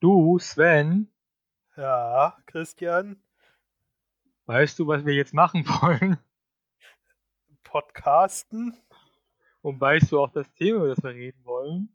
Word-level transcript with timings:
Du, 0.00 0.38
Sven, 0.38 1.08
Ja, 1.76 2.36
Christian, 2.46 3.16
weißt 4.46 4.78
du, 4.78 4.86
was 4.86 5.04
wir 5.04 5.14
jetzt 5.14 5.34
machen 5.34 5.64
wollen? 5.66 6.18
Podcasten? 7.64 8.74
Und 9.62 9.80
weißt 9.80 10.12
du 10.12 10.20
auch 10.20 10.30
das 10.30 10.52
Thema, 10.54 10.78
über 10.78 10.88
das 10.88 11.02
wir 11.02 11.10
reden 11.10 11.44
wollen? 11.44 11.88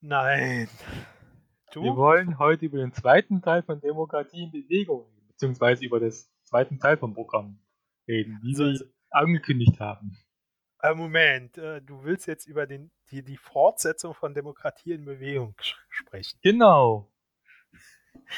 Nein. 0.00 0.68
Wir 0.68 1.72
Du? 1.72 1.96
wollen 1.96 2.38
heute 2.38 2.66
über 2.66 2.78
den 2.78 2.92
zweiten 2.92 3.40
Teil 3.40 3.62
von 3.62 3.80
Demokratie 3.80 4.42
in 4.44 4.50
Bewegung 4.52 5.06
reden, 5.06 5.26
beziehungsweise 5.28 5.86
über 5.86 6.00
das 6.00 6.30
zweiten 6.44 6.78
Teil 6.78 6.98
vom 6.98 7.14
Programm 7.14 7.58
reden, 8.06 8.38
wie 8.42 8.50
Also- 8.50 8.84
wir 8.84 8.92
angekündigt 9.10 9.80
haben. 9.80 10.18
Äh, 10.82 10.94
Moment, 10.94 11.56
äh, 11.58 11.80
du 11.80 12.02
willst 12.02 12.26
jetzt 12.26 12.46
über 12.46 12.66
den, 12.66 12.90
die, 13.10 13.22
die 13.22 13.36
Fortsetzung 13.36 14.14
von 14.14 14.34
Demokratie 14.34 14.92
in 14.92 15.04
Bewegung 15.04 15.54
sprechen. 15.88 16.38
Genau. 16.42 17.08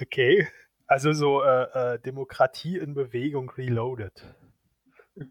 Okay. 0.00 0.48
Also 0.88 1.12
so 1.12 1.44
äh, 1.44 1.94
äh, 1.94 2.00
Demokratie 2.00 2.78
in 2.78 2.94
Bewegung 2.94 3.48
reloaded. 3.50 4.24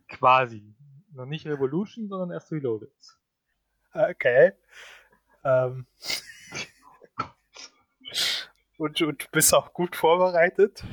Quasi. 0.07 0.73
Noch 1.11 1.25
nicht 1.25 1.45
Revolution, 1.45 2.07
sondern 2.07 2.31
erst 2.31 2.49
Reloaded. 2.53 2.93
Okay. 3.91 4.53
Ähm. 5.43 5.85
Und, 8.77 9.01
und 9.01 9.23
du 9.23 9.27
bist 9.31 9.53
auch 9.53 9.73
gut 9.73 9.95
vorbereitet? 9.95 10.83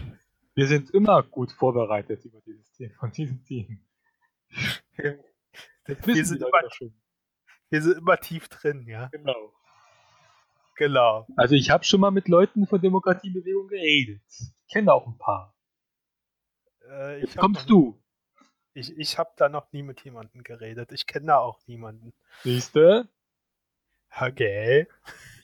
Wir 0.54 0.66
sind 0.66 0.90
immer 0.90 1.22
gut 1.22 1.52
vorbereitet 1.52 2.24
über 2.24 2.40
dieses 2.42 2.70
Thema, 2.72 2.94
von 2.98 3.10
diesen 3.10 3.42
Themen. 3.44 3.84
Wir 6.04 6.24
sind 6.24 6.42
immer-. 6.42 6.90
Wir 7.70 7.82
sind 7.82 7.98
immer 7.98 8.16
tief 8.18 8.48
drin, 8.48 8.86
ja. 8.86 9.08
Genau. 9.08 9.52
Genau. 10.76 11.26
Also 11.36 11.54
ich 11.54 11.70
habe 11.70 11.84
schon 11.84 12.00
mal 12.00 12.10
mit 12.10 12.28
Leuten 12.28 12.66
von 12.66 12.80
Demokratie 12.80 13.28
in 13.28 13.34
Bewegung 13.34 13.68
geredet. 13.68 14.22
Ich 14.30 14.72
kenne 14.72 14.92
auch 14.92 15.06
ein 15.06 15.18
paar. 15.18 15.54
Äh, 16.88 17.18
ich 17.18 17.22
Jetzt 17.24 17.36
kommst 17.36 17.62
noch, 17.62 17.66
du. 17.68 18.02
Ich, 18.72 18.96
ich 18.96 19.18
habe 19.18 19.30
da 19.36 19.48
noch 19.48 19.70
nie 19.72 19.82
mit 19.82 20.02
jemandem 20.02 20.42
geredet. 20.42 20.92
Ich 20.92 21.06
kenne 21.06 21.26
da 21.26 21.38
auch 21.38 21.60
niemanden. 21.66 22.14
Siehste, 22.42 23.08
Okay. 24.18 24.88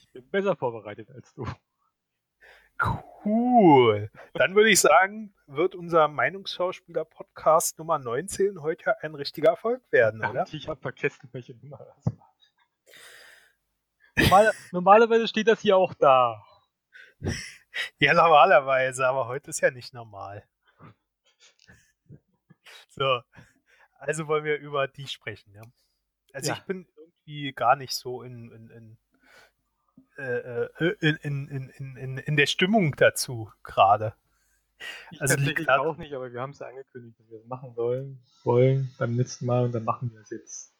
ich 0.00 0.12
bin 0.12 0.28
besser 0.30 0.56
vorbereitet 0.56 1.10
als 1.10 1.32
du. 1.34 1.46
Cool. 2.82 4.10
Dann 4.34 4.54
würde 4.54 4.70
ich 4.70 4.80
sagen, 4.80 5.34
wird 5.46 5.74
unser 5.74 6.08
Meinungsschauspieler-Podcast 6.08 7.78
Nummer 7.78 7.98
19 7.98 8.60
heute 8.62 9.02
ein 9.02 9.14
richtiger 9.14 9.50
Erfolg 9.50 9.82
werden, 9.90 10.20
oder? 10.20 10.28
Verdammt, 10.28 10.54
ich 10.54 10.68
habe 10.68 10.80
vergessen, 10.80 11.28
welche 11.32 11.54
Nummer 11.54 11.78
das 11.78 12.06
war. 12.16 12.34
Normal, 14.18 14.52
normalerweise 14.72 15.28
steht 15.28 15.48
das 15.48 15.60
hier 15.60 15.76
auch 15.76 15.94
da. 15.94 16.42
Ja, 17.98 18.14
normalerweise, 18.14 19.06
aber 19.06 19.26
heute 19.26 19.50
ist 19.50 19.60
ja 19.60 19.70
nicht 19.70 19.92
normal. 19.92 20.46
So, 22.88 23.20
also 23.98 24.26
wollen 24.26 24.44
wir 24.44 24.58
über 24.58 24.88
die 24.88 25.06
sprechen, 25.06 25.52
ja. 25.54 25.62
Also 26.32 26.52
Ja. 26.52 26.56
ich 26.56 26.62
bin 26.64 26.86
irgendwie 26.96 27.52
gar 27.52 27.76
nicht 27.76 27.92
so 27.94 28.22
in, 28.22 28.50
in, 28.52 28.70
in, 28.70 28.98
in, 30.18 31.16
in, 31.22 31.48
in, 31.48 31.68
in, 31.70 31.96
in, 31.96 32.18
in 32.18 32.36
der 32.36 32.46
Stimmung 32.46 32.94
dazu 32.96 33.50
gerade. 33.62 34.14
Ich 35.10 35.20
Also 35.22 35.36
liegt 35.36 35.68
daran- 35.68 35.86
auch 35.86 35.96
nicht, 35.96 36.12
aber 36.12 36.32
wir 36.32 36.40
haben 36.40 36.50
es 36.50 36.58
ja 36.58 36.66
angekündigt, 36.66 37.18
dass 37.18 37.30
wir 37.30 37.38
das 37.38 37.46
machen 37.46 37.74
sollen, 37.74 38.22
wollen 38.44 38.92
beim 38.98 39.16
letzten 39.16 39.46
Mal 39.46 39.64
und 39.64 39.72
dann 39.72 39.84
machen 39.84 40.12
wir 40.12 40.20
es 40.20 40.30
jetzt. 40.30 40.74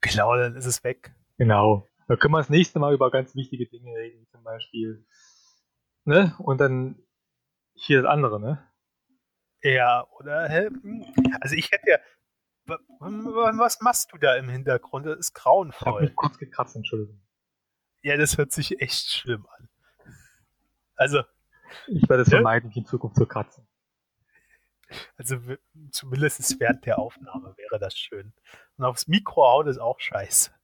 Genau, 0.00 0.34
dann 0.36 0.56
ist 0.56 0.66
es 0.66 0.82
weg. 0.84 1.14
Genau. 1.38 1.86
Da 2.08 2.16
können 2.16 2.32
wir 2.32 2.38
das 2.38 2.48
nächste 2.50 2.78
Mal 2.78 2.94
über 2.94 3.10
ganz 3.10 3.34
wichtige 3.34 3.66
Dinge 3.66 3.94
reden, 3.96 4.20
wie 4.22 4.26
zum 4.28 4.42
Beispiel. 4.44 5.04
Ne? 6.04 6.34
Und 6.38 6.58
dann 6.60 7.02
hier 7.74 8.02
das 8.02 8.10
andere, 8.10 8.40
ne? 8.40 8.62
Ja, 9.62 10.06
oder? 10.18 10.48
Hm. 10.48 11.04
Also 11.40 11.56
ich 11.56 11.70
hätte 11.72 11.90
ja. 11.90 11.98
wa- 12.66 12.78
wa- 13.00 13.52
Was 13.58 13.80
machst 13.80 14.12
du 14.12 14.18
da 14.18 14.36
im 14.36 14.48
Hintergrund? 14.48 15.04
Das 15.06 15.18
ist 15.18 15.30
Ich 15.30 15.34
habe 15.34 15.42
grauenvoll. 15.42 16.10
kurz 16.14 16.38
gekratzt, 16.38 16.76
Entschuldigung. 16.76 17.20
Ja, 18.06 18.16
das 18.16 18.38
hört 18.38 18.52
sich 18.52 18.80
echt 18.80 19.10
schlimm 19.10 19.48
an. 19.58 19.68
Also, 20.94 21.24
Ich 21.88 22.08
werde 22.08 22.22
es 22.22 22.28
Ja? 22.28 22.36
vermeiden, 22.36 22.68
mich 22.68 22.76
in 22.76 22.86
Zukunft 22.86 23.16
zu 23.16 23.26
kratzen. 23.26 23.66
also 25.16 25.40
zumindest 25.90 26.60
während 26.60 26.86
der 26.86 27.00
Aufnahme 27.00 27.56
wäre 27.56 27.80
das 27.80 27.98
schön. 27.98 28.32
Und 28.76 28.84
aufs 28.84 29.08
Mikro 29.08 29.42
hauen 29.44 29.66
ist 29.66 29.78
auch 29.78 29.98
scheiße. 29.98 30.54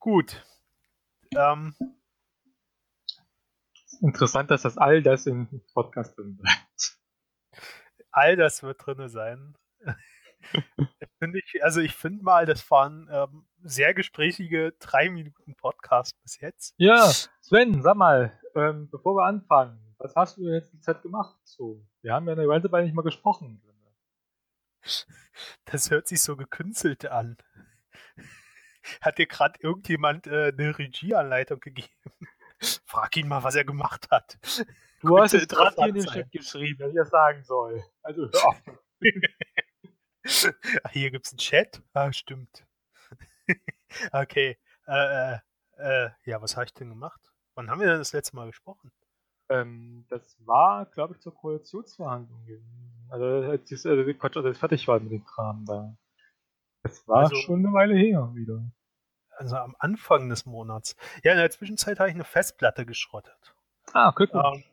Gut. 0.00 0.44
Ähm, 1.36 1.76
Interessant, 4.00 4.50
dass 4.50 4.62
das 4.62 4.76
all 4.76 5.04
das 5.04 5.26
im 5.26 5.62
Podcast 5.72 6.18
drin 6.18 6.36
bleibt. 6.36 6.98
all 8.10 8.34
das 8.34 8.64
wird 8.64 8.84
drinne 8.84 9.08
sein. 9.08 9.56
ich, 11.20 11.62
also 11.62 11.80
ich 11.80 11.94
finde 11.94 12.24
mal, 12.24 12.44
das 12.44 12.68
waren 12.72 13.08
ähm, 13.12 13.46
sehr 13.64 13.94
gesprächige 13.94 14.72
drei 14.78 15.10
Minuten 15.10 15.54
Podcast 15.56 16.20
bis 16.22 16.38
jetzt. 16.40 16.74
Ja, 16.76 17.10
Sven, 17.40 17.82
sag 17.82 17.96
mal, 17.96 18.38
ähm, 18.54 18.88
bevor 18.90 19.16
wir 19.16 19.24
anfangen, 19.24 19.94
was 19.98 20.14
hast 20.14 20.36
du 20.36 20.48
jetzt 20.48 20.72
die 20.72 20.80
Zeit 20.80 21.02
gemacht? 21.02 21.36
So, 21.44 21.84
wir 22.02 22.12
haben 22.12 22.26
ja 22.26 22.34
eine 22.34 22.46
ganze 22.46 22.70
Weile 22.70 22.84
nicht 22.84 22.94
mal 22.94 23.02
gesprochen. 23.02 23.60
Das 25.64 25.90
hört 25.90 26.06
sich 26.06 26.20
so 26.20 26.36
gekünstelt 26.36 27.06
an. 27.06 27.38
Hat 29.00 29.16
dir 29.16 29.26
gerade 29.26 29.58
irgendjemand 29.62 30.26
äh, 30.26 30.52
eine 30.56 30.78
Regieanleitung 30.78 31.58
gegeben? 31.58 31.88
Frag 32.84 33.16
ihn 33.16 33.28
mal, 33.28 33.42
was 33.42 33.54
er 33.54 33.64
gemacht 33.64 34.08
hat. 34.10 34.38
Du 35.00 35.08
Könnte 35.08 35.22
hast 35.22 35.34
es 35.34 35.48
gerade 35.48 35.74
hier 35.76 35.86
in 35.86 35.94
den 35.94 36.04
Chat 36.04 36.30
geschrieben, 36.30 36.78
dass 36.80 36.90
ich 36.90 36.96
das 36.96 37.08
sagen 37.08 37.42
soll. 37.44 37.82
Also 38.02 38.28
hör 38.30 38.48
auf. 38.48 38.62
Hier 40.92 41.10
gibt's 41.10 41.32
einen 41.32 41.38
Chat? 41.38 41.82
Ah, 41.92 42.12
stimmt. 42.12 42.64
okay. 44.12 44.58
Äh, 44.86 45.34
äh, 45.34 45.38
äh, 45.78 46.10
ja, 46.24 46.40
was 46.42 46.56
habe 46.56 46.66
ich 46.66 46.74
denn 46.74 46.88
gemacht? 46.90 47.20
Wann 47.54 47.70
haben 47.70 47.80
wir 47.80 47.86
denn 47.88 47.98
das 47.98 48.12
letzte 48.12 48.36
Mal 48.36 48.46
gesprochen? 48.46 48.92
ähm, 49.50 50.06
das 50.08 50.36
war, 50.46 50.86
glaube 50.86 51.14
ich, 51.14 51.20
zur 51.20 51.34
Koalitionsverhandlung 51.34 52.46
gewesen. 52.46 53.06
Also, 53.10 53.50
als 53.50 53.68
das, 53.68 53.84
also, 53.84 54.14
Quatsch, 54.14 54.36
als 54.38 54.46
es 54.46 54.58
fertig 54.58 54.88
war 54.88 54.98
mit 55.00 55.12
dem 55.12 55.24
Kram 55.24 55.64
da. 55.66 55.94
Das 56.82 57.06
war 57.06 57.24
Also- 57.24 57.36
schon 57.36 57.60
eine 57.64 57.72
Weile 57.74 57.94
her 57.94 58.30
wieder. 58.34 58.62
Also 59.36 59.56
am 59.56 59.74
Anfang 59.80 60.28
des 60.28 60.46
Monats. 60.46 60.96
Ja, 61.24 61.32
in 61.32 61.38
der 61.38 61.50
Zwischenzeit 61.50 61.98
habe 61.98 62.08
ich 62.08 62.14
eine 62.14 62.24
Festplatte 62.24 62.86
geschrottet. 62.86 63.54
Ah, 63.92 64.12
Glückwunsch. 64.12 64.64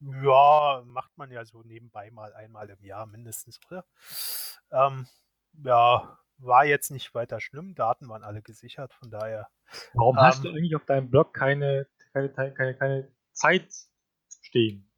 Ähm, 0.00 0.22
ja, 0.24 0.82
macht 0.86 1.16
man 1.16 1.30
ja 1.32 1.44
so 1.44 1.62
nebenbei 1.62 2.10
mal 2.10 2.32
einmal 2.34 2.68
im 2.70 2.84
Jahr 2.84 3.06
mindestens, 3.06 3.58
oder? 3.66 3.84
Ähm, 4.70 5.08
ja, 5.64 6.18
war 6.38 6.64
jetzt 6.64 6.90
nicht 6.90 7.14
weiter 7.14 7.40
schlimm. 7.40 7.74
Daten 7.74 8.08
waren 8.08 8.22
alle 8.22 8.42
gesichert, 8.42 8.94
von 8.94 9.10
daher. 9.10 9.48
Warum 9.92 10.16
hast 10.16 10.38
ähm, 10.38 10.42
du 10.44 10.48
eigentlich 10.50 10.76
auf 10.76 10.84
deinem 10.84 11.10
Blog 11.10 11.34
keine, 11.34 11.86
keine, 12.12 12.30
keine, 12.30 12.74
keine, 12.76 13.12
Zeit 13.32 13.68
stehen? 14.42 14.90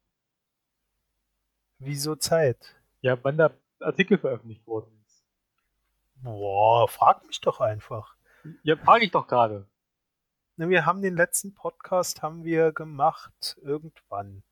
Wieso 1.79 2.15
Zeit? 2.15 2.75
Ja, 3.01 3.21
wann 3.23 3.37
der 3.37 3.57
Artikel 3.79 4.17
veröffentlicht 4.17 4.65
worden 4.67 5.03
ist. 5.05 5.23
Boah, 6.15 6.87
frag 6.87 7.25
mich 7.25 7.41
doch 7.41 7.59
einfach. 7.59 8.15
Ja, 8.63 8.77
frage 8.77 9.05
ich 9.05 9.11
doch 9.11 9.27
gerade. 9.27 9.67
Wir 10.57 10.85
haben 10.85 11.01
den 11.01 11.15
letzten 11.15 11.55
Podcast 11.55 12.21
haben 12.21 12.43
wir 12.43 12.71
gemacht 12.71 13.57
irgendwann. 13.63 14.43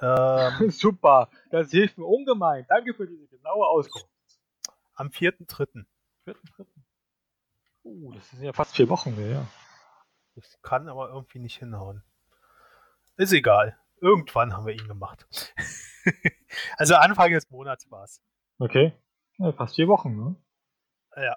Ähm, 0.00 0.70
Super, 0.70 1.30
das 1.50 1.70
hilft 1.70 1.96
mir 1.96 2.04
ungemein. 2.04 2.66
Danke 2.68 2.92
für 2.94 3.06
diese 3.06 3.26
genaue 3.28 3.66
Auskunft. 3.66 4.08
am 4.94 5.08
4.3. 5.08 5.86
Vierten, 6.24 6.46
dritten. 6.56 6.86
Uh, 7.84 8.12
das 8.12 8.30
sind 8.30 8.42
ja 8.42 8.52
fast 8.52 8.74
vier 8.74 8.88
Wochen, 8.88 9.14
ja. 9.30 9.46
Das 10.34 10.58
kann 10.62 10.88
aber 10.88 11.10
irgendwie 11.10 11.38
nicht 11.38 11.58
hinhauen. 11.58 12.02
Ist 13.16 13.32
egal. 13.32 13.78
Irgendwann 14.00 14.54
haben 14.54 14.66
wir 14.66 14.72
ihn 14.72 14.88
gemacht. 14.88 15.26
also 16.78 16.96
Anfang 16.96 17.30
des 17.30 17.50
Monats 17.50 17.90
war's. 17.90 18.22
Okay. 18.58 18.92
Ja, 19.38 19.52
fast 19.52 19.76
vier 19.76 19.86
Wochen, 19.88 20.16
ne? 20.16 20.36
Ja. 21.16 21.36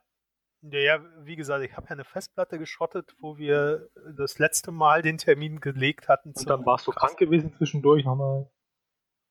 Ja, 0.61 0.99
wie 1.23 1.35
gesagt, 1.35 1.63
ich 1.63 1.75
habe 1.75 1.85
ja 1.85 1.91
eine 1.91 2.03
Festplatte 2.03 2.57
geschrottet, 2.57 3.15
wo 3.19 3.37
wir 3.37 3.89
das 4.15 4.39
letzte 4.39 4.71
Mal 4.71 5.01
den 5.01 5.17
Termin 5.17 5.59
gelegt 5.59 6.09
hatten. 6.09 6.33
Und 6.35 6.49
dann 6.49 6.65
warst 6.65 6.87
du 6.87 6.91
krank 6.91 7.17
gewesen 7.17 7.53
zwischendurch 7.53 8.05
nochmal. 8.05 8.49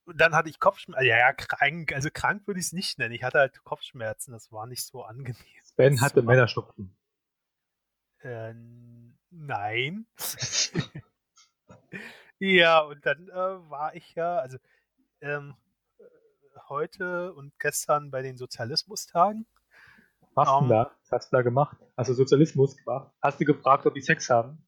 Und 0.06 0.20
dann 0.20 0.34
hatte 0.34 0.48
ich 0.48 0.60
Kopfschmerzen. 0.60 1.04
Ja, 1.04 1.18
ja, 1.18 1.32
krank. 1.32 1.92
Also 1.92 2.10
krank 2.12 2.46
würde 2.46 2.60
ich 2.60 2.66
es 2.66 2.72
nicht 2.72 2.98
nennen. 2.98 3.12
Ich 3.12 3.24
hatte 3.24 3.40
halt 3.40 3.62
Kopfschmerzen. 3.64 4.32
Das 4.32 4.52
war 4.52 4.66
nicht 4.66 4.84
so 4.84 5.02
angenehm. 5.02 5.36
Ben 5.76 6.00
hatte 6.00 6.20
So. 6.20 6.26
Männerschnupfen. 6.26 6.96
Äh, 8.20 8.54
nein. 9.30 10.06
ja, 12.38 12.80
und 12.80 13.04
dann 13.04 13.28
äh, 13.28 13.70
war 13.70 13.94
ich 13.94 14.14
ja, 14.14 14.38
also 14.38 14.56
ähm, 15.20 15.54
äh, 15.98 16.04
heute 16.68 17.34
und 17.34 17.58
gestern 17.58 18.10
bei 18.10 18.22
den 18.22 18.38
Sozialismustagen. 18.38 19.46
Was 20.34 20.48
denn 20.48 20.64
Ähm. 20.64 20.68
da? 20.68 20.92
Was 21.02 21.12
hast 21.12 21.32
du 21.32 21.36
da 21.36 21.42
gemacht? 21.42 21.76
Hast 21.96 22.08
du 22.10 22.14
Sozialismus 22.14 22.76
gemacht? 22.76 23.12
Hast 23.20 23.40
du 23.40 23.44
gefragt, 23.44 23.86
ob 23.86 23.94
die 23.94 24.02
Sex 24.02 24.30
haben? 24.30 24.66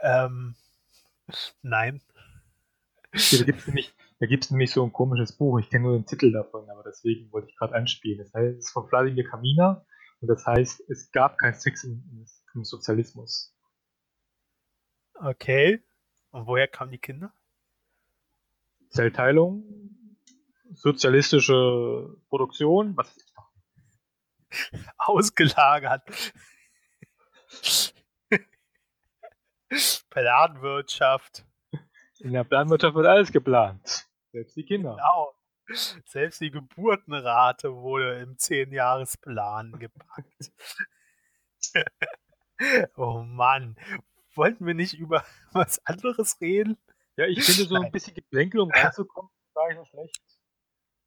Ähm, 0.00 0.54
nein. 1.62 2.02
Da 3.16 3.44
gibt's 3.44 3.66
nämlich, 3.66 3.94
da 4.20 4.26
gibt's 4.26 4.50
nämlich 4.50 4.70
so 4.70 4.84
ein 4.84 4.92
komisches 4.92 5.32
Buch. 5.32 5.58
Ich 5.58 5.70
kenne 5.70 5.84
nur 5.84 5.98
den 5.98 6.06
Titel 6.06 6.32
davon, 6.32 6.68
aber 6.68 6.82
deswegen 6.82 7.32
wollte 7.32 7.48
ich 7.48 7.56
gerade 7.56 7.74
anspielen. 7.74 8.18
Das 8.18 8.34
heißt, 8.34 8.58
es 8.58 8.66
ist 8.66 8.72
von 8.72 8.90
Wladimir 8.90 9.24
Kamina 9.28 9.84
und 10.20 10.28
das 10.28 10.46
heißt, 10.46 10.88
es 10.90 11.10
gab 11.12 11.38
kein 11.38 11.54
Sex 11.54 11.84
im, 11.84 12.26
im 12.54 12.64
Sozialismus. 12.64 13.54
Okay. 15.14 15.82
Und 16.30 16.46
woher 16.46 16.68
kamen 16.68 16.90
die 16.90 16.98
Kinder? 16.98 17.32
Zellteilung, 18.90 19.64
sozialistische 20.74 22.16
Produktion, 22.28 22.96
was 22.96 23.16
ich 23.16 23.24
noch. 23.34 23.50
Ausgelagert. 24.98 26.02
Planwirtschaft. 30.10 31.46
In 32.20 32.32
der 32.32 32.44
Planwirtschaft 32.44 32.94
wird 32.94 33.06
alles 33.06 33.32
geplant. 33.32 34.06
Selbst 34.32 34.56
die 34.56 34.64
Kinder. 34.64 34.96
Genau. 34.96 35.34
Selbst 36.04 36.40
die 36.40 36.50
Geburtenrate 36.50 37.74
wurde 37.74 38.20
im 38.20 38.38
Zehnjahresplan 38.38 39.78
gepackt. 39.78 40.52
oh 42.96 43.22
Mann. 43.22 43.76
Wollten 44.34 44.66
wir 44.66 44.74
nicht 44.74 44.94
über 44.94 45.24
was 45.52 45.84
anderes 45.84 46.40
reden? 46.40 46.76
Ja, 47.16 47.26
ich 47.26 47.42
finde 47.42 47.64
so 47.68 47.74
ein 47.76 47.90
bisschen 47.90 48.14
Geplänkel, 48.14 48.60
um 48.60 48.70
reinzukommen, 48.70 49.30
war 49.54 49.70
ich 49.70 49.76
noch 49.76 49.86
schlecht. 49.86 50.20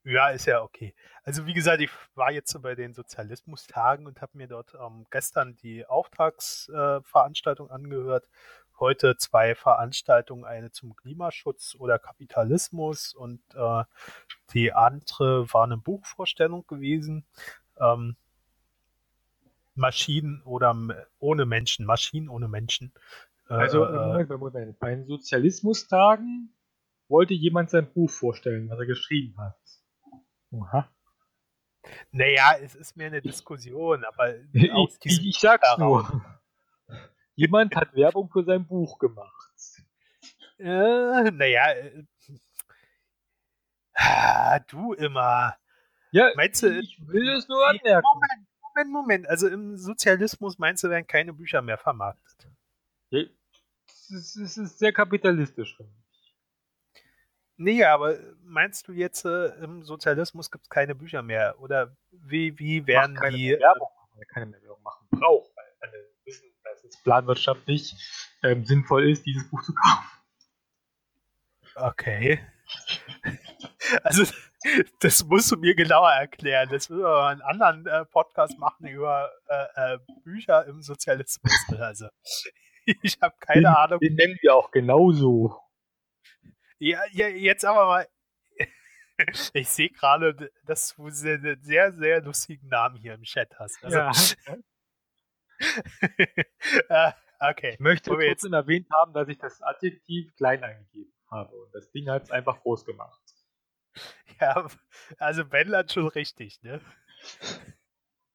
Ja, 0.04 0.30
ist 0.30 0.46
ja 0.46 0.62
okay. 0.64 0.96
Also 1.24 1.46
wie 1.46 1.54
gesagt, 1.54 1.82
ich 1.82 1.92
war 2.16 2.32
jetzt 2.32 2.60
bei 2.62 2.74
den 2.74 2.94
Sozialismustagen 2.94 4.08
und 4.08 4.22
habe 4.22 4.38
mir 4.38 4.48
dort 4.48 4.74
ähm, 4.74 5.06
gestern 5.12 5.56
die 5.58 5.86
Auftragsveranstaltung 5.86 7.70
äh, 7.70 7.74
angehört. 7.74 8.28
Heute 8.80 9.18
zwei 9.18 9.56
Veranstaltungen, 9.56 10.46
eine 10.46 10.72
zum 10.72 10.96
Klimaschutz 10.96 11.76
oder 11.78 12.00
Kapitalismus 12.00 13.14
und 13.14 13.42
äh, 13.56 13.84
die 14.54 14.74
andere 14.74 15.52
war 15.54 15.66
eine 15.66 15.78
Buchvorstellung 15.78 16.66
gewesen. 16.68 17.26
Ähm, 17.80 18.16
Maschinen 19.76 20.42
oder 20.44 20.76
ohne 21.20 21.46
Menschen, 21.46 21.86
Maschinen 21.86 22.30
ohne 22.30 22.48
Menschen. 22.48 22.92
Äh, 23.50 23.54
Also, 23.54 23.86
äh, 23.86 23.92
Moment, 23.92 24.30
Moment. 24.30 24.80
Bei 24.80 24.96
den 24.96 25.06
Sozialismustagen 25.06 26.54
wollte 27.08 27.34
jemand 27.34 27.70
sein 27.70 27.92
Buch 27.92 28.10
vorstellen, 28.10 28.70
was 28.70 28.80
er 28.80 28.86
geschrieben 28.86 29.36
hat. 29.38 29.58
Oha. 30.52 30.90
naja, 32.12 32.54
es 32.62 32.76
ist 32.76 32.98
mehr 32.98 33.08
eine 33.08 33.22
Diskussion, 33.22 34.04
aber 34.04 34.36
Ich, 34.54 34.98
ich, 35.04 35.26
ich 35.26 35.40
sag's 35.40 35.78
nur. 35.78 36.22
Jemand 37.40 37.74
hat 37.74 37.96
Werbung 37.96 38.30
für 38.30 38.44
sein 38.44 38.68
Buch 38.68 39.00
gemacht. 39.00 39.54
Äh, 40.58 41.32
naja, 41.32 41.72
äh, 41.72 42.04
ah, 43.94 44.60
du 44.68 44.92
immer. 44.92 45.56
Ja, 46.12 46.32
Meinst 46.36 46.64
du, 46.64 46.68
ich 46.78 47.00
will 47.08 47.30
es 47.30 47.48
nur 47.48 47.66
anmerken. 47.66 48.06
Moment, 48.14 48.48
Moment, 48.62 48.92
Moment. 48.92 49.30
Also 49.30 49.48
im 49.48 49.78
Sozialismus 49.78 50.60
meinst 50.60 50.84
du, 50.84 50.90
werden 50.90 51.08
keine 51.08 51.32
Bücher 51.32 51.62
mehr 51.62 51.78
vermarktet? 51.78 52.50
Es 53.10 54.36
ist, 54.36 54.58
ist 54.58 54.78
sehr 54.78 54.92
kapitalistisch. 54.92 55.78
Nee, 57.56 57.86
aber 57.86 58.18
meinst 58.44 58.86
du 58.90 58.92
jetzt, 58.92 59.24
äh, 59.24 59.48
im 59.64 59.84
Sozialismus 59.84 60.52
gibt 60.52 60.66
es 60.66 60.70
keine 60.70 60.94
Bücher 60.94 61.22
mehr? 61.22 61.56
Oder 61.62 61.96
wie, 62.12 62.60
wie 62.60 62.86
werden 62.86 63.16
keine 63.16 63.38
die. 63.38 63.52
mehr 63.52 63.62
Werbung, 63.62 63.88
er 64.18 64.26
keine 64.26 64.46
mehr 64.48 64.62
Werbung 64.62 64.84
machen 64.84 65.08
braucht, 65.10 65.56
weil 65.56 66.10
dass 66.82 66.96
es 66.96 67.04
planwirtschaftlich 67.04 67.96
ähm, 68.44 68.66
sinnvoll 68.66 69.10
ist, 69.10 69.26
dieses 69.26 69.50
Buch 69.50 69.62
zu 69.64 69.74
kaufen. 69.74 70.06
Okay. 71.76 72.40
Also, 74.04 74.26
das 75.00 75.24
musst 75.24 75.52
du 75.52 75.58
mir 75.58 75.74
genauer 75.74 76.12
erklären. 76.12 76.70
Das 76.70 76.90
müssen 76.90 77.02
wir 77.02 77.10
mal 77.10 77.32
einen 77.32 77.42
anderen 77.42 77.88
äh, 77.88 78.06
Podcast 78.06 78.60
machen 78.60 78.86
über 78.88 79.32
äh, 79.48 79.96
äh, 79.96 80.00
Bücher 80.24 80.66
im 80.66 80.82
Sozialismus. 80.82 81.52
Also, 81.80 82.08
ich 83.02 83.18
habe 83.22 83.36
keine 83.40 83.62
den, 83.62 83.66
Ahnung. 83.68 84.00
Den 84.00 84.16
nennen 84.16 84.38
wir 84.42 84.56
auch 84.56 84.70
genauso. 84.70 85.60
Ja, 86.78 87.00
ja, 87.12 87.28
jetzt 87.28 87.66
aber 87.66 87.86
mal. 87.86 88.08
Ich 89.54 89.68
sehe 89.68 89.90
gerade, 89.90 90.50
dass 90.66 90.96
du 90.96 91.10
sehr, 91.10 91.36
einen 91.36 91.62
sehr, 91.62 91.92
sehr 91.92 92.22
lustigen 92.22 92.68
Namen 92.68 92.96
hier 92.98 93.16
im 93.16 93.24
Chat 93.24 93.54
hast. 93.60 93.84
Also, 93.84 93.98
ja. 93.98 94.58
Äh, 96.90 97.12
okay. 97.40 97.72
Ich 97.74 97.80
möchte 97.80 98.12
Wo 98.12 98.18
wir 98.20 98.28
trotzdem 98.30 98.54
erwähnt 98.54 98.88
haben, 98.92 99.14
dass 99.14 99.28
ich 99.28 99.38
das 99.38 99.62
Adjektiv 99.62 100.36
klein 100.36 100.64
eingegeben 100.64 101.14
habe. 101.30 101.56
Und 101.56 101.74
das 101.74 101.92
Ding 101.92 102.10
hat 102.10 102.24
es 102.24 102.32
einfach 102.32 102.60
groß 102.62 102.86
gemacht. 102.86 103.22
Ja, 104.40 104.68
also 105.18 105.44
Ben 105.44 105.76
hat 105.76 105.92
schon 105.92 106.08
richtig, 106.08 106.62
ne? 106.62 106.80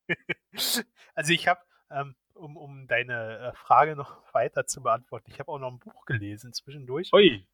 Also 1.15 1.33
ich 1.33 1.49
habe, 1.49 1.61
ähm, 1.91 2.15
um, 2.35 2.59
um 2.59 2.87
deine 2.87 3.39
äh, 3.39 3.57
Frage 3.57 3.97
noch 3.97 4.23
weiter 4.35 4.67
zu 4.67 4.83
beantworten, 4.83 5.31
ich 5.31 5.39
habe 5.41 5.51
auch 5.51 5.59
noch 5.59 5.71
ein 5.71 5.79
Buch 5.79 6.05
gelesen 6.05 6.53
zwischendurch. 6.53 7.11
Ui. 7.15 7.49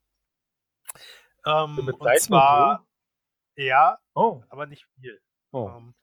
Ähm, 1.47 1.79
und 1.79 2.19
zwar, 2.21 2.85
ja, 3.57 4.01
Oh. 4.15 4.43
aber 4.49 4.67
nicht 4.67 4.85
viel. 4.97 5.23
oh. 5.53 5.69
Ähm, 5.69 5.95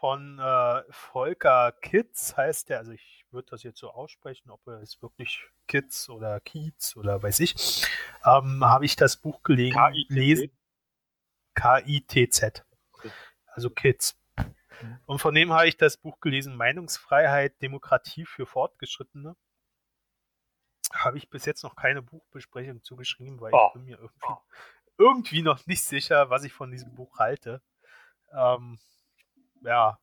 von 0.00 0.38
äh, 0.38 0.82
Volker 0.90 1.72
Kitz 1.80 2.36
heißt 2.36 2.68
der, 2.68 2.78
also 2.78 2.92
ich 2.92 3.24
würde 3.30 3.48
das 3.50 3.62
jetzt 3.62 3.78
so 3.78 3.90
aussprechen, 3.90 4.50
ob 4.50 4.66
er 4.66 4.80
es 4.82 5.00
wirklich 5.02 5.48
Kitz 5.68 6.08
oder 6.08 6.38
Kiez 6.40 6.96
oder 6.96 7.22
weiß 7.22 7.40
ich, 7.40 7.86
ähm, 8.24 8.62
habe 8.64 8.84
ich 8.84 8.96
das 8.96 9.16
Buch 9.16 9.42
gelegen, 9.42 9.74
K-I-T-Z? 9.74 10.10
lesen. 10.16 10.58
K-I-T-Z. 11.54 12.64
Also 13.46 13.70
Kids. 13.70 14.18
Mhm. 14.82 14.98
Und 15.06 15.18
von 15.20 15.34
dem 15.34 15.52
habe 15.52 15.66
ich 15.68 15.76
das 15.78 15.96
Buch 15.96 16.20
gelesen, 16.20 16.54
Meinungsfreiheit, 16.56 17.60
Demokratie 17.62 18.26
für 18.26 18.44
Fortgeschrittene. 18.46 19.34
Habe 20.92 21.16
ich 21.18 21.30
bis 21.30 21.46
jetzt 21.46 21.62
noch 21.64 21.74
keine 21.74 22.02
Buchbesprechung 22.02 22.82
zugeschrieben, 22.82 23.40
weil 23.40 23.52
Oh. 23.54 23.68
ich 23.68 23.72
bin 23.72 23.84
mir 23.84 23.98
irgendwie, 23.98 24.34
irgendwie 24.98 25.42
noch 25.42 25.66
nicht 25.66 25.82
sicher, 25.82 26.28
was 26.30 26.44
ich 26.44 26.52
von 26.52 26.70
diesem 26.70 26.94
Buch 26.94 27.18
halte. 27.18 27.62
Ähm, 28.32 28.78
ja, 29.62 29.98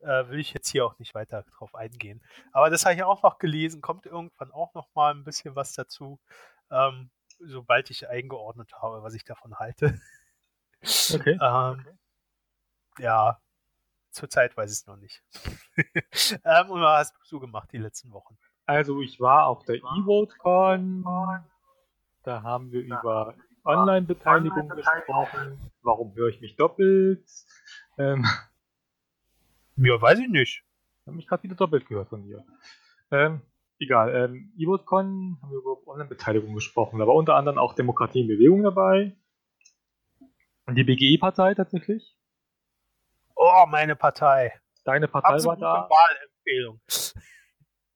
äh, 0.00 0.28
will 0.28 0.38
ich 0.38 0.52
jetzt 0.52 0.68
hier 0.68 0.86
auch 0.86 0.98
nicht 0.98 1.14
weiter 1.14 1.44
drauf 1.56 1.74
eingehen. 1.74 2.22
Aber 2.52 2.70
das 2.70 2.84
habe 2.84 2.94
ich 2.94 3.02
auch 3.02 3.22
noch 3.22 3.38
gelesen, 3.38 3.80
kommt 3.80 4.06
irgendwann 4.06 4.50
auch 4.52 4.74
noch 4.74 4.88
mal 4.94 5.14
ein 5.14 5.24
bisschen 5.24 5.56
was 5.56 5.72
dazu, 5.74 6.18
ähm, 6.70 7.10
sobald 7.38 7.90
ich 7.90 8.08
eingeordnet 8.08 8.72
habe, 8.80 9.02
was 9.02 9.14
ich 9.14 9.24
davon 9.24 9.58
halte. 9.58 10.00
Okay. 11.14 11.38
Ähm, 11.42 11.86
ja, 12.98 13.38
zurzeit 14.10 14.56
weiß 14.56 14.70
ich 14.70 14.78
es 14.78 14.86
noch 14.86 14.96
nicht. 14.96 15.22
ähm, 16.44 16.70
und 16.70 16.80
was 16.80 17.08
hast 17.08 17.16
du 17.16 17.24
so 17.24 17.40
gemacht 17.40 17.70
die 17.72 17.78
letzten 17.78 18.10
Wochen? 18.12 18.38
Also 18.66 19.00
ich 19.00 19.20
war 19.20 19.46
auf 19.46 19.64
der 19.64 19.76
eVoteCon. 19.76 21.04
Da 22.22 22.42
haben 22.42 22.70
wir 22.70 22.82
über 22.82 23.34
Online-Beteiligung 23.64 24.68
gesprochen. 24.68 25.70
Warum 25.82 26.14
höre 26.14 26.28
ich 26.28 26.40
mich 26.40 26.56
doppelt? 26.56 27.28
Ähm, 27.98 28.24
Ja, 29.82 30.00
weiß 30.00 30.18
ich 30.18 30.28
nicht. 30.28 30.62
Ich 31.00 31.06
habe 31.06 31.16
mich 31.16 31.26
gerade 31.26 31.42
wieder 31.42 31.54
doppelt 31.54 31.86
gehört 31.86 32.10
von 32.10 32.22
dir. 32.22 32.44
Ähm, 33.10 33.40
egal. 33.78 34.14
Ähm, 34.14 34.52
eVoteCon 34.58 35.38
haben 35.40 35.50
wir 35.50 35.58
über 35.58 35.86
Online-Beteiligung 35.86 36.54
gesprochen. 36.54 36.98
Da 36.98 37.06
war 37.06 37.14
unter 37.14 37.36
anderem 37.36 37.56
auch 37.56 37.74
Demokratie 37.74 38.20
in 38.20 38.28
Bewegung 38.28 38.62
dabei. 38.62 39.16
Und 40.66 40.74
die 40.74 40.84
BGE-Partei 40.84 41.54
tatsächlich. 41.54 42.14
Oh, 43.34 43.64
meine 43.68 43.96
Partei. 43.96 44.60
Deine 44.84 45.08
Partei 45.08 45.34
Absolute 45.34 45.62
war 45.62 45.88
da. 45.88 45.88
Wahlempfehlung. 45.88 46.80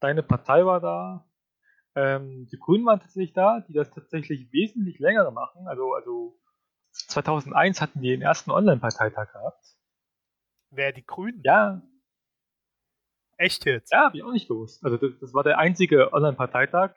Deine 0.00 0.22
Partei 0.22 0.64
war 0.64 0.80
da. 0.80 1.28
Ähm, 1.94 2.48
die 2.50 2.58
Grünen 2.58 2.86
waren 2.86 3.00
tatsächlich 3.00 3.34
da, 3.34 3.60
die 3.60 3.74
das 3.74 3.90
tatsächlich 3.90 4.50
wesentlich 4.52 4.98
länger 5.00 5.30
machen. 5.30 5.68
Also, 5.68 5.92
also 5.92 6.40
2001 6.92 7.82
hatten 7.82 8.00
die 8.00 8.08
den 8.08 8.22
ersten 8.22 8.50
Online-Parteitag 8.50 9.30
gehabt. 9.32 9.76
Wer 10.74 10.92
die 10.92 11.04
Grünen? 11.04 11.40
Ja, 11.44 11.82
Echt 13.36 13.64
jetzt? 13.66 13.92
Ja, 13.92 14.06
habe 14.06 14.16
ich 14.16 14.22
auch 14.22 14.32
nicht 14.32 14.48
gewusst. 14.48 14.84
Also 14.84 14.96
das, 14.96 15.18
das 15.20 15.34
war 15.34 15.42
der 15.42 15.58
einzige 15.58 16.12
Online-Parteitag, 16.12 16.94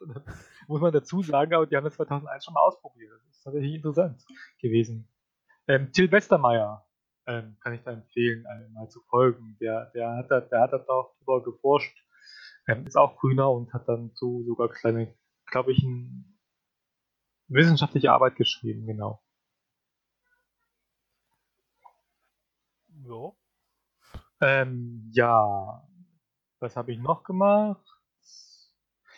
muss 0.68 0.80
man 0.80 0.92
dazu 0.92 1.22
sagen, 1.22 1.54
aber 1.54 1.66
die 1.66 1.76
haben 1.76 1.84
das 1.84 1.94
2001 1.94 2.44
schon 2.44 2.54
mal 2.54 2.60
ausprobiert. 2.60 3.12
Das 3.12 3.36
ist 3.36 3.42
tatsächlich 3.42 3.74
interessant 3.74 4.24
gewesen. 4.60 5.08
Ähm, 5.68 5.92
Till 5.92 6.10
Westermeier 6.10 6.86
ähm, 7.26 7.56
kann 7.60 7.74
ich 7.74 7.82
da 7.82 7.92
empfehlen, 7.92 8.46
einem 8.46 8.72
mal 8.72 8.88
zu 8.88 9.00
folgen. 9.02 9.56
Der, 9.60 9.90
der 9.94 10.16
hat 10.16 10.30
da, 10.30 10.40
der 10.40 10.60
hat 10.62 10.72
da 10.72 10.78
darüber 10.78 11.42
geforscht, 11.42 11.96
ähm, 12.66 12.86
ist 12.86 12.96
auch 12.96 13.16
Grüner 13.16 13.50
und 13.50 13.72
hat 13.74 13.88
dann 13.88 14.12
so 14.14 14.42
sogar 14.44 14.68
kleine, 14.68 15.14
glaube 15.46 15.72
ich, 15.72 15.84
eine 15.84 16.24
wissenschaftliche 17.48 18.12
Arbeit 18.12 18.36
geschrieben, 18.36 18.86
genau. 18.86 19.22
Jo. 23.10 23.36
Ähm, 24.40 25.10
ja, 25.12 25.84
was 26.60 26.76
habe 26.76 26.92
ich 26.92 26.98
noch 27.00 27.24
gemacht? 27.24 27.84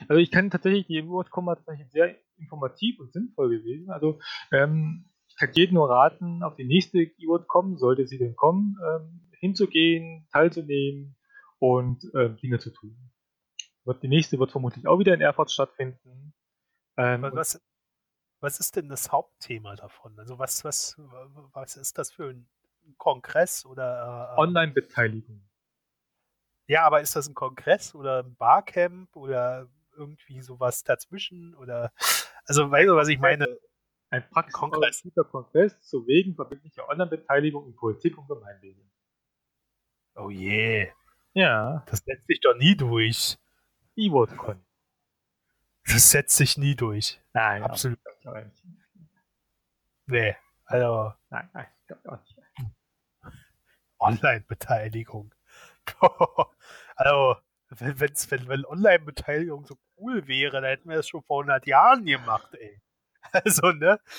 Also 0.08 0.14
ich 0.14 0.30
kann 0.30 0.48
tatsächlich, 0.48 0.86
die 0.86 1.06
war 1.06 1.26
tatsächlich 1.26 1.90
sehr 1.90 2.16
informativ 2.38 2.98
und 3.00 3.12
sinnvoll 3.12 3.50
gewesen. 3.50 3.90
Also 3.90 4.18
ähm, 4.50 5.10
ich 5.28 5.36
kann 5.36 5.52
jedem 5.52 5.74
nur 5.74 5.90
raten, 5.90 6.42
auf 6.42 6.56
die 6.56 6.64
nächste 6.64 7.02
E-WordCom, 7.02 7.76
sollte 7.76 8.06
sie 8.06 8.16
denn 8.16 8.34
kommen, 8.34 8.78
ähm, 8.82 9.30
hinzugehen, 9.38 10.26
teilzunehmen 10.32 11.14
und 11.58 12.02
ähm, 12.14 12.38
Dinge 12.38 12.60
zu 12.60 12.70
tun. 12.70 12.96
Wird, 13.84 14.02
die 14.02 14.08
nächste 14.08 14.38
wird 14.38 14.52
vermutlich 14.52 14.86
auch 14.86 14.98
wieder 14.98 15.12
in 15.12 15.20
Erfurt 15.20 15.50
stattfinden. 15.50 16.32
Ähm, 16.96 17.22
was, 17.22 17.60
was 18.40 18.58
ist 18.58 18.74
denn 18.74 18.88
das 18.88 19.12
Hauptthema 19.12 19.76
davon? 19.76 20.18
Also 20.18 20.38
was, 20.38 20.64
was, 20.64 20.98
was 21.52 21.76
ist 21.76 21.98
das 21.98 22.10
für 22.10 22.30
ein 22.30 22.48
Kongress 22.98 23.64
oder 23.66 24.34
äh, 24.36 24.40
Online-Beteiligung? 24.40 25.42
Ja, 26.66 26.84
aber 26.84 27.00
ist 27.00 27.16
das 27.16 27.28
ein 27.28 27.34
Kongress 27.34 27.94
oder 27.94 28.22
ein 28.22 28.34
Barcamp 28.36 29.14
oder 29.16 29.68
irgendwie 29.96 30.40
sowas 30.40 30.84
dazwischen? 30.84 31.54
Oder 31.56 31.92
also 32.46 32.70
weißt 32.70 32.88
du, 32.88 32.96
was 32.96 33.08
ich 33.08 33.18
meine? 33.18 33.46
Ein 34.10 34.28
praxisorientierter 34.28 35.24
Kongress 35.24 35.80
zu 35.80 36.06
Wegen 36.06 36.34
verbindlicher 36.34 36.86
Online-Beteiligung 36.88 37.66
in 37.66 37.74
Politik 37.74 38.18
und 38.18 38.28
Gemeinwesen. 38.28 38.90
Oh 40.14 40.28
je. 40.28 40.82
Yeah. 40.82 40.92
Ja. 41.34 41.84
Das 41.86 42.00
setzt 42.00 42.26
sich 42.26 42.40
doch 42.40 42.54
nie 42.56 42.76
durch. 42.76 43.38
E-WordCon. 43.96 44.62
Das 45.86 46.10
setzt 46.10 46.36
sich 46.36 46.58
nie 46.58 46.74
durch. 46.74 47.20
Nein, 47.32 47.62
absolut. 47.62 47.98
Nicht. 48.04 48.64
Nee, 50.06 50.36
also. 50.64 51.14
Nein, 51.30 51.50
nein, 51.52 51.66
ich 51.80 51.86
glaube 51.86 52.12
auch 52.12 52.20
nicht. 52.20 52.31
Online-Beteiligung. 54.02 55.34
also, 56.96 57.36
wenn, 57.68 58.00
wenn's, 58.00 58.30
wenn, 58.30 58.48
wenn 58.48 58.64
Online-Beteiligung 58.64 59.64
so 59.66 59.76
cool 59.98 60.26
wäre, 60.26 60.60
dann 60.60 60.64
hätten 60.64 60.88
wir 60.88 60.96
das 60.96 61.08
schon 61.08 61.22
vor 61.22 61.42
100 61.42 61.66
Jahren 61.66 62.04
gemacht, 62.04 62.54
ey. 62.54 62.80
Also, 63.32 63.70
ne? 63.72 64.00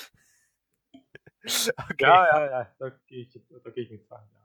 Okay. 1.44 2.06
Ja, 2.06 2.24
ja, 2.24 2.50
ja, 2.50 2.74
da 2.78 2.88
gehe 3.06 3.20
ich, 3.20 3.30
da 3.30 3.70
geh 3.70 3.82
ich 3.82 3.90
mit 3.90 4.06
sagen, 4.06 4.26
ja. 4.32 4.40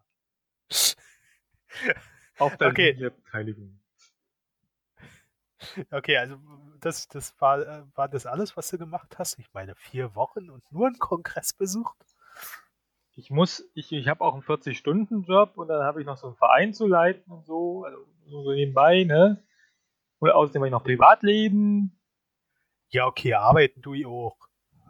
Auf 2.39 2.57
der 2.57 2.67
okay. 2.67 2.91
Beteiligung. 2.93 3.79
Okay, 5.91 6.17
also 6.17 6.37
das, 6.79 7.07
das 7.07 7.39
war, 7.39 7.59
äh, 7.59 7.83
war 7.95 8.07
das 8.07 8.25
alles, 8.25 8.55
was 8.55 8.69
du 8.69 8.77
gemacht 8.77 9.17
hast? 9.17 9.39
Ich 9.39 9.53
meine, 9.53 9.75
vier 9.75 10.15
Wochen 10.15 10.49
und 10.49 10.69
nur 10.71 10.87
einen 10.87 10.99
Kongress 10.99 11.53
besucht? 11.53 11.97
Ich 13.19 13.29
muss, 13.29 13.69
ich, 13.73 13.91
ich 13.91 14.07
habe 14.07 14.23
auch 14.23 14.33
einen 14.33 14.43
40-Stunden-Job 14.43 15.57
und 15.57 15.67
dann 15.67 15.83
habe 15.83 15.99
ich 15.99 16.07
noch 16.07 16.15
so 16.15 16.27
einen 16.27 16.37
Verein 16.37 16.73
zu 16.73 16.87
leiten 16.87 17.29
und 17.29 17.45
so, 17.45 17.83
also 17.83 17.97
so 18.27 18.53
nebenbei, 18.53 19.03
ne? 19.03 19.43
Und 20.19 20.31
außerdem 20.31 20.61
habe 20.61 20.67
ich 20.67 20.71
noch 20.71 20.85
Privatleben. 20.85 21.99
Ja, 22.91 23.07
okay, 23.07 23.33
arbeiten 23.33 23.81
tue 23.81 23.97
ich 23.97 24.05
auch. 24.05 24.37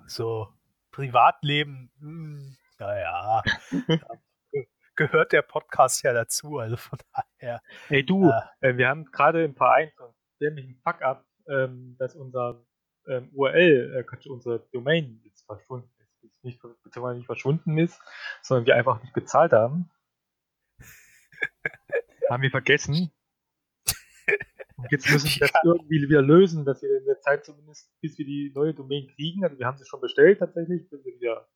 So, 0.05 0.47
Privatleben, 0.91 1.91
hm, 1.99 2.55
naja, 2.77 3.41
gehört 4.95 5.31
der 5.31 5.41
Podcast 5.41 6.03
ja 6.03 6.13
dazu, 6.13 6.59
also 6.59 6.77
von 6.77 6.99
daher. 7.15 7.63
Hey 7.87 8.05
du, 8.05 8.31
äh, 8.61 8.77
wir 8.77 8.89
haben 8.89 9.05
gerade 9.05 9.43
im 9.43 9.55
Verein 9.55 9.91
so 9.97 10.03
einen 10.03 10.13
dämlichen 10.39 10.79
Fuck-up, 10.83 11.25
ähm, 11.47 11.95
dass 11.97 12.15
unser 12.15 12.63
ähm, 13.07 13.31
URL, 13.33 14.05
äh, 14.07 14.29
unser 14.29 14.59
Domain 14.59 15.19
jetzt 15.23 15.47
verschwunden. 15.47 15.89
Nicht, 16.41 16.61
beziehungsweise 16.61 17.17
nicht 17.17 17.25
verschwunden 17.25 17.77
ist, 17.77 17.99
sondern 18.41 18.65
wir 18.65 18.75
einfach 18.75 19.01
nicht 19.01 19.13
bezahlt 19.13 19.51
haben. 19.51 19.89
haben 22.29 22.43
wir 22.43 22.51
vergessen. 22.51 23.11
Und 24.77 24.91
jetzt 24.91 25.09
müssen 25.11 25.27
wir 25.27 25.47
das 25.47 25.51
irgendwie 25.63 26.07
wieder 26.07 26.21
lösen, 26.21 26.63
dass 26.63 26.81
wir 26.81 26.97
in 26.97 27.05
der 27.05 27.19
Zeit 27.19 27.43
zumindest, 27.43 27.91
bis 27.99 28.17
wir 28.17 28.25
die 28.25 28.51
neue 28.55 28.73
Domain 28.73 29.07
kriegen, 29.15 29.43
also 29.43 29.59
wir 29.59 29.65
haben 29.65 29.77
sie 29.77 29.85
schon 29.85 29.99
bestellt 29.99 30.39
tatsächlich, 30.39 30.89
bis 30.89 31.03
sie 31.03 31.15
wieder 31.15 31.49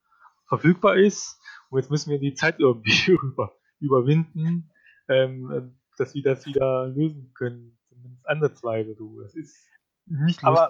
verfügbar 0.48 0.98
ist. 0.98 1.40
Und 1.70 1.80
jetzt 1.80 1.90
müssen 1.90 2.12
wir 2.12 2.20
die 2.20 2.34
Zeit 2.34 2.60
irgendwie 2.60 3.12
über, 3.24 3.56
überwinden, 3.80 4.72
ähm, 5.08 5.78
dass 5.98 6.14
wir 6.14 6.24
das 6.24 6.46
wieder 6.46 6.88
lösen 6.88 7.34
können. 7.34 7.78
Zumindest 7.88 8.28
ansatzweise, 8.28 8.96
du. 8.96 9.22
Das 9.22 9.36
ist 9.36 9.56
nicht 10.06 10.42
lustig. 10.42 10.44
Aber, 10.44 10.70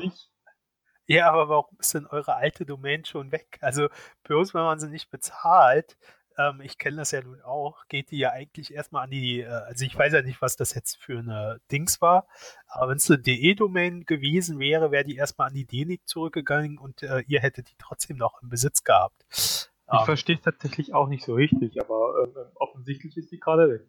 ja, 1.08 1.30
aber 1.32 1.50
warum 1.50 1.78
ist 1.80 1.94
denn 1.94 2.06
eure 2.06 2.36
alte 2.36 2.66
Domain 2.66 3.06
schon 3.06 3.32
weg? 3.32 3.58
Also, 3.62 3.90
bloß 4.24 4.54
wenn 4.54 4.64
man 4.64 4.80
sie 4.80 4.90
nicht 4.90 5.10
bezahlt, 5.10 5.98
ähm, 6.38 6.62
ich 6.62 6.78
kenne 6.78 6.98
das 6.98 7.12
ja 7.12 7.22
nun 7.22 7.42
auch, 7.42 7.88
geht 7.88 8.12
die 8.12 8.18
ja 8.18 8.32
eigentlich 8.32 8.74
erstmal 8.74 9.04
an 9.04 9.12
die, 9.12 9.42
äh, 9.42 9.48
also 9.48 9.86
ich 9.86 9.98
weiß 9.98 10.14
ja 10.14 10.22
nicht, 10.22 10.42
was 10.42 10.56
das 10.56 10.74
jetzt 10.74 10.98
für 10.98 11.20
eine 11.20 11.60
Dings 11.72 12.02
war, 12.02 12.28
aber 12.68 12.90
wenn 12.90 12.98
es 12.98 13.10
eine 13.10 13.22
DE-Domain 13.22 14.06
gewesen 14.06 14.60
wäre, 14.60 14.92
wäre 14.92 15.04
die 15.04 15.16
erstmal 15.16 15.50
an 15.50 15.54
die 15.54 15.66
DENIC 15.66 16.08
zurückgegangen 16.08 16.78
und 16.78 17.04
äh, 17.04 17.24
ihr 17.28 17.42
hättet 17.42 17.70
die 17.70 17.76
trotzdem 17.78 18.18
noch 18.18 18.42
im 18.42 18.50
Besitz 18.50 18.84
gehabt. 18.84 19.26
Ich 19.30 19.70
ähm, 19.92 20.06
verstehe 20.06 20.38
es 20.38 20.42
tatsächlich 20.42 20.94
auch 20.94 21.08
nicht 21.08 21.24
so 21.24 21.36
richtig, 21.36 21.80
aber 21.80 22.24
ähm, 22.24 22.52
offensichtlich 22.56 23.16
ist 23.18 23.32
die 23.32 23.40
gerade 23.40 23.70
weg. 23.70 23.82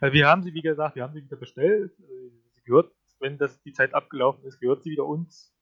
Also 0.00 0.12
wir 0.12 0.28
haben 0.28 0.42
sie, 0.42 0.54
wie 0.54 0.62
gesagt, 0.62 0.96
wir 0.96 1.02
haben 1.02 1.14
sie 1.14 1.24
wieder 1.24 1.36
bestellt. 1.36 1.92
Äh, 1.98 2.30
sie 2.54 2.62
gehört, 2.62 2.92
wenn 3.20 3.38
das 3.38 3.60
die 3.62 3.72
Zeit 3.72 3.94
abgelaufen 3.94 4.44
ist, 4.44 4.60
gehört 4.60 4.82
sie 4.82 4.90
wieder 4.90 5.06
uns. 5.06 5.52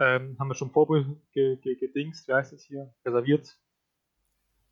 Ähm, 0.00 0.36
haben 0.38 0.48
wir 0.48 0.54
schon 0.54 0.70
vorgedingst, 0.70 2.28
wie 2.28 2.32
heißt 2.32 2.52
es 2.52 2.64
hier, 2.64 2.92
reserviert. 3.04 3.58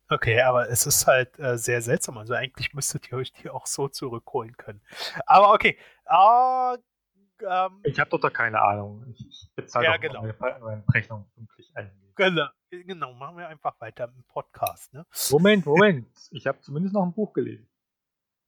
Okay, 0.09 0.41
aber 0.41 0.69
es 0.69 0.85
ist 0.85 1.05
halt 1.05 1.37
äh, 1.37 1.57
sehr 1.57 1.81
seltsam. 1.81 2.17
Also 2.17 2.33
eigentlich 2.33 2.73
müsstet 2.73 3.11
ihr 3.11 3.17
euch 3.17 3.33
die 3.33 3.49
auch 3.49 3.65
so 3.65 3.89
zurückholen 3.89 4.55
können. 4.55 4.81
Aber 5.25 5.53
okay. 5.53 5.77
Uh, 6.09 6.77
ähm, 7.45 7.81
ich 7.83 7.99
habe 7.99 8.09
doch 8.09 8.19
da 8.19 8.29
keine 8.29 8.61
Ahnung. 8.61 9.03
Ich 9.17 9.49
bezahle 9.55 9.85
ja, 9.85 9.97
genau. 9.97 10.21
meine, 10.39 10.59
meine 10.59 10.83
Rechnung 10.93 11.29
pünktlich 11.35 11.71
ein. 11.75 11.91
Genau, 12.15 12.47
genau, 12.71 13.13
machen 13.13 13.37
wir 13.37 13.47
einfach 13.47 13.79
weiter 13.79 14.05
im 14.05 14.23
Podcast. 14.23 14.93
Ne? 14.93 15.05
Moment, 15.29 15.65
Moment. 15.65 16.07
Ich 16.31 16.47
habe 16.47 16.59
zumindest 16.61 16.95
noch 16.95 17.03
ein 17.03 17.13
Buch 17.13 17.33
gelesen. 17.33 17.69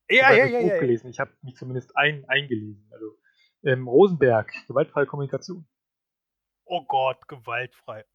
Ja, 0.09 0.31
ja, 0.31 0.45
ja, 0.45 0.61
Buch 0.61 0.69
ja, 0.69 0.79
gelesen. 0.79 1.09
Ich 1.09 1.19
habe 1.19 1.31
mich 1.41 1.55
zumindest 1.55 1.95
ein, 1.95 2.27
eingelesen. 2.27 2.89
Also 2.91 3.17
ähm, 3.63 3.87
Rosenberg, 3.87 4.51
gewaltfreie 4.67 5.05
Kommunikation. 5.05 5.67
Oh 6.69 6.83
Gott, 6.85 7.27
gewaltfrei. 7.27 8.05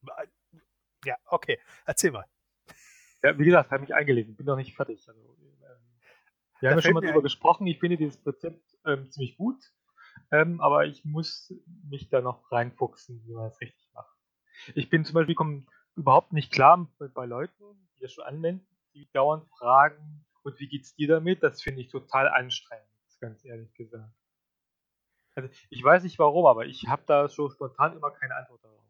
Ja, 1.04 1.16
okay. 1.26 1.58
Erzähl 1.84 2.12
mal. 2.12 2.24
Ja, 3.22 3.36
wie 3.38 3.44
gesagt, 3.44 3.70
habe 3.70 3.82
mich 3.82 3.94
eingelesen, 3.94 4.36
bin 4.36 4.46
noch 4.46 4.56
nicht 4.56 4.76
fertig. 4.76 5.08
Also, 5.08 5.20
ähm, 5.20 5.58
wir 6.60 6.70
haben 6.70 6.78
ja 6.78 6.82
schon 6.82 6.94
mal 6.94 7.00
drüber 7.00 7.22
gesprochen. 7.22 7.66
Ich 7.66 7.80
finde 7.80 7.96
dieses 7.96 8.24
Rezept 8.24 8.62
ähm, 8.86 9.10
ziemlich 9.10 9.36
gut, 9.36 9.72
ähm, 10.30 10.60
aber 10.60 10.86
ich 10.86 11.04
muss 11.04 11.52
mich 11.90 12.08
da 12.10 12.20
noch 12.20 12.52
reinfuchsen, 12.52 13.24
wie 13.26 13.32
man 13.32 13.48
das 13.48 13.60
richtig 13.60 13.90
macht. 13.92 14.14
Ich 14.74 14.88
bin 14.88 15.04
zum 15.04 15.14
Beispiel 15.14 15.34
komm, 15.34 15.66
überhaupt 15.96 16.32
nicht 16.32 16.52
klar 16.52 16.88
bei, 16.98 17.08
bei 17.08 17.26
Leuten, 17.26 17.88
die 17.96 18.02
das 18.02 18.12
schon 18.12 18.24
anwenden, 18.24 18.68
die 18.94 19.10
dauernd 19.12 19.48
fragen, 19.48 20.24
und 20.44 20.60
wie 20.60 20.68
geht's 20.68 20.94
dir 20.94 21.08
damit? 21.08 21.42
Das 21.42 21.60
finde 21.62 21.80
ich 21.80 21.88
total 21.88 22.28
anstrengend, 22.28 22.86
ganz 23.18 23.44
ehrlich 23.44 23.72
gesagt. 23.74 24.12
Also 25.34 25.48
ich 25.68 25.82
weiß 25.82 26.02
nicht 26.04 26.18
warum, 26.18 26.46
aber 26.46 26.66
ich 26.66 26.86
habe 26.86 27.02
da 27.06 27.28
so 27.28 27.50
spontan 27.50 27.96
immer 27.96 28.10
keine 28.10 28.36
Antwort 28.36 28.62
darauf. 28.62 28.84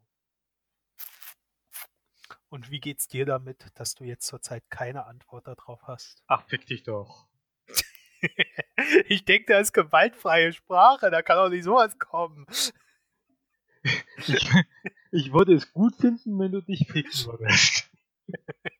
Und 2.49 2.69
wie 2.71 2.79
geht's 2.79 3.07
dir 3.07 3.25
damit, 3.25 3.71
dass 3.75 3.95
du 3.95 4.03
jetzt 4.03 4.27
zurzeit 4.27 4.63
keine 4.69 5.05
Antwort 5.07 5.47
darauf 5.47 5.81
hast? 5.83 6.23
Ach, 6.27 6.43
fick 6.47 6.65
dich 6.67 6.83
doch. 6.83 7.27
ich 9.07 9.25
denke, 9.25 9.53
da 9.53 9.59
ist 9.59 9.73
gewaltfreie 9.73 10.53
Sprache, 10.53 11.11
da 11.11 11.21
kann 11.21 11.37
doch 11.37 11.49
nicht 11.49 11.63
sowas 11.63 11.97
kommen. 11.99 12.45
Ich, 14.17 14.49
ich 15.11 15.33
würde 15.33 15.53
es 15.55 15.71
gut 15.73 15.95
finden, 15.95 16.39
wenn 16.39 16.51
du 16.51 16.61
dich 16.61 16.87
ficken 16.87 17.11
würdest. 17.25 17.91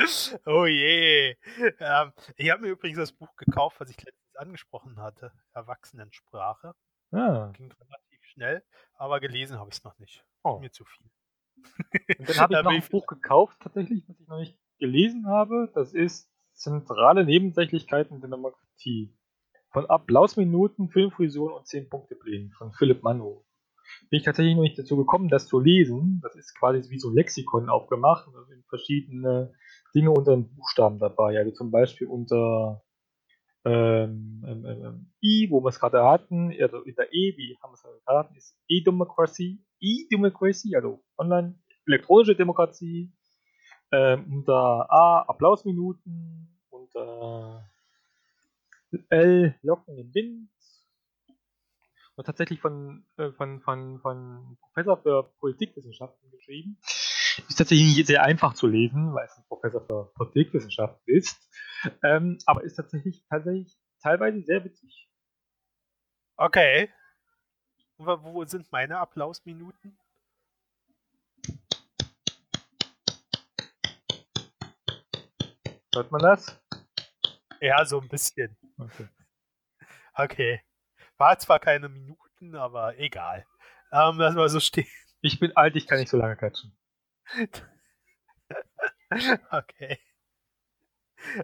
oh 0.46 0.66
je. 0.66 1.36
Ähm, 1.78 2.12
ich 2.36 2.50
habe 2.50 2.62
mir 2.62 2.68
übrigens 2.68 2.98
das 2.98 3.12
Buch 3.12 3.34
gekauft, 3.36 3.80
was 3.80 3.90
ich 3.90 3.96
letztens 3.96 4.36
angesprochen 4.36 5.00
hatte. 5.00 5.32
Erwachsenensprache. 5.52 6.74
Ah. 7.12 7.50
Ging 7.54 7.72
relativ 7.72 8.24
schnell, 8.24 8.62
aber 8.94 9.20
gelesen 9.20 9.58
habe 9.58 9.70
ich 9.70 9.76
es 9.76 9.84
noch 9.84 9.98
nicht. 9.98 10.24
Oh. 10.42 10.58
Mir 10.60 10.70
zu 10.70 10.84
viel. 10.84 11.10
Und 12.18 12.28
dann 12.28 12.36
habe 12.38 12.54
ich 12.58 12.62
noch 12.62 12.70
ein 12.70 12.88
Buch 12.88 13.06
gekauft, 13.06 13.58
tatsächlich, 13.60 14.04
was 14.08 14.20
ich 14.20 14.28
noch 14.28 14.38
nicht 14.38 14.58
gelesen 14.78 15.26
habe. 15.26 15.70
Das 15.74 15.92
ist 15.92 16.30
Zentrale 16.60 17.24
Nebensächlichkeiten 17.24 18.20
der 18.20 18.28
Demokratie. 18.28 19.16
Von 19.70 19.86
Applausminuten, 19.86 20.90
Filmfusion 20.90 21.52
und 21.52 21.66
10 21.66 21.88
Punkte 21.88 22.16
Plänen 22.16 22.50
von 22.50 22.72
Philipp 22.72 23.02
Manno. 23.02 23.46
Bin 24.10 24.18
ich 24.18 24.24
tatsächlich 24.24 24.56
noch 24.56 24.62
nicht 24.62 24.78
dazu 24.78 24.96
gekommen, 24.96 25.28
das 25.28 25.46
zu 25.46 25.58
lesen. 25.58 26.20
Das 26.22 26.34
ist 26.36 26.54
quasi 26.58 26.90
wie 26.90 26.98
so 26.98 27.08
ein 27.08 27.14
Lexikon 27.14 27.70
aufgemacht. 27.70 28.28
Da 28.32 28.44
sind 28.44 28.66
verschiedene 28.68 29.54
Dinge 29.94 30.10
unter 30.10 30.36
den 30.36 30.54
Buchstaben 30.54 30.98
dabei. 30.98 31.38
Also 31.38 31.52
zum 31.52 31.70
Beispiel 31.70 32.06
unter 32.06 32.82
ähm, 33.64 34.42
ähm, 34.46 34.64
ähm, 34.64 35.12
I, 35.22 35.48
wo 35.50 35.62
wir 35.62 35.68
es 35.68 35.78
gerade 35.78 36.02
hatten, 36.02 36.50
also 36.60 36.78
in 36.82 36.94
der 36.94 37.12
E, 37.12 37.36
wie 37.36 37.58
haben 37.62 37.72
wir 37.72 37.74
es 37.74 37.82
gerade 37.82 38.18
hatten, 38.18 38.34
ist 38.34 38.56
E-Democracy, 38.68 39.62
E-Democracy, 39.80 40.74
also 40.76 41.04
online 41.18 41.58
elektronische 41.86 42.34
Demokratie, 42.34 43.12
ähm, 43.92 44.32
unter 44.32 44.90
A 44.90 45.24
Applausminuten 45.28 46.58
und 46.70 46.94
oder 46.94 47.70
L 49.08 49.54
Locken 49.62 49.98
im 49.98 50.14
Wind. 50.14 50.50
Und 52.16 52.24
tatsächlich 52.24 52.60
von, 52.60 53.04
äh, 53.16 53.30
von, 53.32 53.60
von, 53.60 53.98
von 54.00 54.58
Professor 54.60 54.96
für 54.98 55.32
Politikwissenschaften 55.38 56.30
geschrieben. 56.30 56.78
Ist 57.48 57.56
tatsächlich 57.56 58.06
sehr 58.06 58.22
einfach 58.22 58.54
zu 58.54 58.66
lesen, 58.66 59.14
weil 59.14 59.26
es 59.26 59.36
ein 59.36 59.44
Professor 59.48 59.84
für 59.86 60.12
Politikwissenschaften 60.14 61.02
ist. 61.06 61.36
Ähm, 62.02 62.38
aber 62.46 62.62
ist 62.62 62.76
tatsächlich, 62.76 63.24
tatsächlich 63.28 63.76
teilweise 64.02 64.42
sehr 64.42 64.64
witzig. 64.64 65.08
Okay. 66.36 66.90
Wo 67.98 68.44
sind 68.44 68.70
meine 68.72 68.98
Applausminuten? 68.98 69.98
Hört 75.94 76.10
man 76.12 76.22
das? 76.22 76.58
Ja, 77.60 77.84
so 77.84 78.00
ein 78.00 78.08
bisschen. 78.08 78.56
Okay. 78.78 79.08
Okay. 80.14 80.62
War 81.18 81.38
zwar 81.38 81.58
keine 81.58 81.88
Minuten, 81.88 82.54
aber 82.54 82.98
egal. 82.98 83.44
Ähm, 83.92 84.16
lass 84.18 84.34
mal 84.34 84.48
so 84.48 84.60
stehen. 84.60 84.86
Ich 85.20 85.38
bin 85.38 85.54
alt, 85.56 85.76
ich 85.76 85.86
kann 85.86 85.98
nicht 85.98 86.08
so 86.08 86.16
lange 86.16 86.36
quatschen. 86.36 86.74
okay. 89.50 89.98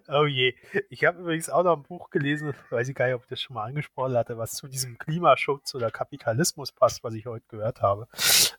Oh 0.08 0.24
je. 0.24 0.54
Ich 0.88 1.04
habe 1.04 1.20
übrigens 1.20 1.50
auch 1.50 1.62
noch 1.62 1.76
ein 1.76 1.82
Buch 1.82 2.10
gelesen, 2.10 2.54
weiß 2.70 2.88
ich 2.88 2.94
gar 2.94 3.06
nicht, 3.06 3.14
ob 3.14 3.22
ich 3.22 3.28
das 3.28 3.40
schon 3.40 3.54
mal 3.54 3.64
angesprochen 3.64 4.16
hatte, 4.16 4.38
was 4.38 4.52
zu 4.52 4.68
diesem 4.68 4.98
Klimaschutz 4.98 5.74
oder 5.74 5.90
Kapitalismus 5.90 6.72
passt, 6.72 7.04
was 7.04 7.14
ich 7.14 7.26
heute 7.26 7.44
gehört 7.48 7.82
habe. 7.82 8.08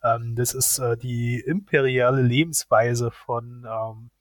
Ähm, 0.04 0.36
das 0.36 0.54
ist 0.54 0.80
äh, 0.80 0.96
die 0.98 1.40
imperiale 1.40 2.22
Lebensweise 2.22 3.12
von 3.12 3.66
ähm, 3.68 4.12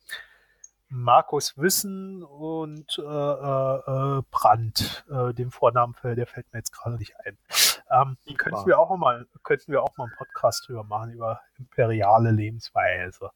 Markus 0.89 1.57
Wissen 1.57 2.23
und 2.23 2.97
äh, 2.97 3.01
äh, 3.01 4.21
Brandt, 4.31 5.05
äh, 5.09 5.33
dem 5.33 5.51
Vornamen, 5.51 5.95
der 6.03 6.27
fällt 6.27 6.51
mir 6.51 6.59
jetzt 6.59 6.71
gerade 6.71 6.97
nicht 6.97 7.13
ein. 7.25 7.37
Ähm, 7.89 8.17
könnten 8.37 8.65
wir 8.65 8.79
auch 8.79 8.95
mal, 8.97 9.27
könnten 9.43 9.71
wir 9.71 9.81
auch 9.83 9.95
mal 9.97 10.05
einen 10.05 10.15
Podcast 10.17 10.67
drüber 10.67 10.83
machen 10.83 11.11
über 11.13 11.41
imperiale 11.57 12.31
Lebensweise. 12.31 13.31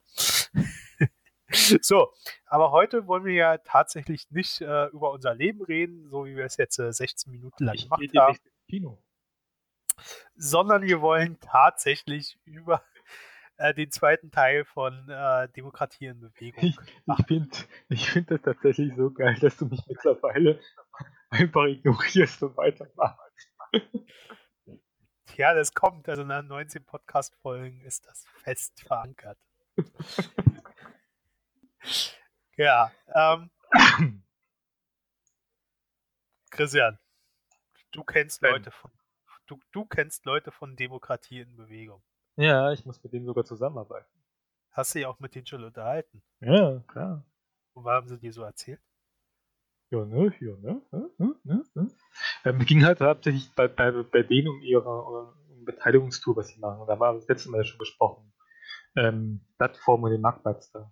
so, 1.81 2.13
aber 2.46 2.72
heute 2.72 3.08
wollen 3.08 3.25
wir 3.25 3.34
ja 3.34 3.58
tatsächlich 3.60 4.29
nicht 4.31 4.62
äh, 4.62 4.88
über 4.88 5.12
unser 5.12 5.34
Leben 5.34 5.62
reden, 5.62 6.10
so 6.10 6.25
wie 6.25 6.36
wir 6.36 6.46
es 6.46 6.58
jetzt 6.58 6.79
äh, 6.79 6.91
16 6.91 7.31
Minuten 7.31 7.65
lang 7.65 7.77
gemacht 7.77 8.01
haben. 8.17 8.38
Kino. 8.67 9.01
Sondern 10.36 10.84
wir 10.84 11.01
wollen 11.01 11.39
tatsächlich 11.39 12.38
über 12.46 12.84
äh, 13.58 13.74
den 13.74 13.91
zweiten 13.91 14.31
Teil 14.31 14.65
von 14.65 15.08
äh, 15.10 15.48
Demokratie 15.50 16.08
in 16.08 16.20
Bewegung. 16.20 16.63
Ich, 16.63 16.77
ich 17.05 17.25
finde 17.27 17.58
ich 17.89 18.10
find 18.10 18.31
das 18.31 18.41
tatsächlich 18.41 18.93
so 18.96 19.12
geil, 19.12 19.38
dass 19.39 19.58
du 19.58 19.65
mich 19.65 19.81
mittlerweile 19.88 20.60
einfach 21.29 21.65
ignorierst 21.65 22.43
und 22.43 22.58
weitermachst. 22.58 23.50
Ja, 25.42 25.56
das 25.56 25.74
kommt. 25.74 26.08
Also 26.08 26.24
nach 26.24 26.44
19 26.44 26.84
Podcast-Folgen 26.84 27.82
ist 27.82 28.06
das 28.06 28.26
fest 28.44 28.80
verankert. 28.82 29.40
ja. 32.58 32.92
Ähm, 33.08 33.50
Christian, 36.52 37.00
du 37.92 38.04
kennst 38.04 38.44
Leute 38.44 38.70
von 38.70 38.92
du, 39.48 39.60
du 39.72 39.84
kennst 39.86 40.26
Leute 40.26 40.52
von 40.52 40.76
Demokratie 40.76 41.40
in 41.40 41.56
Bewegung. 41.56 42.04
Ja, 42.36 42.72
ich 42.72 42.86
muss 42.86 43.04
mit 43.04 43.12
denen 43.12 43.26
sogar 43.26 43.44
zusammenarbeiten. 43.44 44.22
Hast 44.70 44.94
du 44.94 45.00
dich 45.00 45.08
auch 45.08 45.20
mit 45.20 45.34
denen 45.34 45.48
schon 45.48 45.64
unterhalten? 45.64 46.22
Ja, 46.42 46.84
klar. 46.88 47.26
Und 47.74 47.84
was 47.84 47.94
haben 47.94 48.08
sie 48.08 48.20
dir 48.20 48.32
so 48.32 48.44
erzählt? 48.44 48.80
Ja, 49.92 50.06
ne, 50.06 50.34
ja, 50.40 50.56
ne, 50.62 50.82
ne, 51.18 51.36
ne, 51.44 51.64
ne. 51.74 51.88
Ähm, 52.46 52.60
ging 52.60 52.86
halt 52.86 53.02
hauptsächlich 53.02 53.52
bei, 53.56 53.68
bei, 53.68 53.92
bei 53.92 54.24
denen 54.24 54.48
um 54.48 54.62
ihre 54.62 54.90
um 54.90 55.66
Beteiligungstour, 55.66 56.38
was 56.38 56.48
sie 56.48 56.60
machen. 56.60 56.80
Und 56.80 56.88
da 56.88 56.98
war 56.98 57.14
das 57.14 57.27
letzte 57.27 57.50
Mal 57.50 57.66
schon 57.66 57.77
besprochen. 57.77 58.32
Ähm, 58.96 59.42
Plattform 59.58 60.04
und 60.04 60.12
den 60.12 60.22
Marktplatz 60.22 60.72
da. 60.72 60.92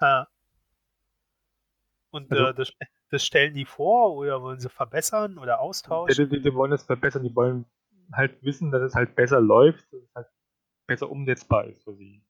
Ha. 0.00 0.28
Und 2.10 2.30
also, 2.32 2.46
äh, 2.46 2.54
das, 2.54 2.72
das, 3.10 3.24
stellen 3.24 3.54
die 3.54 3.64
vor 3.64 4.14
oder 4.14 4.42
wollen 4.42 4.58
sie 4.58 4.68
verbessern 4.68 5.38
oder 5.38 5.60
austauschen? 5.60 6.28
Die, 6.28 6.36
die, 6.36 6.42
die 6.42 6.54
wollen 6.54 6.72
es 6.72 6.82
verbessern, 6.82 7.22
die 7.22 7.34
wollen 7.34 7.66
halt 8.12 8.42
wissen, 8.42 8.72
dass 8.72 8.82
es 8.82 8.94
halt 8.96 9.14
besser 9.14 9.40
läuft, 9.40 9.92
dass 9.92 10.02
es 10.02 10.14
halt 10.14 10.28
besser 10.86 11.08
umsetzbar 11.08 11.66
ist 11.66 11.84
für 11.84 11.94
sie. 11.94 12.24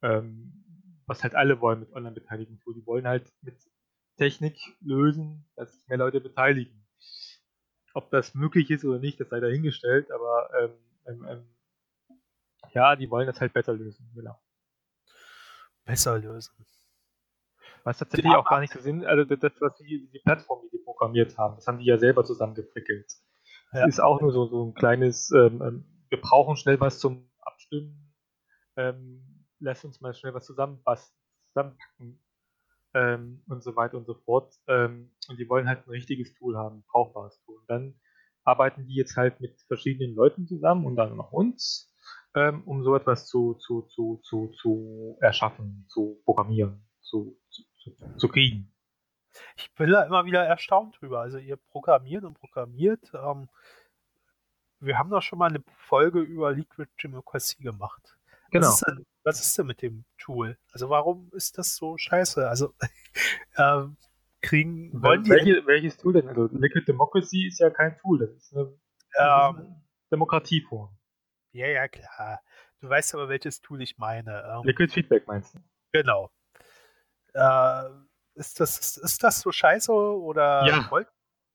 Ähm, 0.00 1.02
was 1.06 1.22
halt 1.22 1.34
alle 1.34 1.60
wollen 1.60 1.80
mit 1.80 1.92
Online-Beteiligung. 1.92 2.60
Die 2.74 2.86
wollen 2.86 3.06
halt 3.06 3.30
mit 3.42 3.56
Technik 4.16 4.58
lösen, 4.80 5.44
dass 5.56 5.72
sich 5.72 5.86
mehr 5.88 5.98
Leute 5.98 6.20
beteiligen. 6.20 6.86
Ob 7.94 8.10
das 8.10 8.34
möglich 8.34 8.70
ist 8.70 8.84
oder 8.84 8.98
nicht, 8.98 9.20
das 9.20 9.28
sei 9.28 9.40
dahingestellt, 9.40 10.10
aber 10.10 10.50
ähm, 10.60 10.72
ähm, 11.06 11.26
ähm 11.28 11.48
ja, 12.72 12.96
die 12.96 13.10
wollen 13.10 13.26
das 13.26 13.40
halt 13.40 13.52
besser 13.52 13.74
lösen, 13.74 14.10
genau. 14.14 14.40
Besser 15.84 16.18
lösen. 16.18 16.66
Was 17.84 17.98
tatsächlich 17.98 18.32
ja, 18.32 18.38
auch 18.38 18.48
gar 18.48 18.60
nicht 18.60 18.72
so 18.72 18.80
Sinn, 18.80 19.04
also 19.04 19.24
das, 19.24 19.52
was 19.60 19.76
die, 19.76 20.08
die 20.10 20.18
Plattform, 20.20 20.62
die 20.64 20.70
die 20.70 20.82
programmiert 20.82 21.36
haben, 21.36 21.56
das 21.56 21.66
haben 21.66 21.78
die 21.78 21.84
ja 21.84 21.98
selber 21.98 22.24
zusammengefrickelt. 22.24 23.06
Das 23.72 23.80
ja. 23.80 23.86
ist 23.86 24.00
auch 24.00 24.20
nur 24.20 24.32
so, 24.32 24.46
so 24.46 24.64
ein 24.64 24.74
kleines, 24.74 25.30
ähm, 25.32 25.62
ähm 25.62 25.84
wir 26.08 26.20
brauchen 26.20 26.56
schnell 26.56 26.80
was 26.80 26.98
zum 26.98 27.30
Abstimmen, 27.40 28.14
ähm, 28.76 29.46
lass 29.58 29.84
uns 29.84 30.00
mal 30.00 30.14
schnell 30.14 30.32
was 30.32 30.46
zusammenpacken 30.46 32.23
ähm, 32.94 33.42
und 33.48 33.62
so 33.62 33.76
weiter 33.76 33.96
und 33.96 34.06
so 34.06 34.14
fort. 34.14 34.54
Ähm, 34.68 35.10
und 35.28 35.38
die 35.38 35.48
wollen 35.48 35.68
halt 35.68 35.86
ein 35.86 35.90
richtiges 35.90 36.34
Tool 36.34 36.56
haben, 36.56 36.78
ein 36.78 36.84
brauchbares 36.88 37.40
Tool. 37.44 37.58
Und 37.58 37.68
dann 37.68 37.94
arbeiten 38.44 38.86
die 38.86 38.94
jetzt 38.94 39.16
halt 39.16 39.40
mit 39.40 39.60
verschiedenen 39.66 40.14
Leuten 40.14 40.46
zusammen 40.46 40.84
und 40.84 40.96
dann 40.96 41.16
noch 41.16 41.32
uns, 41.32 41.92
ähm, 42.34 42.62
um 42.64 42.82
so 42.82 42.94
etwas 42.94 43.26
zu, 43.26 43.54
zu, 43.54 43.82
zu, 43.82 44.20
zu, 44.22 44.48
zu 44.48 45.16
erschaffen, 45.20 45.86
zu 45.88 46.20
programmieren, 46.24 46.86
zu, 47.00 47.38
zu, 47.50 47.62
zu 48.16 48.28
kriegen. 48.28 48.70
Ich 49.56 49.74
bin 49.74 49.90
da 49.90 50.04
immer 50.04 50.24
wieder 50.24 50.44
erstaunt 50.44 51.00
drüber. 51.00 51.20
Also 51.20 51.38
ihr 51.38 51.56
programmiert 51.56 52.24
und 52.24 52.38
programmiert. 52.38 53.12
Ähm, 53.14 53.48
wir 54.80 54.98
haben 54.98 55.10
doch 55.10 55.22
schon 55.22 55.38
mal 55.38 55.48
eine 55.48 55.62
Folge 55.76 56.20
über 56.20 56.52
Liquid 56.52 56.90
Democracy 57.02 57.62
gemacht. 57.62 58.16
Genau. 58.54 58.68
Was 58.68 58.74
ist, 58.74 58.86
denn, 58.86 59.06
was 59.24 59.40
ist 59.40 59.58
denn 59.58 59.66
mit 59.66 59.82
dem 59.82 60.04
Tool? 60.16 60.56
Also 60.70 60.88
warum 60.88 61.28
ist 61.32 61.58
das 61.58 61.74
so 61.74 61.98
scheiße? 61.98 62.48
Also 62.48 62.72
äh, 63.56 63.82
kriegen 64.42 65.02
wollen 65.02 65.24
die 65.24 65.30
Welche, 65.30 65.66
welches 65.66 65.96
Tool 65.96 66.12
denn? 66.12 66.28
Also 66.28 66.48
Liquid 66.52 66.86
Democracy 66.86 67.48
ist 67.48 67.58
ja 67.58 67.70
kein 67.70 67.98
Tool, 67.98 68.20
das 68.20 68.30
ist 68.30 68.54
eine, 68.54 68.72
ähm, 69.18 69.74
Demokratieform. 70.12 70.96
Ja, 71.50 71.66
ja, 71.66 71.88
klar. 71.88 72.42
Du 72.78 72.88
weißt 72.88 73.16
aber, 73.16 73.28
welches 73.28 73.60
Tool 73.60 73.82
ich 73.82 73.98
meine. 73.98 74.44
Ähm, 74.44 74.62
Liquid 74.62 74.92
Feedback 74.92 75.26
meinst 75.26 75.56
du? 75.56 75.58
Genau. 75.90 76.30
Äh, 77.32 77.90
ist, 78.34 78.60
das, 78.60 78.96
ist 78.98 79.24
das 79.24 79.40
so 79.40 79.50
scheiße 79.50 79.92
oder 79.92 80.64
ja. 80.64 80.88
wollt, 80.92 81.08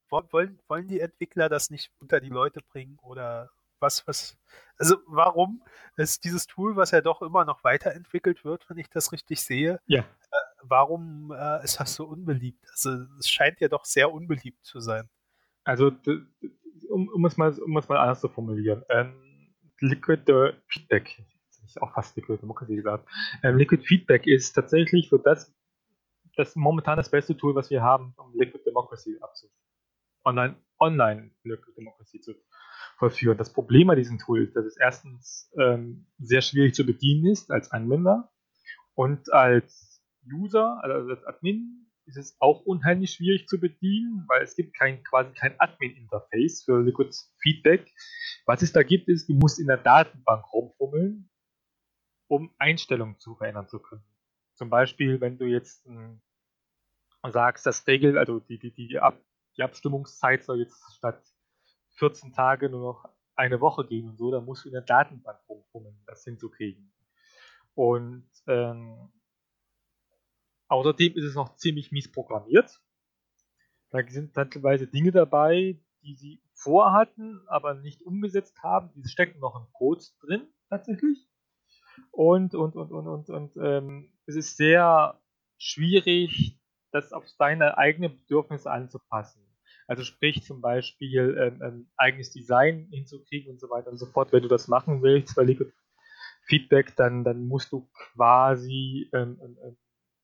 wollen, 0.10 0.60
wollen 0.68 0.88
die 0.90 1.00
Entwickler 1.00 1.48
das 1.48 1.70
nicht 1.70 1.94
unter 2.00 2.20
die 2.20 2.28
Leute 2.28 2.60
bringen 2.60 2.98
oder 3.02 3.52
was, 3.80 4.08
was, 4.08 4.38
also 4.78 4.98
warum 5.08 5.64
ist 5.98 6.24
dieses 6.24 6.48
Tool, 6.48 6.76
was 6.76 6.92
ja 6.92 7.02
doch 7.02 7.22
immer 7.22 7.46
noch 7.46 7.64
weiterentwickelt 7.64 8.46
wird, 8.46 8.70
wenn 8.70 8.78
ich 8.78 8.90
das 8.90 9.12
richtig 9.12 9.42
sehe, 9.42 9.80
ja. 9.86 10.02
Äh, 10.02 10.38
warum 10.64 11.32
äh, 11.32 11.64
ist 11.64 11.80
das 11.80 11.96
so 11.96 12.06
unbeliebt? 12.06 12.66
Also 12.72 13.06
es 13.20 13.30
scheint 13.30 13.60
ja 13.60 13.68
doch 13.68 13.86
sehr 13.86 14.12
unbeliebt 14.12 14.66
zu 14.66 14.80
sein. 14.80 15.10
Also 15.64 15.92
um, 16.90 17.10
um, 17.10 17.26
es, 17.26 17.38
mal, 17.38 17.54
um 17.60 17.78
es 17.78 17.88
mal 17.88 17.98
anders 17.98 18.22
zu 18.22 18.30
formulieren, 18.30 18.84
ähm, 18.90 19.54
Liquid 19.80 20.24
Feedback, 20.68 21.24
ich 21.66 21.82
auch 21.82 21.94
fast 21.94 22.16
Liquid 22.16 22.42
Democracy 22.42 22.76
gesagt, 22.76 23.08
ähm, 23.44 23.58
Liquid 23.58 23.84
Feedback 23.86 24.26
ist 24.28 24.54
tatsächlich 24.54 25.10
für 25.10 25.20
das, 25.20 25.54
das 26.36 26.56
momentan 26.56 26.98
das 26.98 27.10
beste 27.10 27.36
Tool, 27.38 27.56
was 27.56 27.70
wir 27.70 27.82
haben, 27.82 28.14
um 28.18 28.34
Liquid 28.34 28.64
Democracy 28.66 29.18
abzuschließen 29.22 29.60
online, 30.26 30.56
online 30.80 31.32
Demokratie 31.76 32.20
zu 32.22 32.34
vollführen. 33.00 33.38
Das 33.38 33.52
Problem 33.52 33.88
bei 33.88 33.96
diesem 33.96 34.20
Tool 34.20 34.44
ist, 34.44 34.56
dass 34.56 34.66
es 34.66 34.78
erstens 34.78 35.52
ähm, 35.58 36.06
sehr 36.20 36.42
schwierig 36.42 36.76
zu 36.76 36.86
bedienen 36.86 37.26
ist 37.32 37.52
als 37.52 37.72
Anwender 37.72 38.32
und 38.94 39.32
als 39.34 40.04
User, 40.32 40.84
also 40.84 41.10
als 41.10 41.24
Admin, 41.26 41.88
ist 42.06 42.18
es 42.18 42.36
auch 42.40 42.62
unheimlich 42.62 43.12
schwierig 43.12 43.48
zu 43.48 43.60
bedienen, 43.60 44.26
weil 44.28 44.44
es 44.44 44.56
gibt 44.56 44.76
kein, 44.76 45.04
quasi 45.04 45.32
kein 45.34 45.56
Admin-Interface 45.60 46.64
für 46.64 46.82
Liquid 46.82 47.16
Feedback. 47.42 47.92
Was 48.46 48.62
es 48.62 48.72
da 48.72 48.84
gibt, 48.84 49.08
ist, 49.08 49.30
du 49.30 49.34
musst 49.36 49.60
in 49.60 49.68
der 49.68 49.78
Datenbank 49.78 50.52
rumfummeln, 50.52 51.30
um 52.28 52.54
Einstellungen 52.58 53.20
zu 53.20 53.36
verändern 53.36 53.68
zu 53.68 53.80
können. 53.80 54.04
Zum 54.56 54.70
Beispiel, 54.70 55.22
wenn 55.22 55.38
du 55.38 55.46
jetzt 55.46 55.86
ähm, 55.86 56.22
sagst, 57.30 57.66
das 57.66 57.86
Regel, 57.88 58.18
also 58.18 58.40
die, 58.40 58.58
die, 58.58 58.72
die 58.72 59.00
Ab 59.00 59.22
die 59.60 59.64
Abstimmungszeit 59.64 60.44
soll 60.44 60.60
jetzt 60.60 60.82
statt 60.96 61.22
14 62.00 62.34
Tage 62.34 62.70
nur 62.70 62.82
noch 62.82 63.10
eine 63.36 63.62
Woche 63.62 63.86
gehen 63.86 64.10
und 64.10 64.18
so, 64.18 64.32
da 64.32 64.42
musst 64.42 64.66
du 64.66 64.70
in 64.70 64.74
der 64.74 64.82
Datenbank 64.82 65.40
rumfummeln, 65.48 66.02
das 66.06 66.24
hinzukriegen. 66.24 66.92
Und 67.74 68.28
ähm, 68.48 69.12
außerdem 70.68 71.14
ist 71.16 71.24
es 71.24 71.36
noch 71.36 71.56
ziemlich 71.56 71.92
mies 71.92 72.12
programmiert. 72.12 72.82
Da 73.92 74.00
sind 74.08 74.34
teilweise 74.34 74.88
Dinge 74.88 75.12
dabei, 75.12 75.80
die 76.04 76.16
sie 76.16 76.42
vorhatten, 76.54 77.42
aber 77.48 77.74
nicht 77.76 78.02
umgesetzt 78.02 78.62
haben. 78.62 78.92
Die 78.96 79.08
stecken 79.08 79.40
noch 79.40 79.56
im 79.56 79.72
Code 79.74 80.04
drin, 80.22 80.48
tatsächlich. 80.70 81.28
Und, 82.12 82.56
und, 82.56 82.76
und, 82.76 82.92
und, 82.92 83.08
und, 83.08 83.30
und 83.30 83.58
ähm, 83.58 84.14
es 84.26 84.36
ist 84.36 84.58
sehr 84.58 85.20
schwierig, 85.58 86.60
das 86.92 87.14
auf 87.14 87.26
deine 87.38 87.78
eigenen 87.78 88.16
Bedürfnisse 88.18 88.72
anzupassen. 88.72 89.49
Also 89.90 90.04
sprich 90.04 90.44
zum 90.44 90.62
Beispiel 90.62 91.36
ähm, 91.40 91.62
ähm, 91.64 91.92
eigenes 91.98 92.30
Design 92.30 92.88
hinzukriegen 92.92 93.52
und 93.52 93.60
so 93.60 93.72
weiter 93.72 93.90
und 93.90 93.98
so 93.98 94.06
fort. 94.06 94.32
Wenn 94.32 94.44
du 94.44 94.48
das 94.48 94.68
machen 94.68 95.02
willst 95.02 95.36
bei 95.36 95.42
Liquid 95.42 95.72
Feedback, 96.44 96.96
dann, 96.96 97.24
dann 97.24 97.48
musst 97.48 97.72
du 97.72 97.90
quasi 98.14 99.10
ähm, 99.14 99.40
ähm, 99.44 99.58
ähm 99.64 99.78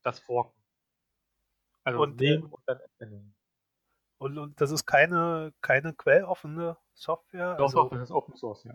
das 0.04 0.19
forken. 0.19 0.62
Also 1.84 2.04
und, 2.04 2.19
nehmen 2.19 2.43
und 2.43 2.62
dann 2.67 2.80
erkennen. 2.80 3.36
Und, 4.19 4.38
und 4.38 4.62
das 4.62 4.69
ist 4.69 4.86
keine, 4.86 5.51
keine 5.62 5.95
quelloffene 5.95 6.78
Software? 6.93 7.56
Doch, 7.56 7.65
also, 7.65 7.84
doch, 7.86 7.89
das 7.89 8.04
ist 8.04 8.12
Open 8.12 8.36
Source, 8.36 8.65
ja. 8.65 8.73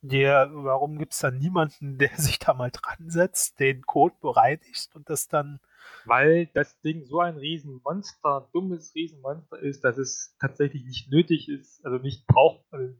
Der, 0.00 0.48
warum 0.52 0.96
gibt 0.96 1.14
es 1.14 1.18
da 1.18 1.32
niemanden, 1.32 1.98
der 1.98 2.16
sich 2.16 2.38
da 2.38 2.54
mal 2.54 2.70
dran 2.70 3.10
setzt, 3.10 3.58
den 3.58 3.82
Code 3.82 4.14
bereinigt 4.20 4.94
und 4.94 5.10
das 5.10 5.26
dann. 5.26 5.58
Weil 6.04 6.46
das 6.54 6.80
Ding 6.80 7.04
so 7.04 7.20
ein 7.20 7.36
Riesenmonster, 7.36 8.48
dummes 8.52 8.94
Riesenmonster 8.94 9.58
ist, 9.58 9.84
dass 9.84 9.98
es 9.98 10.36
tatsächlich 10.38 10.84
nicht 10.84 11.10
nötig 11.10 11.48
ist, 11.48 11.84
also 11.84 11.98
nicht 11.98 12.26
braucht, 12.26 12.64
also 12.70 12.94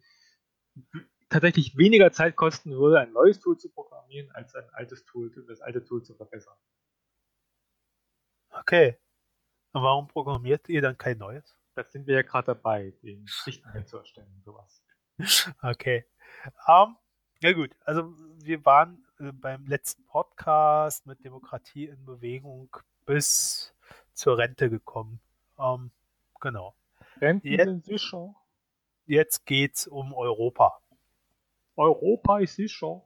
tatsächlich 1.29 1.77
weniger 1.77 2.13
Zeit 2.13 2.37
kosten 2.37 2.71
würde, 2.71 3.01
ein 3.01 3.13
neues 3.13 3.41
Tool 3.41 3.59
zu 3.59 3.71
programmieren, 3.71 4.31
als 4.33 4.55
ein 4.55 4.69
altes 4.73 5.05
Tool, 5.05 5.31
das 5.49 5.61
alte 5.61 5.85
Tool 5.85 6.03
zu 6.03 6.15
verbessern. 6.15 6.57
Okay. 8.51 8.97
Und 9.73 9.83
warum 9.83 10.09
programmiert 10.09 10.69
ihr 10.69 10.81
dann 10.81 10.97
kein 10.97 11.19
neues? 11.19 11.57
Das 11.75 11.91
sind 11.91 12.07
wir 12.07 12.15
ja 12.15 12.23
gerade 12.23 12.47
dabei, 12.47 12.93
den 13.03 13.27
Schichten 13.27 13.87
zu 13.87 13.99
erstellen, 13.99 14.43
sowas. 14.45 14.83
Okay. 15.63 16.05
Um, 16.67 16.97
ja 17.41 17.53
gut, 17.53 17.77
also 17.85 18.15
wir 18.43 18.65
waren 18.65 19.04
äh, 19.21 19.33
beim 19.33 19.67
letzten 19.67 20.05
Podcast 20.07 21.07
mit 21.07 21.25
Demokratie 21.25 21.87
in 21.87 22.05
Bewegung 22.05 22.77
bis 23.07 23.75
zur 24.13 24.39
Rente 24.39 24.71
gekommen. 24.71 25.21
Um, 25.57 25.91
genau. 26.41 26.75
Renten 27.21 27.49
jetzt, 27.49 27.65
sind 27.65 27.85
sicher. 27.85 28.35
Jetzt 29.07 29.47
geht's 29.47 29.87
um 29.87 30.15
Europa. 30.15 30.81
Europa 31.77 32.39
ist 32.39 32.57
sicher. 32.57 33.03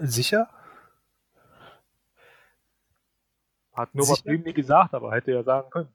Sicher? 0.00 0.48
Hat 3.72 3.94
nur 3.94 4.08
was 4.08 4.22
Blümli 4.22 4.52
gesagt, 4.52 4.94
aber 4.94 5.12
hätte 5.12 5.32
ja 5.32 5.42
sagen 5.42 5.70
können. 5.70 5.94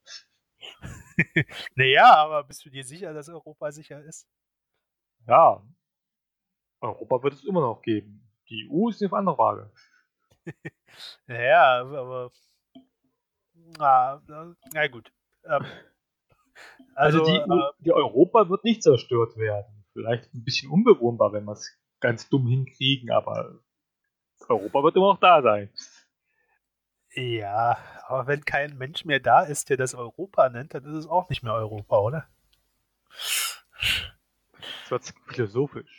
naja, 1.76 2.16
aber 2.16 2.44
bist 2.44 2.66
du 2.66 2.70
dir 2.70 2.84
sicher, 2.84 3.14
dass 3.14 3.30
Europa 3.30 3.72
sicher 3.72 4.04
ist? 4.04 4.28
Ja. 5.28 5.64
Europa 6.82 7.24
wird 7.24 7.34
es 7.34 7.44
immer 7.44 7.62
noch 7.62 7.82
geben. 7.82 8.28
Die 8.50 8.70
EU 8.72 8.90
ist 8.90 9.02
eine 9.02 9.13
andere 9.13 9.36
Frage. 9.36 9.72
naja, 11.28 11.82
aber. 11.82 12.32
Na, 13.78 14.22
na 14.74 14.88
gut. 14.88 15.12
Ähm, 15.44 15.66
also, 16.96 17.24
also 17.24 17.26
die, 17.26 17.38
äh, 17.38 17.72
die 17.80 17.92
Europa 17.92 18.50
wird 18.50 18.63
nicht 18.63 18.84
zerstört 18.84 19.38
werden. 19.38 19.86
Vielleicht 19.94 20.34
ein 20.34 20.44
bisschen 20.44 20.70
unbewohnbar, 20.72 21.34
wenn 21.34 21.46
wir 21.46 21.54
es 21.54 21.78
ganz 22.00 22.30
dumm 22.30 22.48
hinkriegen, 22.48 23.12
aber 23.12 23.60
Europa 24.48 24.84
wird 24.84 24.96
immer 24.96 25.13
noch 25.13 25.20
da 25.20 25.42
sein. 25.42 25.70
Ja, 27.13 27.78
aber 28.08 28.28
wenn 28.28 28.46
kein 28.46 28.78
Mensch 28.78 29.04
mehr 29.04 29.20
da 29.20 29.42
ist, 29.42 29.70
der 29.70 29.78
das 29.78 29.96
Europa 29.96 30.50
nennt, 30.50 30.76
dann 30.76 30.86
ist 30.86 30.94
es 30.94 31.08
auch 31.08 31.30
nicht 31.30 31.42
mehr 31.42 31.54
Europa, 31.54 31.98
oder? 31.98 32.28
Das 33.10 33.66
wird 34.90 35.13
philosophisch. 35.26 35.97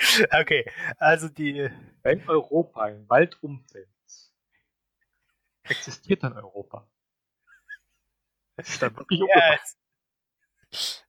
Okay, 0.32 0.64
also 0.98 1.28
die. 1.28 1.70
Wenn 2.02 2.26
Europa 2.28 2.88
im 2.88 3.08
Wald 3.08 3.42
umfällt, 3.42 3.88
existiert 5.64 6.22
dann 6.22 6.32
Europa. 6.32 6.88
Ist 8.56 8.82
dann 8.82 8.96
wirklich 8.96 9.20
umgefallen. 9.20 9.58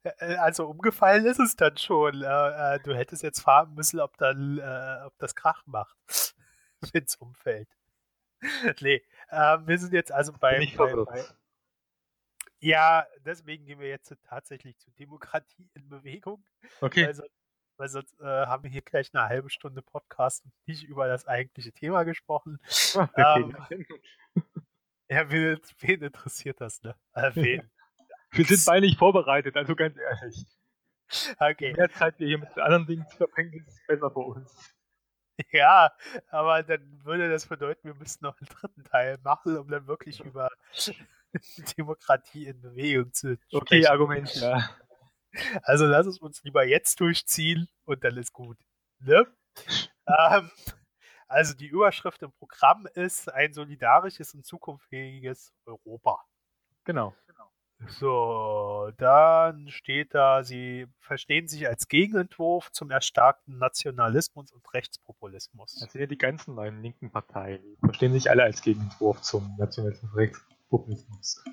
Äh, 0.03 0.35
also 0.35 0.67
umgefallen 0.67 1.25
ist 1.25 1.39
es 1.39 1.55
dann 1.55 1.77
schon. 1.77 2.21
Äh, 2.21 2.75
äh, 2.75 2.79
du 2.79 2.95
hättest 2.95 3.23
jetzt 3.23 3.41
fahren 3.41 3.73
müssen, 3.73 3.99
ob 3.99 4.17
dann, 4.17 4.59
ob 5.05 5.17
das 5.19 5.35
Krach 5.35 5.65
macht, 5.65 5.97
wenn 6.93 7.03
es 7.03 7.15
umfällt. 7.15 7.69
nee, 8.81 9.03
wir 9.29 9.77
sind 9.77 9.93
jetzt 9.93 10.11
also 10.11 10.33
bei, 10.33 10.67
bei, 10.75 10.95
bei, 10.95 11.25
Ja, 12.59 13.05
deswegen 13.23 13.65
gehen 13.65 13.79
wir 13.79 13.87
jetzt 13.87 14.15
tatsächlich 14.23 14.79
zu 14.79 14.89
Demokratie 14.91 15.69
in 15.75 15.87
Bewegung. 15.89 16.43
Okay. 16.81 17.05
Weil, 17.05 17.29
weil 17.81 17.89
sonst 17.89 18.19
äh, 18.21 18.25
haben 18.25 18.63
wir 18.63 18.69
hier 18.69 18.83
gleich 18.83 19.09
eine 19.11 19.27
halbe 19.27 19.49
Stunde 19.49 19.81
Podcast 19.81 20.45
und 20.45 20.53
nicht 20.67 20.83
über 20.83 21.07
das 21.07 21.27
eigentliche 21.27 21.71
Thema 21.71 22.03
gesprochen. 22.03 22.59
Ähm, 23.15 23.55
ja, 25.09 25.29
wen, 25.31 25.59
wen, 25.79 26.01
interessiert 26.01 26.61
das, 26.61 26.81
ne? 26.83 26.95
Äh, 27.13 27.31
wen? 27.33 27.71
Wir 28.31 28.45
sind 28.45 28.65
beide 28.65 28.85
nicht 28.85 28.99
vorbereitet, 28.99 29.57
also 29.57 29.75
ganz 29.75 29.97
ehrlich. 29.97 30.45
Okay. 31.39 31.73
Mehr 31.73 31.89
Zeit 31.89 32.19
wir 32.19 32.27
hier 32.27 32.37
mit 32.37 32.57
anderen 32.57 32.85
Dingen 32.85 33.05
zu 33.09 33.17
verbringen, 33.17 33.65
ist 33.67 33.85
besser 33.87 34.11
für 34.11 34.19
uns. 34.19 34.75
Ja, 35.51 35.91
aber 36.29 36.63
dann 36.63 37.03
würde 37.03 37.29
das 37.29 37.47
bedeuten, 37.47 37.87
wir 37.87 37.95
müssten 37.95 38.25
noch 38.25 38.39
einen 38.39 38.47
dritten 38.47 38.83
Teil 38.83 39.17
machen, 39.23 39.57
um 39.57 39.67
dann 39.69 39.87
wirklich 39.87 40.19
über 40.19 40.49
Demokratie 41.77 42.45
in 42.45 42.61
Bewegung 42.61 43.11
zu 43.11 43.35
sprechen. 43.35 43.47
Okay, 43.51 43.87
Argument, 43.87 44.33
ja. 44.35 44.69
Also 45.63 45.85
lass 45.85 46.05
es 46.05 46.19
uns 46.19 46.43
lieber 46.43 46.65
jetzt 46.65 46.99
durchziehen 46.99 47.67
und 47.85 48.03
dann 48.03 48.17
ist 48.17 48.33
gut. 48.33 48.57
Ne? 48.99 49.25
ähm, 50.07 50.51
also 51.27 51.53
die 51.53 51.67
Überschrift 51.67 52.21
im 52.23 52.31
Programm 52.33 52.87
ist 52.93 53.31
ein 53.31 53.53
solidarisches 53.53 54.33
und 54.33 54.45
zukunftsfähiges 54.45 55.53
Europa. 55.65 56.19
Genau. 56.83 57.15
So, 57.87 58.91
dann 58.97 59.69
steht 59.69 60.13
da, 60.13 60.43
sie 60.43 60.87
verstehen 60.99 61.47
sich 61.47 61.67
als 61.67 61.87
Gegenentwurf 61.87 62.71
zum 62.71 62.91
erstarkten 62.91 63.57
Nationalismus 63.57 64.51
und 64.51 64.71
Rechtspopulismus. 64.73 65.79
Das 65.79 65.91
sind 65.91 66.01
ja 66.01 66.07
die 66.07 66.17
ganzen 66.17 66.55
neuen 66.55 66.81
linken 66.83 67.11
Parteien. 67.11 67.61
Die 67.63 67.77
verstehen 67.79 68.13
sich 68.13 68.29
alle 68.29 68.43
als 68.43 68.61
Gegenentwurf 68.61 69.21
zum 69.21 69.55
Nationalismus 69.57 70.11
und 70.11 70.17
Rechtspopulismus. 70.17 71.43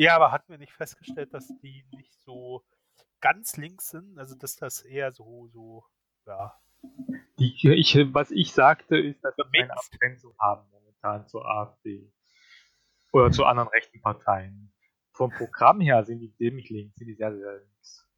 Ja, 0.00 0.16
aber 0.16 0.32
hatten 0.32 0.50
wir 0.50 0.56
nicht 0.56 0.72
festgestellt, 0.72 1.34
dass 1.34 1.46
die 1.62 1.84
nicht 1.90 2.18
so 2.22 2.64
ganz 3.20 3.58
links 3.58 3.90
sind? 3.90 4.18
Also, 4.18 4.34
dass 4.34 4.56
das 4.56 4.80
eher 4.80 5.12
so, 5.12 5.48
so, 5.48 5.84
ja. 6.26 6.58
Die, 7.38 7.54
ich, 7.74 7.94
was 8.14 8.30
ich 8.30 8.54
sagte, 8.54 8.96
ist, 8.96 9.22
dass 9.22 9.36
wir 9.36 9.62
eine 9.62 9.76
Abgrenzung 9.76 10.34
haben 10.38 10.66
momentan 10.70 11.26
zur 11.28 11.44
AfD. 11.44 12.10
Oder 13.12 13.30
zu 13.30 13.44
anderen 13.44 13.68
rechten 13.68 14.00
Parteien 14.00 14.72
vom 15.12 15.32
Programm 15.32 15.82
her 15.82 16.02
sind 16.06 16.20
die 16.20 16.32
ziemlich 16.32 16.70
links, 16.70 16.96
sind 16.96 17.08
die 17.08 17.14
sehr, 17.16 17.36
sehr 17.36 17.58
links. 17.58 18.08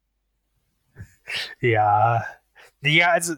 Ja, 1.59 2.25
naja, 2.79 3.11
also, 3.11 3.33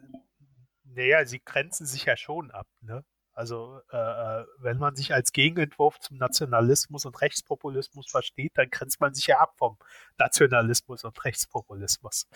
naja, 0.84 1.26
sie 1.26 1.44
grenzen 1.44 1.88
sich 1.88 2.06
ja 2.06 2.16
schon 2.16 2.52
ab, 2.52 2.68
ne? 2.82 3.04
Also, 3.36 3.82
äh, 3.92 3.98
äh, 3.98 4.46
wenn 4.60 4.78
man 4.78 4.96
sich 4.96 5.14
als 5.14 5.34
Gegenentwurf 5.34 6.00
zum 6.00 6.16
Nationalismus 6.16 7.06
und 7.06 7.22
Rechtspopulismus 7.22 8.10
versteht, 8.10 8.54
dann 8.58 8.70
grenzt 8.70 9.02
man 9.02 9.14
sich 9.14 9.28
ja 9.28 9.40
ab 9.40 9.56
vom 9.58 9.78
Nationalismus 10.18 11.04
und 11.04 11.26
Rechtspopulismus. 11.26 12.28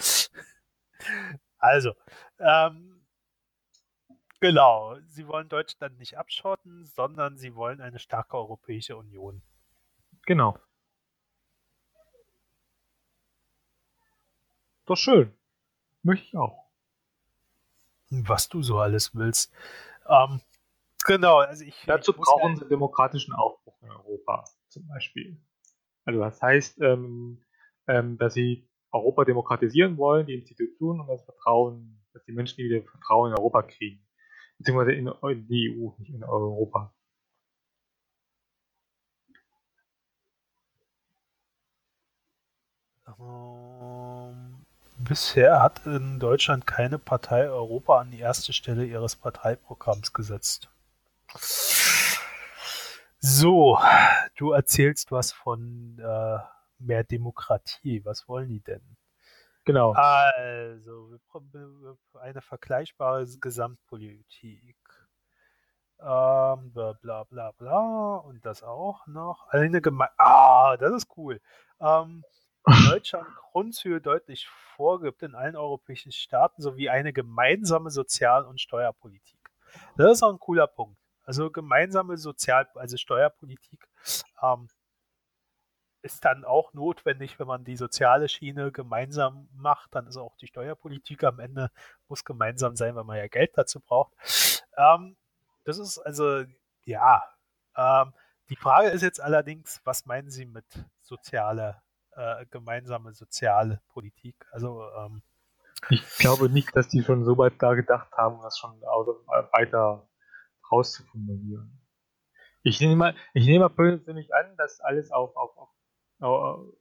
also, 1.57 1.93
ähm, 2.37 3.07
genau, 4.41 4.97
sie 5.07 5.25
wollen 5.25 5.47
Deutschland 5.47 5.97
nicht 5.99 6.17
abschotten, 6.17 6.85
sondern 6.85 7.37
sie 7.37 7.55
wollen 7.55 7.79
eine 7.79 7.99
starke 7.99 8.35
Europäische 8.35 8.97
Union. 8.97 9.41
Genau. 10.25 10.59
Doch 14.85 14.97
schön. 14.97 15.33
Möchte 16.03 16.25
ich 16.25 16.35
auch. 16.35 16.65
Was 18.09 18.49
du 18.49 18.61
so 18.63 18.79
alles 18.79 19.15
willst. 19.15 19.53
Ähm, 20.05 20.41
genau, 21.09 21.37
also 21.39 21.63
ich. 21.63 21.83
Dazu 21.85 22.11
ich 22.11 22.17
brauchen 22.17 22.55
sie 22.55 22.67
demokratischen 22.67 23.33
Aufbruch 23.33 23.75
in 23.81 23.91
Europa, 23.91 24.45
zum 24.69 24.87
Beispiel. 24.87 25.41
Also 26.05 26.19
das 26.19 26.41
heißt, 26.41 26.81
ähm, 26.81 27.43
ähm, 27.87 28.17
dass 28.17 28.33
sie 28.33 28.69
Europa 28.91 29.25
demokratisieren 29.25 29.97
wollen, 29.97 30.25
die 30.25 30.35
Institutionen 30.35 31.01
und 31.01 31.07
das 31.07 31.23
Vertrauen, 31.23 32.03
dass 32.13 32.23
die 32.25 32.31
Menschen 32.31 32.57
wieder 32.57 32.81
Vertrauen 32.83 33.31
in 33.31 33.37
Europa 33.37 33.63
kriegen. 33.63 34.05
Beziehungsweise 34.57 34.93
in, 34.93 35.07
in 35.07 35.47
die 35.47 35.77
EU, 35.77 35.91
nicht 35.99 36.09
in 36.13 36.23
Europa. 36.23 36.93
Um, 43.17 44.65
Bisher 44.97 45.61
hat 45.61 45.85
in 45.85 46.19
Deutschland 46.19 46.67
keine 46.67 46.99
Partei 46.99 47.49
Europa 47.49 47.99
an 47.99 48.11
die 48.11 48.19
erste 48.19 48.53
Stelle 48.53 48.85
ihres 48.85 49.15
Parteiprogramms 49.15 50.13
gesetzt. 50.13 50.69
So, 53.19 53.77
du 54.35 54.51
erzählst 54.51 55.11
was 55.11 55.31
von 55.31 55.99
äh, 55.99 56.39
mehr 56.79 57.03
Demokratie. 57.03 58.03
Was 58.05 58.27
wollen 58.27 58.49
die 58.49 58.61
denn? 58.61 58.97
Genau. 59.65 59.91
Also, 59.91 61.19
eine 62.19 62.41
vergleichbare 62.41 63.25
Gesamtpolitik. 63.39 64.77
Ähm, 65.99 66.71
bla 66.71 66.93
bla 67.01 67.23
bla 67.25 67.51
bla. 67.51 68.15
Und 68.15 68.45
das 68.45 68.63
auch 68.63 69.05
noch. 69.05 69.47
Eine 69.49 69.81
Geme 69.81 70.07
ah, 70.17 70.77
das 70.77 70.93
ist 70.93 71.17
cool. 71.17 71.41
Ähm, 71.81 72.23
Deutschland 72.89 73.27
Grundzüge 73.51 73.99
deutlich 73.99 74.47
vorgibt 74.47 75.23
in 75.23 75.35
allen 75.35 75.55
europäischen 75.55 76.11
Staaten 76.11 76.61
sowie 76.61 76.89
eine 76.89 77.11
gemeinsame 77.13 77.89
Sozial- 77.89 78.45
und 78.45 78.61
Steuerpolitik. 78.61 79.39
Das 79.97 80.13
ist 80.13 80.23
auch 80.23 80.31
ein 80.31 80.39
cooler 80.39 80.67
Punkt. 80.67 80.97
Also 81.29 81.51
gemeinsame 81.51 82.17
Sozial-, 82.17 82.67
also 82.73 82.97
Steuerpolitik 82.97 83.87
ähm, 84.41 84.67
ist 86.01 86.25
dann 86.25 86.43
auch 86.43 86.73
notwendig, 86.73 87.37
wenn 87.37 87.45
man 87.45 87.63
die 87.63 87.75
soziale 87.75 88.27
Schiene 88.27 88.71
gemeinsam 88.71 89.47
macht, 89.53 89.93
dann 89.93 90.07
ist 90.07 90.17
auch 90.17 90.35
die 90.37 90.47
Steuerpolitik 90.47 91.23
am 91.23 91.39
Ende 91.39 91.69
muss 92.07 92.25
gemeinsam 92.25 92.75
sein, 92.75 92.95
weil 92.95 93.03
man 93.03 93.17
ja 93.17 93.27
Geld 93.27 93.55
dazu 93.55 93.79
braucht. 93.79 94.11
Ähm, 94.75 95.17
das 95.65 95.77
ist 95.77 95.99
also, 95.99 96.45
ja. 96.85 97.23
Ähm, 97.77 98.11
die 98.49 98.55
Frage 98.55 98.87
ist 98.87 99.03
jetzt 99.03 99.21
allerdings, 99.21 99.81
was 99.83 100.07
meinen 100.07 100.31
Sie 100.31 100.47
mit 100.47 100.65
soziale, 101.03 101.79
äh, 102.15 102.47
gemeinsame 102.47 103.13
soziale 103.13 103.81
Politik? 103.89 104.47
Also, 104.51 104.81
ähm, 104.97 105.21
ich 105.91 106.03
glaube 106.17 106.49
nicht, 106.49 106.75
dass 106.75 106.87
die 106.87 107.03
schon 107.03 107.23
so 107.23 107.37
weit 107.37 107.53
da 107.59 107.75
gedacht 107.75 108.11
haben, 108.13 108.41
das 108.41 108.57
schon 108.57 108.81
weiter 108.81 110.08
rauszuformulieren. 110.71 111.79
Ich 112.63 112.79
nehme 112.81 112.95
mal, 112.95 113.15
ich 113.33 113.45
nehme 113.45 113.59
mal 113.59 113.69
persönlich 113.69 114.33
an, 114.33 114.55
dass 114.57 114.81
alles 114.81 115.11
auf, 115.11 115.35
auf, 115.35 115.57
auf, 115.57 115.69
auf 116.19 116.73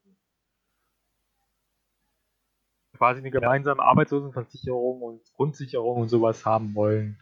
quasi 2.98 3.20
eine 3.20 3.30
gemeinsame 3.30 3.82
Arbeitslosenversicherung 3.82 5.00
und 5.02 5.32
Grundsicherung 5.34 6.02
und 6.02 6.08
sowas 6.08 6.44
haben 6.44 6.74
wollen. 6.74 7.20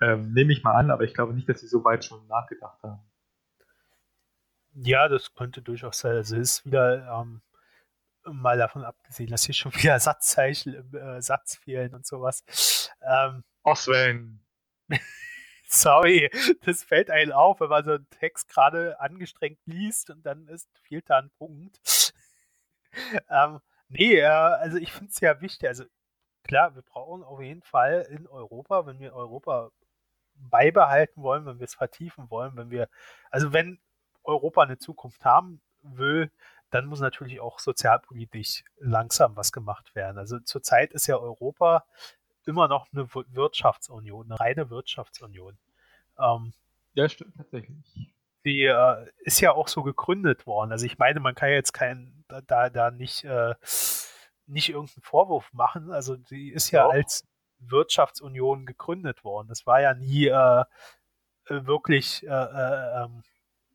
Ähm, 0.00 0.32
nehme 0.32 0.52
ich 0.52 0.64
mal 0.64 0.74
an, 0.74 0.90
aber 0.90 1.04
ich 1.04 1.14
glaube 1.14 1.32
nicht, 1.32 1.48
dass 1.48 1.60
sie 1.60 1.68
so 1.68 1.84
weit 1.84 2.04
schon 2.04 2.26
nachgedacht 2.26 2.82
haben. 2.82 3.00
Ja, 4.74 5.08
das 5.08 5.32
könnte 5.34 5.62
durchaus 5.62 6.00
sein. 6.00 6.16
Also 6.16 6.36
es 6.36 6.58
ist 6.58 6.66
wieder 6.66 7.20
ähm, 7.20 7.40
mal 8.24 8.58
davon 8.58 8.84
abgesehen, 8.84 9.30
dass 9.30 9.44
hier 9.44 9.54
schon 9.54 9.72
wieder 9.76 9.98
Satzzeichen 10.00 10.74
im 10.74 10.94
äh, 10.94 11.22
Satz 11.22 11.56
fehlen 11.56 11.94
und 11.94 12.04
sowas. 12.04 12.90
Ähm, 13.00 13.44
Oswald. 13.62 14.22
Sorry, 15.74 16.30
das 16.66 16.82
fällt 16.84 17.10
einem 17.10 17.32
auf, 17.32 17.60
wenn 17.60 17.70
man 17.70 17.84
so 17.84 17.92
einen 17.92 18.10
Text 18.10 18.50
gerade 18.50 19.00
angestrengt 19.00 19.58
liest 19.64 20.10
und 20.10 20.22
dann 20.26 20.46
ist, 20.48 20.68
fehlt 20.82 21.08
da 21.08 21.18
ein 21.18 21.30
Punkt. 21.38 22.12
ähm, 23.30 23.58
nee, 23.88 24.16
äh, 24.16 24.26
also 24.26 24.76
ich 24.76 24.92
finde 24.92 25.10
es 25.10 25.20
ja 25.20 25.40
wichtig. 25.40 25.66
Also 25.66 25.84
klar, 26.44 26.74
wir 26.74 26.82
brauchen 26.82 27.22
auf 27.24 27.40
jeden 27.40 27.62
Fall 27.62 28.06
in 28.10 28.26
Europa, 28.26 28.84
wenn 28.84 28.98
wir 29.00 29.14
Europa 29.14 29.70
beibehalten 30.34 31.22
wollen, 31.22 31.46
wenn 31.46 31.58
wir 31.58 31.64
es 31.64 31.74
vertiefen 31.74 32.30
wollen, 32.30 32.54
wenn 32.54 32.70
wir, 32.70 32.90
also 33.30 33.54
wenn 33.54 33.80
Europa 34.24 34.62
eine 34.62 34.76
Zukunft 34.76 35.24
haben 35.24 35.62
will, 35.80 36.30
dann 36.70 36.84
muss 36.84 37.00
natürlich 37.00 37.40
auch 37.40 37.58
sozialpolitisch 37.58 38.64
langsam 38.76 39.36
was 39.36 39.52
gemacht 39.52 39.94
werden. 39.94 40.18
Also 40.18 40.38
zurzeit 40.40 40.92
ist 40.92 41.06
ja 41.06 41.16
Europa 41.16 41.86
immer 42.46 42.68
noch 42.68 42.86
eine 42.92 43.08
Wirtschaftsunion, 43.12 44.26
eine 44.30 44.40
reine 44.40 44.70
Wirtschaftsunion. 44.70 45.58
Ähm, 46.18 46.52
ja, 46.94 47.08
stimmt 47.08 47.36
tatsächlich. 47.36 48.12
Die 48.44 48.64
äh, 48.64 49.06
ist 49.20 49.40
ja 49.40 49.52
auch 49.52 49.68
so 49.68 49.82
gegründet 49.82 50.46
worden. 50.46 50.72
Also 50.72 50.86
ich 50.86 50.98
meine, 50.98 51.20
man 51.20 51.34
kann 51.34 51.48
ja 51.48 51.54
jetzt 51.54 51.72
keinen 51.72 52.24
da 52.28 52.70
da 52.70 52.90
nicht 52.90 53.24
äh, 53.24 53.54
nicht 54.46 54.68
irgendeinen 54.70 55.02
Vorwurf 55.02 55.52
machen. 55.52 55.92
Also 55.92 56.16
die 56.16 56.50
ist 56.50 56.70
ja, 56.70 56.86
ja 56.86 56.90
als 56.90 57.26
Wirtschaftsunion 57.60 58.66
gegründet 58.66 59.24
worden. 59.24 59.48
Das 59.48 59.66
war 59.66 59.80
ja 59.80 59.94
nie 59.94 60.26
äh, 60.26 60.64
wirklich 61.48 62.24
äh, 62.24 62.28
äh, 62.28 63.04
ähm, 63.04 63.22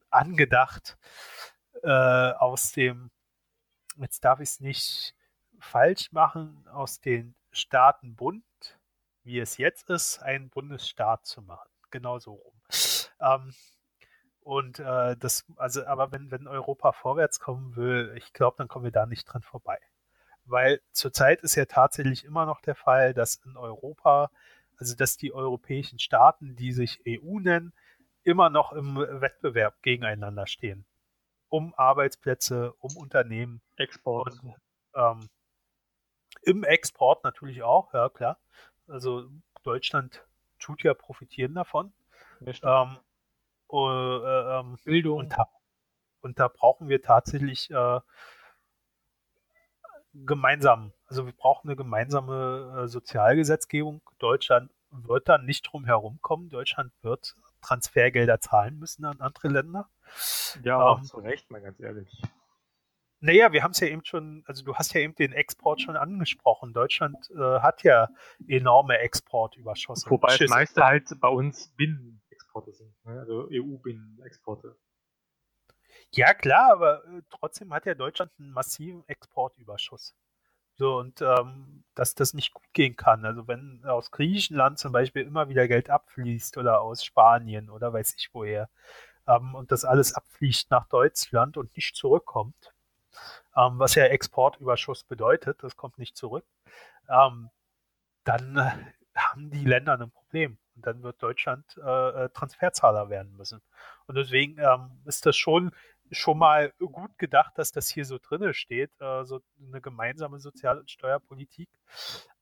angedacht 0.09 0.97
äh, 1.83 1.89
aus 1.89 2.71
dem, 2.71 3.11
jetzt 3.97 4.23
darf 4.23 4.39
ich 4.39 4.49
es 4.49 4.59
nicht 4.59 5.15
falsch 5.59 6.11
machen, 6.11 6.67
aus 6.67 6.99
den 6.99 7.35
Staatenbund, 7.57 8.43
wie 9.23 9.39
es 9.39 9.57
jetzt 9.57 9.89
ist, 9.89 10.19
einen 10.19 10.49
Bundesstaat 10.49 11.25
zu 11.25 11.41
machen. 11.41 11.69
Genau 11.91 12.19
so 12.19 12.33
rum. 12.33 12.53
Ähm, 13.19 13.53
und 14.41 14.79
äh, 14.79 15.17
das, 15.17 15.45
also, 15.57 15.85
aber 15.85 16.11
wenn, 16.11 16.31
wenn 16.31 16.47
Europa 16.47 16.93
vorwärts 16.93 17.39
kommen 17.39 17.75
will, 17.75 18.13
ich 18.15 18.31
glaube, 18.31 18.55
dann 18.57 18.69
kommen 18.69 18.85
wir 18.85 18.91
da 18.91 19.05
nicht 19.05 19.25
dran 19.25 19.41
vorbei. 19.41 19.79
Weil 20.45 20.81
zurzeit 20.93 21.41
ist 21.41 21.55
ja 21.55 21.65
tatsächlich 21.65 22.23
immer 22.23 22.45
noch 22.45 22.61
der 22.61 22.75
Fall, 22.75 23.13
dass 23.13 23.35
in 23.35 23.57
Europa, 23.57 24.31
also 24.77 24.95
dass 24.95 25.17
die 25.17 25.33
europäischen 25.33 25.99
Staaten, 25.99 26.55
die 26.55 26.71
sich 26.71 27.01
EU 27.05 27.39
nennen, 27.39 27.73
immer 28.23 28.49
noch 28.49 28.71
im 28.71 28.95
Wettbewerb 28.95 29.81
gegeneinander 29.81 30.47
stehen. 30.47 30.85
Um 31.49 31.73
Arbeitsplätze, 31.75 32.73
um 32.79 32.95
Unternehmen. 32.95 33.61
Export. 33.75 34.41
Und, 34.41 34.55
ähm, 34.95 35.29
Im 36.47 36.63
Export 36.63 37.25
natürlich 37.25 37.61
auch, 37.61 37.93
ja 37.93 38.07
klar. 38.07 38.37
Also 38.87 39.29
Deutschland 39.63 40.25
tut 40.59 40.81
ja 40.81 40.93
profitieren 40.93 41.55
davon. 41.55 41.91
Ähm, 42.63 42.97
äh, 43.69 43.75
ähm, 43.75 44.77
Bildung. 44.85 45.19
Und 45.19 45.33
da, 45.33 45.49
und 46.21 46.39
da, 46.39 46.47
brauchen 46.47 46.87
wir 46.87 47.01
tatsächlich 47.01 47.69
äh, 47.69 47.99
gemeinsam, 50.13 50.93
also 51.07 51.25
wir 51.25 51.33
brauchen 51.33 51.67
eine 51.67 51.75
gemeinsame 51.75 52.83
äh, 52.83 52.87
Sozialgesetzgebung. 52.87 54.01
Deutschland 54.17 54.71
wird 54.89 55.27
da 55.27 55.37
nicht 55.37 55.63
drum 55.63 55.83
herum 55.83 56.19
kommen. 56.21 56.47
Deutschland 56.47 56.93
wird 57.01 57.35
Transfergelder 57.61 58.39
zahlen 58.39 58.79
müssen 58.79 59.03
an 59.03 59.19
andere 59.19 59.49
Länder. 59.49 59.89
Ja, 60.63 60.93
ähm, 60.93 61.03
zu 61.03 61.17
Recht, 61.17 61.51
mal 61.51 61.61
ganz 61.61 61.77
ehrlich. 61.81 62.21
Naja, 63.27 63.51
wir 63.51 63.61
haben 63.61 63.71
es 63.71 63.81
ja 63.81 63.87
eben 63.87 64.05
schon, 64.05 64.41
also 64.47 64.63
du 64.63 64.73
hast 64.75 64.93
ja 64.93 65.01
eben 65.01 65.13
den 65.13 65.33
Export 65.33 65.81
schon 65.81 65.97
angesprochen. 65.97 66.71
Deutschland 66.71 67.29
äh, 67.31 67.59
hat 67.59 67.83
ja 67.83 68.07
enorme 68.47 68.99
Exportüberschüsse. 68.99 70.09
Wobei 70.09 70.37
das 70.37 70.49
meiste 70.49 70.81
halt 70.81 71.09
bei 71.19 71.27
uns 71.27 71.67
Binnenexporte 71.75 72.71
sind, 72.71 72.95
ne? 73.03 73.19
also 73.19 73.49
EU-Binnenexporte. 73.51 74.77
Ja, 76.11 76.33
klar, 76.33 76.71
aber 76.71 77.03
äh, 77.03 77.21
trotzdem 77.29 77.73
hat 77.73 77.85
ja 77.85 77.95
Deutschland 77.95 78.31
einen 78.39 78.51
massiven 78.51 79.03
Exportüberschuss. 79.09 80.15
So, 80.77 80.95
und 80.95 81.21
ähm, 81.21 81.83
dass 81.95 82.15
das 82.15 82.33
nicht 82.33 82.53
gut 82.53 82.71
gehen 82.71 82.95
kann. 82.95 83.25
Also 83.25 83.45
wenn 83.49 83.83
aus 83.83 84.09
Griechenland 84.09 84.79
zum 84.79 84.93
Beispiel 84.93 85.23
immer 85.23 85.49
wieder 85.49 85.67
Geld 85.67 85.89
abfließt 85.89 86.55
oder 86.55 86.79
aus 86.79 87.03
Spanien 87.03 87.69
oder 87.69 87.91
weiß 87.91 88.15
ich 88.17 88.29
woher 88.31 88.69
ähm, 89.27 89.53
und 89.53 89.73
das 89.73 89.83
alles 89.83 90.13
abfließt 90.13 90.71
nach 90.71 90.87
Deutschland 90.87 91.57
und 91.57 91.75
nicht 91.75 91.93
zurückkommt, 91.93 92.73
ähm, 93.55 93.79
was 93.79 93.95
ja 93.95 94.05
Exportüberschuss 94.05 95.03
bedeutet, 95.03 95.63
das 95.63 95.75
kommt 95.75 95.97
nicht 95.97 96.15
zurück, 96.17 96.45
ähm, 97.09 97.49
dann 98.23 98.57
äh, 98.57 98.71
haben 99.15 99.49
die 99.49 99.65
Länder 99.65 99.99
ein 99.99 100.11
Problem. 100.11 100.57
Und 100.75 100.85
dann 100.85 101.01
wird 101.01 101.23
Deutschland 101.23 101.65
äh, 101.77 102.25
äh 102.25 102.29
Transferzahler 102.29 103.09
werden 103.09 103.35
müssen. 103.35 103.61
Und 104.05 104.15
deswegen 104.15 104.59
ähm, 104.59 105.01
ist 105.05 105.25
das 105.25 105.35
schon 105.35 105.71
schon 106.11 106.37
mal 106.37 106.71
gut 106.79 107.17
gedacht, 107.17 107.57
dass 107.57 107.71
das 107.71 107.89
hier 107.89 108.05
so 108.05 108.17
drinne 108.17 108.53
steht, 108.53 108.91
äh, 108.99 109.23
so 109.25 109.41
eine 109.67 109.81
gemeinsame 109.81 110.39
Sozial- 110.39 110.79
und 110.79 110.89
Steuerpolitik. 110.89 111.69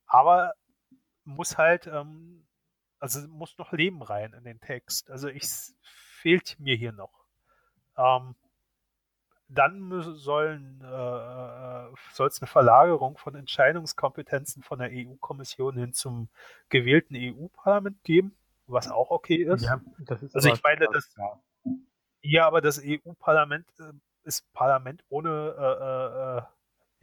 Aber 0.06 0.54
muss 1.24 1.58
halt, 1.58 1.88
ähm, 1.88 2.46
also 3.00 3.28
muss 3.28 3.58
noch 3.58 3.72
Leben 3.72 4.02
rein 4.04 4.34
in 4.34 4.44
den 4.44 4.60
Text. 4.60 5.10
Also 5.10 5.28
ich 5.28 5.46
fehlt 5.82 6.60
mir 6.60 6.76
hier 6.76 6.92
noch. 6.92 7.26
Ähm, 7.98 8.36
dann 9.48 10.02
sollen 10.16 10.82
äh, 10.82 10.86
äh 10.86 11.94
soll 12.12 12.28
es 12.28 12.42
eine 12.42 12.48
Verlagerung 12.48 13.18
von 13.18 13.36
Entscheidungskompetenzen 13.36 14.64
von 14.64 14.80
der 14.80 14.90
EU-Kommission 14.92 15.78
hin 15.78 15.94
zum 15.94 16.30
gewählten 16.70 17.16
EU-Parlament 17.16 18.04
geben, 18.04 18.36
was 18.68 18.90
auch 18.90 19.12
okay 19.12 19.44
ist. 19.44 19.64
Ja, 19.64 19.82
ist 20.22 20.36
also 20.36 20.50
ich 20.50 20.64
meine, 20.64 20.88
das, 20.92 21.14
ja. 21.18 21.40
Ja, 22.22 22.48
aber 22.48 22.62
das 22.62 22.82
EU-Parlament 22.84 23.68
äh, 23.80 23.94
ist 24.24 24.52
Parlament 24.54 25.04
ohne 25.10 25.56
äh, 25.58 25.84
äh, 25.84 26.38
äh, 26.38 26.42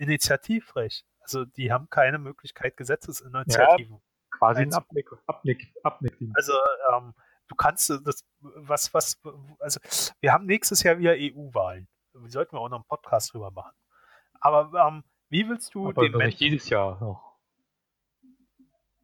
Initiativrecht. 0.02 1.06
Also 1.20 1.44
die 1.44 1.70
haben 1.70 1.88
keine 1.88 2.18
Möglichkeit, 2.18 2.76
Gesetzesinitiativen. 2.76 3.94
Ja, 3.94 4.36
quasi 4.36 4.62
ein 4.62 4.74
Abnick, 4.74 5.08
Abnick, 5.26 5.72
Abnick. 5.84 6.18
Also 6.34 6.52
ähm, 6.92 7.14
du 7.46 7.54
kannst 7.54 7.90
das, 7.90 8.24
was, 8.40 8.92
was, 8.92 9.20
also 9.60 9.78
wir 10.20 10.32
haben 10.32 10.46
nächstes 10.46 10.82
Jahr 10.82 10.98
wieder 10.98 11.12
EU-Wahlen. 11.12 11.86
Sollten 12.26 12.56
wir 12.56 12.60
auch 12.60 12.68
noch 12.68 12.78
einen 12.78 12.84
Podcast 12.84 13.32
drüber 13.32 13.50
machen. 13.50 13.74
Aber 14.40 14.88
ähm, 14.88 15.04
wie 15.28 15.48
willst 15.48 15.74
du 15.74 15.88
aber 15.88 16.02
den 16.02 16.12
Menschen... 16.12 16.38
jedes 16.42 16.68
Jahr 16.68 17.00
noch. 17.00 17.32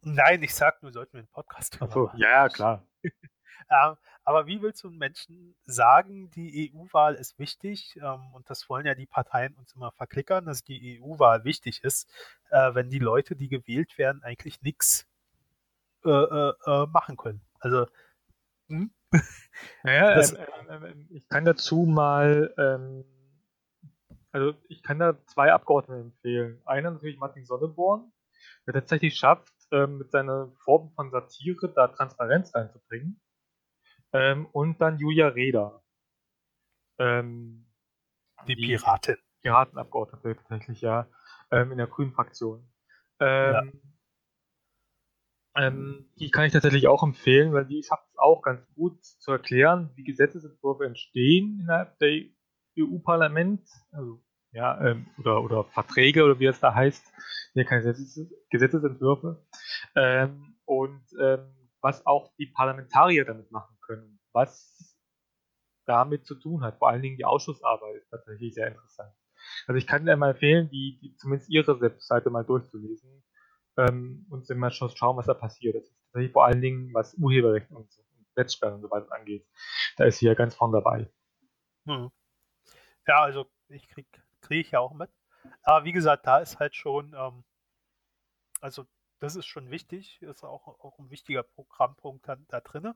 Nein, 0.01 0.43
ich 0.43 0.53
sag 0.53 0.81
nur, 0.81 0.91
sollten 0.91 1.13
wir 1.13 1.19
einen 1.19 1.27
Podcast 1.29 1.73
drüber 1.73 1.87
Ach 1.89 1.93
so, 1.93 2.03
machen. 2.05 2.19
Ja, 2.19 2.49
klar. 2.49 2.85
ähm, 3.03 3.95
Aber 4.23 4.47
wie 4.47 4.61
willst 4.61 4.83
du 4.83 4.91
Menschen 4.91 5.55
sagen, 5.65 6.29
die 6.31 6.71
EU-Wahl 6.73 7.15
ist 7.15 7.39
wichtig, 7.39 7.97
ähm, 8.01 8.33
und 8.33 8.49
das 8.49 8.69
wollen 8.69 8.85
ja 8.85 8.95
die 8.95 9.07
Parteien 9.07 9.55
uns 9.55 9.73
immer 9.73 9.91
verklickern, 9.91 10.45
dass 10.45 10.63
die 10.63 11.01
EU-Wahl 11.01 11.43
wichtig 11.45 11.83
ist, 11.83 12.07
äh, 12.51 12.73
wenn 12.75 12.89
die 12.89 12.99
Leute, 12.99 13.35
die 13.35 13.49
gewählt 13.49 13.97
werden, 13.97 14.23
eigentlich 14.23 14.61
nichts 14.61 15.07
äh, 16.05 16.09
äh, 16.09 16.53
äh, 16.65 16.85
machen 16.87 17.17
können? 17.17 17.41
Also, 17.59 17.87
hm? 18.67 18.93
Naja, 19.83 20.15
das, 20.15 20.33
ähm, 20.33 20.39
ähm, 20.69 20.83
ähm, 20.85 21.07
ich 21.09 21.27
kann 21.27 21.45
dazu 21.45 21.85
mal, 21.85 22.53
ähm, 22.57 23.05
also 24.31 24.53
ich 24.67 24.83
kann 24.83 24.99
da 24.99 25.17
zwei 25.25 25.51
Abgeordnete 25.51 26.01
empfehlen. 26.01 26.61
Einer 26.65 26.91
natürlich 26.91 27.17
Martin 27.17 27.45
Sonneborn, 27.45 28.11
der 28.67 28.73
tatsächlich 28.73 29.17
schafft, 29.17 29.53
ähm, 29.71 29.97
mit 29.97 30.11
seiner 30.11 30.51
Form 30.63 30.91
von 30.95 31.11
Satire 31.11 31.71
da 31.73 31.87
Transparenz 31.87 32.53
reinzubringen. 32.53 33.21
Ähm, 34.13 34.47
und 34.47 34.79
dann 34.81 34.97
Julia 34.97 35.27
Reda. 35.27 35.81
Die, 36.99 38.55
die 38.55 38.55
Piratin. 38.55 39.17
Piratenabgeordnete 39.41 40.35
tatsächlich, 40.35 40.81
ja. 40.81 41.07
Ähm, 41.51 41.71
in 41.71 41.77
der 41.77 41.87
grünen 41.87 42.11
Fraktion. 42.11 42.69
Ähm, 43.19 43.53
ja. 43.53 43.88
Ähm, 45.59 46.09
die 46.19 46.31
kann 46.31 46.45
ich 46.45 46.53
tatsächlich 46.53 46.87
auch 46.87 47.03
empfehlen, 47.03 47.51
weil 47.51 47.65
die 47.65 47.83
schafft 47.83 48.07
es 48.09 48.17
auch 48.17 48.41
ganz 48.41 48.65
gut 48.75 49.03
zu 49.03 49.31
erklären, 49.31 49.91
wie 49.95 50.03
Gesetzesentwürfe 50.03 50.85
entstehen 50.85 51.59
innerhalb 51.61 51.99
der 51.99 52.23
EU-Parlament. 52.77 53.67
Also, 53.91 54.23
ja, 54.51 54.79
ähm, 54.81 55.07
oder, 55.17 55.43
oder 55.43 55.63
Verträge 55.65 56.23
oder 56.23 56.39
wie 56.39 56.45
es 56.45 56.59
da 56.59 56.73
heißt. 56.73 57.05
Ja, 57.55 57.63
keine 57.65 57.83
Gesetzes 57.83 58.31
Gesetzesentwürfe. 58.49 59.45
Ähm, 59.95 60.55
und 60.65 61.03
ähm, 61.19 61.53
was 61.81 62.05
auch 62.05 62.33
die 62.37 62.47
Parlamentarier 62.47 63.25
damit 63.25 63.51
machen 63.51 63.77
können, 63.85 64.19
was 64.31 64.97
damit 65.85 66.25
zu 66.25 66.35
tun 66.35 66.63
hat. 66.63 66.77
Vor 66.77 66.89
allen 66.89 67.01
Dingen 67.01 67.17
die 67.17 67.25
Ausschussarbeit 67.25 67.95
ist 67.95 68.09
tatsächlich 68.09 68.53
sehr 68.53 68.67
interessant. 68.67 69.11
Also 69.67 69.77
ich 69.77 69.87
kann 69.87 70.05
dir 70.05 70.15
mal 70.15 70.31
empfehlen, 70.31 70.69
die, 70.69 70.99
die 71.01 71.15
zumindest 71.15 71.49
ihre 71.49 71.81
Webseite 71.81 72.29
mal 72.29 72.45
durchzulesen 72.45 73.23
ähm, 73.79 74.25
und 74.29 74.49
dann 74.49 74.57
mal 74.57 74.71
schauen, 74.71 75.17
was 75.17 75.25
da 75.25 75.33
passiert. 75.33 75.75
Das 75.75 75.83
ist 75.83 75.95
tatsächlich 76.05 76.31
vor 76.31 76.45
allen 76.45 76.61
Dingen, 76.61 76.93
was 76.93 77.13
Urheberrecht 77.15 77.69
und, 77.71 77.77
und 77.77 78.27
Netzsperren 78.35 78.75
und 78.75 78.81
so 78.81 78.91
weiter 78.91 79.11
angeht. 79.11 79.47
Da 79.97 80.05
ist 80.05 80.19
sie 80.19 80.25
ja 80.25 80.33
ganz 80.33 80.55
vorne 80.55 80.77
dabei. 80.77 81.11
Hm. 81.85 82.11
Ja, 83.07 83.21
also 83.23 83.49
ich 83.69 83.87
krieg, 83.87 84.07
krieg 84.41 84.65
ich 84.65 84.71
ja 84.71 84.79
auch 84.79 84.93
mit. 84.93 85.09
Aber 85.63 85.85
wie 85.85 85.91
gesagt, 85.91 86.27
da 86.27 86.39
ist 86.39 86.59
halt 86.59 86.75
schon, 86.75 87.13
ähm, 87.13 87.43
also 88.61 88.85
das 89.19 89.35
ist 89.35 89.47
schon 89.47 89.69
wichtig, 89.69 90.21
ist 90.21 90.43
auch, 90.43 90.67
auch 90.67 90.97
ein 90.99 91.09
wichtiger 91.09 91.43
Programmpunkt 91.43 92.27
da, 92.27 92.37
da 92.47 92.61
drin. 92.61 92.93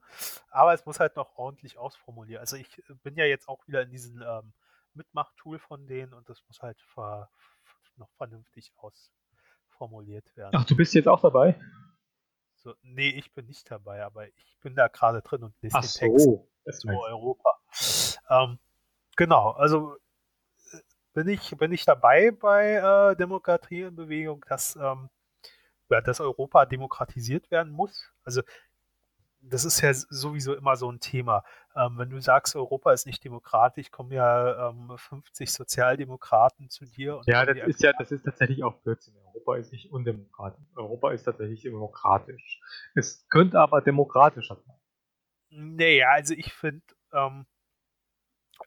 Aber 0.50 0.74
es 0.74 0.86
muss 0.86 1.00
halt 1.00 1.15
noch 1.15 1.36
ordentlich 1.36 1.78
ausformuliert. 1.78 2.39
Also 2.39 2.56
ich 2.56 2.82
bin 3.04 3.15
ja 3.15 3.26
jetzt 3.26 3.48
auch 3.48 3.67
wieder 3.67 3.82
in 3.82 3.89
diesem 3.89 4.22
ähm, 4.22 4.54
Mitmach-Tool 4.93 5.60
von 5.60 5.86
denen 5.86 6.13
und 6.13 6.30
das 6.30 6.43
muss 6.48 6.62
halt 6.62 6.80
ver, 6.82 7.30
noch 7.98 8.12
vernünftig 8.12 8.74
ausformuliert 9.73 10.36
werden. 10.36 10.55
Ach, 10.55 10.65
du 10.65 10.75
bist 10.75 10.93
jetzt 10.93 11.07
auch 11.07 11.21
dabei? 11.21 11.59
So, 12.55 12.73
nee, 12.81 13.09
ich 13.09 13.33
bin 13.33 13.47
nicht 13.47 13.69
dabei, 13.69 14.03
aber 14.03 14.27
ich 14.27 14.57
bin 14.62 14.75
da 14.75 14.88
gerade 14.88 15.21
drin 15.21 15.43
und 15.43 15.53
lese 15.62 15.75
Ach 15.75 15.81
den 15.81 16.17
so, 16.19 16.47
Text 16.63 16.81
zu 16.81 16.88
Europa. 16.88 17.59
Ähm, 18.29 18.59
genau, 19.17 19.51
also 19.51 19.95
äh, 20.71 20.77
bin 21.13 21.27
ich, 21.27 21.57
bin 21.57 21.73
ich 21.73 21.83
dabei 21.83 22.31
bei 22.31 23.12
äh, 23.12 23.15
Demokratie 23.17 23.81
in 23.81 23.95
Bewegung, 23.95 24.45
dass 24.47 24.75
ähm, 24.77 25.09
dass 25.89 26.19
Europa 26.21 26.65
demokratisiert 26.65 27.51
werden 27.51 27.71
muss. 27.71 28.12
Also 28.23 28.41
das 29.49 29.65
ist 29.65 29.82
ja 29.82 29.93
sowieso 29.93 30.56
immer 30.56 30.75
so 30.75 30.89
ein 30.91 30.99
Thema. 30.99 31.43
Ähm, 31.75 31.97
wenn 31.97 32.10
du 32.10 32.21
sagst, 32.21 32.56
Europa 32.56 32.93
ist 32.93 33.06
nicht 33.06 33.23
demokratisch, 33.23 33.91
kommen 33.91 34.12
ja 34.12 34.69
ähm, 34.69 34.93
50 34.95 35.51
Sozialdemokraten 35.51 36.69
zu 36.69 36.86
dir. 36.86 37.21
ja, 37.25 37.45
das 37.45 37.58
ist 37.67 37.82
ja, 37.82 37.91
das 37.97 38.12
ist 38.12 38.23
tatsächlich 38.23 38.63
auch 38.63 38.75
Blödsinn. 38.82 39.15
Europa 39.27 39.58
ist 39.58 39.71
nicht 39.71 39.91
undemokratisch. 39.91 40.63
Europa 40.75 41.12
ist 41.12 41.23
tatsächlich 41.23 41.62
demokratisch. 41.62 42.62
Es 42.95 43.27
könnte 43.29 43.60
aber 43.60 43.82
demokratischer 43.82 44.56
sein. 44.56 44.75
Naja, 45.49 46.10
also 46.12 46.34
ich 46.34 46.53
finde, 46.53 46.84
ähm, 47.12 47.45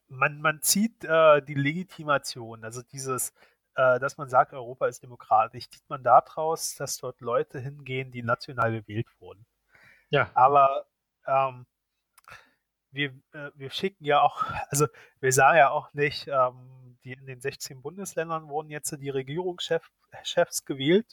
man, 0.09 0.41
man 0.41 0.61
zieht 0.63 1.05
äh, 1.05 1.43
die 1.43 1.55
Legitimation, 1.55 2.65
also 2.65 2.83
dieses, 2.83 3.31
äh, 3.75 3.99
dass 3.99 4.19
man 4.19 4.29
sagt, 4.29 4.53
Europa 4.53 4.87
ist 4.87 5.03
demokratisch, 5.03 5.71
zieht 5.71 5.89
man 5.89 6.03
daraus, 6.03 6.75
dass 6.77 6.99
dort 6.99 7.21
Leute 7.21 7.59
hingehen, 7.59 8.11
die 8.11 8.23
national 8.23 8.73
gewählt 8.73 9.09
wurden. 9.19 9.47
Ja. 10.11 10.31
Aber 10.35 10.87
ähm, 11.27 11.67
wir, 12.91 13.11
äh, 13.33 13.51
wir 13.55 13.71
schicken 13.71 14.05
ja 14.05 14.23
auch, 14.23 14.43
also 14.71 14.87
wir 15.21 15.33
sagen 15.33 15.59
ja 15.59 15.71
auch 15.71 15.93
nicht, 15.93 16.29
ähm, 16.29 16.99
die 17.05 17.13
in 17.13 17.27
den 17.27 17.41
16 17.41 17.83
Bundesländern 17.83 18.49
wurden 18.49 18.71
jetzt 18.71 18.97
die 19.01 19.11
Regierungschefs 19.11 20.65
gewählt. 20.65 21.07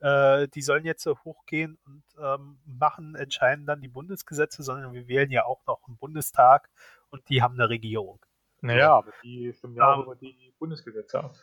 Äh, 0.00 0.48
die 0.48 0.62
sollen 0.62 0.84
jetzt 0.84 1.06
hochgehen 1.06 1.78
und 1.86 2.02
ähm, 2.20 2.60
machen, 2.64 3.14
entscheiden 3.14 3.66
dann 3.66 3.80
die 3.80 3.88
Bundesgesetze, 3.88 4.62
sondern 4.62 4.92
wir 4.92 5.06
wählen 5.06 5.30
ja 5.30 5.44
auch 5.44 5.64
noch 5.66 5.86
einen 5.86 5.96
Bundestag 5.96 6.68
und 7.10 7.28
die 7.28 7.40
haben 7.40 7.54
eine 7.54 7.68
Regierung. 7.68 8.18
Naja, 8.60 8.94
aber 8.96 9.12
die 9.22 9.52
stimmen 9.52 9.76
ja 9.76 9.92
auch 9.92 9.98
ähm, 9.98 10.04
über 10.04 10.16
die 10.16 10.54
Bundesgesetze 10.58 11.20
ab. 11.20 11.34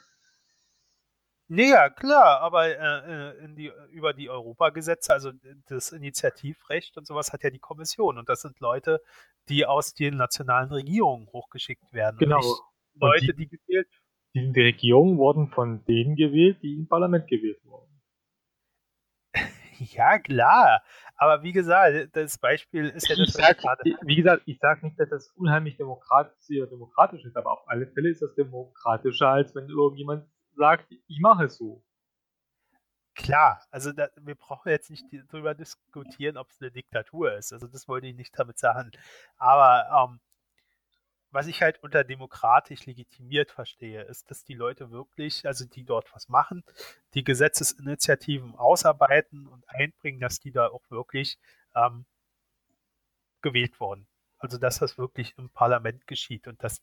Ja, 1.49 1.89
klar, 1.89 2.41
aber 2.41 2.67
äh, 2.67 3.29
äh, 3.29 3.55
die, 3.55 3.71
über 3.91 4.13
die 4.13 4.29
Europagesetze, 4.29 5.11
also 5.11 5.31
das 5.67 5.91
Initiativrecht 5.91 6.95
und 6.97 7.07
sowas 7.07 7.33
hat 7.33 7.43
ja 7.43 7.49
die 7.49 7.59
Kommission 7.59 8.17
und 8.19 8.29
das 8.29 8.41
sind 8.41 8.59
Leute, 8.59 9.01
die 9.49 9.65
aus 9.65 9.93
den 9.93 10.17
nationalen 10.17 10.71
Regierungen 10.71 11.27
hochgeschickt 11.27 11.91
werden. 11.91 12.17
Genau. 12.19 12.41
Leute, 12.93 13.33
die, 13.33 13.47
die 13.47 13.57
gewählt 13.57 13.87
die, 14.35 14.51
die 14.51 14.61
Regierungen 14.61 15.17
wurden 15.17 15.47
von 15.49 15.83
denen 15.85 16.15
gewählt, 16.15 16.61
die 16.61 16.75
im 16.75 16.87
Parlament 16.87 17.27
gewählt 17.27 17.59
wurden. 17.65 17.87
Ja, 19.93 20.19
klar. 20.19 20.83
Aber 21.15 21.41
wie 21.41 21.53
gesagt, 21.53 22.09
das 22.13 22.37
Beispiel 22.37 22.89
ist 22.89 23.07
ja 23.07 23.15
das, 23.15 23.31
sag, 23.31 23.61
Wie 24.01 24.17
gesagt, 24.17 24.43
ich 24.45 24.59
sage 24.59 24.85
nicht, 24.85 24.99
dass 24.99 25.07
das 25.07 25.29
unheimlich 25.37 25.77
demokratisch, 25.77 26.35
demokratisch 26.49 27.23
ist, 27.23 27.37
aber 27.37 27.53
auf 27.53 27.65
alle 27.65 27.87
Fälle 27.87 28.09
ist 28.09 28.21
das 28.21 28.35
demokratischer, 28.35 29.29
als 29.29 29.55
wenn 29.55 29.69
irgendjemand 29.69 30.27
sagt, 30.59 30.91
ich 31.07 31.19
mache 31.19 31.45
es 31.45 31.57
so. 31.57 31.83
Klar, 33.15 33.61
also 33.71 33.91
da, 33.91 34.09
wir 34.21 34.35
brauchen 34.35 34.69
jetzt 34.69 34.89
nicht 34.89 35.05
darüber 35.29 35.53
diskutieren, 35.55 36.37
ob 36.37 36.49
es 36.51 36.61
eine 36.61 36.71
Diktatur 36.71 37.33
ist. 37.33 37.51
Also 37.53 37.67
das 37.67 37.87
wollte 37.87 38.07
ich 38.07 38.15
nicht 38.15 38.37
damit 38.37 38.57
sagen. 38.59 38.91
Aber 39.37 40.09
ähm, 40.11 40.19
was 41.31 41.47
ich 41.47 41.61
halt 41.61 41.81
unter 41.83 42.03
demokratisch 42.03 42.85
legitimiert 42.85 43.51
verstehe, 43.51 44.03
ist, 44.03 44.29
dass 44.31 44.43
die 44.43 44.55
Leute 44.55 44.91
wirklich, 44.91 45.45
also 45.45 45.65
die 45.65 45.83
dort 45.83 46.13
was 46.13 46.29
machen, 46.29 46.63
die 47.13 47.23
Gesetzesinitiativen 47.23 48.55
ausarbeiten 48.55 49.47
und 49.47 49.63
einbringen, 49.69 50.19
dass 50.19 50.39
die 50.39 50.51
da 50.51 50.67
auch 50.67 50.83
wirklich 50.89 51.37
ähm, 51.75 52.05
gewählt 53.41 53.79
wurden. 53.79 54.07
Also 54.39 54.57
dass 54.57 54.79
das 54.79 54.97
wirklich 54.97 55.37
im 55.37 55.49
Parlament 55.49 56.07
geschieht 56.07 56.47
und 56.47 56.63
dass 56.63 56.81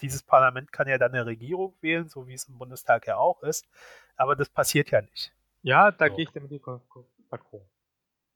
dieses 0.00 0.22
Parlament 0.22 0.72
kann 0.72 0.88
ja 0.88 0.96
dann 0.96 1.12
eine 1.12 1.26
Regierung 1.26 1.76
wählen, 1.82 2.08
so 2.08 2.26
wie 2.26 2.32
es 2.34 2.48
im 2.48 2.56
Bundestag 2.56 3.06
ja 3.06 3.16
auch 3.16 3.42
ist, 3.42 3.68
aber 4.16 4.34
das 4.34 4.48
passiert 4.48 4.90
ja 4.90 5.02
nicht. 5.02 5.32
Ja, 5.62 5.90
da 5.90 6.08
so. 6.08 6.16
gehe 6.16 6.24
ich 6.24 6.30
damit 6.30 6.50
d'accord. 6.50 7.60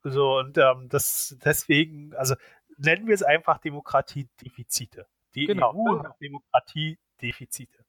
So 0.02 0.38
und 0.38 0.58
ähm, 0.58 0.88
das 0.88 1.36
deswegen, 1.42 2.14
also 2.14 2.34
nennen 2.76 3.06
wir 3.06 3.14
es 3.14 3.22
einfach 3.22 3.58
Demokratiedefizite. 3.58 5.06
Die 5.34 5.46
genau. 5.46 5.74
EU 5.74 6.02
hat 6.02 6.20
Demokratiedefizite 6.20 7.84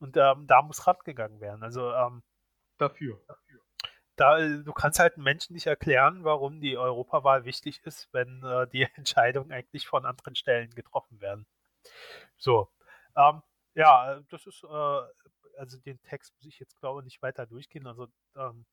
und 0.00 0.16
ähm, 0.16 0.46
da 0.46 0.62
muss 0.62 0.86
rangegangen 0.86 1.40
werden. 1.40 1.62
Also 1.62 1.92
ähm, 1.92 2.22
dafür. 2.78 3.20
dafür 3.26 3.63
da, 4.16 4.38
du 4.38 4.72
kannst 4.72 4.98
halt 4.98 5.16
Menschen 5.18 5.54
nicht 5.54 5.66
erklären, 5.66 6.24
warum 6.24 6.60
die 6.60 6.76
Europawahl 6.76 7.44
wichtig 7.44 7.80
ist, 7.84 8.08
wenn 8.12 8.42
äh, 8.42 8.66
die 8.68 8.82
Entscheidungen 8.96 9.52
eigentlich 9.52 9.86
von 9.86 10.06
anderen 10.06 10.36
Stellen 10.36 10.70
getroffen 10.74 11.20
werden. 11.20 11.46
So. 12.36 12.68
Ähm, 13.16 13.42
ja, 13.74 14.20
das 14.30 14.46
ist, 14.46 14.62
äh, 14.64 15.02
also 15.58 15.78
den 15.78 16.00
Text 16.02 16.34
muss 16.36 16.46
ich 16.46 16.58
jetzt 16.58 16.78
glaube 16.78 17.00
ich 17.00 17.04
nicht 17.04 17.22
weiter 17.22 17.46
durchgehen. 17.46 17.86
Also 17.86 18.08
ähm, 18.36 18.66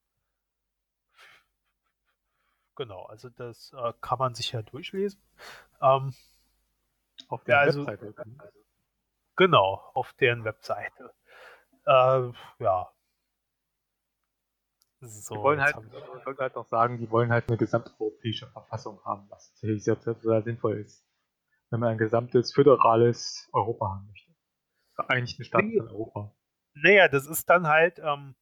genau, 2.75 3.03
also 3.05 3.29
das 3.29 3.73
äh, 3.73 3.93
kann 4.01 4.19
man 4.19 4.35
sich 4.35 4.51
ja 4.51 4.61
durchlesen. 4.61 5.21
Ähm, 5.81 6.13
auf 7.27 7.43
der 7.43 7.55
ja, 7.55 7.61
also, 7.61 7.87
Webseite. 7.87 8.13
Genau, 9.35 9.81
auf 9.93 10.13
deren 10.13 10.43
Webseite. 10.43 11.13
Äh, 11.85 12.31
ja, 12.59 12.91
so, 15.01 15.35
die 15.35 15.41
wollen 15.41 15.61
halt, 15.61 15.75
ich 15.77 16.25
wollte 16.25 16.41
halt 16.41 16.55
noch 16.55 16.67
sagen, 16.67 16.99
die 16.99 17.09
wollen 17.09 17.31
halt 17.31 17.47
eine 17.47 17.57
gesamteuropäische 17.57 18.47
Verfassung 18.47 19.03
haben, 19.03 19.27
was 19.29 19.49
tatsächlich 19.49 19.83
sehr, 19.83 19.97
sehr, 19.97 20.41
sinnvoll 20.43 20.77
ist. 20.77 21.03
Wenn 21.69 21.79
man 21.79 21.89
ein 21.89 21.97
gesamtes 21.97 22.53
föderales 22.53 23.49
Europa 23.53 23.87
haben 23.87 24.07
möchte. 24.07 24.31
Vereinigten 24.93 25.43
Staaten 25.43 25.69
nee, 25.69 25.77
von 25.77 25.87
Europa. 25.87 26.35
Naja, 26.73 27.07
das 27.07 27.25
ist 27.25 27.49
dann 27.49 27.67
halt 27.67 27.99
ähm, 27.99 28.35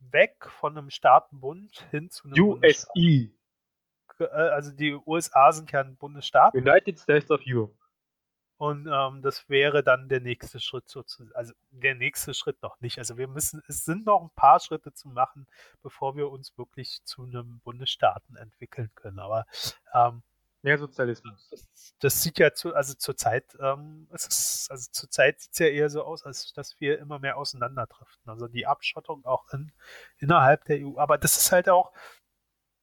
weg 0.00 0.46
von 0.48 0.76
einem 0.76 0.90
Staatenbund 0.90 1.86
hin 1.90 2.10
zu 2.10 2.28
einem 2.28 2.42
USI. 2.42 3.38
äh, 4.18 4.24
also 4.24 4.72
die 4.72 4.94
USA 5.06 5.52
sind 5.52 5.70
ja 5.72 5.80
ein 5.80 5.96
Bundesstaat. 5.96 6.54
United 6.54 6.98
States 6.98 7.30
of 7.30 7.40
Europe. 7.46 7.76
Und 8.56 8.86
ähm, 8.90 9.20
das 9.20 9.48
wäre 9.48 9.82
dann 9.82 10.08
der 10.08 10.20
nächste 10.20 10.60
Schritt 10.60 10.88
sozusagen. 10.88 11.34
Also 11.34 11.52
der 11.70 11.94
nächste 11.94 12.34
Schritt 12.34 12.62
noch 12.62 12.80
nicht. 12.80 12.98
Also 12.98 13.18
wir 13.18 13.28
müssen, 13.28 13.62
es 13.68 13.84
sind 13.84 14.06
noch 14.06 14.22
ein 14.22 14.30
paar 14.36 14.60
Schritte 14.60 14.92
zu 14.92 15.08
machen, 15.08 15.46
bevor 15.82 16.16
wir 16.16 16.30
uns 16.30 16.56
wirklich 16.56 17.02
zu 17.04 17.24
einem 17.24 17.60
Bundesstaaten 17.64 18.36
entwickeln 18.36 18.90
können. 18.94 19.18
Aber 19.18 19.46
ähm, 19.92 20.22
Mehr 20.64 20.78
Sozialismus. 20.78 21.46
Das, 21.50 21.94
das, 22.00 22.22
sieht 22.22 22.38
ja 22.38 22.54
zu, 22.54 22.74
also 22.74 22.94
zurzeit, 22.94 23.44
ähm, 23.60 24.08
es 24.12 24.26
ist, 24.26 24.70
also 24.70 24.88
zurzeit 24.92 25.38
sieht 25.38 25.52
es 25.52 25.58
ja 25.58 25.66
eher 25.66 25.90
so 25.90 26.02
aus, 26.02 26.24
als 26.24 26.54
dass 26.54 26.80
wir 26.80 26.98
immer 27.00 27.18
mehr 27.18 27.36
auseinanderdriften. 27.36 28.30
Also 28.30 28.48
die 28.48 28.66
Abschottung 28.66 29.26
auch 29.26 29.46
in, 29.52 29.72
innerhalb 30.16 30.64
der 30.64 30.78
EU. 30.78 30.98
Aber 30.98 31.18
das 31.18 31.36
ist 31.36 31.52
halt 31.52 31.68
auch. 31.68 31.92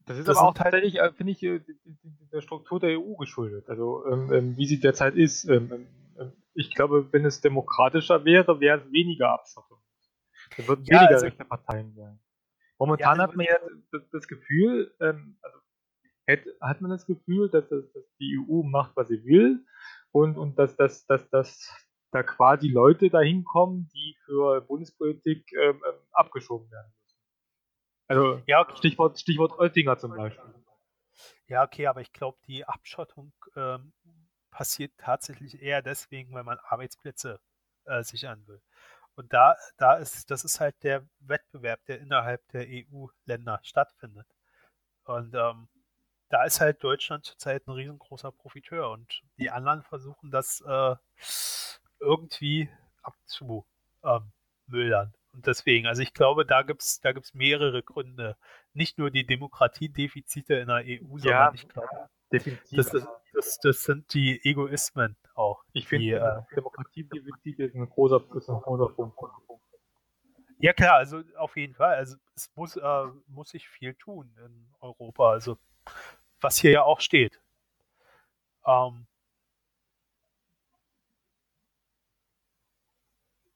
Das 0.05 0.17
ist 0.17 0.27
das 0.27 0.37
aber 0.37 0.49
auch 0.49 0.53
tatsächlich, 0.53 0.99
halt, 0.99 1.15
finde 1.15 1.31
ich, 1.31 1.43
äh, 1.43 1.61
der 2.31 2.41
Struktur 2.41 2.79
der 2.79 2.99
EU 2.99 3.15
geschuldet. 3.15 3.69
Also 3.69 4.05
ähm, 4.07 4.33
ähm, 4.33 4.57
wie 4.57 4.65
sie 4.65 4.79
derzeit 4.79 5.15
ist. 5.15 5.45
Ähm, 5.45 5.71
ähm, 5.71 5.87
ähm, 6.19 6.33
ich 6.53 6.73
glaube, 6.73 7.07
wenn 7.11 7.25
es 7.25 7.41
demokratischer 7.41 8.25
wäre, 8.25 8.59
wäre 8.59 8.79
es 8.79 8.91
weniger 8.91 9.31
Abschottung. 9.31 9.77
Es 10.57 10.67
würden 10.67 10.83
ja, 10.85 10.99
weniger 10.99 11.13
also, 11.13 11.25
rechte 11.25 11.45
Parteien 11.45 11.93
sein. 11.93 12.19
Momentan 12.79 13.17
ja, 13.17 13.23
hat 13.23 13.35
man 13.35 13.45
ja 13.45 13.55
das, 14.11 14.27
Gefühl, 14.27 14.93
ähm, 14.99 15.37
also 15.41 15.59
hätte, 16.25 16.55
hat 16.59 16.81
man 16.81 16.91
das 16.91 17.05
Gefühl, 17.05 17.49
dass, 17.49 17.69
dass, 17.69 17.91
dass, 17.93 18.03
die 18.19 18.39
EU 18.39 18.63
macht, 18.63 18.95
was 18.95 19.07
sie 19.07 19.23
will 19.23 19.63
und, 20.11 20.37
und 20.37 20.57
dass, 20.57 20.75
dass, 20.77 21.05
dass, 21.05 21.29
dass 21.29 21.69
da 22.11 22.23
quasi 22.23 22.67
Leute 22.67 23.09
dahin 23.09 23.43
kommen, 23.43 23.87
die 23.93 24.17
für 24.25 24.61
Bundespolitik 24.61 25.49
abgeschoben 26.11 26.69
werden. 26.69 26.91
Also 28.11 28.41
ja, 28.45 28.59
okay. 28.59 28.75
Stichwort, 28.75 29.17
Stichwort 29.17 29.57
Oettinger 29.57 29.97
zum 29.97 30.13
Beispiel. 30.13 30.53
Ja, 31.47 31.63
okay, 31.63 31.87
aber 31.87 32.01
ich 32.01 32.11
glaube, 32.11 32.37
die 32.45 32.65
Abschottung 32.65 33.31
ähm, 33.55 33.93
passiert 34.49 34.91
tatsächlich 34.97 35.61
eher 35.61 35.81
deswegen, 35.81 36.33
weil 36.33 36.43
man 36.43 36.59
Arbeitsplätze 36.59 37.39
äh, 37.85 38.03
sichern 38.03 38.45
will. 38.47 38.61
Und 39.15 39.31
da, 39.31 39.55
da 39.77 39.95
ist, 39.95 40.29
das 40.29 40.43
ist 40.43 40.59
halt 40.59 40.75
der 40.83 41.07
Wettbewerb, 41.21 41.85
der 41.85 42.01
innerhalb 42.01 42.45
der 42.49 42.65
EU-Länder 42.67 43.61
stattfindet. 43.63 44.27
Und 45.05 45.33
ähm, 45.33 45.69
da 46.27 46.43
ist 46.43 46.59
halt 46.59 46.83
Deutschland 46.83 47.23
zurzeit 47.23 47.65
ein 47.65 47.71
riesengroßer 47.71 48.33
Profiteur 48.33 48.91
und 48.91 49.21
die 49.37 49.51
anderen 49.51 49.83
versuchen 49.83 50.31
das 50.31 50.59
äh, 50.67 50.95
irgendwie 52.01 52.69
abzumildern. 53.03 55.13
Und 55.33 55.47
deswegen, 55.47 55.87
also 55.87 56.01
ich 56.01 56.13
glaube, 56.13 56.45
da 56.45 56.61
gibt 56.61 56.81
es 56.81 56.99
da 56.99 57.13
gibt's 57.13 57.33
mehrere 57.33 57.83
Gründe. 57.83 58.35
Nicht 58.73 58.97
nur 58.97 59.11
die 59.11 59.25
Demokratiedefizite 59.25 60.55
in 60.55 60.67
der 60.67 60.83
EU, 60.85 61.17
sondern 61.17 61.23
ja, 61.23 61.51
ich 61.53 61.67
glaube, 61.67 61.87
das, 62.71 63.07
das, 63.33 63.59
das, 63.59 63.83
sind 63.83 64.13
die 64.13 64.43
Egoismen 64.43 65.15
auch. 65.35 65.63
Ich 65.73 65.87
finde, 65.87 66.17
äh, 66.17 66.55
Demokratiedefizite 66.55 67.63
ist 67.63 67.75
ein 67.75 67.89
großer, 67.89 68.23
ist 68.35 68.49
ein 68.49 68.59
großer 68.61 68.89
Punkt. 68.93 69.17
Ja 70.59 70.73
klar, 70.73 70.97
also 70.97 71.23
auf 71.37 71.57
jeden 71.57 71.73
Fall. 71.73 71.95
Also 71.95 72.17
es 72.35 72.51
muss, 72.55 72.75
äh, 72.75 73.05
muss 73.27 73.49
sich 73.49 73.67
viel 73.67 73.95
tun 73.95 74.31
in 74.45 74.67
Europa. 74.79 75.31
Also 75.31 75.57
was 76.39 76.57
hier 76.57 76.71
ja 76.71 76.83
auch 76.83 76.99
steht. 76.99 77.41
Ähm, 78.65 79.07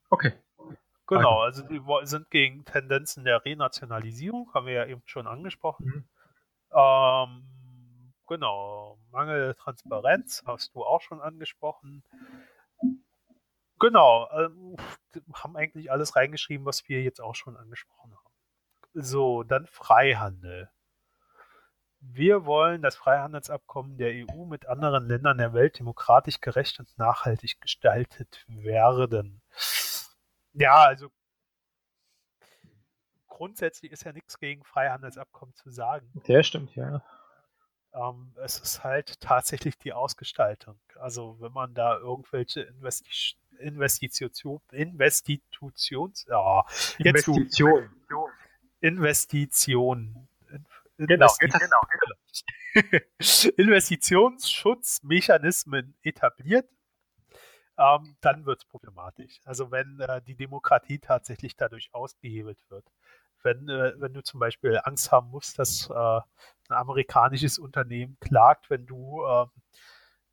okay. 0.10 0.34
Genau, 1.08 1.42
also 1.42 1.62
die 1.64 1.82
sind 2.04 2.32
gegen 2.32 2.66
Tendenzen 2.66 3.26
der 3.26 3.46
Renationalisierung, 3.46 4.52
haben 4.54 4.66
wir 4.66 4.74
ja 4.74 4.86
eben 4.86 5.04
schon 5.06 5.28
angesprochen. 5.28 5.86
Mhm. 5.86 6.10
Ähm, 6.74 8.14
genau, 8.28 8.98
Mangel 9.12 9.54
Transparenz 9.56 10.44
hast 10.48 10.74
du 10.74 10.84
auch 10.84 11.02
schon 11.02 11.22
angesprochen. 11.22 12.04
Genau, 13.80 14.30
ähm, 14.32 14.78
haben 15.34 15.56
eigentlich 15.56 15.92
alles 15.92 16.16
reingeschrieben, 16.16 16.66
was 16.66 16.88
wir 16.88 17.04
jetzt 17.04 17.22
auch 17.22 17.36
schon 17.36 17.56
angesprochen 17.56 18.16
haben. 18.16 18.34
So, 18.94 19.44
dann 19.44 19.68
Freihandel. 19.68 20.70
Wir 22.00 22.46
wollen 22.46 22.82
das 22.82 22.96
Freihandelsabkommen 22.96 23.98
der 23.98 24.12
EU 24.12 24.46
mit 24.46 24.68
anderen 24.68 25.08
Ländern 25.08 25.38
der 25.38 25.54
Welt 25.54 25.80
demokratisch, 25.80 26.40
gerecht 26.40 26.80
und 26.80 26.98
nachhaltig 26.98 27.60
gestaltet 27.60 28.46
werden. 28.48 29.42
Ja, 30.56 30.86
also 30.86 31.10
grundsätzlich 33.28 33.92
ist 33.92 34.04
ja 34.04 34.14
nichts 34.14 34.40
gegen 34.40 34.64
Freihandelsabkommen 34.64 35.54
zu 35.56 35.70
sagen. 35.70 36.10
Der 36.28 36.44
stimmt, 36.44 36.76
ja. 36.76 37.04
Ähm, 37.94 38.34
es 38.44 38.60
ist 38.60 38.84
halt 38.84 39.20
tatsächlich 39.20 39.78
die 39.78 39.94
Ausgestaltung. 39.94 40.80
Also 41.00 41.38
wenn 41.40 41.52
man 41.52 41.74
da 41.74 41.98
irgendwelche 41.98 42.62
Investi 42.62 43.36
Investition, 43.58 44.60
Investitions, 44.72 46.26
ja, 46.28 46.66
Investition. 46.98 47.90
Investition 48.82 50.28
Genau, 50.98 51.28
genau, 51.40 51.58
genau. 52.74 53.00
Investitionsschutzmechanismen 53.58 55.94
etabliert, 56.04 56.70
ähm, 57.78 58.16
dann 58.22 58.46
wird 58.46 58.60
es 58.60 58.66
problematisch. 58.66 59.40
Also 59.46 59.72
wenn 59.72 60.00
äh, 60.00 60.22
die 60.22 60.36
Demokratie 60.36 61.00
tatsächlich 61.00 61.56
dadurch 61.56 61.90
ausgehebelt 61.94 62.60
wird. 62.70 62.86
Wenn, 63.44 63.70
äh, 63.70 63.94
wenn 63.98 64.14
du 64.14 64.24
zum 64.24 64.40
Beispiel 64.40 64.80
Angst 64.84 65.12
haben 65.12 65.30
musst, 65.30 65.60
dass 65.60 65.90
äh, 65.90 65.94
ein 65.94 66.24
amerikanisches 66.70 67.60
Unternehmen 67.60 68.18
klagt, 68.20 68.70
wenn 68.70 68.86
du 68.86 69.24
ähm, 69.26 69.52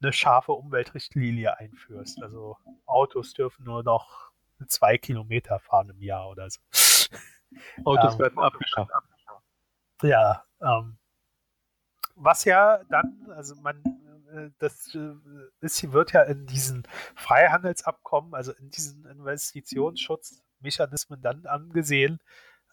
eine 0.01 0.13
scharfe 0.13 0.53
Umweltrichtlinie 0.53 1.59
einführst. 1.59 2.23
Also 2.23 2.57
Autos 2.87 3.35
dürfen 3.35 3.65
nur 3.65 3.83
noch 3.83 4.31
zwei 4.67 4.99
Kilometer 4.99 5.59
fahren 5.59 5.91
im 5.91 6.01
Jahr 6.01 6.29
oder 6.29 6.49
so. 6.51 6.61
Autos 7.85 8.15
ähm, 8.15 8.21
werden 8.21 8.39
abgeschafft. 8.39 8.91
Ja, 10.03 10.45
ähm, 10.61 10.97
was 12.17 12.45
ja 12.45 12.83
dann, 12.89 13.31
also 13.37 13.55
man, 13.57 13.83
das 14.59 14.95
äh, 14.95 15.15
ist, 15.61 15.93
wird 15.93 16.13
ja 16.13 16.23
in 16.23 16.47
diesen 16.47 16.87
Freihandelsabkommen, 17.15 18.35
also 18.35 18.53
in 18.53 18.71
diesen 18.71 19.05
Investitionsschutzmechanismen 19.07 21.21
dann 21.21 21.47
angesehen 21.47 22.21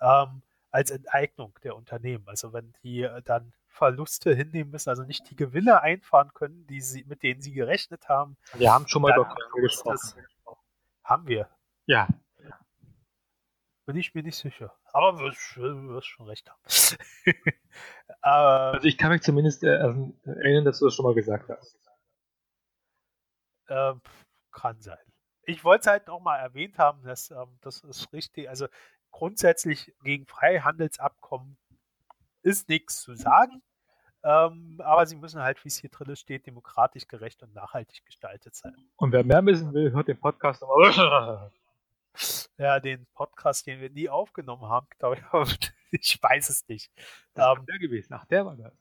ähm, 0.02 0.42
als 0.72 0.92
Enteignung 0.92 1.58
der 1.64 1.76
Unternehmen. 1.76 2.28
Also 2.28 2.54
wenn 2.54 2.74
die 2.84 3.08
dann 3.26 3.54
Verluste 3.68 4.36
hinnehmen 4.36 4.72
müssen, 4.72 4.90
also 4.90 5.04
nicht 5.04 5.30
die 5.30 5.36
Gewinne 5.36 5.82
einfahren 5.82 6.34
können, 6.34 6.66
die 6.68 6.82
sie, 6.82 7.04
mit 7.06 7.24
denen 7.24 7.42
sie 7.42 7.54
gerechnet 7.54 8.10
haben. 8.10 8.38
Wir 8.54 8.74
haben 8.74 8.88
schon 8.88 9.02
mal 9.02 9.16
über 9.16 9.34
gesprochen. 9.56 10.26
Haben 11.04 11.28
wir. 11.28 11.50
Ja. 11.86 12.08
Bin 13.86 13.96
ich 13.96 14.14
mir 14.14 14.22
nicht 14.22 14.38
sicher. 14.38 14.74
Aber 14.94 15.14
du 15.14 15.24
wirst 15.90 16.08
schon 16.08 16.28
recht 16.28 16.50
haben. 16.50 16.62
also 18.22 18.88
ich 18.88 18.98
kann 18.98 19.12
mich 19.12 19.22
zumindest 19.22 19.64
äh, 19.64 19.76
erinnern, 19.76 20.66
dass 20.66 20.80
du 20.80 20.86
das 20.86 20.96
schon 20.96 21.06
mal 21.06 21.14
gesagt 21.14 21.50
hast. 21.50 21.78
Äh, 23.68 23.94
kann 24.52 24.82
sein. 24.82 24.98
Ich 25.44 25.64
wollte 25.64 25.82
es 25.82 25.88
halt 25.88 26.08
noch 26.08 26.20
mal 26.20 26.38
erwähnt 26.38 26.78
haben, 26.78 27.04
dass 27.04 27.32
ähm, 27.32 27.58
das 27.62 27.82
ist 27.82 28.12
richtig. 28.14 28.50
Also 28.50 28.68
grundsätzlich 29.12 29.94
gegen 30.04 30.26
Freihandelsabkommen 30.26 31.58
ist 32.42 32.70
nichts 32.70 33.02
zu 33.02 33.16
sagen. 33.16 33.62
Ähm, 34.22 34.82
aber 34.84 35.06
sie 35.06 35.16
müssen 35.16 35.42
halt, 35.42 35.64
wie 35.64 35.70
es 35.70 35.78
hier 35.78 35.90
drin 35.90 36.14
steht, 36.16 36.46
demokratisch, 36.46 37.08
gerecht 37.08 37.42
und 37.42 37.54
nachhaltig 37.54 38.04
gestaltet 38.06 38.54
sein. 38.54 38.76
Und 38.98 39.14
wer 39.14 39.24
mehr 39.24 39.46
wissen 39.46 39.74
will, 39.74 39.92
hört 39.94 40.10
den 40.10 40.20
Podcast 40.20 40.62
nochmal. 40.62 41.52
Ja, 42.60 42.82
den 42.82 43.08
Podcast, 43.14 43.66
den 43.68 43.80
wir 43.80 43.90
nie 43.90 44.10
aufgenommen 44.10 44.64
haben, 44.64 44.88
glaube 45.00 45.16
ich. 45.16 45.72
ich 45.92 46.22
weiß 46.22 46.50
es 46.50 46.68
nicht. 46.68 46.92
Das 47.34 47.58
ähm, 47.58 47.66
der 47.66 47.80
gewesen. 47.80 48.14
Ach, 48.14 48.26
der 48.26 48.46
war 48.46 48.58
das. 48.58 48.74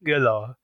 Genau. 0.00 0.54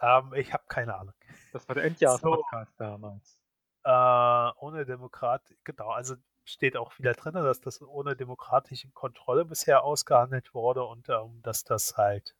Ähm, 0.00 0.32
ich 0.34 0.52
habe 0.54 0.64
keine 0.68 0.96
Ahnung. 0.96 1.14
Das 1.52 1.68
war 1.68 1.74
der 1.74 1.84
Endjahres-Podcast 1.84 2.72
so, 2.78 2.84
damals. 2.84 3.38
Äh, 3.84 4.58
ohne 4.58 4.86
Demokrat, 4.86 5.42
genau. 5.64 5.90
Also 5.90 6.16
steht 6.44 6.78
auch 6.78 6.98
wieder 6.98 7.12
drin, 7.12 7.34
dass 7.34 7.60
das 7.60 7.82
ohne 7.82 8.16
demokratische 8.16 8.90
Kontrolle 8.92 9.44
bisher 9.44 9.84
ausgehandelt 9.84 10.54
wurde 10.54 10.84
und 10.84 11.10
ähm, 11.10 11.42
dass 11.42 11.62
das 11.62 11.98
halt 11.98 12.34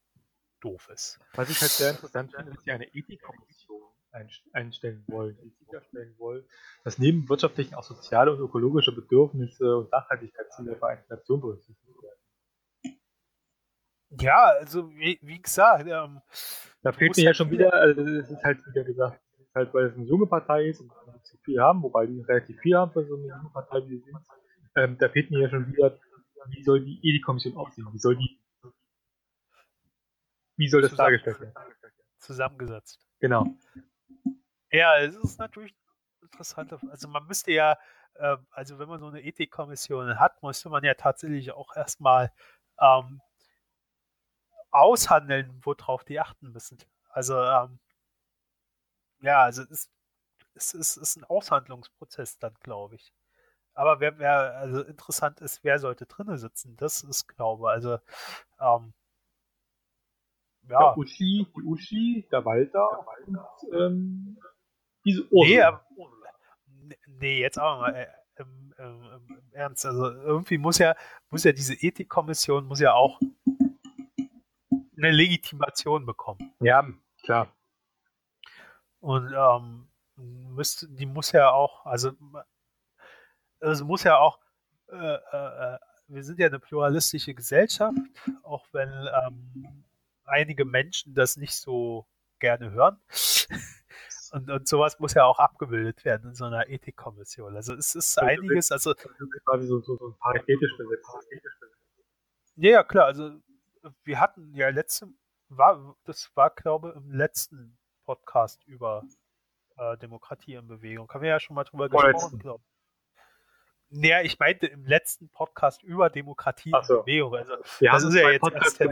doof 0.61 0.89
ist. 0.89 1.21
Was 1.35 1.51
ich 1.51 1.61
halt 1.61 1.71
sehr 1.73 1.91
interessant 1.91 2.33
finde, 2.35 2.53
ist 2.53 2.67
ja 2.67 2.75
eine 2.75 2.87
Ethikkommission 2.87 3.62
einstellen 4.13 5.05
wollen, 5.09 5.37
sicherstellen 5.59 6.15
wollen, 6.19 6.45
dass 6.85 6.99
neben 6.99 7.29
wirtschaftlichen 7.29 7.75
auch 7.75 7.83
soziale 7.83 8.33
und 8.33 8.41
ökologische 8.41 8.95
Bedürfnisse 8.95 9.79
und 9.79 9.91
Nachhaltigkeitsziele 9.91 10.71
der 10.71 10.79
Vereinten 10.79 11.05
Nationen 11.09 11.41
berücksichtigt 11.41 12.03
werden. 12.03 12.99
Ja, 14.21 14.45
also 14.59 14.91
wie, 14.95 15.19
wie 15.23 15.41
gesagt, 15.41 15.87
ähm, 15.89 16.21
da 16.83 16.93
fehlt 16.93 17.17
mir 17.17 17.23
ja 17.23 17.27
halt 17.29 17.37
schon 17.37 17.51
wieder, 17.51 17.73
also 17.73 18.05
das 18.05 18.31
ist 18.31 18.45
halt 18.45 18.67
wieder 18.67 18.85
gesagt, 18.85 19.21
halt, 19.55 19.73
weil 19.73 19.87
es 19.87 19.95
eine 19.95 20.05
junge 20.05 20.27
Partei 20.27 20.69
ist 20.69 20.81
und 20.81 20.93
nicht 21.13 21.27
so 21.27 21.39
viel 21.39 21.61
haben, 21.61 21.83
wobei 21.83 22.07
die 22.07 22.21
relativ 22.21 22.59
viel 22.61 22.77
haben 22.77 22.93
für 22.93 23.07
so 23.07 23.17
eine 23.17 23.27
junge 23.27 23.51
Partei, 23.53 23.83
wie 23.87 23.97
sie 23.97 24.05
sind, 24.05 24.19
ähm, 24.77 24.99
da 24.99 25.09
fehlt 25.09 25.31
mir 25.31 25.41
ja 25.41 25.49
schon 25.51 25.67
wieder, 25.73 25.99
wie 26.49 26.63
soll 26.63 26.85
die 26.85 26.99
Ethikkommission 26.99 27.57
aussehen? 27.57 27.87
Wie 27.93 27.99
soll 27.99 28.17
die 28.17 28.39
Wie 30.57 30.69
soll 30.69 30.83
das 30.83 30.95
dargestellt 30.95 31.41
werden? 31.41 31.55
Zusammengesetzt. 32.19 33.01
Genau. 33.21 33.47
Ja, 34.73 34.99
es 34.99 35.15
ist 35.17 35.39
natürlich 35.39 35.75
interessant. 36.23 36.73
Also 36.91 37.09
man 37.09 37.27
müsste 37.27 37.53
ja, 37.53 37.79
äh, 38.15 38.37
also 38.51 38.79
wenn 38.79 38.89
man 38.89 39.01
so 39.01 39.07
eine 39.07 39.23
Ethikkommission 39.23 40.19
hat, 40.19 40.43
müsste 40.43 40.71
man 40.71 40.83
ja 40.83 40.95
tatsächlich 40.95 41.53
auch 41.53 41.77
erstmal 41.77 42.33
ähm, 42.81 43.21
aushandeln, 44.71 45.61
worauf 45.63 46.05
die 46.05 46.19
achten 46.19 46.53
müssen. 46.53 46.79
Also 47.11 47.39
ähm, 47.39 47.79
ja, 49.21 49.43
also 49.43 49.63
es, 49.71 49.91
es, 50.55 50.75
es 50.75 50.97
ist 50.97 51.17
ein 51.17 51.25
Aushandlungsprozess 51.25 52.39
dann, 52.39 52.55
glaube 52.61 52.97
ich. 52.97 53.13
Aber 53.75 54.01
wer, 54.01 54.19
wer, 54.19 54.57
also 54.57 54.83
interessant 54.83 55.41
ist, 55.41 55.65
wer 55.65 55.79
sollte 55.79 56.07
drinnen 56.07 56.39
sitzen, 56.39 56.77
das 56.77 57.03
ist, 57.03 57.27
glaube 57.29 57.65
ich, 57.65 57.69
also 57.69 57.99
ähm, 58.59 58.95
ja. 60.69 60.79
Der 60.79 60.99
Uschi, 60.99 61.47
die 61.57 61.63
Uschi, 61.63 62.29
der 62.31 62.45
Walter 62.45 63.07
und 63.27 63.39
ähm, 63.73 64.39
diese 65.05 65.27
Ursula. 65.31 65.47
Nee, 65.47 65.63
aber, 65.63 65.87
nee, 67.07 67.41
jetzt 67.41 67.59
auch 67.59 67.81
mal 67.81 67.95
äh, 67.95 68.07
im, 68.37 68.75
im, 68.79 69.03
im, 69.29 69.53
Ernst. 69.53 69.85
Also 69.85 70.11
irgendwie 70.11 70.59
muss 70.59 70.79
ja, 70.79 70.95
muss 71.31 71.45
ja 71.45 71.53
diese 71.53 71.75
Ethikkommission 71.75 72.65
muss 72.65 72.81
ja 72.81 72.95
auch 72.95 73.21
eine 74.97 75.11
Legitimation 75.11 76.07
bekommen. 76.07 76.55
Ja, 76.61 76.87
klar. 77.23 77.55
Und 79.01 79.33
ähm, 79.37 79.89
müsste, 80.17 80.89
die 80.89 81.07
muss 81.07 81.33
ja 81.33 81.51
auch, 81.51 81.85
also 81.85 82.13
es 83.61 83.83
muss 83.83 84.05
ja 84.05 84.19
auch, 84.19 84.39
äh, 84.91 85.15
äh, 85.15 85.79
wir 86.09 86.23
sind 86.23 86.39
ja 86.39 86.47
eine 86.47 86.61
pluralistische 86.61 87.35
Gesellschaft, 87.35 87.97
auch 88.43 88.67
wenn 88.73 88.91
ähm, 88.91 89.85
einige 90.25 90.65
Menschen 90.65 91.15
das 91.15 91.37
nicht 91.37 91.55
so 91.55 92.07
gerne 92.39 92.71
hören. 92.71 93.01
Und, 94.33 94.51
und 94.51 94.67
sowas 94.67 94.99
muss 94.99 95.13
ja 95.13 95.27
auch 95.27 95.39
abgebildet 95.39 96.07
werden 96.07 96.31
in 96.31 96.35
so 96.35 96.47
einer 96.47 96.67
Ethikkommission. 96.67 97.55
Also 97.55 97.75
es 97.75 97.95
ist 97.95 98.19
also 98.19 98.31
einiges, 98.31 98.73
also 98.73 98.95
quasi 99.45 99.67
so, 99.67 99.79
so, 99.81 99.99
so 99.99 100.17
paritätisch 100.21 100.75
besetzt. 100.79 101.07
Ja, 102.57 102.71
ja, 102.71 102.83
klar. 102.83 103.05
Also 103.07 103.31
wir 104.05 104.21
hatten 104.21 104.55
ja 104.55 104.71
letzte, 104.71 105.09
war, 105.51 105.97
das 106.05 106.31
war 106.35 106.49
glaube 106.49 106.95
ich 106.97 106.97
im 106.97 107.13
letzten 107.13 107.77
Podcast 108.07 108.65
über 108.65 109.03
äh, 109.77 109.99
Demokratie 109.99 110.55
in 110.55 110.67
Bewegung. 110.67 111.11
Haben 111.13 111.23
wir 111.23 111.29
ja 111.29 111.41
schon 111.41 111.55
mal 111.55 111.65
drüber 111.65 111.91
gesprochen, 111.91 112.39
glaube 112.39 112.65
Naja, 113.91 114.23
ich 114.23 114.39
meinte 114.39 114.67
im 114.67 114.87
letzten 114.87 115.29
Podcast 115.29 115.83
über 115.83 116.09
Demokratie 116.09 116.73
so. 116.85 117.01
in 117.01 117.01
Bewegung. 117.05 117.35
Also 117.35 117.53
wir 117.81 117.91
das 117.91 118.03
ist 118.03 118.15
ja 118.15 118.31
jetzt 118.31 118.51
erst 118.51 118.81
der, 118.81 118.91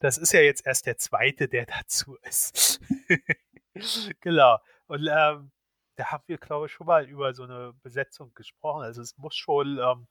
das 0.00 0.18
ist 0.18 0.32
ja 0.32 0.40
jetzt 0.40 0.66
erst 0.66 0.84
der 0.84 0.98
zweite, 0.98 1.48
der 1.48 1.64
dazu 1.64 2.18
ist. 2.22 2.80
genau. 4.20 4.58
Und 4.86 5.06
ähm, 5.10 5.50
da 5.96 6.12
haben 6.12 6.24
wir, 6.26 6.38
glaube 6.38 6.66
ich, 6.66 6.72
schon 6.72 6.86
mal 6.86 7.06
über 7.06 7.34
so 7.34 7.44
eine 7.44 7.74
Besetzung 7.82 8.32
gesprochen. 8.34 8.82
Also 8.82 9.02
es 9.02 9.16
muss 9.16 9.34
schon 9.34 9.78
ähm, 9.78 10.06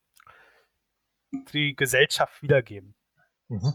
die 1.54 1.76
Gesellschaft 1.76 2.42
wiedergeben. 2.42 2.96
Mhm. 3.48 3.74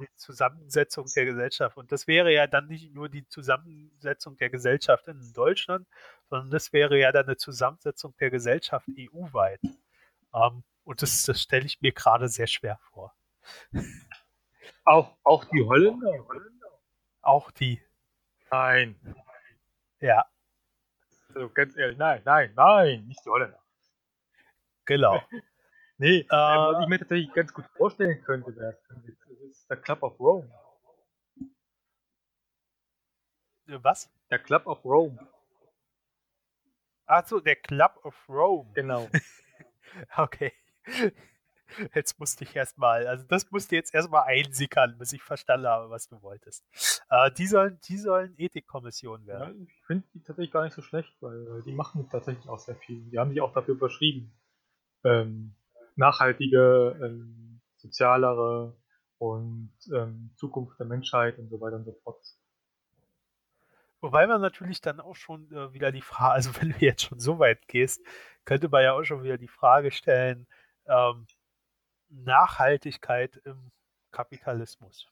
Die 0.00 0.08
Zusammensetzung 0.16 1.06
der 1.14 1.24
Gesellschaft. 1.24 1.76
Und 1.76 1.90
das 1.90 2.06
wäre 2.06 2.32
ja 2.32 2.46
dann 2.46 2.66
nicht 2.66 2.92
nur 2.94 3.08
die 3.08 3.26
Zusammensetzung 3.28 4.36
der 4.36 4.50
Gesellschaft 4.50 5.08
in 5.08 5.32
Deutschland, 5.32 5.86
sondern 6.28 6.50
das 6.50 6.72
wäre 6.72 6.98
ja 6.98 7.12
dann 7.12 7.26
eine 7.26 7.36
Zusammensetzung 7.36 8.14
der 8.18 8.30
Gesellschaft 8.30 8.86
EU-weit. 8.98 9.60
Ähm, 10.34 10.64
und 10.84 11.02
das, 11.02 11.22
das 11.24 11.42
stelle 11.42 11.66
ich 11.66 11.80
mir 11.80 11.92
gerade 11.92 12.28
sehr 12.28 12.46
schwer 12.46 12.78
vor. 12.92 13.14
Auch, 14.84 15.16
auch 15.24 15.44
die 15.46 15.62
Holländer? 15.62 16.12
Auch 17.22 17.50
die. 17.50 17.80
Nein. 18.50 18.96
Ja. 20.00 20.26
Also 21.28 21.48
ganz 21.50 21.76
ehrlich, 21.76 21.98
nein, 21.98 22.22
nein, 22.24 22.52
nein, 22.56 23.06
nicht 23.06 23.24
die 23.24 23.30
Holländer. 23.30 23.62
Genau. 24.84 25.22
nee, 25.98 26.20
äh, 26.20 26.26
was 26.28 26.82
ich 26.82 26.88
mir 26.88 26.98
tatsächlich 26.98 27.32
ganz 27.32 27.52
gut 27.52 27.66
vorstellen 27.76 28.22
könnte, 28.24 28.56
wäre 28.56 28.78
ist 29.50 29.68
der 29.68 29.76
Club 29.76 30.02
of 30.02 30.18
Rome. 30.18 30.50
Was? 33.66 34.10
Der 34.30 34.38
Club 34.38 34.66
of 34.66 34.84
Rome. 34.84 35.18
Achso, 37.06 37.40
der 37.40 37.56
Club 37.56 38.00
of 38.04 38.28
Rome. 38.28 38.70
Genau. 38.74 39.08
okay. 40.16 40.52
Jetzt 41.94 42.18
musste 42.18 42.44
ich 42.44 42.54
erstmal, 42.54 43.06
also 43.06 43.24
das 43.26 43.50
musste 43.50 43.76
jetzt 43.76 43.94
erstmal 43.94 44.24
einsickern, 44.26 44.96
bis 44.98 45.12
ich 45.12 45.22
verstanden 45.22 45.66
habe, 45.66 45.90
was 45.90 46.08
du 46.08 46.20
wolltest. 46.22 46.64
Äh, 47.10 47.30
die 47.32 47.46
sollen, 47.46 47.78
die 47.84 47.96
sollen 47.96 48.34
Ethikkommission 48.36 49.26
werden. 49.26 49.58
Ja, 49.58 49.64
ich 49.66 49.86
finde 49.86 50.06
die 50.14 50.22
tatsächlich 50.22 50.52
gar 50.52 50.64
nicht 50.64 50.74
so 50.74 50.82
schlecht, 50.82 51.14
weil 51.20 51.62
die 51.62 51.72
machen 51.72 52.08
tatsächlich 52.10 52.48
auch 52.48 52.58
sehr 52.58 52.76
viel. 52.76 53.02
Die 53.10 53.18
haben 53.18 53.30
sich 53.30 53.40
auch 53.40 53.52
dafür 53.52 53.74
überschrieben. 53.74 54.32
Ähm, 55.04 55.54
nachhaltige, 55.96 56.98
ähm, 57.02 57.60
sozialere 57.76 58.76
und 59.18 59.72
ähm, 59.94 60.30
Zukunft 60.36 60.78
der 60.78 60.86
Menschheit 60.86 61.38
und 61.38 61.48
so 61.50 61.60
weiter 61.60 61.76
und 61.76 61.84
so 61.84 61.92
fort. 62.04 62.20
Wobei 64.00 64.26
man 64.26 64.40
natürlich 64.40 64.80
dann 64.80 64.98
auch 64.98 65.14
schon 65.14 65.52
äh, 65.52 65.72
wieder 65.74 65.92
die 65.92 66.00
Frage, 66.00 66.34
also 66.34 66.50
wenn 66.60 66.70
du 66.70 66.78
jetzt 66.78 67.02
schon 67.02 67.20
so 67.20 67.38
weit 67.38 67.68
gehst, 67.68 68.02
könnte 68.44 68.68
man 68.68 68.82
ja 68.82 68.94
auch 68.94 69.04
schon 69.04 69.22
wieder 69.22 69.38
die 69.38 69.48
Frage 69.48 69.90
stellen, 69.90 70.46
ähm, 70.86 71.26
Nachhaltigkeit 72.10 73.36
im 73.44 73.70
Kapitalismus. 74.10 75.06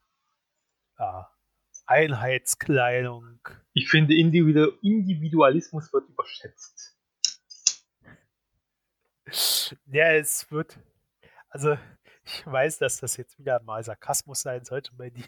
Ja. 0.99 1.31
Einheitskleidung. 1.87 3.41
Ich 3.72 3.91
finde, 3.91 4.14
Individu 4.14 4.72
Individualismus 4.81 5.93
wird 5.93 6.09
überschätzt. 6.09 6.97
Ja, 9.87 10.12
es 10.12 10.51
wird. 10.51 10.78
Also, 11.49 11.76
ich 12.24 12.47
weiß, 12.47 12.78
dass 12.78 12.99
das 12.99 13.16
jetzt 13.16 13.39
wieder 13.39 13.61
mal 13.62 13.83
Sarkasmus 13.83 14.43
sein 14.43 14.64
sollte 14.64 14.95
bei 14.95 15.11
dir. 15.11 15.24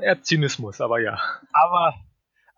Eher 0.00 0.22
Zynismus, 0.22 0.80
aber 0.80 1.00
ja. 1.00 1.20
Aber, 1.52 1.94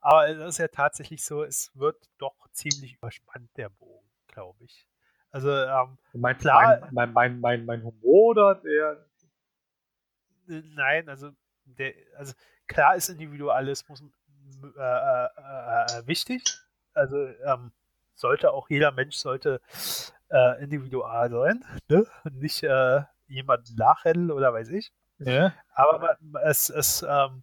aber 0.01 0.28
es 0.28 0.39
ist 0.55 0.59
ja 0.59 0.68
tatsächlich 0.68 1.24
so, 1.24 1.43
es 1.43 1.70
wird 1.74 2.11
doch 2.18 2.36
ziemlich 2.53 2.95
überspannt, 2.97 3.51
der 3.57 3.70
Bogen 3.70 4.07
glaube 4.29 4.64
ich. 4.64 4.87
Also, 5.31 5.51
ähm, 5.51 5.99
mein, 6.14 6.39
klar. 6.39 6.89
Mein, 6.91 7.12
mein, 7.12 7.41
mein, 7.41 7.64
mein, 7.66 7.83
Humor 7.83 8.31
oder 8.31 8.55
der. 8.57 9.07
Nein, 10.47 11.09
also, 11.09 11.31
der, 11.64 11.93
also 12.16 12.33
klar 12.66 12.97
ist 12.97 13.11
Individualismus 13.11 14.03
äh, 14.03 14.81
äh, 14.81 15.26
äh, 16.01 16.07
wichtig. 16.07 16.43
Also, 16.95 17.26
ähm, 17.45 17.72
sollte 18.14 18.53
auch 18.53 18.68
jeder 18.70 18.91
Mensch 18.93 19.16
sollte 19.16 19.61
äh, 20.31 20.62
individual 20.62 21.31
sein, 21.31 21.64
ne? 21.89 22.07
Nicht 22.33 22.62
äh, 22.62 23.03
jemanden 23.26 23.76
nachrennen 23.76 24.31
oder 24.31 24.53
weiß 24.53 24.70
ich. 24.70 24.93
Ja. 25.18 25.55
Aber 25.74 26.16
man, 26.20 26.43
es, 26.45 26.70
es 26.70 27.05
ähm, 27.09 27.43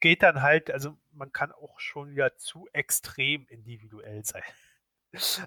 geht 0.00 0.22
dann 0.22 0.42
halt, 0.42 0.70
also 0.70 0.96
man 1.12 1.32
kann 1.32 1.52
auch 1.52 1.80
schon 1.80 2.10
wieder 2.10 2.36
zu 2.36 2.68
extrem 2.72 3.46
individuell 3.48 4.24
sein. 4.24 4.42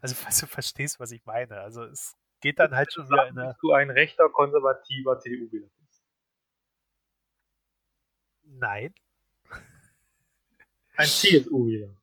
Also, 0.02 0.16
falls 0.16 0.40
du 0.40 0.48
verstehst, 0.48 1.00
was 1.00 1.12
ich 1.12 1.26
meine. 1.26 1.60
Also, 1.60 1.84
es 1.84 2.16
geht 2.42 2.60
dann 2.60 2.76
halt 2.76 2.92
schon 2.94 3.10
wieder 3.10 3.28
in 3.28 3.38
eine. 3.38 3.56
du 3.62 3.72
ein 3.74 3.90
rechter, 3.90 4.30
konservativer 4.30 5.20
CDU-Wähler 5.20 5.68
bist? 5.80 6.04
Nein. 8.44 8.94
Ein 10.96 11.08
CSU-Wähler? 11.08 11.96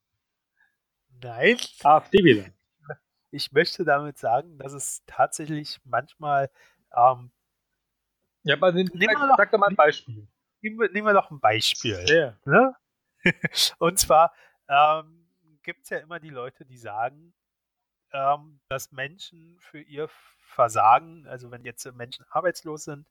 Nein. 1.20 1.58
AfD-Wähler? 1.82 2.50
Ich 3.30 3.50
möchte 3.50 3.84
damit 3.84 4.18
sagen, 4.18 4.58
dass 4.58 4.72
es 4.72 5.02
tatsächlich 5.06 5.80
manchmal. 5.84 6.50
Ähm, 6.96 7.32
ja, 8.44 8.54
aber 8.54 8.70
nehmen 8.70 8.90
doch, 8.92 9.36
sag 9.36 9.50
doch 9.50 9.58
mal 9.58 9.70
ein 9.70 9.74
Beispiel. 9.74 10.28
Nehmen 10.60 10.78
wir, 10.78 10.90
nehmen 10.90 11.06
wir 11.08 11.14
doch 11.14 11.30
ein 11.30 11.40
Beispiel. 11.40 12.04
Ja. 12.06 12.36
Ne? 12.44 12.76
Und 13.78 13.98
zwar 13.98 14.32
ähm, 14.68 15.26
gibt 15.62 15.82
es 15.82 15.90
ja 15.90 15.98
immer 15.98 16.20
die 16.20 16.30
Leute, 16.30 16.64
die 16.64 16.76
sagen, 16.76 17.34
ähm, 18.14 18.60
dass 18.68 18.92
Menschen 18.92 19.58
für 19.60 19.80
ihr 19.80 20.08
Versagen, 20.54 21.26
also 21.26 21.50
wenn 21.50 21.64
jetzt 21.64 21.84
Menschen 21.94 22.24
arbeitslos 22.30 22.84
sind, 22.84 23.06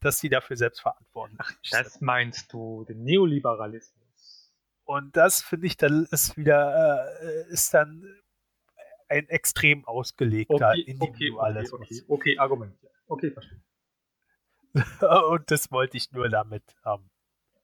dass 0.00 0.18
sie 0.18 0.28
dafür 0.28 0.56
selbst 0.56 0.80
verantwortlich 0.80 1.38
sind. 1.62 1.84
Das 1.84 2.00
meinst 2.00 2.52
du, 2.52 2.84
den 2.84 3.04
Neoliberalismus. 3.04 4.52
Und 4.84 5.16
das 5.16 5.40
finde 5.42 5.68
ich, 5.68 5.76
dann 5.76 6.06
ist 6.10 6.36
wieder, 6.36 7.06
äh, 7.20 7.52
ist 7.52 7.72
dann 7.72 8.04
ein 9.08 9.28
extrem 9.28 9.84
ausgelegter 9.84 10.70
okay, 10.70 10.80
Individualismus. 10.80 11.80
Okay, 11.80 12.02
okay, 12.02 12.04
okay, 12.08 12.38
Argument. 12.38 12.76
Okay, 13.06 13.30
verstehe. 13.30 13.62
Und 15.30 15.50
das 15.50 15.70
wollte 15.70 15.96
ich 15.96 16.10
nur 16.12 16.28
damit 16.28 16.62
ähm, 16.84 17.08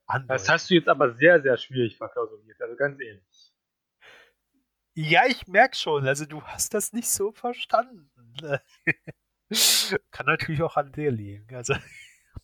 andeuten. 0.06 0.28
Das 0.28 0.48
hast 0.48 0.70
du 0.70 0.74
jetzt 0.74 0.88
aber 0.88 1.14
sehr, 1.14 1.42
sehr 1.42 1.56
schwierig 1.56 1.96
verklausuliert, 1.96 2.60
also 2.62 2.76
ganz 2.76 3.00
ehrlich. 3.00 3.53
Ja, 4.94 5.26
ich 5.26 5.46
merke 5.46 5.76
schon, 5.76 6.06
also 6.06 6.24
du 6.24 6.42
hast 6.42 6.72
das 6.74 6.92
nicht 6.92 7.08
so 7.08 7.32
verstanden. 7.32 8.10
Kann 10.10 10.26
natürlich 10.26 10.62
auch 10.62 10.76
an 10.76 10.92
dir 10.92 11.10
liegen. 11.10 11.54
Also, 11.54 11.74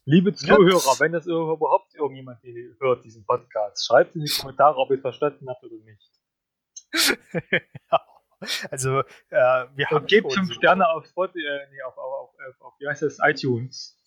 Liebe 0.04 0.32
Zuhörer, 0.32 0.98
wenn 0.98 1.12
das 1.12 1.26
überhaupt 1.26 1.94
irgendjemand 1.94 2.42
hört, 2.80 3.04
diesen 3.04 3.24
Podcast, 3.24 3.86
schreibt 3.86 4.16
in 4.16 4.24
die 4.24 4.32
Kommentare, 4.32 4.76
ob 4.76 4.90
ihr 4.90 4.96
es 4.96 5.02
verstanden 5.02 5.48
habt 5.48 5.62
oder 5.62 5.76
nicht. 5.84 6.10
also, 8.70 9.00
äh, 9.00 9.66
wir 9.74 9.90
haben. 9.90 10.06
gebt 10.06 10.32
fünf 10.32 10.52
Sterne 10.54 10.88
auf 10.88 11.06
Spotify, 11.06 11.46
äh, 11.46 11.66
nee, 11.70 11.82
auf, 11.82 11.96
auf, 11.98 12.30
auf, 12.30 12.60
auf, 12.60 12.72
wie 12.80 12.88
heißt 12.88 13.02
das, 13.02 13.18
iTunes. 13.22 13.99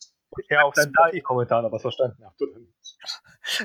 Ja, 0.49 0.63
auf 0.63 0.73
dann 0.73 0.89
Spotify. 0.89 1.03
da 1.05 1.11
die 1.11 1.21
Kommentare, 1.21 1.71
was 1.71 1.81
verstanden 1.81 2.23
habt 2.25 2.41
oder 2.41 2.59
nicht. 2.59 2.97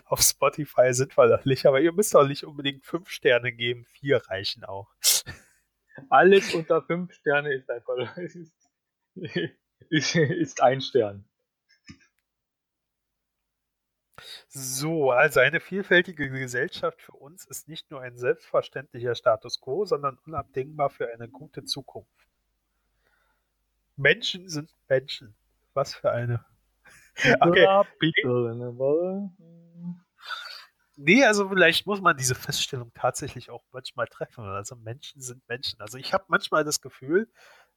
Auf 0.07 0.21
Spotify 0.21 0.93
sind 0.93 1.16
wir 1.16 1.29
doch 1.29 1.45
nicht, 1.45 1.66
aber 1.66 1.81
ihr 1.81 1.93
müsst 1.93 2.14
doch 2.14 2.27
nicht 2.27 2.45
unbedingt 2.45 2.85
fünf 2.85 3.11
Sterne 3.11 3.53
geben, 3.53 3.85
vier 3.85 4.19
reichen 4.29 4.64
auch. 4.64 4.89
Alles 6.11 6.55
unter 6.55 6.83
fünf 6.83 7.12
Sterne 7.14 7.55
ist 7.55 7.71
einfach 7.71 7.97
ist, 9.91 10.14
ist 10.14 10.62
ein 10.62 10.81
Stern. 10.81 11.25
So, 14.49 15.11
also 15.12 15.41
eine 15.41 15.61
vielfältige 15.61 16.29
Gesellschaft 16.31 17.01
für 17.03 17.12
uns 17.12 17.45
ist 17.45 17.69
nicht 17.69 17.91
nur 17.91 18.01
ein 18.01 18.16
selbstverständlicher 18.16 19.14
Status 19.14 19.61
quo, 19.61 19.85
sondern 19.85 20.19
unabdingbar 20.27 20.91
für 20.91 21.12
eine 21.12 21.29
gute 21.29 21.64
Zukunft. 21.64 22.27
Menschen 23.97 24.49
sind 24.49 24.75
Menschen. 24.89 25.35
Was 25.75 25.95
für 25.95 26.11
eine. 26.11 26.45
Okay. 27.41 27.66
Nee, 31.01 31.25
also 31.25 31.49
vielleicht 31.49 31.87
muss 31.87 32.01
man 32.01 32.16
diese 32.16 32.35
Feststellung 32.35 32.91
tatsächlich 32.93 33.51
auch 33.51 33.62
manchmal 33.71 34.07
treffen. 34.07 34.45
Also 34.45 34.75
Menschen 34.75 35.21
sind 35.21 35.49
Menschen. 35.49 35.81
Also 35.81 35.97
ich 35.97 36.12
habe 36.12 36.25
manchmal 36.27 36.64
das 36.64 36.81
Gefühl, 36.81 37.31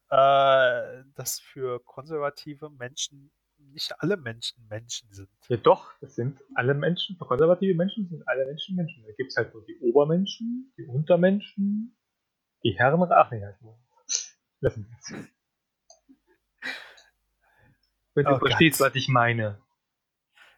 äh, 0.10 1.04
dass 1.14 1.40
für 1.40 1.80
konservative 1.84 2.72
Menschen 2.72 3.32
nicht 3.58 3.94
alle 4.00 4.18
Menschen 4.18 4.68
Menschen 4.68 5.12
sind. 5.14 5.30
Ja 5.48 5.58
doch, 5.58 5.94
das 6.02 6.16
sind 6.16 6.42
alle 6.56 6.74
Menschen, 6.74 7.16
für 7.18 7.26
konservative 7.26 7.76
Menschen 7.76 8.10
sind 8.10 8.28
alle 8.28 8.46
Menschen 8.46 8.76
Menschen. 8.76 9.04
Da 9.06 9.14
gibt 9.14 9.30
es 9.30 9.38
halt 9.38 9.54
nur 9.54 9.64
die 9.66 9.80
Obermenschen, 9.82 10.74
die 10.78 10.86
Untermenschen, 10.86 11.96
die 12.64 12.72
Herren, 12.72 13.02
ach 13.12 13.30
nee, 13.32 13.44
halt 13.44 13.58
lassen 14.62 14.88
wir 14.90 14.98
es. 14.98 15.32
Wenn 18.14 18.26
du 18.26 18.36
oh 18.36 18.40
verstehst, 18.40 18.80
Gott. 18.80 18.90
was 18.90 18.96
ich 18.96 19.08
meine. 19.08 19.62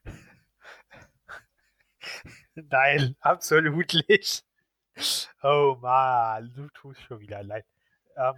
Nein, 2.55 3.15
absolut 3.19 3.93
nicht. 4.09 4.43
Oh 5.41 5.77
man, 5.81 6.53
du 6.53 6.67
tust 6.69 7.01
schon 7.01 7.19
wieder 7.19 7.43
leid. 7.43 7.65
Ähm, 8.15 8.35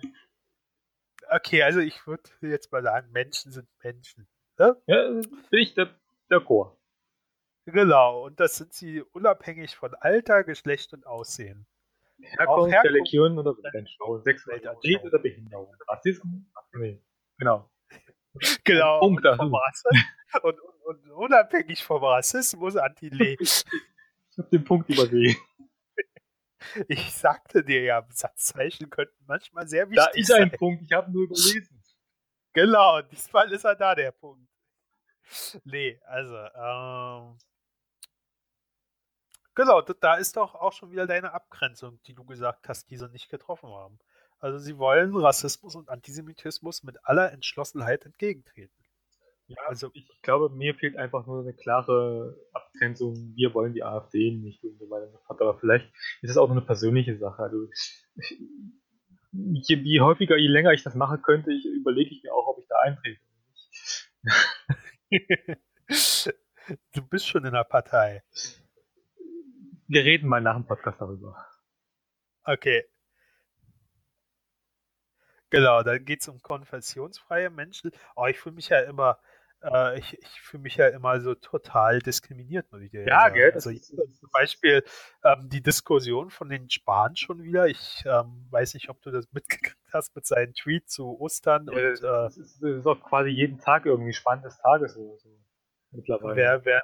okay, 1.29 1.63
also 1.63 1.79
ich 1.79 2.05
würde 2.07 2.29
jetzt 2.41 2.71
mal 2.71 2.83
sagen, 2.83 3.11
Menschen 3.11 3.51
sind 3.51 3.67
Menschen. 3.83 4.27
Ne? 4.57 4.75
Ja, 4.87 5.21
bin 5.49 5.59
ich 5.59 5.73
der, 5.73 5.89
der 6.29 6.41
Chor. 6.41 6.77
Genau, 7.65 8.25
und 8.25 8.39
das 8.39 8.57
sind 8.57 8.73
sie 8.73 9.01
unabhängig 9.01 9.75
von 9.75 9.95
Alter, 9.95 10.43
Geschlecht 10.43 10.93
und 10.93 11.05
Aussehen. 11.07 11.65
Herkunft, 12.19 12.71
Herkunft 12.71 12.85
Religion 12.85 13.37
oder 13.37 13.55
Menschenschau, 13.73 14.19
Sexualität 14.19 15.03
oder 15.03 15.19
Behinderung, 15.19 15.75
Rassismus, 15.87 16.41
nee, 16.73 17.01
genau. 17.37 17.69
Genau, 18.63 18.99
Punkt 19.01 19.25
vom 19.25 19.53
und, 20.43 20.59
und, 20.59 20.59
und, 20.85 21.11
unabhängig 21.11 21.83
vom 21.83 22.03
Rassismus 22.03 22.75
anti-Leben. 22.75 23.43
ich 23.43 24.37
habe 24.37 24.49
den 24.49 24.63
Punkt 24.63 24.89
übersehen. 24.89 25.37
Ich 26.87 27.13
sagte 27.13 27.63
dir 27.63 27.83
ja, 27.83 28.07
Satzzeichen 28.09 28.89
könnten 28.89 29.23
manchmal 29.27 29.67
sehr 29.67 29.87
wichtig 29.87 30.03
sein. 30.03 30.13
Da 30.13 30.19
ist 30.19 30.31
ein 30.31 30.49
sein. 30.49 30.57
Punkt, 30.57 30.81
ich 30.81 30.91
habe 30.93 31.11
nur 31.11 31.25
überlesen. 31.25 31.83
Genau, 32.53 33.01
diesmal 33.03 33.51
ist 33.51 33.65
er 33.65 33.75
da, 33.75 33.93
der 33.93 34.11
Punkt. 34.11 34.49
Nee, 35.63 36.01
also, 36.05 36.35
ähm, 36.35 37.37
genau, 39.53 39.81
da 39.81 40.15
ist 40.15 40.37
doch 40.37 40.55
auch 40.55 40.73
schon 40.73 40.89
wieder 40.89 41.05
deine 41.05 41.33
Abgrenzung, 41.33 42.01
die 42.07 42.15
du 42.15 42.25
gesagt 42.25 42.67
hast, 42.67 42.89
die 42.89 42.97
sie 42.97 43.09
nicht 43.09 43.29
getroffen 43.29 43.69
haben. 43.69 43.99
Also 44.45 44.59
sie 44.59 44.77
wollen 44.77 45.15
Rassismus 45.15 45.75
und 45.75 45.89
Antisemitismus 45.89 46.83
mit 46.83 47.03
aller 47.03 47.33
Entschlossenheit 47.33 48.05
entgegentreten. 48.05 48.75
Ja, 49.47 49.57
also 49.65 49.89
ich 49.95 50.07
glaube, 50.21 50.55
mir 50.55 50.75
fehlt 50.75 50.97
einfach 50.97 51.25
nur 51.25 51.39
eine 51.39 51.55
klare 51.55 52.37
Abgrenzung. 52.53 53.33
Wir 53.35 53.55
wollen 53.55 53.73
die 53.73 53.83
AfD 53.83 54.29
nicht 54.29 54.63
und 54.63 54.77
so 54.77 54.87
weiter. 54.91 55.19
Aber 55.29 55.57
vielleicht 55.57 55.91
ist 56.21 56.29
es 56.29 56.37
auch 56.37 56.47
nur 56.47 56.57
eine 56.57 56.65
persönliche 56.65 57.17
Sache. 57.17 57.41
Also 57.41 57.67
je, 59.31 59.77
je 59.77 60.01
häufiger, 60.01 60.37
je 60.37 60.47
länger 60.47 60.73
ich 60.73 60.83
das 60.83 60.93
mache 60.93 61.17
könnte, 61.17 61.51
ich, 61.51 61.65
überlege 61.65 62.11
ich 62.11 62.21
mir 62.21 62.31
auch, 62.31 62.45
ob 62.45 62.59
ich 62.59 62.67
da 62.67 62.75
eintrete. 62.81 63.19
du 66.93 67.01
bist 67.09 67.27
schon 67.27 67.45
in 67.45 67.53
der 67.53 67.63
Partei. 67.63 68.21
Wir 69.87 70.03
reden 70.03 70.29
mal 70.29 70.41
nach 70.41 70.55
dem 70.55 70.67
Podcast 70.67 71.01
darüber. 71.01 71.35
Okay. 72.43 72.83
Genau, 75.55 75.83
dann 75.83 76.03
geht 76.03 76.21
es 76.21 76.27
um 76.27 76.41
konfessionsfreie 76.41 77.49
Menschen. 77.49 77.91
Oh, 78.15 78.25
ich 78.25 78.37
fühle 78.39 78.55
mich 78.55 78.69
ja 78.69 78.79
immer, 78.81 79.19
äh, 79.63 79.97
ich, 79.99 80.21
ich 80.21 80.41
fühle 80.41 80.63
mich 80.63 80.75
ja 80.75 80.87
immer 80.89 81.21
so 81.21 81.33
total 81.33 81.99
diskriminiert, 81.99 82.69
muss 82.73 82.81
ich 82.81 82.91
dir 82.91 83.07
ja, 83.07 83.21
sagen. 83.21 83.35
Gell, 83.35 83.51
also 83.53 83.69
ich, 83.69 83.83
zum 83.83 84.29
Beispiel 84.33 84.83
ähm, 85.23 85.47
die 85.47 85.61
Diskussion 85.61 86.29
von 86.29 86.49
den 86.49 86.69
Spahn 86.69 87.15
schon 87.15 87.41
wieder. 87.41 87.67
Ich 87.67 88.03
ähm, 88.05 88.47
weiß 88.49 88.73
nicht, 88.73 88.89
ob 88.89 89.01
du 89.01 89.11
das 89.11 89.25
mitgekriegt 89.31 89.77
hast 89.93 90.13
mit 90.13 90.25
seinen 90.25 90.53
Tweets 90.53 90.93
zu 90.93 91.17
Ostern. 91.19 91.67
Ja, 91.67 91.73
und, 91.73 91.79
äh, 91.79 92.01
das, 92.01 92.37
ist, 92.37 92.61
das 92.61 92.71
ist 92.71 92.85
auch 92.85 93.01
quasi 93.01 93.29
jeden 93.29 93.59
Tag 93.59 93.85
irgendwie 93.85 94.13
Spannend 94.13 94.43
des 94.43 94.57
Tages 94.57 94.97
oder 94.97 95.17
so. 95.17 95.29
Mittlerweile. 95.91 96.35
Wer, 96.35 96.65
wer, 96.65 96.83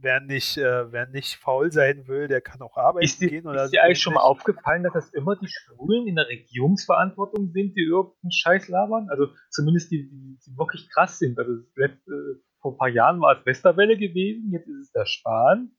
wer 0.00 0.20
nicht, 0.20 0.56
äh, 0.56 0.92
wer 0.92 1.06
nicht 1.06 1.36
faul 1.36 1.70
sein 1.72 2.06
will, 2.06 2.28
der 2.28 2.40
kann 2.40 2.60
auch 2.62 2.76
arbeiten 2.76 3.04
ist 3.04 3.20
die, 3.20 3.28
gehen. 3.28 3.46
Oder 3.46 3.64
ist 3.64 3.72
dir 3.72 3.82
eigentlich 3.82 4.00
schon 4.00 4.14
mal 4.14 4.20
aufgefallen, 4.20 4.82
dass 4.82 4.92
das 4.92 5.12
immer 5.12 5.36
die 5.36 5.48
Schwulen 5.48 6.06
in 6.06 6.14
der 6.14 6.28
Regierungsverantwortung 6.28 7.50
sind, 7.52 7.76
die 7.76 7.82
irgendeinen 7.82 8.32
Scheiß 8.32 8.68
labern? 8.68 9.08
Also 9.10 9.28
zumindest 9.50 9.90
die, 9.90 10.08
die, 10.08 10.38
die 10.46 10.56
wirklich 10.56 10.88
krass 10.90 11.18
sind. 11.18 11.38
Also 11.38 11.52
letzte, 11.74 12.10
äh, 12.10 12.42
vor 12.60 12.72
ein 12.72 12.78
paar 12.78 12.88
Jahren 12.88 13.20
war 13.20 13.38
es 13.38 13.46
Westerwelle 13.46 13.96
gewesen, 13.96 14.50
jetzt 14.52 14.68
ist 14.68 14.86
es 14.86 14.92
der 14.92 15.06
Spahn. 15.06 15.72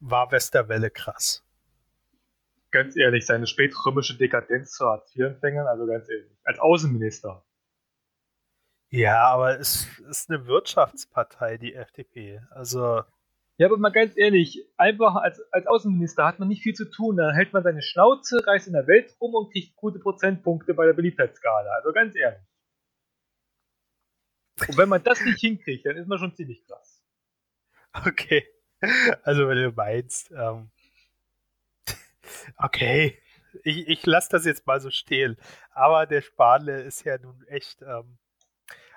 War 0.00 0.30
Westerwelle 0.30 0.90
krass. 0.90 1.44
Ganz 2.70 2.96
ehrlich, 2.96 3.26
seine 3.26 3.46
spätrömische 3.46 4.16
Dekadenz 4.16 4.72
zu 4.72 4.84
Hartz-IV-Empfängern, 4.84 5.66
also 5.66 5.86
ganz 5.86 6.08
ehrlich, 6.08 6.30
als 6.44 6.58
Außenminister. 6.58 7.44
Ja, 8.90 9.22
aber 9.24 9.58
es 9.60 9.86
ist 10.08 10.30
eine 10.30 10.46
Wirtschaftspartei, 10.46 11.58
die 11.58 11.74
FDP. 11.74 12.40
Also. 12.50 13.02
Ja, 13.58 13.66
aber 13.66 13.76
mal 13.76 13.90
ganz 13.90 14.16
ehrlich, 14.16 14.64
einfach 14.76 15.16
als, 15.16 15.40
als 15.52 15.66
Außenminister 15.66 16.24
hat 16.24 16.38
man 16.38 16.48
nicht 16.48 16.62
viel 16.62 16.74
zu 16.74 16.88
tun. 16.88 17.16
Da 17.16 17.32
hält 17.32 17.52
man 17.52 17.64
seine 17.64 17.82
Schnauze, 17.82 18.46
reist 18.46 18.66
in 18.68 18.72
der 18.72 18.86
Welt 18.86 19.14
rum 19.20 19.34
und 19.34 19.52
kriegt 19.52 19.76
gute 19.76 19.98
Prozentpunkte 19.98 20.74
bei 20.74 20.86
der 20.86 20.92
Beliebtheitsskala. 20.92 21.70
Also 21.72 21.92
ganz 21.92 22.14
ehrlich. 22.16 22.40
Und 24.68 24.78
wenn 24.78 24.88
man 24.88 25.02
das 25.02 25.24
nicht 25.24 25.40
hinkriegt, 25.40 25.86
dann 25.86 25.96
ist 25.96 26.08
man 26.08 26.18
schon 26.18 26.34
ziemlich 26.34 26.64
krass. 26.66 27.02
Okay. 28.06 28.46
Also 29.24 29.48
wenn 29.48 29.60
du 29.60 29.72
meinst, 29.72 30.30
ähm, 30.30 30.70
okay, 32.58 33.18
ich, 33.64 33.88
ich 33.88 34.06
lasse 34.06 34.28
das 34.30 34.44
jetzt 34.44 34.66
mal 34.66 34.80
so 34.80 34.90
stehen. 34.90 35.36
Aber 35.70 36.06
der 36.06 36.22
Spanle 36.22 36.82
ist 36.82 37.04
ja 37.04 37.18
nun 37.18 37.44
echt 37.48 37.82
ähm, 37.82 38.18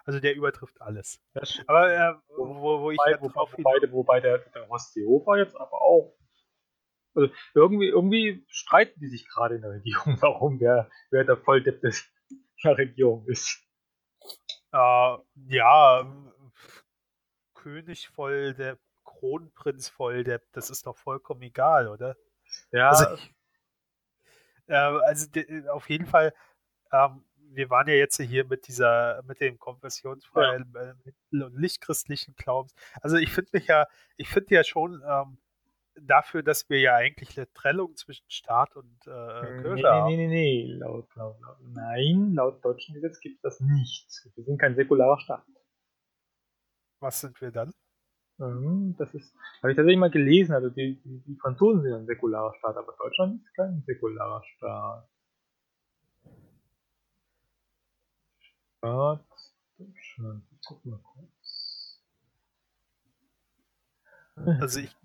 also 0.06 0.20
der 0.20 0.36
übertrifft 0.36 0.82
alles. 0.82 1.22
Aber 1.68 1.94
äh, 1.94 2.16
wo, 2.36 2.82
wo 2.82 2.92
ich 2.92 2.98
wobei, 2.98 3.28
drauf 3.28 3.54
wobei, 3.58 3.92
wobei 3.92 4.20
der, 4.20 4.40
der 4.40 4.68
Horst 4.70 4.94
Seehofer 4.94 5.38
jetzt 5.38 5.56
aber 5.56 5.82
auch. 5.82 6.16
Also 7.14 7.34
irgendwie, 7.54 7.88
irgendwie 7.88 8.46
streiten 8.48 9.00
die 9.00 9.10
sich 9.10 9.28
gerade 9.28 9.56
in 9.56 9.62
der 9.62 9.72
Regierung, 9.72 10.18
warum 10.22 10.60
wer, 10.60 10.90
wer 11.10 11.24
der 11.24 11.38
Volldepp 11.38 11.82
des, 11.82 12.10
der 12.64 12.78
Regierung 12.78 13.26
ist. 13.28 13.62
Äh, 14.72 15.18
ja, 15.48 16.06
König 17.54 18.08
voll, 18.08 18.54
der 18.54 18.78
Kronprinz 19.04 19.90
voll, 19.90 20.24
der, 20.24 20.42
das 20.54 20.70
ist 20.70 20.88
doch 20.88 20.98
vollkommen 20.98 21.42
egal, 21.42 21.90
oder? 21.90 22.16
Ja. 22.72 22.90
Also 22.90 23.14
ich, 23.16 23.34
Äh, 24.68 24.76
also 24.76 25.28
auf 25.70 25.90
jeden 25.90 26.06
Fall, 26.06 26.34
ähm, 26.94 27.26
wir 27.54 27.70
waren 27.70 27.88
ja 27.88 27.96
jetzt 27.96 28.20
hier 28.22 28.46
mit 28.46 28.68
dieser, 28.68 29.22
mit 29.28 29.42
dem 29.42 29.60
konfessionsfreien 29.60 30.74
ja. 30.74 30.82
Äh, 30.82 31.44
und 31.44 31.56
lichtchristlichen 31.56 32.36
Glaubens. 32.36 32.74
Also 33.02 33.18
ich 33.18 33.32
finde 33.32 33.52
mich 33.54 33.68
ja, 33.68 33.88
ich 34.18 34.30
finde 34.30 34.56
ja 34.56 34.64
schon 34.64 35.02
ähm, 35.08 35.38
dafür, 36.00 36.44
dass 36.44 36.70
wir 36.70 36.80
ja 36.80 36.96
eigentlich 36.96 37.38
eine 37.38 37.52
Trennung 37.54 37.96
zwischen 37.96 38.30
Staat 38.30 38.76
und 38.76 39.08
äh, 39.08 39.12
hm, 39.12 39.62
Kirche 39.62 39.84
nee, 39.84 39.84
haben. 39.84 40.08
Nee, 40.08 40.18
nee, 40.18 40.28
nee, 40.28 40.66
nee, 40.68 40.74
laut, 40.74 41.08
laut, 41.16 41.40
laut. 41.42 41.58
Nein, 41.62 42.34
laut 42.34 42.64
deutschem 42.64 42.96
Gesetz 42.96 43.20
gibt 43.20 43.36
es 43.38 43.42
das 43.42 43.60
nicht. 43.60 44.08
Wir 44.36 44.44
sind 44.44 44.58
kein 44.58 44.76
säkularer 44.76 45.20
Staat. 45.20 45.46
Was 47.00 47.20
sind 47.22 47.40
wir 47.42 47.52
dann? 47.52 47.74
Mhm, 48.38 48.96
das 48.98 49.14
ist, 49.14 49.36
habe 49.62 49.72
ich 49.72 49.76
tatsächlich 49.76 50.00
mal 50.00 50.10
gelesen, 50.10 50.54
also 50.54 50.70
die, 50.70 51.00
die, 51.04 51.22
die 51.28 51.36
Franzosen 51.36 51.84
sind 51.84 51.94
ein 51.94 52.06
säkularer 52.06 52.54
Staat, 52.56 52.76
aber 52.78 52.96
Deutschland 52.98 53.42
ist 53.44 53.54
kein 53.56 53.84
säkularer 53.86 54.44
Staat. 54.56 55.11
Deutschland, 58.82 60.44
ich 60.52 60.60
guck 60.66 60.86
mal 60.86 61.00
kurz. 61.04 62.02
Also 64.36 64.80
ich. 64.80 64.96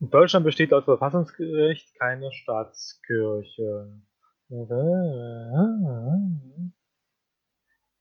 In 0.00 0.10
Deutschland 0.10 0.44
besteht 0.44 0.70
laut 0.70 0.84
Verfassungsgericht 0.84 1.94
keine 1.98 2.32
Staatskirche. 2.32 4.02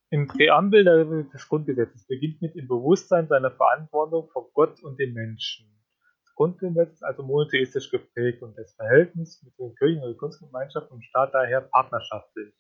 Im 0.10 0.28
Präambel 0.28 1.30
des 1.32 1.48
Grundgesetzes 1.48 2.08
beginnt 2.08 2.42
mit 2.42 2.56
dem 2.56 2.68
Bewusstsein 2.68 3.28
seiner 3.28 3.52
Verantwortung 3.52 4.30
vor 4.30 4.52
Gott 4.54 4.82
und 4.84 5.00
den 5.00 5.14
Menschen. 5.14 5.81
Grundgesetz 6.42 6.94
ist 6.94 7.04
also 7.04 7.22
monotheistisch 7.22 7.92
geprägt 7.92 8.42
und 8.42 8.58
das 8.58 8.74
Verhältnis 8.74 9.44
mit 9.44 9.54
den 9.60 9.76
Kirchen- 9.76 10.04
und 10.04 10.18
Kunstgemeinschaften 10.18 10.96
und 10.96 11.06
Staat 11.06 11.36
daher 11.36 11.62
partnerschaftlich. 11.62 12.52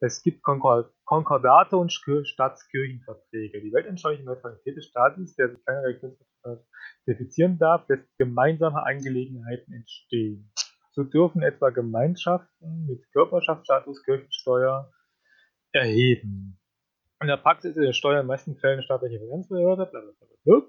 Es 0.00 0.22
gibt 0.22 0.42
Konkordate 0.42 1.78
und 1.78 1.90
Staatskirchenverträge. 1.90 3.62
Die 3.62 3.72
weltanschauliche 3.72 4.24
Neutralität 4.24 4.76
des 4.76 4.84
Staates, 4.84 5.34
der 5.36 5.48
sich 5.48 5.64
keiner 5.64 5.84
Religionsvertrag 5.84 6.66
defizieren 7.06 7.56
darf, 7.58 7.88
lässt 7.88 8.06
gemeinsame 8.18 8.84
Angelegenheiten 8.84 9.72
entstehen. 9.72 10.52
So 10.90 11.04
dürfen 11.04 11.40
etwa 11.42 11.70
Gemeinschaften 11.70 12.84
mit 12.86 13.10
Körperschaftsstatus 13.12 14.02
Kirchensteuer 14.04 14.92
erheben. 15.72 16.60
In 17.22 17.28
der 17.28 17.38
Praxis 17.38 17.74
ist 17.74 17.88
die 17.88 17.94
Steuer 17.94 18.20
in 18.20 18.24
den 18.24 18.26
meisten 18.26 18.54
Fällen 18.58 18.82
staatliche 18.82 19.18
Finanzbehörde, 19.18 19.86
blablabla. 19.86 20.68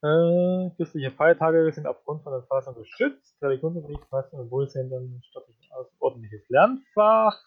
Äh, 0.00 0.70
christliche 0.76 1.10
Feiertage 1.10 1.72
sind 1.72 1.86
aufgrund 1.86 2.22
von 2.22 2.32
der 2.32 2.42
Verfassung 2.42 2.76
geschützt. 2.76 3.36
Religionsunterricht 3.42 4.10
meistens 4.12 4.40
in 4.40 4.48
Bundesländern 4.48 5.20
staatlich 5.24 5.70
ordentliches 5.98 6.48
Lernfach. 6.48 7.42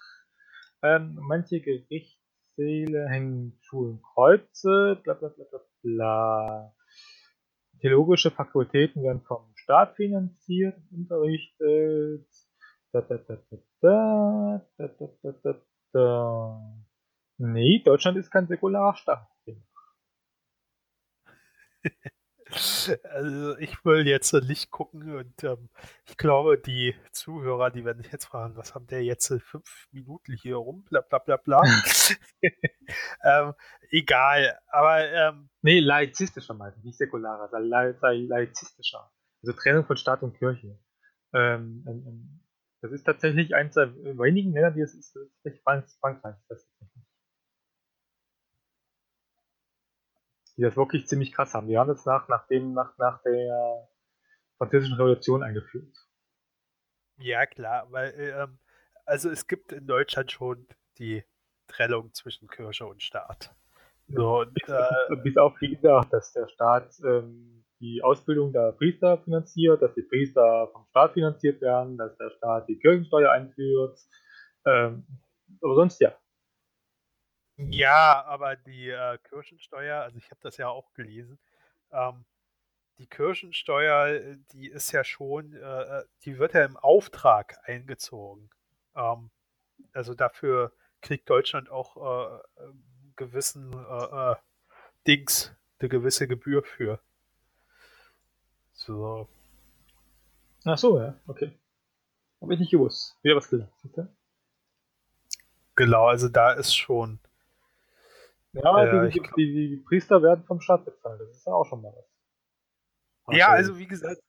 Ähm, 0.83 1.17
manche 1.21 1.61
Gerichtssäle 1.61 3.07
hängen 3.07 3.57
Schulen 3.61 4.01
Kreuze, 4.01 4.99
bla 5.03 5.13
bla 5.13 5.29
bla 5.29 5.45
bla 5.45 5.59
bla. 5.81 6.73
Theologische 7.79 8.31
Fakultäten 8.31 9.01
werden 9.03 9.21
vom 9.21 9.51
Staat 9.55 9.95
finanziert 9.95 10.77
und 10.91 11.09
unterrichtet. 11.09 12.27
Da, 12.91 13.01
da, 13.01 13.17
da, 13.17 13.37
da, 13.49 13.57
da, 13.81 14.61
da, 14.77 14.87
da, 14.87 15.07
da, 15.23 15.31
da, 15.43 15.61
da. 15.93 16.83
Nee, 17.37 17.81
Deutschland 17.83 18.17
ist 18.17 18.29
kein 18.29 18.47
säkularer 18.47 18.95
Staat. 18.95 19.27
Also 23.03 23.57
ich 23.57 23.85
will 23.85 24.07
jetzt 24.07 24.33
nicht 24.33 24.71
gucken 24.71 25.15
und 25.15 25.43
ähm, 25.43 25.69
ich 26.05 26.17
glaube, 26.17 26.57
die 26.57 26.95
Zuhörer, 27.11 27.71
die 27.71 27.85
werden 27.85 28.03
sich 28.03 28.11
jetzt 28.11 28.25
fragen, 28.25 28.57
was 28.57 28.75
haben 28.75 28.87
der 28.87 29.03
jetzt 29.03 29.33
fünf 29.43 29.87
Minuten 29.91 30.33
hier 30.33 30.57
rum, 30.57 30.83
bla 30.89 31.01
bla 31.01 31.19
bla 31.19 31.37
bla. 31.37 31.61
ähm, 33.23 33.53
egal, 33.89 34.59
aber 34.67 35.09
ähm, 35.09 35.49
Nee, 35.63 35.79
laizistischer 35.79 36.55
meinte 36.55 36.79
nicht 36.81 36.97
säkularer, 36.97 37.49
sei, 37.49 37.93
sei 37.93 38.15
laizistischer. 38.27 39.11
Also 39.43 39.53
Trennung 39.53 39.85
von 39.85 39.95
Staat 39.95 40.23
und 40.23 40.33
Kirche. 40.37 40.79
Ähm, 41.33 41.83
ähm, 41.87 42.41
das 42.81 42.91
ist 42.91 43.03
tatsächlich 43.03 43.53
eins 43.53 43.75
der 43.75 43.93
wenigen 43.95 44.53
Länder, 44.53 44.71
die 44.71 44.81
es 44.81 44.95
ist 44.95 45.15
Frankreich. 45.99 46.35
Das 46.49 46.63
ist 46.63 46.90
die 50.61 50.65
das 50.65 50.77
wirklich 50.77 51.07
ziemlich 51.07 51.33
krass 51.33 51.55
haben. 51.55 51.67
Die 51.67 51.75
haben 51.75 51.87
das 51.87 52.05
nach, 52.05 52.27
nach, 52.27 52.45
dem, 52.45 52.73
nach, 52.73 52.95
nach 52.99 53.19
der 53.23 53.87
französischen 54.59 54.93
Revolution 54.93 55.41
eingeführt. 55.41 55.97
Ja, 57.17 57.47
klar, 57.47 57.87
weil 57.89 58.13
ähm, 58.15 58.59
also 59.05 59.31
es 59.31 59.47
gibt 59.47 59.71
in 59.71 59.87
Deutschland 59.87 60.31
schon 60.31 60.67
die 60.99 61.23
Trennung 61.65 62.13
zwischen 62.13 62.47
Kirche 62.47 62.85
und 62.85 63.01
Staat. 63.01 63.55
So, 64.07 64.41
und, 64.41 64.53
bis, 64.53 64.69
äh, 64.69 65.15
bis 65.23 65.35
auf, 65.37 65.59
wie 65.61 65.75
gesagt, 65.75 66.13
dass 66.13 66.31
der 66.33 66.47
Staat 66.47 66.93
ähm, 67.03 67.65
die 67.79 68.03
Ausbildung 68.03 68.53
der 68.53 68.73
Priester 68.73 69.17
finanziert, 69.17 69.81
dass 69.81 69.95
die 69.95 70.03
Priester 70.03 70.69
vom 70.71 70.85
Staat 70.91 71.13
finanziert 71.13 71.59
werden, 71.61 71.97
dass 71.97 72.15
der 72.17 72.29
Staat 72.29 72.69
die 72.69 72.77
Kirchensteuer 72.77 73.31
einführt. 73.31 73.97
Ähm, 74.67 75.07
aber 75.59 75.73
sonst 75.73 75.99
ja. 76.01 76.13
Ja, 77.69 78.23
aber 78.25 78.55
die 78.55 78.89
äh, 78.89 79.17
Kirchensteuer, 79.19 80.01
also 80.01 80.17
ich 80.17 80.29
habe 80.31 80.39
das 80.41 80.57
ja 80.57 80.69
auch 80.69 80.93
gelesen, 80.93 81.39
ähm, 81.91 82.25
die 82.97 83.07
Kirchensteuer, 83.07 84.07
äh, 84.07 84.37
die 84.51 84.67
ist 84.67 84.91
ja 84.91 85.03
schon, 85.03 85.53
äh, 85.53 85.59
äh, 85.59 86.05
die 86.23 86.37
wird 86.37 86.53
ja 86.53 86.65
im 86.65 86.77
Auftrag 86.77 87.59
eingezogen. 87.63 88.49
Ähm, 88.95 89.31
also 89.93 90.13
dafür 90.13 90.71
kriegt 91.01 91.29
Deutschland 91.29 91.69
auch 91.69 91.97
äh, 91.97 92.63
äh 92.63 92.73
gewissen 93.17 93.73
äh, 93.73 94.35
Dings, 95.05 95.53
eine 95.79 95.89
gewisse 95.89 96.27
Gebühr 96.27 96.63
für. 96.63 96.99
So. 98.73 99.27
Ach 100.65 100.77
so, 100.77 100.99
ja, 100.99 101.19
okay. 101.27 101.51
Habe 102.41 102.53
ich 102.53 102.59
nicht 102.59 102.71
gewusst. 102.71 103.17
Wieder 103.21 103.35
was 103.35 103.49
gelernt. 103.49 103.71
Genau, 105.75 106.07
also 106.07 106.29
da 106.29 106.53
ist 106.53 106.75
schon 106.75 107.19
ja, 108.53 108.83
äh, 108.83 109.09
die, 109.09 109.21
die, 109.37 109.69
die, 109.69 109.77
Priester 109.77 110.21
werden 110.21 110.43
vom 110.45 110.59
Staat 110.59 110.85
bezahlt. 110.85 111.21
Das 111.21 111.29
ist 111.29 111.45
ja 111.45 111.53
auch 111.53 111.65
schon 111.65 111.81
mal 111.81 111.93
was. 111.95 113.37
Ja, 113.37 113.47
also 113.49 113.77
wie 113.77 113.87
gesagt, 113.87 114.19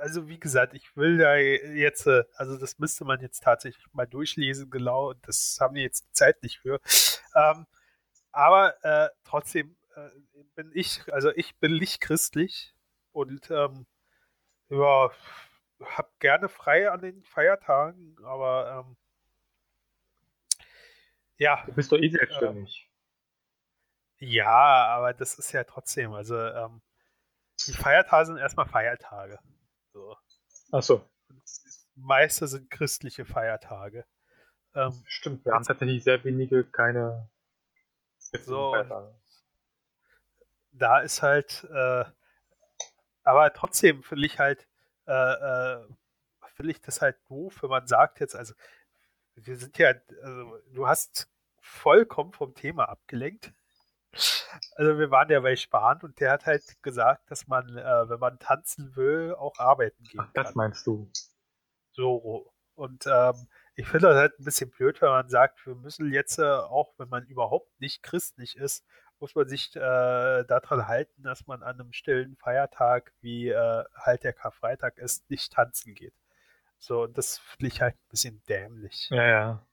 also 0.00 0.28
wie 0.28 0.40
gesagt, 0.40 0.74
ich 0.74 0.96
will 0.96 1.18
da 1.18 1.36
jetzt, 1.36 2.06
äh, 2.06 2.24
also 2.34 2.56
das 2.58 2.78
müsste 2.78 3.04
man 3.04 3.20
jetzt 3.20 3.42
tatsächlich 3.42 3.84
mal 3.92 4.06
durchlesen, 4.06 4.70
genau, 4.70 5.12
das 5.14 5.58
haben 5.60 5.74
wir 5.74 5.82
jetzt 5.82 6.06
die 6.08 6.12
Zeit 6.12 6.42
nicht 6.42 6.58
für. 6.58 6.80
Ähm, 7.34 7.66
aber 8.32 8.74
äh, 8.84 9.08
trotzdem 9.24 9.76
äh, 9.94 10.08
bin 10.54 10.70
ich, 10.74 11.02
also 11.12 11.30
ich 11.34 11.58
bin 11.58 11.76
nicht 11.76 12.00
christlich 12.00 12.74
und 13.12 13.50
ähm, 13.50 13.86
ja, 14.68 15.10
hab 15.80 16.18
gerne 16.18 16.48
frei 16.48 16.90
an 16.90 17.00
den 17.00 17.22
Feiertagen, 17.22 18.16
aber 18.24 18.84
ähm, 18.86 18.96
ja. 21.36 21.62
Du 21.66 21.72
bist 21.72 21.92
doch 21.92 21.98
eh 21.98 22.08
selbstständig. 22.08 22.87
Ja, 24.18 24.86
aber 24.86 25.14
das 25.14 25.38
ist 25.38 25.52
ja 25.52 25.64
trotzdem, 25.64 26.12
also 26.12 26.36
ähm, 26.36 26.82
die 27.66 27.72
Feiertage 27.72 28.26
sind 28.26 28.38
erstmal 28.38 28.66
Feiertage. 28.66 29.38
So. 29.92 30.16
Ach 30.72 30.82
so. 30.82 31.04
meiste 31.94 32.46
sind 32.48 32.70
christliche 32.70 33.24
Feiertage. 33.24 34.04
Ähm, 34.74 35.02
Stimmt, 35.06 35.44
wir 35.44 35.52
haben 35.52 35.64
tatsächlich 35.64 36.04
sehr 36.04 36.22
wenige 36.24 36.64
keine 36.64 37.28
so, 38.44 38.72
Feiertage. 38.72 39.14
Da 40.72 41.00
ist 41.00 41.22
halt, 41.22 41.66
äh, 41.72 42.04
aber 43.22 43.52
trotzdem 43.52 44.02
finde 44.02 44.26
ich 44.26 44.38
halt, 44.38 44.68
äh, 45.06 45.12
äh, 45.12 45.86
finde 46.54 46.72
ich 46.72 46.80
das 46.80 47.00
halt 47.00 47.16
doof, 47.28 47.62
wenn 47.62 47.70
man 47.70 47.86
sagt 47.86 48.20
jetzt, 48.20 48.34
also 48.34 48.54
wir 49.34 49.56
sind 49.56 49.78
ja, 49.78 49.94
also 50.22 50.58
du 50.72 50.86
hast 50.86 51.30
vollkommen 51.60 52.32
vom 52.32 52.54
Thema 52.54 52.88
abgelenkt. 52.88 53.52
Also 54.76 54.98
wir 54.98 55.10
waren 55.10 55.30
ja 55.30 55.40
bei 55.40 55.56
Spahn 55.56 56.00
und 56.02 56.18
der 56.20 56.32
hat 56.32 56.46
halt 56.46 56.82
gesagt, 56.82 57.30
dass 57.30 57.46
man, 57.46 57.76
äh, 57.76 58.08
wenn 58.08 58.18
man 58.18 58.38
tanzen 58.38 58.96
will, 58.96 59.34
auch 59.34 59.58
arbeiten 59.58 60.02
gehen 60.04 60.20
Ach, 60.20 60.30
das 60.34 60.46
kann. 60.48 60.54
meinst 60.56 60.86
du? 60.86 61.10
So. 61.92 62.52
Und 62.74 63.06
ähm, 63.06 63.48
ich 63.74 63.86
finde 63.88 64.08
das 64.08 64.16
halt 64.16 64.38
ein 64.38 64.44
bisschen 64.44 64.70
blöd, 64.70 65.00
wenn 65.02 65.10
man 65.10 65.28
sagt, 65.28 65.64
wir 65.66 65.74
müssen 65.74 66.12
jetzt, 66.12 66.38
äh, 66.38 66.44
auch 66.44 66.94
wenn 66.98 67.08
man 67.08 67.24
überhaupt 67.26 67.80
nicht 67.80 68.02
christlich 68.02 68.56
ist, 68.56 68.84
muss 69.20 69.34
man 69.34 69.48
sich 69.48 69.74
äh, 69.74 69.80
daran 70.44 70.86
halten, 70.86 71.22
dass 71.22 71.46
man 71.46 71.62
an 71.62 71.80
einem 71.80 71.92
stillen 71.92 72.36
Feiertag, 72.36 73.12
wie 73.20 73.48
äh, 73.48 73.84
halt 73.94 74.24
der 74.24 74.32
Karfreitag 74.32 74.98
ist, 74.98 75.28
nicht 75.28 75.52
tanzen 75.52 75.94
geht. 75.94 76.14
So, 76.78 77.02
und 77.02 77.18
das 77.18 77.38
finde 77.38 77.66
ich 77.66 77.80
halt 77.80 77.94
ein 77.94 78.08
bisschen 78.10 78.42
dämlich. 78.48 79.08
Ja, 79.10 79.26
ja. 79.26 79.66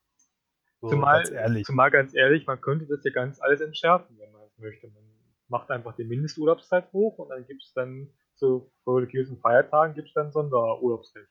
So, 0.82 0.90
zumal, 0.90 1.24
ganz 1.24 1.32
ehrlich. 1.32 1.66
zumal 1.66 1.92
ganz 1.92 2.16
ehrlich, 2.16 2.48
man 2.48 2.60
könnte 2.60 2.86
das 2.88 3.04
ja 3.04 3.12
ganz 3.12 3.40
alles 3.40 3.62
entschärfen, 3.62 4.18
wenn 4.20 4.32
man 4.32 4.35
möchte. 4.58 4.88
Man 4.88 5.04
macht 5.48 5.70
einfach 5.72 5.96
die 5.96 6.06
Mindesturlaubszeit 6.06 6.92
hoch 6.94 7.18
und 7.18 7.30
dann 7.30 7.46
gibt 7.46 7.64
es 7.64 7.74
dann 7.74 8.10
zu 8.36 8.72
religiösen 8.86 9.40
Feiertagen 9.40 9.96
gibt 9.96 10.10
es 10.10 10.14
dann 10.14 10.32
Sonderurlaubsrecht. 10.32 11.30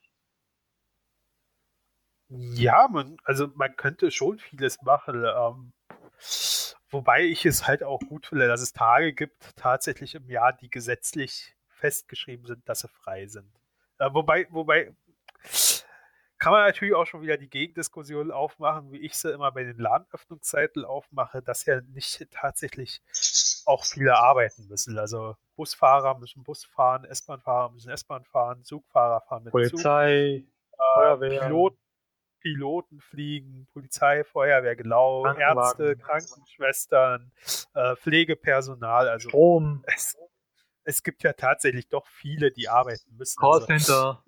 Ja, 2.28 2.88
man, 2.90 3.16
also 3.24 3.48
man 3.54 3.76
könnte 3.76 4.10
schon 4.10 4.38
vieles 4.38 4.80
machen. 4.82 5.24
Ähm, 5.24 5.72
wobei 6.90 7.24
ich 7.24 7.44
es 7.44 7.66
halt 7.66 7.82
auch 7.82 8.00
gut 8.00 8.26
finde, 8.26 8.48
dass 8.48 8.62
es 8.62 8.72
Tage 8.72 9.12
gibt, 9.12 9.54
tatsächlich 9.56 10.14
im 10.14 10.28
Jahr, 10.28 10.52
die 10.52 10.70
gesetzlich 10.70 11.54
festgeschrieben 11.68 12.46
sind, 12.46 12.66
dass 12.68 12.80
sie 12.80 12.88
frei 12.88 13.26
sind. 13.26 13.52
Äh, 13.98 14.08
wobei, 14.12 14.46
wobei, 14.50 14.96
kann 16.44 16.52
man 16.52 16.66
natürlich 16.66 16.92
auch 16.92 17.06
schon 17.06 17.22
wieder 17.22 17.38
die 17.38 17.48
Gegendiskussion 17.48 18.30
aufmachen, 18.30 18.92
wie 18.92 18.98
ich 18.98 19.16
sie 19.16 19.32
immer 19.32 19.50
bei 19.50 19.64
den 19.64 19.78
Ladenöffnungszeiten 19.78 20.84
aufmache, 20.84 21.40
dass 21.40 21.64
ja 21.64 21.80
nicht 21.80 22.28
tatsächlich 22.30 23.00
auch 23.64 23.86
viele 23.86 24.18
arbeiten 24.18 24.66
müssen. 24.68 24.98
Also 24.98 25.36
Busfahrer 25.56 26.18
müssen 26.18 26.42
Bus 26.42 26.66
fahren, 26.66 27.04
S-Bahn-Fahrer 27.04 27.70
müssen 27.70 27.88
S-Bahn 27.88 28.24
fahren, 28.24 28.62
Zugfahrer 28.62 29.22
fahren 29.22 29.44
mit 29.44 29.52
Polizei, 29.52 30.44
Zug, 30.70 31.22
äh, 31.22 31.38
Piloten, 31.40 31.78
Piloten 32.40 33.00
fliegen, 33.00 33.66
Polizei, 33.72 34.22
Feuerwehr, 34.22 34.76
genau, 34.76 35.24
Ärzte, 35.24 35.96
Krankenschwestern, 35.96 37.32
äh, 37.72 37.96
Pflegepersonal, 37.96 39.08
also 39.08 39.30
Strom. 39.30 39.82
Es, 39.86 40.14
es, 40.82 41.02
gibt 41.02 41.22
ja 41.22 41.32
tatsächlich 41.32 41.88
doch 41.88 42.06
viele, 42.06 42.52
die 42.52 42.68
arbeiten 42.68 43.16
müssen. 43.16 43.40
Callcenter. 43.40 44.18
Also, 44.18 44.23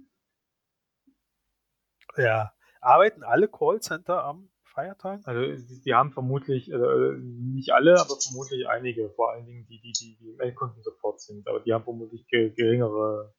ja. 2.17 2.53
Arbeiten 2.81 3.23
alle 3.23 3.49
Callcenter 3.49 4.25
am 4.25 4.49
Feiertag? 4.77 5.21
Also 5.25 5.41
die 5.85 5.95
haben 5.95 6.13
vermutlich, 6.13 6.71
äh, 6.71 6.77
nicht 7.19 7.73
alle, 7.73 7.99
aber 8.01 8.17
vermutlich 8.21 8.69
einige, 8.69 9.11
vor 9.11 9.33
allen 9.33 9.47
Dingen 9.47 9.67
die, 9.67 9.81
die, 9.81 9.93
die, 9.93 10.17
die 10.21 10.31
im 10.31 10.41
Endkundensupport 10.41 11.21
sind, 11.21 11.49
aber 11.49 11.61
die 11.61 11.73
haben 11.73 11.85
vermutlich 11.85 12.27
geringere 12.29 13.35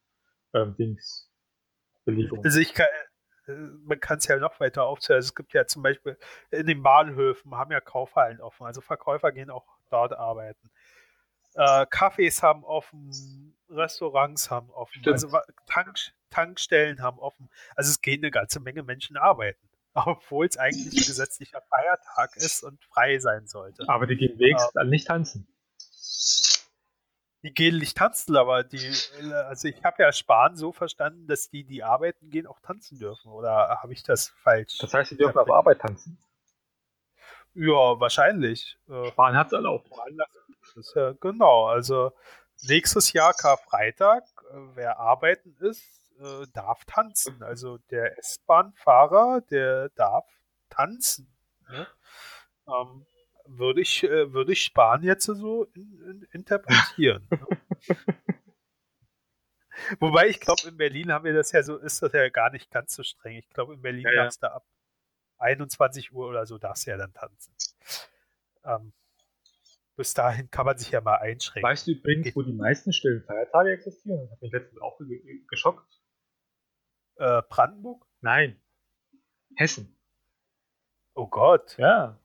ähm, 0.52 0.74
Dings, 0.76 1.32
Belegung. 2.04 2.44
Also 2.44 2.58
ich 2.58 2.74
kann, 2.74 2.88
äh, 3.46 3.52
man 3.52 4.00
kann 4.00 4.18
es 4.18 4.26
ja 4.26 4.36
noch 4.36 4.58
weiter 4.60 4.84
aufzählen. 4.84 5.18
Also 5.18 5.28
es 5.28 5.34
gibt 5.34 5.54
ja 5.54 5.66
zum 5.66 5.82
Beispiel 5.82 6.18
in 6.50 6.66
den 6.66 6.82
Bahnhöfen 6.82 7.54
haben 7.54 7.72
ja 7.72 7.80
Kaufhallen 7.80 8.40
offen, 8.40 8.66
also 8.66 8.80
Verkäufer 8.80 9.32
gehen 9.32 9.50
auch 9.50 9.66
dort 9.90 10.12
arbeiten. 10.12 10.70
Äh, 11.58 11.86
Cafés 11.86 12.40
haben 12.40 12.62
offen, 12.62 13.52
Restaurants 13.68 14.48
haben 14.48 14.70
offen, 14.70 15.00
Stimmt. 15.00 15.14
also 15.14 15.38
Tank, 15.66 15.98
Tankstellen 16.30 17.02
haben 17.02 17.18
offen. 17.18 17.50
Also 17.74 17.90
es 17.90 18.00
gehen 18.00 18.22
eine 18.22 18.30
ganze 18.30 18.60
Menge 18.60 18.84
Menschen 18.84 19.16
arbeiten, 19.16 19.68
obwohl 19.94 20.46
es 20.46 20.56
eigentlich 20.56 20.86
ein 20.86 21.06
gesetzlicher 21.06 21.60
Feiertag 21.68 22.36
ist 22.36 22.62
und 22.62 22.80
frei 22.84 23.18
sein 23.18 23.48
sollte. 23.48 23.88
Aber 23.88 24.06
die 24.06 24.16
gehen 24.16 24.38
wenigstens 24.38 24.76
äh, 24.76 24.84
nicht 24.84 25.08
tanzen. 25.08 25.48
Die 27.42 27.52
gehen 27.52 27.78
nicht 27.78 27.96
tanzen, 27.96 28.36
aber 28.36 28.62
die, 28.62 28.92
also 29.32 29.66
ich 29.66 29.82
habe 29.84 30.02
ja 30.02 30.12
Spahn 30.12 30.56
so 30.56 30.72
verstanden, 30.72 31.26
dass 31.26 31.48
die, 31.48 31.64
die 31.64 31.82
arbeiten 31.82 32.30
gehen, 32.30 32.46
auch 32.46 32.60
tanzen 32.60 33.00
dürfen. 33.00 33.32
Oder 33.32 33.78
habe 33.82 33.92
ich 33.92 34.04
das 34.04 34.28
falsch? 34.28 34.78
Das 34.78 34.94
heißt, 34.94 35.10
sie 35.10 35.16
dürfen 35.16 35.38
auf 35.38 35.50
Arbeit 35.50 35.80
tanzen. 35.80 36.18
Ja, 37.54 37.98
wahrscheinlich. 38.00 38.78
Äh, 38.88 39.06
Spahn 39.08 39.36
hat 39.36 39.48
es 39.48 39.52
erlaubt. 39.52 39.90
Ja, 40.94 41.12
genau, 41.20 41.66
also 41.66 42.12
nächstes 42.62 43.12
Jahr 43.12 43.32
Karfreitag, 43.34 44.24
äh, 44.50 44.56
wer 44.74 44.98
arbeiten 44.98 45.56
ist, 45.60 45.82
äh, 46.20 46.46
darf 46.52 46.84
tanzen. 46.84 47.42
Also 47.42 47.78
der 47.90 48.18
S-Bahn-Fahrer, 48.18 49.42
der 49.50 49.88
darf 49.90 50.26
tanzen. 50.68 51.34
Ne? 51.68 51.86
Ähm, 52.68 53.06
würde 53.46 53.80
ich, 53.80 54.02
würde 54.02 54.52
ich 54.52 54.62
Spahn 54.62 55.02
jetzt 55.02 55.24
so 55.24 55.64
in, 55.74 56.00
in, 56.02 56.28
interpretieren. 56.32 57.26
ne? 57.30 57.46
Wobei 60.00 60.28
ich 60.28 60.40
glaube, 60.40 60.68
in 60.68 60.76
Berlin 60.76 61.12
haben 61.12 61.24
wir 61.24 61.32
das 61.32 61.52
ja 61.52 61.62
so, 61.62 61.76
ist 61.76 62.02
das 62.02 62.12
ja 62.12 62.28
gar 62.28 62.50
nicht 62.50 62.70
ganz 62.70 62.94
so 62.94 63.02
streng. 63.02 63.36
Ich 63.36 63.48
glaube, 63.48 63.74
in 63.74 63.82
Berlin 63.82 64.02
ja, 64.02 64.12
ja. 64.12 64.22
darfst 64.24 64.42
du 64.42 64.52
ab 64.52 64.64
21 65.38 66.12
Uhr 66.12 66.28
oder 66.28 66.46
so 66.46 66.58
darfst 66.58 66.86
du 66.86 66.90
ja 66.90 66.96
dann 66.96 67.12
tanzen. 67.12 67.54
Ähm, 68.64 68.92
bis 69.96 70.14
dahin 70.14 70.50
kann 70.50 70.66
man 70.66 70.78
sich 70.78 70.90
ja 70.90 71.00
mal 71.00 71.16
einschränken. 71.16 71.68
Weißt 71.68 71.86
du 71.86 71.92
übrigens, 71.92 72.34
wo 72.36 72.42
die 72.42 72.52
meisten 72.52 72.92
stillen 72.92 73.22
Feiertage 73.24 73.72
existieren? 73.72 74.20
Das 74.20 74.30
hat 74.32 74.42
mich 74.42 74.52
letztens 74.52 74.80
auch 74.80 74.98
geschockt 75.48 75.98
äh, 77.18 77.42
Brandenburg? 77.48 78.06
Nein. 78.20 78.60
Hessen. 79.56 79.96
Oh 81.14 81.26
Gott. 81.26 81.76
Ja. 81.78 82.18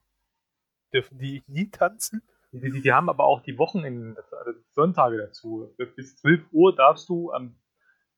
Dürfen 0.94 1.18
die 1.18 1.44
nie 1.48 1.70
tanzen? 1.70 2.22
Die, 2.52 2.60
die, 2.60 2.82
die 2.82 2.94
haben 2.94 3.10
aber 3.10 3.24
auch 3.24 3.42
die 3.42 3.58
Wochenenden, 3.58 4.16
also 4.32 4.52
Sonntage 4.74 5.18
dazu. 5.18 5.74
Bis 5.96 6.16
12 6.18 6.46
Uhr 6.52 6.76
darfst 6.76 7.10
du 7.10 7.32
am 7.32 7.56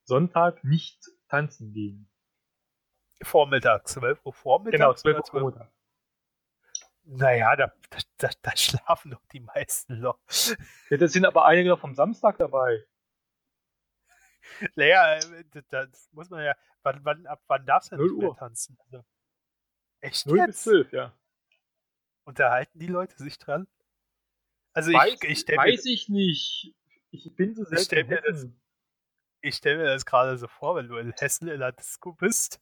Sonntag 0.04 0.64
nicht 0.66 1.00
tanzen 1.30 1.72
gehen. 1.72 2.10
Vormittag, 3.22 3.88
12 3.88 4.26
Uhr 4.26 4.34
Vormittag? 4.34 4.80
Genau, 4.80 4.94
12 4.94 5.18
Uhr 5.18 5.26
Vormittag. 5.26 5.72
Naja, 7.08 7.56
da, 7.56 7.72
da, 8.18 8.30
da, 8.42 8.58
schlafen 8.58 9.12
doch 9.12 9.24
die 9.32 9.40
meisten 9.40 10.00
noch. 10.00 10.20
Ja, 10.90 10.98
das 10.98 11.14
sind 11.14 11.26
aber 11.26 11.46
einige 11.46 11.70
noch 11.70 11.80
vom 11.80 11.94
Samstag 11.94 12.38
dabei. 12.38 12.84
Naja, 14.76 15.18
äh, 15.18 15.44
das 15.70 16.10
muss 16.12 16.30
man 16.30 16.44
ja. 16.44 16.56
Wann, 16.84 17.04
wann, 17.04 17.26
ab 17.28 17.42
wann 17.48 17.66
darfst 17.66 17.92
du 17.92 17.98
denn 17.98 18.06
nicht 18.06 18.18
mehr 18.18 18.36
tanzen? 18.36 18.78
Also, 18.86 19.04
echt? 20.02 20.26
0 20.26 20.38
jetzt? 20.38 20.48
bis 20.48 20.62
12, 20.64 20.92
ja. 20.94 21.14
Unterhalten 22.26 22.80
die 22.80 22.88
Leute 22.88 23.18
sich 23.18 23.38
dran? 23.38 23.68
Also 24.74 24.92
weiß, 24.92 25.20
ich, 25.24 25.48
ich 25.48 25.58
weiß 25.58 25.86
mir, 25.86 25.92
ich 25.92 26.10
nicht. 26.10 26.76
Ich 27.12 27.36
bin 27.36 27.56
so 27.56 27.64
selten. 27.64 27.80
Ich 27.80 27.86
stelle 27.86 28.04
mir, 28.04 28.22
das, 28.22 29.58
stell 29.58 29.78
mir 29.78 29.86
das 29.86 30.06
gerade 30.06 30.38
so 30.38 30.48
vor, 30.48 30.76
wenn 30.76 30.88
du 30.88 30.98
in 30.98 31.12
Hessen 31.12 31.48
in 31.48 31.60
der 31.60 31.72
Disco 31.72 32.14
bist 32.14 32.62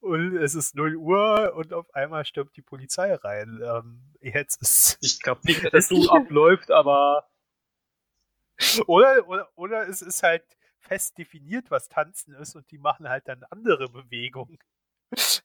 und 0.00 0.36
es 0.36 0.54
ist 0.54 0.74
0 0.74 0.96
Uhr 0.96 1.54
und 1.54 1.72
auf 1.72 1.92
einmal 1.94 2.24
stirbt 2.24 2.56
die 2.56 2.62
Polizei 2.62 3.14
rein. 3.14 3.60
Ähm, 3.62 4.14
jetzt 4.20 4.60
ist. 4.60 4.98
Ich 5.00 5.20
glaube 5.20 5.40
nicht, 5.44 5.64
dass 5.64 5.72
das 5.72 5.88
so 5.88 6.10
abläuft, 6.10 6.70
aber 6.70 7.28
oder, 8.86 9.26
oder, 9.28 9.48
oder 9.54 9.88
es 9.88 10.02
ist 10.02 10.22
halt 10.22 10.44
fest 10.78 11.16
definiert, 11.18 11.70
was 11.70 11.88
Tanzen 11.88 12.34
ist 12.34 12.54
und 12.54 12.70
die 12.70 12.78
machen 12.78 13.08
halt 13.08 13.28
dann 13.28 13.44
andere 13.50 13.88
Bewegungen. 13.88 14.58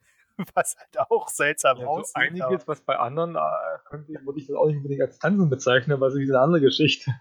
was 0.53 0.77
halt 0.77 0.99
auch 1.09 1.29
seltsam 1.29 1.79
ja, 1.79 1.87
aussieht. 1.87 2.13
So 2.15 2.21
einiges, 2.21 2.67
was 2.67 2.81
bei 2.81 2.97
anderen, 2.97 3.35
äh, 3.35 3.79
könnte, 3.85 4.13
würde 4.23 4.39
ich 4.39 4.47
das 4.47 4.55
auch 4.55 4.67
nicht 4.67 4.77
unbedingt 4.77 5.01
als 5.01 5.19
Tanzen 5.19 5.49
bezeichnen, 5.49 5.93
aber 5.93 6.07
es 6.07 6.15
ist 6.15 6.29
eine 6.29 6.39
andere 6.39 6.61
Geschichte. 6.61 7.11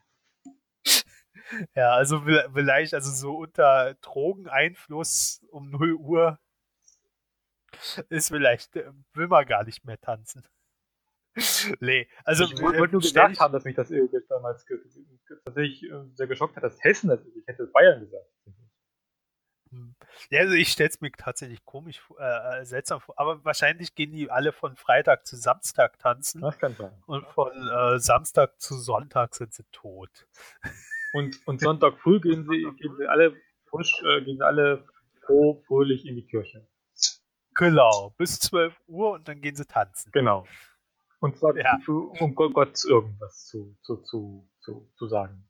Ja, 1.77 1.93
also 1.93 2.23
vielleicht, 2.23 2.93
also 2.93 3.09
so 3.13 3.37
unter 3.37 3.95
Drogeneinfluss 4.01 5.47
um 5.53 5.71
0 5.71 5.93
Uhr 5.95 6.41
ist 8.09 8.29
vielleicht, 8.29 8.77
äh, 8.77 8.91
will 9.15 9.29
man 9.29 9.47
gar 9.47 9.65
nicht 9.65 9.85
mehr 9.85 10.01
tanzen. 10.01 10.43
nee, 11.81 12.09
also 12.25 12.45
ich 12.45 12.61
wollte 12.63 12.93
nur 12.93 13.03
gesagt 13.03 13.41
haben, 13.41 13.53
dass 13.53 13.65
mich 13.65 13.77
das 13.77 13.89
damals 14.29 14.65
tatsächlich 15.45 15.83
äh, 15.85 16.05
sehr 16.15 16.27
geschockt 16.27 16.57
hat, 16.57 16.63
dass 16.63 16.83
Hessen 16.83 17.09
das 17.09 17.21
ist. 17.21 17.37
Ich 17.37 17.47
hätte 17.47 17.67
Bayern 17.67 18.01
gesagt. 18.01 18.27
Hm. 19.71 19.95
Ja, 20.31 20.41
also 20.41 20.55
ich 20.55 20.69
stelle 20.69 20.89
es 20.89 21.01
mir 21.01 21.11
tatsächlich 21.13 21.65
komisch, 21.65 22.03
äh, 22.19 22.61
äh, 22.61 22.65
seltsam 22.65 23.01
vor. 23.01 23.19
Aber 23.19 23.45
wahrscheinlich 23.45 23.95
gehen 23.95 24.13
die 24.13 24.31
alle 24.31 24.53
von 24.53 24.77
Freitag 24.77 25.27
zu 25.27 25.37
Samstag 25.37 25.99
tanzen. 25.99 26.41
Das 26.41 26.59
kann 26.59 26.75
sein. 26.75 26.93
Und 27.07 27.27
von 27.29 27.53
äh, 27.53 27.99
Samstag 27.99 28.59
zu 28.61 28.75
Sonntag 28.75 29.35
sind 29.35 29.53
sie 29.53 29.65
tot. 29.73 30.27
Und, 31.13 31.47
und 31.47 31.61
Sonntag 31.61 31.99
früh 31.99 32.21
gehen 32.21 32.47
sie, 32.49 32.63
gehen 32.79 32.97
sie 32.97 33.07
alle 33.07 33.35
frisch, 33.67 34.03
äh, 34.05 34.23
gehen 34.23 34.43
alle 34.43 34.85
froh, 35.21 35.63
fröhlich 35.67 36.07
in 36.07 36.17
die 36.17 36.27
Kirche. 36.27 36.67
Genau, 37.57 38.11
bis 38.19 38.39
12 38.39 38.79
Uhr 38.87 39.13
und 39.13 39.29
dann 39.29 39.41
gehen 39.41 39.57
sie 39.57 39.67
tanzen. 39.67 40.13
Genau. 40.13 40.47
Und 41.21 41.39
zwar 41.39 41.57
ja. 41.57 41.79
um 41.87 42.35
Gott 42.35 42.85
irgendwas 42.85 43.47
zu, 43.47 43.75
zu, 43.81 43.97
zu, 44.03 44.47
zu, 44.61 44.93
zu 44.95 45.07
sagen. 45.09 45.49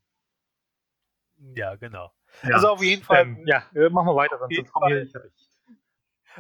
Ja, 1.57 1.75
genau. 1.75 2.13
Ja. 2.45 2.55
Also 2.55 2.69
auf 2.69 2.83
jeden 2.83 3.03
Fall. 3.03 3.23
Ähm, 3.23 3.43
ja, 3.45 3.65
machen 3.91 4.07
wir 4.07 4.15
weiter, 4.15 4.39
sonst 4.39 4.73
kommen 4.73 4.89
wir 4.89 5.03
nicht 5.03 5.17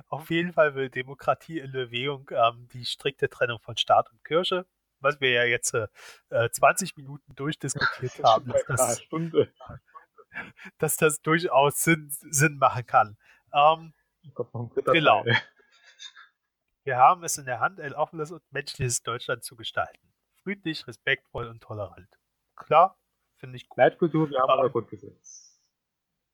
Auf 0.08 0.30
jeden 0.30 0.52
Fall 0.52 0.76
will 0.76 0.88
Demokratie 0.88 1.58
in 1.58 1.72
Bewegung 1.72 2.30
ähm, 2.30 2.68
die 2.72 2.84
strikte 2.84 3.28
Trennung 3.28 3.58
von 3.58 3.76
Staat 3.76 4.10
und 4.12 4.24
Kirche, 4.24 4.66
was 5.00 5.20
wir 5.20 5.30
ja 5.30 5.44
jetzt 5.44 5.74
äh, 5.74 6.48
20 6.48 6.96
Minuten 6.96 7.34
durchdiskutiert 7.34 8.22
haben, 8.24 8.52
dass 8.52 8.64
das, 8.66 9.02
Stunde. 9.02 9.52
dass 10.78 10.96
das 10.96 11.20
durchaus 11.22 11.82
Sinn, 11.82 12.06
Sinn 12.08 12.58
machen 12.58 12.86
kann. 12.86 13.18
Ähm, 13.52 13.92
genau. 14.92 15.24
Teil. 15.24 15.42
Wir 16.86 16.98
haben 16.98 17.24
es 17.24 17.36
in 17.36 17.46
der 17.46 17.58
Hand, 17.58 17.80
ein 17.80 17.94
offenes 17.94 18.30
und 18.30 18.40
menschliches 18.52 19.02
Deutschland 19.02 19.42
zu 19.42 19.56
gestalten. 19.56 20.14
Friedlich, 20.44 20.86
respektvoll 20.86 21.48
und 21.48 21.60
tolerant. 21.60 22.08
Klar, 22.54 22.96
finde 23.34 23.56
ich 23.56 23.68
gut. 23.68 23.78
Leitkultur, 23.78 24.30
wir 24.30 24.38
haben 24.38 24.50
aber 24.50 24.70
Grundgesetz. 24.70 25.60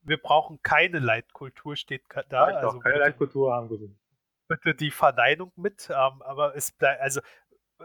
Wir 0.03 0.19
brauchen 0.19 0.61
keine 0.63 0.99
Leitkultur, 0.99 1.75
steht 1.75 2.03
da. 2.29 2.49
Nein, 2.49 2.57
also 2.57 2.81
keine 2.81 2.97
bitte, 2.97 2.99
Leitkultur 2.99 3.55
haben 3.55 3.71
wir. 3.71 3.97
Bitte 4.47 4.75
die 4.75 4.91
Verneinung 4.91 5.53
mit, 5.57 5.89
ähm, 5.89 6.21
aber 6.21 6.55
es 6.55 6.71
bleibt, 6.71 7.01
also 7.01 7.23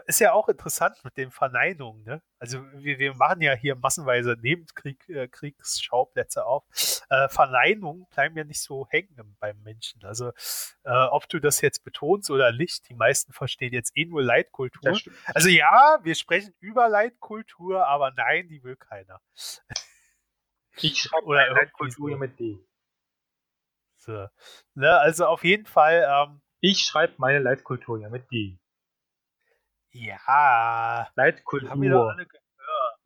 ist 0.06 0.20
ja 0.20 0.34
auch 0.34 0.50
interessant 0.50 1.04
mit 1.04 1.18
den 1.18 1.32
Verneinungen. 1.32 2.04
Ne? 2.04 2.22
Also 2.40 2.64
wir, 2.74 3.00
wir 3.00 3.16
machen 3.16 3.42
ja 3.42 3.54
hier 3.54 3.76
massenweise 3.76 4.38
Nebenkriegsschauplätze 4.40 6.40
äh, 6.40 6.44
auf. 6.44 6.64
Äh, 7.10 7.28
Verneinungen 7.30 8.06
bleiben 8.10 8.38
ja 8.38 8.44
nicht 8.44 8.62
so 8.62 8.88
hängen 8.90 9.36
beim 9.40 9.62
Menschen. 9.64 10.04
Also 10.04 10.32
äh, 10.84 10.92
ob 10.92 11.28
du 11.30 11.40
das 11.40 11.62
jetzt 11.62 11.84
betonst 11.84 12.30
oder 12.30 12.52
nicht, 12.52 12.88
die 12.90 12.96
meisten 12.96 13.34
verstehen 13.34 13.74
jetzt 13.74 13.94
eh 13.96 14.06
nur 14.06 14.22
Leitkultur. 14.22 14.96
Also 15.34 15.50
ja, 15.50 16.00
wir 16.04 16.14
sprechen 16.16 16.54
über 16.60 16.90
Leitkultur, 16.90 17.88
aber 17.88 18.12
nein, 18.12 18.48
die 18.48 18.64
will 18.64 18.76
keiner. 18.76 19.20
Ich 20.80 21.02
schreibe 21.02 21.34
Leitkultur 21.34 22.18
mit 22.18 22.40
D. 22.40 22.60
So. 23.96 24.28
Ne, 24.76 25.00
also 25.00 25.26
auf 25.26 25.44
jeden 25.44 25.66
Fall. 25.66 26.08
Ähm, 26.10 26.42
ich 26.60 26.84
schreibe 26.84 27.14
meine 27.18 27.40
Leitkultur 27.40 28.00
ja 28.00 28.10
mit 28.10 28.32
D. 28.32 28.60
Ja. 29.98 31.10
Leitkultur. 31.16 31.70
Haben 31.70 31.82
wir 31.82 31.92
doch 31.92 32.10
alle 32.10 32.26
gehört. 32.26 33.00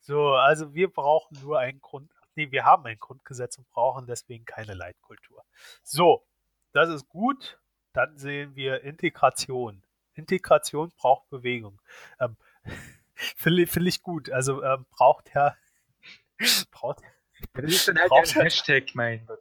So, 0.00 0.34
also 0.34 0.74
wir 0.74 0.92
brauchen 0.92 1.38
nur 1.42 1.58
ein 1.58 1.80
Grund. 1.80 2.10
Nee, 2.36 2.50
wir 2.50 2.64
haben 2.64 2.84
ein 2.86 2.98
Grundgesetz 2.98 3.58
und 3.58 3.68
brauchen 3.70 4.06
deswegen 4.06 4.44
keine 4.44 4.74
Leitkultur. 4.74 5.42
So, 5.82 6.24
das 6.72 6.90
ist 6.90 7.08
gut. 7.08 7.58
Dann 7.92 8.16
sehen 8.18 8.54
wir 8.54 8.82
Integration. 8.82 9.82
Integration 10.14 10.92
braucht 10.96 11.28
Bewegung. 11.30 11.80
Ähm, 12.20 12.36
Finde 13.14 13.66
find 13.66 13.86
ich 13.86 14.02
gut. 14.02 14.30
Also 14.30 14.62
ähm, 14.62 14.86
braucht 14.90 15.34
ja. 15.34 15.56
braucht, 16.70 17.00
das 17.54 17.64
ist 17.64 17.88
dann 17.88 17.98
halt 17.98 18.12
ein 18.12 18.42
Hashtag, 18.42 18.94
mein 18.94 19.24
Gott. 19.26 19.40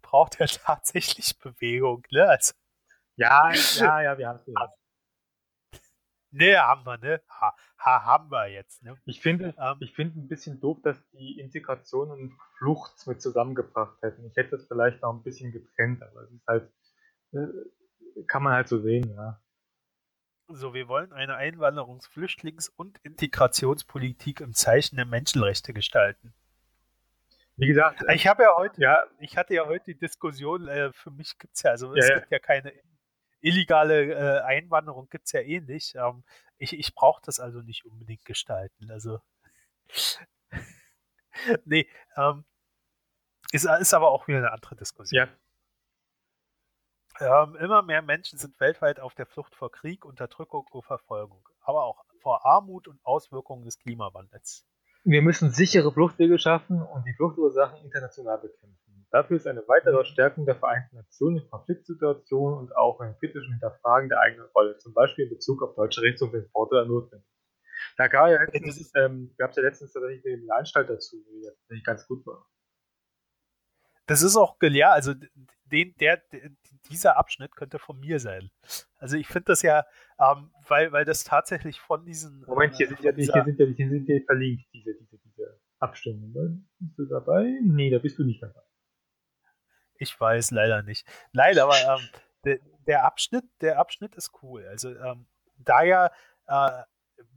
Braucht 0.00 0.38
ja 0.38 0.46
tatsächlich 0.46 1.38
Bewegung, 1.38 2.04
ne? 2.10 2.28
Also, 2.28 2.54
ja, 3.16 3.52
ja, 3.52 4.02
ja, 4.02 4.18
wir 4.18 4.28
haben 4.28 4.40
es. 4.46 4.81
Ne, 6.32 6.56
haben 6.56 6.84
wir, 6.86 6.96
ne? 6.96 7.20
Ha, 7.28 7.54
ha, 7.78 8.04
haben 8.04 8.30
wir 8.30 8.48
jetzt, 8.48 8.82
ne? 8.82 8.96
Ich 9.04 9.20
finde, 9.20 9.54
ähm, 9.58 9.76
ich 9.80 9.92
finde 9.92 10.18
ein 10.18 10.28
bisschen 10.28 10.60
doof, 10.60 10.78
dass 10.82 10.98
die 11.10 11.38
Integration 11.38 12.10
und 12.10 12.32
Flucht 12.56 13.06
mit 13.06 13.20
zusammengebracht 13.20 14.00
hätten. 14.00 14.24
Ich 14.24 14.36
hätte 14.36 14.52
das 14.52 14.66
vielleicht 14.66 15.02
noch 15.02 15.12
ein 15.12 15.22
bisschen 15.22 15.52
getrennt, 15.52 16.02
aber 16.02 16.22
es 16.22 16.30
ist 16.30 16.46
halt, 16.46 16.72
äh, 17.32 18.22
kann 18.26 18.42
man 18.42 18.54
halt 18.54 18.68
so 18.68 18.80
sehen, 18.80 19.10
ja. 19.14 19.38
So, 20.48 20.72
wir 20.72 20.88
wollen 20.88 21.12
eine 21.12 21.36
Einwanderungs-, 21.36 22.08
Flüchtlings- 22.08 22.70
und 22.74 22.98
Integrationspolitik 23.04 24.40
im 24.40 24.54
Zeichen 24.54 24.96
der 24.96 25.06
Menschenrechte 25.06 25.74
gestalten. 25.74 26.32
Wie 27.56 27.66
gesagt, 27.66 28.02
ich 28.14 28.26
habe 28.26 28.44
ja 28.44 28.56
heute, 28.56 28.80
ja, 28.80 29.04
ich 29.18 29.36
hatte 29.36 29.54
ja 29.54 29.66
heute 29.66 29.84
die 29.92 29.98
Diskussion, 29.98 30.66
äh, 30.66 30.92
für 30.92 31.10
mich 31.10 31.38
gibt 31.38 31.54
es 31.54 31.62
ja, 31.62 31.72
also 31.72 31.94
es 31.94 32.08
ja, 32.08 32.18
gibt 32.18 32.30
ja 32.30 32.38
keine 32.38 32.72
illegale 33.42 34.14
äh, 34.14 34.40
Einwanderung 34.42 35.08
gibt 35.08 35.26
es 35.26 35.32
ja 35.32 35.40
eh 35.40 35.60
nicht. 35.60 35.94
Ähm, 35.96 36.24
ich 36.58 36.78
ich 36.78 36.94
brauche 36.94 37.20
das 37.24 37.40
also 37.40 37.60
nicht 37.60 37.84
unbedingt 37.84 38.24
gestalten. 38.24 38.90
Also, 38.90 39.20
nee, 41.64 41.88
ähm, 42.16 42.44
ist, 43.52 43.66
ist 43.66 43.94
aber 43.94 44.10
auch 44.10 44.26
wieder 44.28 44.38
eine 44.38 44.52
andere 44.52 44.76
Diskussion. 44.76 45.28
Ja. 47.20 47.44
Ähm, 47.44 47.56
immer 47.56 47.82
mehr 47.82 48.00
Menschen 48.00 48.38
sind 48.38 48.58
weltweit 48.58 48.98
auf 48.98 49.14
der 49.14 49.26
Flucht 49.26 49.54
vor 49.54 49.70
Krieg, 49.70 50.04
Unterdrückung 50.04 50.66
und 50.70 50.82
Verfolgung, 50.82 51.46
aber 51.60 51.84
auch 51.84 52.04
vor 52.20 52.46
Armut 52.46 52.88
und 52.88 53.04
Auswirkungen 53.04 53.64
des 53.64 53.78
Klimawandels. 53.78 54.64
Wir 55.04 55.20
müssen 55.20 55.50
sichere 55.50 55.92
Fluchtwege 55.92 56.38
schaffen 56.38 56.80
und 56.80 57.04
die 57.04 57.12
Fluchtursachen 57.12 57.84
international 57.84 58.38
bekämpfen. 58.38 58.81
Dafür 59.12 59.36
ist 59.36 59.46
eine 59.46 59.62
weitere 59.68 60.02
Stärkung 60.06 60.46
der 60.46 60.56
Vereinten 60.56 60.96
Nationen 60.96 61.42
in 61.42 61.50
Konfliktsituationen 61.50 62.58
und 62.58 62.74
auch 62.74 62.98
ein 63.00 63.14
kritischen 63.18 63.52
Hinterfragen 63.52 64.08
der 64.08 64.20
eigenen 64.20 64.46
Rolle, 64.54 64.78
zum 64.78 64.94
Beispiel 64.94 65.24
in 65.24 65.30
Bezug 65.30 65.62
auf 65.62 65.74
deutsche 65.74 66.00
Rechtsumfeldporte 66.00 66.86
notwendig. 66.86 67.28
Da 67.98 68.08
gab 68.08 68.30
ja 68.30 68.42
letztens, 68.42 68.90
ähm, 68.96 69.34
gab 69.36 69.50
es 69.50 69.56
ja 69.56 69.62
letztens 69.64 69.92
tatsächlich 69.92 70.24
eine 70.24 70.54
Anstalt 70.54 70.88
dazu, 70.88 71.22
die 71.28 71.42
tatsächlich 71.44 71.84
ganz 71.84 72.06
gut 72.08 72.24
war. 72.26 72.48
Das 74.06 74.22
ist 74.22 74.36
auch 74.36 74.58
gelehr, 74.58 74.92
also 74.92 75.12
den, 75.66 75.94
der, 76.00 76.22
dieser 76.88 77.18
Abschnitt 77.18 77.54
könnte 77.54 77.78
von 77.78 78.00
mir 78.00 78.18
sein. 78.18 78.50
Also 78.96 79.18
ich 79.18 79.26
finde 79.26 79.44
das 79.46 79.60
ja, 79.60 79.84
ähm, 80.18 80.50
weil, 80.68 80.90
weil 80.92 81.04
das 81.04 81.24
tatsächlich 81.24 81.80
von 81.80 82.06
diesen. 82.06 82.44
Moment, 82.46 82.76
hier, 82.76 82.86
äh, 82.86 82.88
sind, 82.88 83.00
ja, 83.00 83.12
hier 83.12 83.44
sind 83.44 83.58
ja 83.58 83.66
hier 83.66 83.88
sind 83.90 84.08
ja 84.08 84.20
verlinkt, 84.24 84.64
diese, 84.72 84.94
diese, 84.94 85.18
diese 85.18 85.60
Abstimmungen. 85.80 86.66
Bist 86.78 86.98
du 86.98 87.04
dabei? 87.06 87.58
Nee, 87.62 87.90
da 87.90 87.98
bist 87.98 88.18
du 88.18 88.24
nicht 88.24 88.42
dabei. 88.42 88.62
Ich 90.02 90.20
weiß 90.20 90.50
leider 90.50 90.82
nicht. 90.82 91.06
Nein, 91.32 91.56
aber 91.60 91.76
ähm, 91.76 92.08
der, 92.44 92.58
der, 92.88 93.04
Abschnitt, 93.04 93.44
der 93.60 93.78
Abschnitt 93.78 94.16
ist 94.16 94.32
cool. 94.42 94.66
Also 94.66 94.90
ähm, 94.90 95.26
da 95.58 95.82
ja, 95.84 96.06
äh, 96.48 96.82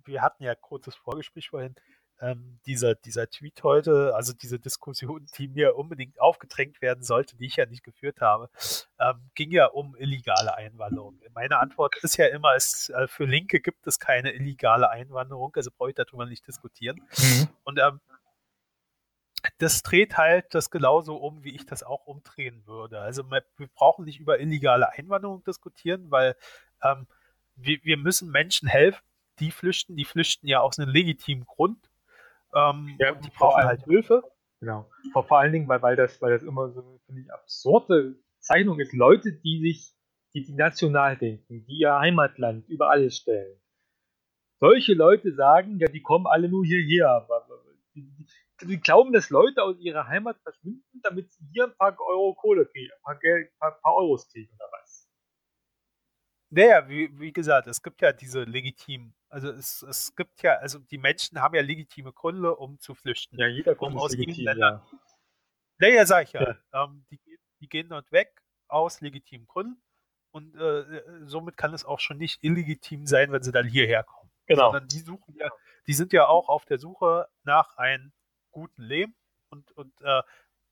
wir 0.04 0.24
hatten 0.24 0.44
ja 0.44 0.56
kurzes 0.56 0.96
Vorgespräch 0.96 1.50
vorhin, 1.50 1.76
ähm, 2.22 2.60
dieser, 2.66 2.96
dieser 2.96 3.30
Tweet 3.30 3.62
heute, 3.62 4.16
also 4.16 4.34
diese 4.34 4.58
Diskussion, 4.58 5.28
die 5.38 5.48
mir 5.48 5.76
unbedingt 5.76 6.20
aufgedrängt 6.20 6.82
werden 6.82 7.04
sollte, 7.04 7.36
die 7.38 7.46
ich 7.46 7.58
ja 7.58 7.68
nicht 7.68 7.84
geführt 7.84 8.20
habe, 8.20 8.50
ähm, 9.00 9.30
ging 9.36 9.52
ja 9.52 9.68
um 9.68 9.96
illegale 9.96 10.56
Einwanderung. 10.56 11.20
Meine 11.36 11.60
Antwort 11.60 11.96
ist 12.02 12.18
ja 12.18 12.26
immer, 12.28 12.56
es, 12.56 12.90
äh, 12.90 13.08
für 13.08 13.26
Linke 13.26 13.60
gibt 13.60 13.86
es 13.86 14.00
keine 14.00 14.32
illegale 14.32 14.90
Einwanderung, 14.90 15.54
also 15.56 15.70
brauche 15.70 15.90
ich 15.90 15.96
darüber 15.96 16.26
nicht 16.26 16.48
diskutieren. 16.48 17.00
Mhm. 17.18 17.48
Und 17.64 17.80
ähm, 17.80 18.00
das 19.58 19.84
dreht 19.84 20.18
halt 20.18 20.54
das 20.54 20.70
genauso 20.70 21.16
um, 21.16 21.44
wie 21.44 21.56
ich 21.56 21.66
das 21.66 21.84
auch 21.84 22.06
umdrehen 22.06 22.64
würde. 22.66 23.00
Also 23.00 23.30
wir 23.30 23.44
brauchen 23.74 24.06
nicht 24.06 24.20
über 24.20 24.40
illegale 24.40 24.92
Einwanderung 24.92 25.44
diskutieren, 25.44 26.12
weil 26.12 26.36
ähm, 26.84 27.08
wir, 27.56 27.80
wir, 27.84 27.98
müssen 27.98 28.32
Menschen 28.32 28.68
helfen, 28.68 29.02
die 29.40 29.52
flüchten. 29.52 29.96
Die 29.96 30.06
flüchten 30.06 30.48
ja 30.48 30.60
aus 30.60 30.78
einem 30.78 30.90
legitimen 30.90 31.46
Grund. 31.46 31.90
Ähm, 32.54 32.96
ja, 33.00 33.14
die 33.14 33.30
brauchen 33.30 33.60
allem, 33.60 33.68
halt 33.68 33.84
Hilfe. 33.86 34.24
Genau. 34.60 34.90
Vor, 35.14 35.26
vor 35.26 35.40
allen 35.40 35.54
Dingen, 35.54 35.68
weil, 35.68 35.82
weil, 35.82 35.96
das, 35.96 36.22
weil 36.22 36.32
das 36.32 36.44
immer 36.44 36.70
so 36.72 37.00
finde 37.06 37.22
ich, 37.22 37.34
absurde 37.34 38.16
Zeichnung 38.40 38.80
ist. 38.80 38.94
Leute, 38.94 39.32
die 39.32 39.62
sich, 39.62 39.94
die, 40.34 40.44
die 40.44 40.54
national 40.54 41.18
denken, 41.18 41.66
die 41.66 41.80
ihr 41.80 41.98
Heimatland 41.98 42.68
über 42.68 42.90
alles 42.90 43.18
stellen. 43.18 43.58
Solche 44.60 44.94
Leute 44.94 45.34
sagen, 45.34 45.80
ja, 45.80 45.88
die 45.88 46.02
kommen 46.02 46.28
alle 46.28 46.50
nur 46.50 46.66
hierher. 46.66 47.28
Die, 47.94 48.12
Sie 48.62 48.80
glauben, 48.80 49.12
dass 49.12 49.30
Leute 49.30 49.64
aus 49.64 49.78
ihrer 49.80 50.08
Heimat 50.08 50.40
verschwinden, 50.42 51.02
damit 51.04 51.32
sie 51.34 51.46
hier 51.52 51.66
ein 51.66 51.76
paar 51.76 51.98
Euro 52.00 52.34
Kohle 52.36 52.66
kriegen, 52.66 52.92
ein 52.92 53.02
paar, 53.02 53.20
Geld, 53.20 53.52
ein 53.52 53.60
paar, 53.60 53.72
paar 53.82 53.96
Euros 53.96 54.30
kriegen 54.30 54.54
oder 54.56 54.70
was? 54.72 55.10
Naja, 56.50 56.88
wie, 56.88 57.20
wie 57.20 57.34
gesagt, 57.34 57.68
es 57.68 57.82
gibt 57.82 58.02
ja 58.02 58.14
diese 58.14 58.44
legitimen, 58.44 59.14
also 59.30 59.50
es, 59.50 59.82
es 59.82 60.16
gibt 60.16 60.42
ja, 60.42 60.54
also 60.54 60.80
die 60.80 60.98
Menschen 60.98 61.42
haben 61.42 61.56
ja 61.56 61.62
legitime 61.62 62.14
Gründe, 62.14 62.56
um 62.56 62.80
zu 62.80 62.94
flüchten. 62.94 63.38
Ja, 63.38 63.48
jeder 63.48 63.76
kommt 63.76 63.96
um 63.96 64.02
aus 64.02 64.12
legitim, 64.12 64.46
Ländern. 64.46 64.82
Ja. 64.90 65.00
Naja, 65.80 66.06
sag 66.06 66.24
ich 66.24 66.34
ja. 66.34 66.58
ja. 66.72 66.84
Ähm, 66.86 67.06
die, 67.12 67.20
die, 67.60 67.68
gehen 67.68 67.90
dort 67.90 68.10
weg 68.12 68.42
aus 68.70 69.02
legitimen 69.02 69.48
Gründen 69.48 69.82
und 70.32 70.56
äh, 70.56 71.04
somit 71.26 71.58
kann 71.58 71.74
es 71.74 71.84
auch 71.84 72.00
schon 72.00 72.18
nicht 72.18 72.42
illegitim 72.42 73.06
sein, 73.06 73.32
wenn 73.32 73.44
sie 73.44 73.52
dann 73.52 73.68
hierher 73.68 74.04
kommen. 74.04 74.32
Genau. 74.46 74.72
Sondern 74.72 74.88
die 74.88 75.00
suchen 75.00 75.36
ja, 75.38 75.50
die 75.88 75.94
sind 75.94 76.14
ja 76.14 76.28
auch 76.28 76.48
auf 76.48 76.66
der 76.66 76.78
Suche 76.78 77.28
nach 77.44 77.76
einem 77.78 78.14
guten 78.56 78.82
Leben. 78.82 79.16
Und, 79.50 79.72
und 79.74 79.94
äh, 80.02 80.22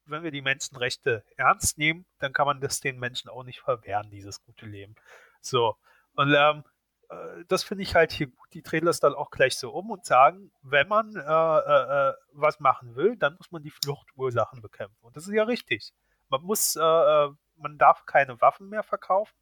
wenn 0.05 0.23
wir 0.23 0.31
die 0.31 0.41
Menschenrechte 0.41 1.23
ernst 1.37 1.77
nehmen, 1.77 2.05
dann 2.19 2.33
kann 2.33 2.47
man 2.47 2.61
das 2.61 2.79
den 2.79 2.97
Menschen 2.97 3.29
auch 3.29 3.43
nicht 3.43 3.59
verwehren, 3.59 4.09
dieses 4.09 4.41
gute 4.41 4.65
Leben. 4.65 4.95
So. 5.41 5.75
Und 6.15 6.33
ähm, 6.33 6.63
äh, 7.09 7.43
das 7.47 7.63
finde 7.63 7.83
ich 7.83 7.95
halt 7.95 8.11
hier 8.11 8.27
gut. 8.27 8.53
Die 8.53 8.63
drehen 8.63 8.85
das 8.85 8.99
dann 8.99 9.13
auch 9.13 9.31
gleich 9.31 9.57
so 9.57 9.71
um 9.71 9.91
und 9.91 10.05
sagen, 10.05 10.51
wenn 10.61 10.87
man 10.87 11.15
äh, 11.15 11.19
äh, 11.19 12.09
äh 12.09 12.13
was 12.31 12.59
machen 12.59 12.95
will, 12.95 13.17
dann 13.17 13.35
muss 13.35 13.51
man 13.51 13.63
die 13.63 13.71
Fluchtursachen 13.71 14.61
bekämpfen. 14.61 14.97
Und 15.01 15.15
das 15.15 15.27
ist 15.27 15.33
ja 15.33 15.43
richtig. 15.43 15.93
Man 16.29 16.41
muss, 16.41 16.75
äh, 16.75 16.81
äh, 16.81 17.29
man 17.57 17.77
darf 17.77 18.05
keine 18.05 18.39
Waffen 18.41 18.69
mehr 18.69 18.83
verkaufen 18.83 19.35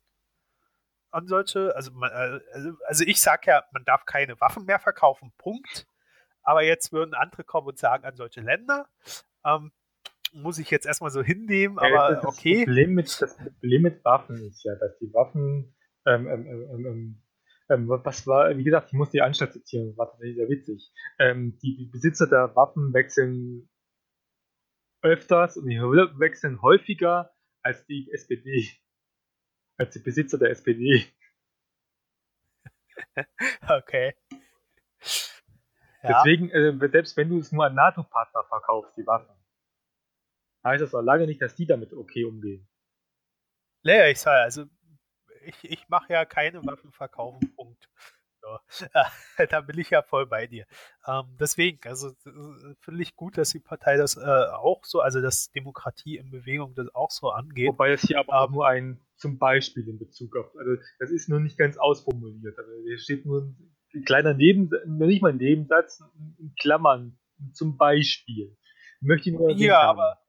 an 1.11 1.27
solche, 1.27 1.75
also, 1.75 1.91
man, 1.91 2.09
also, 2.11 2.71
also 2.87 3.03
ich 3.05 3.21
sage 3.21 3.51
ja, 3.51 3.63
man 3.71 3.83
darf 3.83 4.05
keine 4.05 4.39
Waffen 4.39 4.65
mehr 4.65 4.79
verkaufen, 4.79 5.33
Punkt. 5.37 5.85
Aber 6.43 6.63
jetzt 6.63 6.91
würden 6.91 7.13
andere 7.13 7.43
kommen 7.43 7.67
und 7.67 7.77
sagen 7.77 8.05
an 8.05 8.15
solche 8.15 8.41
Länder, 8.41 8.87
ähm, 9.45 9.71
muss 10.33 10.59
ich 10.59 10.71
jetzt 10.71 10.85
erstmal 10.85 11.11
so 11.11 11.21
hinnehmen, 11.21 11.77
aber 11.77 12.15
das 12.15 12.25
okay. 12.25 12.59
Das 12.59 12.65
Problem, 12.65 12.93
mit, 12.93 13.21
das 13.21 13.37
Problem 13.37 13.81
mit 13.81 14.05
Waffen 14.05 14.37
ist 14.47 14.63
ja, 14.63 14.75
dass 14.75 14.97
die 14.99 15.13
Waffen, 15.13 15.75
ähm, 16.05 16.27
ähm, 16.27 16.47
ähm, 16.47 16.85
ähm, 16.85 17.23
ähm 17.69 17.89
was 17.89 18.25
war, 18.27 18.57
wie 18.57 18.63
gesagt, 18.63 18.87
ich 18.87 18.93
muss 18.93 19.09
die 19.09 19.21
Anstalt 19.21 19.53
zitieren, 19.53 19.95
war 19.97 20.09
tatsächlich 20.09 20.37
sehr 20.37 20.49
witzig. 20.49 20.91
die 21.19 21.89
Besitzer 21.91 22.27
der 22.27 22.55
Waffen 22.55 22.93
wechseln 22.93 23.69
öfters 25.01 25.57
und 25.57 25.67
die 25.67 25.79
wechseln 25.79 26.61
häufiger 26.61 27.33
als 27.63 27.85
die 27.85 28.09
SPD, 28.11 28.69
als 29.77 29.93
die 29.93 29.99
Besitzer 29.99 30.37
der 30.37 30.51
SPD. 30.51 31.05
Okay. 33.67 34.13
Ja. 36.03 36.23
Deswegen, 36.23 36.49
äh, 36.49 36.89
selbst 36.89 37.15
wenn 37.17 37.29
du 37.29 37.39
es 37.39 37.51
nur 37.51 37.65
an 37.65 37.75
NATO-Partner 37.75 38.43
verkaufst, 38.45 38.95
die 38.97 39.05
Waffen, 39.05 39.35
heißt 40.63 40.81
das 40.81 40.95
auch 40.95 41.01
lange 41.01 41.27
nicht, 41.27 41.41
dass 41.41 41.55
die 41.55 41.65
damit 41.65 41.93
okay 41.93 42.25
umgehen. 42.25 42.67
Naja, 43.83 44.07
ich 44.07 44.19
sage, 44.19 44.41
also 44.41 44.65
ich, 45.43 45.63
ich 45.63 45.89
mache 45.89 46.13
ja 46.13 46.25
keine 46.25 46.63
Waffen 46.65 46.91
verkaufen, 46.91 47.53
Punkt. 47.55 47.89
Ja, 48.93 49.11
da 49.49 49.61
bin 49.61 49.77
ich 49.77 49.91
ja 49.91 50.01
voll 50.01 50.25
bei 50.25 50.47
dir. 50.47 50.65
Ähm, 51.05 51.37
deswegen, 51.39 51.79
also 51.85 52.11
finde 52.79 53.03
ich 53.03 53.15
gut, 53.15 53.37
dass 53.37 53.51
die 53.51 53.59
Partei 53.59 53.97
das 53.97 54.17
äh, 54.17 54.21
auch 54.21 54.83
so, 54.83 54.99
also 55.01 55.21
dass 55.21 55.51
Demokratie 55.51 56.17
in 56.17 56.31
Bewegung 56.31 56.73
das 56.75 56.93
auch 56.95 57.11
so 57.11 57.29
angeht. 57.29 57.69
Wobei 57.69 57.91
es 57.91 58.01
hier 58.01 58.19
aber 58.19 58.41
auch 58.41 58.47
ähm, 58.47 58.53
nur 58.53 58.67
ein 58.67 59.01
zum 59.15 59.37
Beispiel 59.37 59.87
in 59.87 59.99
Bezug 59.99 60.35
auf, 60.35 60.55
also 60.57 60.75
das 60.99 61.11
ist 61.11 61.29
nur 61.29 61.39
nicht 61.39 61.57
ganz 61.57 61.77
ausformuliert. 61.77 62.57
Also 62.57 62.71
hier 62.83 62.97
steht 62.97 63.25
nur 63.25 63.41
ein 63.41 63.75
kleiner 64.05 64.33
Nebensatz, 64.33 64.85
nicht 64.85 65.21
mal 65.21 65.31
ein 65.31 65.37
Nebensatz, 65.37 66.03
in 66.37 66.53
Klammern, 66.59 67.19
zum 67.53 67.77
Beispiel. 67.77 68.57
Möchte 69.01 69.29
ich 69.29 69.35
nur 69.35 69.51
Ja, 69.51 69.81
aber, 69.81 70.19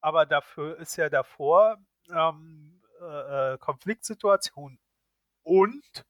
aber 0.00 0.26
dafür 0.26 0.78
ist 0.78 0.96
ja 0.96 1.08
davor 1.08 1.78
ähm, 2.10 2.82
äh, 3.00 3.54
äh 3.54 3.58
Konfliktsituation 3.58 4.78
und 5.42 6.04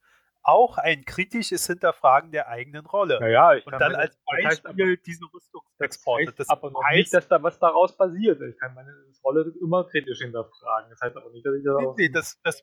auch 0.44 0.76
ein 0.76 1.04
kritisches 1.04 1.66
Hinterfragen 1.66 2.30
der 2.30 2.48
eigenen 2.48 2.84
Rolle. 2.84 3.18
Ja, 3.30 3.52
und 3.52 3.72
dann 3.72 3.92
meine, 3.92 3.98
als 3.98 4.16
Beispiel 4.26 4.42
das 4.42 4.50
heißt 4.50 4.66
aber, 4.66 4.96
diese 4.96 5.24
Rüstungsexporte. 5.32 6.32
Das, 6.36 6.48
heißt 6.48 6.50
aber 6.50 6.70
noch 6.70 6.84
heißt, 6.84 6.96
nicht, 6.96 7.14
dass 7.14 7.28
da 7.28 7.42
was 7.42 7.58
daraus 7.58 7.96
passiert. 7.96 8.40
Ich 8.42 8.58
kann 8.58 8.74
meine 8.74 8.94
Rolle 9.24 9.52
immer 9.62 9.84
kritisch 9.84 10.18
hinterfragen. 10.18 10.90
Das 10.90 11.00
heißt 11.00 11.16
aber 11.16 11.30
nicht, 11.30 11.46
dass 11.46 11.54
ich 11.54 11.64
da 11.64 11.78
nee, 11.78 11.94
nee, 11.96 12.08
das, 12.10 12.38
das, 12.42 12.62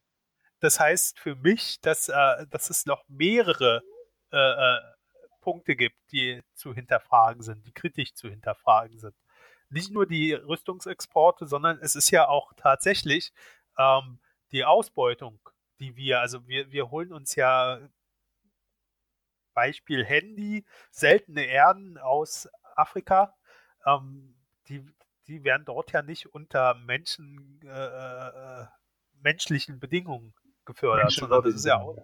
das 0.59 0.79
heißt 0.79 1.19
für 1.19 1.35
mich, 1.35 1.81
dass, 1.81 2.07
äh, 2.07 2.45
dass 2.51 2.69
es 2.69 2.85
noch 2.85 3.03
mehrere 3.07 3.81
äh, 4.31 4.37
äh, 4.37 4.79
Punkte 5.41 5.75
gibt, 5.75 5.97
die 6.11 6.41
zu 6.53 6.73
hinterfragen 6.73 7.41
sind, 7.41 7.65
die 7.65 7.71
kritisch 7.71 8.13
zu 8.13 8.29
hinterfragen 8.29 8.99
sind. 8.99 9.15
Nicht 9.69 9.91
nur 9.91 10.05
die 10.05 10.33
Rüstungsexporte, 10.33 11.47
sondern 11.47 11.79
es 11.79 11.95
ist 11.95 12.11
ja 12.11 12.27
auch 12.27 12.53
tatsächlich 12.57 13.31
ähm, 13.77 14.19
die 14.51 14.65
Ausbeutung 14.65 15.39
die 15.81 15.95
wir, 15.95 16.21
also 16.21 16.47
wir, 16.47 16.71
wir 16.71 16.91
holen 16.91 17.11
uns 17.11 17.35
ja 17.35 17.79
Beispiel 19.53 20.05
Handy, 20.05 20.63
seltene 20.91 21.43
Erden 21.43 21.97
aus 21.97 22.47
Afrika, 22.75 23.35
ähm, 23.85 24.35
die, 24.69 24.85
die 25.27 25.43
werden 25.43 25.65
dort 25.65 25.91
ja 25.91 26.03
nicht 26.03 26.27
unter 26.27 26.75
Menschen, 26.75 27.59
äh, 27.63 27.67
äh 27.67 28.65
menschlichen 29.23 29.79
Bedingungen 29.79 30.33
gefördert, 30.65 31.11
sondern 31.11 31.43
das 31.43 31.53
ist 31.53 31.65
ja 31.65 31.79
auch 31.79 31.95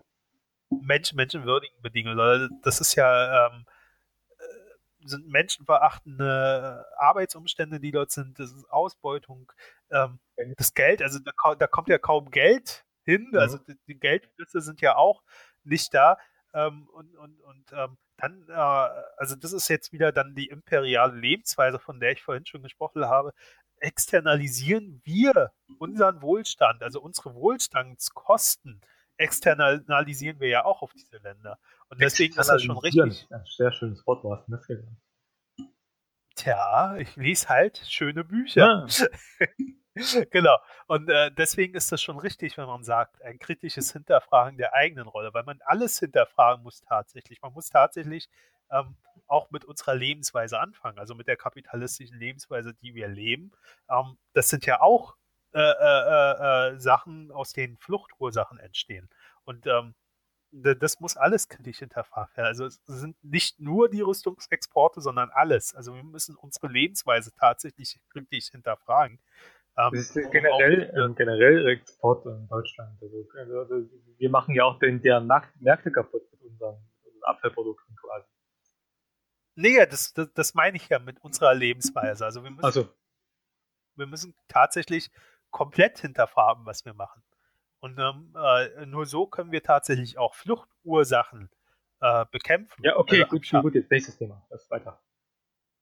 Mensch, 0.69 1.13
menschenwürdigen 1.13 1.81
Bedingungen. 1.81 2.49
Das 2.63 2.81
ist 2.81 2.95
ja 2.95 3.47
ähm, 3.47 3.65
äh, 4.37 5.07
sind 5.07 5.27
menschenverachtende 5.27 6.85
Arbeitsumstände, 6.97 7.79
die 7.79 7.91
dort 7.91 8.11
sind, 8.11 8.39
das 8.39 8.51
ist 8.51 8.69
Ausbeutung, 8.69 9.51
ähm, 9.91 10.19
das 10.57 10.73
Geld, 10.73 11.01
also 11.01 11.19
da, 11.19 11.55
da, 11.55 11.67
kommt 11.67 11.89
ja 11.89 11.97
kaum 11.97 12.31
Geld 12.31 12.85
hin. 13.03 13.29
Mhm. 13.31 13.39
Also 13.39 13.57
die, 13.57 13.75
die, 13.87 13.99
Geldflüsse 13.99 14.61
sind 14.61 14.81
ja 14.81 14.95
auch 14.95 15.23
nicht 15.63 15.93
da. 15.93 16.17
Ähm, 16.53 16.87
und 16.93 17.15
und, 17.17 17.41
und 17.41 17.71
ähm, 17.73 17.97
dann, 18.17 18.45
äh, 18.49 18.53
also 19.17 19.35
das 19.35 19.53
ist 19.53 19.69
jetzt 19.69 19.91
wieder 19.93 20.11
dann 20.11 20.35
die 20.35 20.47
imperiale 20.47 21.15
Lebensweise, 21.15 21.79
von 21.79 21.99
der 21.99 22.11
ich 22.11 22.21
vorhin 22.23 22.45
schon 22.45 22.63
gesprochen 22.63 23.05
habe. 23.05 23.33
Externalisieren 23.79 25.01
wir 25.03 25.51
unseren 25.77 26.21
Wohlstand, 26.21 26.81
also 26.81 26.99
unsere 26.99 27.35
Wohlstandskosten, 27.35 28.81
externalisieren 29.17 30.39
wir 30.39 30.49
ja 30.49 30.65
auch 30.65 30.81
auf 30.81 30.93
diese 30.93 31.17
Länder. 31.17 31.59
Und 31.89 32.01
deswegen 32.01 32.37
ist 32.37 32.47
das 32.47 32.63
schon 32.63 32.77
richtig. 32.77 33.27
Ein 33.29 33.43
sehr 33.45 33.71
schönes 33.71 34.05
Wort, 34.05 34.23
wo 34.23 34.35
hast 34.35 34.47
du 34.47 34.51
das 34.51 34.67
gelernt? 34.67 34.97
Tja, 36.35 36.97
ich 36.97 37.15
lese 37.15 37.49
halt 37.49 37.81
schöne 37.87 38.23
Bücher. 38.23 38.87
Ja. 38.87 39.45
genau. 40.29 40.57
Und 40.85 41.09
äh, 41.09 41.31
deswegen 41.31 41.73
ist 41.73 41.91
das 41.91 42.01
schon 42.01 42.19
richtig, 42.19 42.57
wenn 42.57 42.67
man 42.67 42.83
sagt, 42.83 43.21
ein 43.23 43.39
kritisches 43.39 43.91
Hinterfragen 43.91 44.57
der 44.57 44.73
eigenen 44.73 45.07
Rolle, 45.07 45.33
weil 45.33 45.43
man 45.43 45.59
alles 45.65 45.99
hinterfragen 45.99 46.63
muss 46.63 46.81
tatsächlich. 46.81 47.41
Man 47.41 47.53
muss 47.53 47.69
tatsächlich 47.69 48.29
ähm, 48.71 48.95
auch 49.25 49.49
mit 49.49 49.65
unserer 49.65 49.95
Lebensweise 49.95 50.59
anfangen, 50.59 50.99
also 50.99 51.15
mit 51.15 51.27
der 51.27 51.37
kapitalistischen 51.37 52.19
Lebensweise, 52.19 52.73
die 52.75 52.93
wir 52.93 53.07
leben. 53.07 53.51
Ähm, 53.89 54.17
das 54.33 54.49
sind 54.49 54.65
ja 54.65 54.81
auch 54.81 55.15
äh, 55.59 56.71
äh, 56.71 56.75
äh 56.75 56.79
Sachen, 56.79 57.31
aus 57.31 57.53
denen 57.53 57.77
Fluchtursachen 57.77 58.59
entstehen. 58.59 59.09
Und 59.43 59.65
ähm, 59.67 59.95
das 60.51 60.99
muss 60.99 61.17
alles 61.17 61.49
kritisch 61.49 61.79
hinterfragt 61.79 62.37
werden. 62.37 62.47
Also 62.47 62.65
es 62.65 62.79
sind 62.85 63.21
nicht 63.23 63.59
nur 63.59 63.89
die 63.89 64.01
Rüstungsexporte, 64.01 65.01
sondern 65.01 65.29
alles. 65.29 65.75
Also 65.75 65.93
wir 65.93 66.03
müssen 66.03 66.35
unsere 66.35 66.67
Lebensweise 66.67 67.33
tatsächlich 67.33 67.99
kritisch 68.09 68.49
hinterfragen. 68.49 69.19
Ähm, 69.77 69.91
das 69.93 70.15
ist 70.15 70.31
generell, 70.31 70.91
auch, 70.91 71.05
ähm, 71.05 71.15
generell 71.15 71.67
Export 71.67 72.25
in 72.25 72.47
Deutschland. 72.47 72.97
Also, 73.01 73.27
also, 73.59 73.89
wir 74.17 74.29
machen 74.29 74.55
ja 74.55 74.63
auch 74.63 74.79
den, 74.79 75.01
deren 75.01 75.27
Märkte 75.27 75.91
kaputt 75.91 76.23
mit 76.31 76.41
unseren, 76.41 76.77
unseren 77.03 77.23
Abfallprodukten 77.23 77.95
quasi. 77.95 78.27
Nee, 79.55 79.85
das, 79.85 80.13
das, 80.13 80.33
das, 80.33 80.53
meine 80.53 80.77
ich 80.77 80.89
ja 80.89 80.99
mit 80.99 81.19
unserer 81.23 81.53
Lebensweise. 81.53 82.25
Also 82.25 82.43
wir 82.43 82.51
müssen, 82.51 82.65
also. 82.65 82.89
wir 83.95 84.07
müssen 84.07 84.35
tatsächlich 84.47 85.11
komplett 85.57 85.97
hinterfragen, 85.97 86.67
was 86.67 86.85
wir 86.85 86.93
machen. 86.93 87.23
Und 87.79 87.97
ähm, 87.97 88.31
äh, 88.37 88.85
nur 88.85 89.07
so 89.07 89.25
können 89.25 89.51
wir 89.51 89.63
tatsächlich 89.63 90.19
auch 90.19 90.35
Fluchtursachen 90.35 91.49
äh, 91.99 92.25
bekämpfen. 92.29 92.83
Ja, 92.83 92.95
okay, 92.95 93.23
also, 93.23 93.37
gut, 93.37 93.63
gut, 93.63 93.73
jetzt 93.73 93.89
nächstes 93.89 94.17
Thema. 94.17 94.45
Das 94.51 94.69
weiter. 94.69 95.01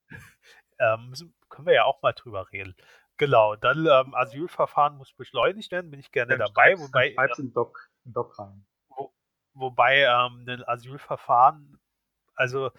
ähm, 0.79 1.13
können 1.49 1.67
wir 1.67 1.73
ja 1.73 1.83
auch 1.83 2.01
mal 2.01 2.13
drüber 2.13 2.49
reden. 2.53 2.73
Genau, 3.17 3.57
dann 3.57 3.85
ähm, 3.85 4.15
Asylverfahren 4.15 4.95
muss 4.95 5.11
beschleunigt 5.11 5.71
werden, 5.73 5.91
bin 5.91 5.99
ich 5.99 6.11
gerne 6.11 6.37
dann 6.37 6.47
dabei. 6.47 6.79
Wobei, 6.79 7.13
schreib's 7.13 7.39
in 7.39 7.51
Doc, 7.51 7.89
in 8.05 8.13
Doc 8.13 8.39
rein. 8.39 8.65
Wo, 8.87 9.13
wobei 9.53 10.03
ähm, 10.03 10.45
ein 10.47 10.65
Asylverfahren, 10.65 11.81
also 12.35 12.71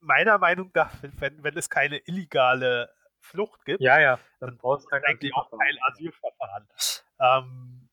meiner 0.00 0.38
Meinung 0.38 0.72
nach, 0.74 0.92
wenn, 1.00 1.44
wenn 1.44 1.56
es 1.56 1.70
keine 1.70 1.98
illegale 1.98 2.92
Flucht 3.26 3.64
gibt, 3.64 3.80
ja, 3.80 4.00
ja, 4.00 4.18
dann, 4.40 4.56
brauchst 4.56 4.86
du 4.90 4.96
eigentlich 4.96 5.34
auch 5.34 5.50
kein 5.50 5.76
Asylverfahren. 5.88 6.68
Ähm, 7.20 7.88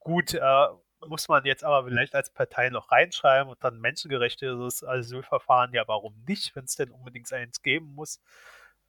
gut, 0.00 0.34
äh, 0.34 0.66
muss 1.06 1.28
man 1.28 1.44
jetzt 1.44 1.64
aber 1.64 1.84
vielleicht 1.84 2.14
als 2.14 2.32
Partei 2.32 2.70
noch 2.70 2.90
reinschreiben 2.90 3.50
und 3.50 3.62
dann 3.62 3.80
menschengerechtes 3.80 4.84
Asylverfahren, 4.84 5.72
ja, 5.72 5.86
warum 5.86 6.22
nicht, 6.26 6.54
wenn 6.54 6.64
es 6.64 6.76
denn 6.76 6.90
unbedingt 6.90 7.32
eins 7.32 7.62
geben 7.62 7.94
muss. 7.94 8.20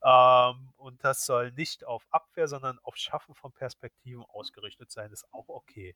Ähm, 0.04 0.72
und 0.76 1.02
das 1.02 1.24
soll 1.24 1.52
nicht 1.52 1.86
auf 1.86 2.06
Abwehr, 2.10 2.46
sondern 2.46 2.78
auf 2.82 2.96
Schaffen 2.96 3.34
von 3.34 3.52
Perspektiven 3.52 4.22
ausgerichtet 4.24 4.90
sein. 4.90 5.10
Ist 5.10 5.26
auch 5.32 5.48
okay. 5.48 5.94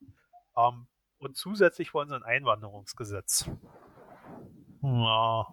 Ähm, 0.57 0.89
und 1.18 1.36
zusätzlich 1.36 1.93
wollen 1.95 2.09
sie 2.09 2.16
ein 2.16 2.22
Einwanderungsgesetz. 2.22 3.51
Ja. 4.82 5.47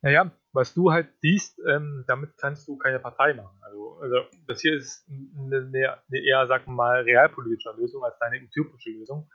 Naja, 0.00 0.30
was 0.58 0.74
du 0.74 0.90
halt 0.90 1.08
siehst, 1.20 1.60
ähm, 1.68 2.04
damit 2.08 2.36
kannst 2.36 2.66
du 2.66 2.76
keine 2.76 2.98
Partei 2.98 3.32
machen. 3.32 3.56
Also, 3.62 3.98
also 4.00 4.16
das 4.48 4.60
hier 4.60 4.74
ist 4.74 5.08
eine, 5.08 5.58
eine, 5.58 6.18
eher, 6.18 6.46
sag 6.48 6.66
mal, 6.66 7.02
realpolitische 7.02 7.72
Lösung 7.76 8.02
als 8.02 8.20
eine 8.20 8.42
utopische 8.42 8.90
Lösung. 8.90 9.30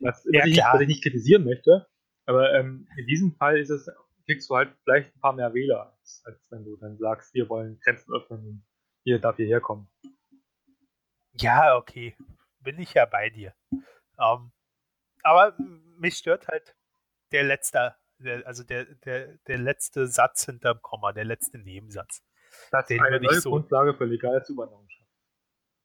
Was, 0.00 0.26
ja, 0.32 0.44
ich, 0.44 0.58
was 0.58 0.80
ich 0.80 0.88
nicht 0.88 1.02
kritisieren 1.04 1.44
möchte. 1.44 1.86
Aber 2.26 2.52
ähm, 2.54 2.88
in 2.96 3.06
diesem 3.06 3.36
Fall 3.36 3.58
ist 3.58 3.70
es 3.70 3.88
kriegst 4.26 4.50
du 4.50 4.56
halt 4.56 4.74
vielleicht 4.82 5.14
ein 5.14 5.20
paar 5.20 5.34
mehr 5.34 5.54
Wähler, 5.54 5.94
als, 6.00 6.22
als 6.24 6.50
wenn 6.50 6.64
du 6.64 6.76
dann 6.76 6.98
sagst, 6.98 7.34
wir 7.34 7.48
wollen 7.48 7.78
Grenzen 7.80 8.12
öffnen 8.12 8.44
und 8.44 8.64
hier 9.04 9.20
darf 9.20 9.36
hierher 9.36 9.60
kommen. 9.60 9.88
Ja, 11.34 11.76
okay. 11.76 12.16
Bin 12.60 12.78
ich 12.80 12.94
ja 12.94 13.04
bei 13.04 13.30
dir. 13.30 13.54
Um, 13.70 13.82
ähm, 14.18 14.52
aber 15.22 15.56
mich 15.98 16.16
stört 16.16 16.48
halt 16.48 16.74
der 17.32 17.44
letzte, 17.44 17.94
der, 18.18 18.46
also 18.46 18.64
der, 18.64 18.84
der, 18.84 19.36
der 19.46 19.58
letzte 19.58 20.06
Satz 20.06 20.46
hinterm 20.46 20.80
Komma, 20.82 21.12
der 21.12 21.24
letzte 21.24 21.58
Nebensatz. 21.58 22.22
Das 22.70 22.86
den 22.86 23.00
eine 23.00 23.20
neue 23.20 23.40
so, 23.40 23.50
Grundlage 23.50 23.94
für 23.94 24.04
legale 24.04 24.42
Zuwanderung 24.42 24.88
schaffen. 24.88 25.12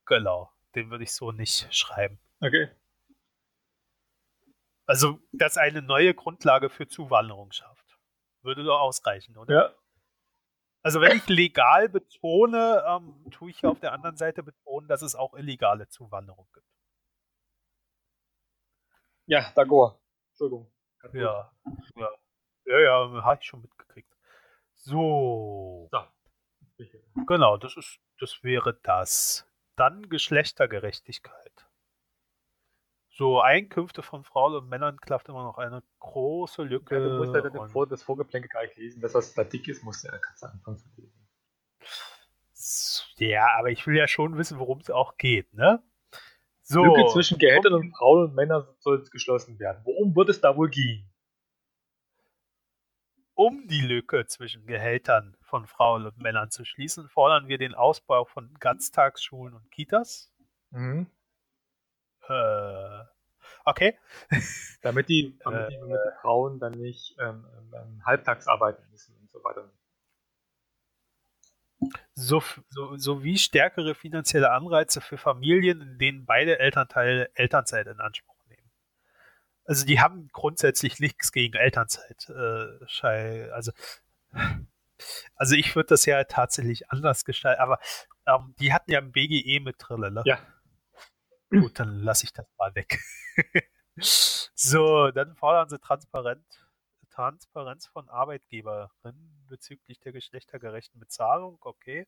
Genau, 0.06 0.51
den 0.76 0.89
würde 0.89 1.03
ich 1.03 1.14
so 1.14 1.31
nicht 1.31 1.73
schreiben. 1.73 2.19
Okay. 2.41 2.69
Also, 4.85 5.19
dass 5.34 5.57
eine 5.57 5.81
neue 5.81 6.14
Grundlage 6.14 6.69
für 6.69 6.88
Zuwanderung 6.88 7.51
schafft. 7.51 7.97
Würde 8.41 8.64
doch 8.64 8.80
ausreichen, 8.80 9.38
oder? 9.38 9.53
Ja. 9.53 9.76
Also 10.81 11.01
wenn 11.01 11.18
ich 11.18 11.27
legal 11.27 11.89
betone, 11.89 12.84
ähm, 12.88 13.30
tue 13.31 13.51
ich 13.51 13.65
auf 13.65 13.80
der 13.80 13.91
anderen 13.91 14.15
Seite 14.15 14.43
betonen, 14.43 14.88
dass 14.88 15.01
es 15.01 15.14
auch 15.14 15.34
illegale 15.34 15.89
Zuwanderung 15.89 16.47
gibt. 16.53 16.65
Ja, 19.26 19.41
d'accord. 19.56 19.99
Entschuldigung. 20.31 20.72
Ja, 21.13 21.51
ja. 21.95 22.09
Ja, 22.65 22.80
ja, 22.80 23.23
habe 23.23 23.39
ich 23.41 23.47
schon 23.47 23.61
mitgekriegt. 23.61 24.15
So. 24.76 25.89
so. 25.91 26.03
Genau, 27.26 27.57
das 27.57 27.76
ist, 27.77 27.99
das 28.19 28.43
wäre 28.43 28.80
das. 28.84 29.47
Dann 29.76 30.07
Geschlechtergerechtigkeit. 30.09 31.67
So 33.09 33.41
Einkünfte 33.41 34.01
von 34.01 34.23
Frauen 34.23 34.55
und 34.55 34.69
Männern 34.69 34.97
klafft 35.01 35.27
immer 35.30 35.43
noch 35.43 35.57
eine 35.57 35.84
große 35.99 36.63
Lücke. 36.63 36.95
Ja, 36.95 37.01
du 37.01 37.17
musst 37.17 37.34
ja 37.34 37.41
dann 37.41 37.69
vor, 37.69 37.88
das 37.88 38.03
Vorgeplänke 38.03 38.47
gar 38.47 38.61
nicht 38.61 38.77
lesen. 38.77 39.01
Das, 39.01 39.13
was 39.13 39.34
da 39.34 39.43
dick 39.43 39.67
ist, 39.67 39.84
musst 39.84 40.03
du 40.03 40.07
ja 40.07 40.17
kannst 40.17 40.43
du 40.43 40.47
anfangen 40.47 40.77
zu 40.77 40.88
lesen. 40.95 41.19
Ja, 43.17 43.57
aber 43.57 43.71
ich 43.71 43.85
will 43.88 43.97
ja 43.97 44.07
schon 44.07 44.38
wissen, 44.38 44.59
worum 44.59 44.80
es 44.80 44.89
auch 44.89 45.17
geht, 45.17 45.53
ne? 45.53 45.84
So, 46.72 46.84
Lücke 46.84 47.08
zwischen 47.08 47.40
Gehältern 47.40 47.74
und 47.74 47.98
Frauen 47.98 48.26
und 48.26 48.36
Männern 48.36 48.64
soll 48.78 49.04
geschlossen 49.12 49.58
werden. 49.58 49.82
Worum 49.86 50.16
wird 50.16 50.30
es 50.30 50.40
da 50.40 50.56
wohl 50.56 50.70
gehen? 50.70 51.12
Um 53.34 53.68
die 53.68 53.82
Lücke 53.82 54.28
zwischen 54.28 54.68
Gehältern 54.68 55.36
von 55.41 55.66
Frauen 55.66 56.06
und 56.06 56.20
Männern 56.20 56.52
zu 56.52 56.66
schließen, 56.66 57.10
fordern 57.10 57.48
wir 57.48 57.58
den 57.58 57.74
Ausbau 57.74 58.26
von 58.26 58.54
Ganztagsschulen 58.60 59.56
und 59.56 59.72
Kitas. 59.72 60.32
Mhm. 60.70 61.08
Äh, 62.28 63.04
okay. 63.66 63.98
Damit 64.84 65.10
die, 65.10 65.40
damit 65.44 65.72
die, 65.72 65.76
die 65.76 66.22
Frauen 66.22 66.60
dann 66.60 66.74
nicht 66.74 67.18
ähm, 67.20 67.48
ähm, 67.74 68.06
halbtags 68.06 68.48
arbeiten 68.48 68.84
müssen 68.91 69.16
und 69.20 69.32
so 69.32 69.44
weiter. 69.44 69.72
So, 72.14 72.43
so, 72.69 72.97
sowie 72.97 73.38
stärkere 73.38 73.95
finanzielle 73.95 74.51
Anreize 74.51 75.01
für 75.01 75.18
Familien, 75.18 75.81
in 75.81 75.97
denen 75.97 76.26
beide 76.26 76.60
Elternteile 76.60 77.30
Elternzeit 77.35 77.88
in 77.88 77.99
Anspruch 77.99 78.35
nehmen. 78.47 78.69
Also 79.64 79.85
die 79.85 79.99
haben 80.01 80.27
grundsätzlich 80.34 80.99
nichts 80.99 81.31
gegen 81.31 81.56
Elternzeit. 81.56 82.30
Äh, 82.30 83.49
also, 83.51 83.72
also 85.35 85.56
ich 85.56 85.76
würde 85.76 85.88
das 85.88 86.06
ja 86.06 86.23
tatsächlich 86.26 86.91
anders 86.91 87.23
gestalten, 87.23 87.61
aber 87.61 87.80
ähm, 88.26 88.53
die 88.60 88.73
hatten 88.73 88.91
ja 88.91 88.99
ein 88.99 89.11
BGE 89.11 89.61
mit 89.61 89.80
Trille, 89.80 90.11
ne? 90.11 90.22
Ja. 90.26 90.39
Gut, 91.49 91.80
dann 91.80 91.99
lasse 92.03 92.26
ich 92.26 92.34
das 92.34 92.45
mal 92.57 92.76
weg. 92.76 92.99
so, 93.97 95.10
dann 95.11 95.35
fordern 95.35 95.69
sie 95.69 95.80
transparent 95.80 96.45
Transparenz 97.20 97.86
von 97.88 98.08
Arbeitgeberinnen 98.08 99.46
bezüglich 99.50 100.00
der 100.00 100.14
geschlechtergerechten 100.14 101.02
Bezahlung. 101.02 101.58
Okay. 101.60 102.08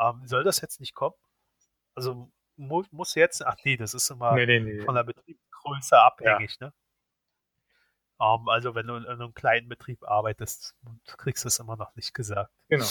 Ähm, 0.00 0.22
soll 0.24 0.44
das 0.44 0.62
jetzt 0.62 0.80
nicht 0.80 0.94
kommen? 0.94 1.14
Also 1.94 2.32
mu 2.56 2.82
muss 2.90 3.14
jetzt, 3.16 3.44
ach 3.44 3.56
nee, 3.64 3.76
das 3.76 3.92
ist 3.92 4.10
immer 4.10 4.34
Nee, 4.34 4.46
nee, 4.46 4.60
nee. 4.60 4.80
von 4.80 4.94
der 4.94 5.04
Betriebsgröße 5.04 6.00
abhängig, 6.00 6.58
ne? 6.58 6.72
Ähm, 8.18 8.48
also 8.48 8.74
wenn 8.74 8.86
du 8.86 8.96
in 8.96 9.04
einem 9.04 9.34
kleinen 9.34 9.68
Betrieb 9.68 10.02
arbeitest, 10.04 10.74
kriegst 11.18 11.44
du 11.44 11.48
es 11.48 11.58
immer 11.58 11.76
noch 11.76 11.94
nicht 11.94 12.14
gesagt. 12.14 12.50
Genau. 12.68 12.86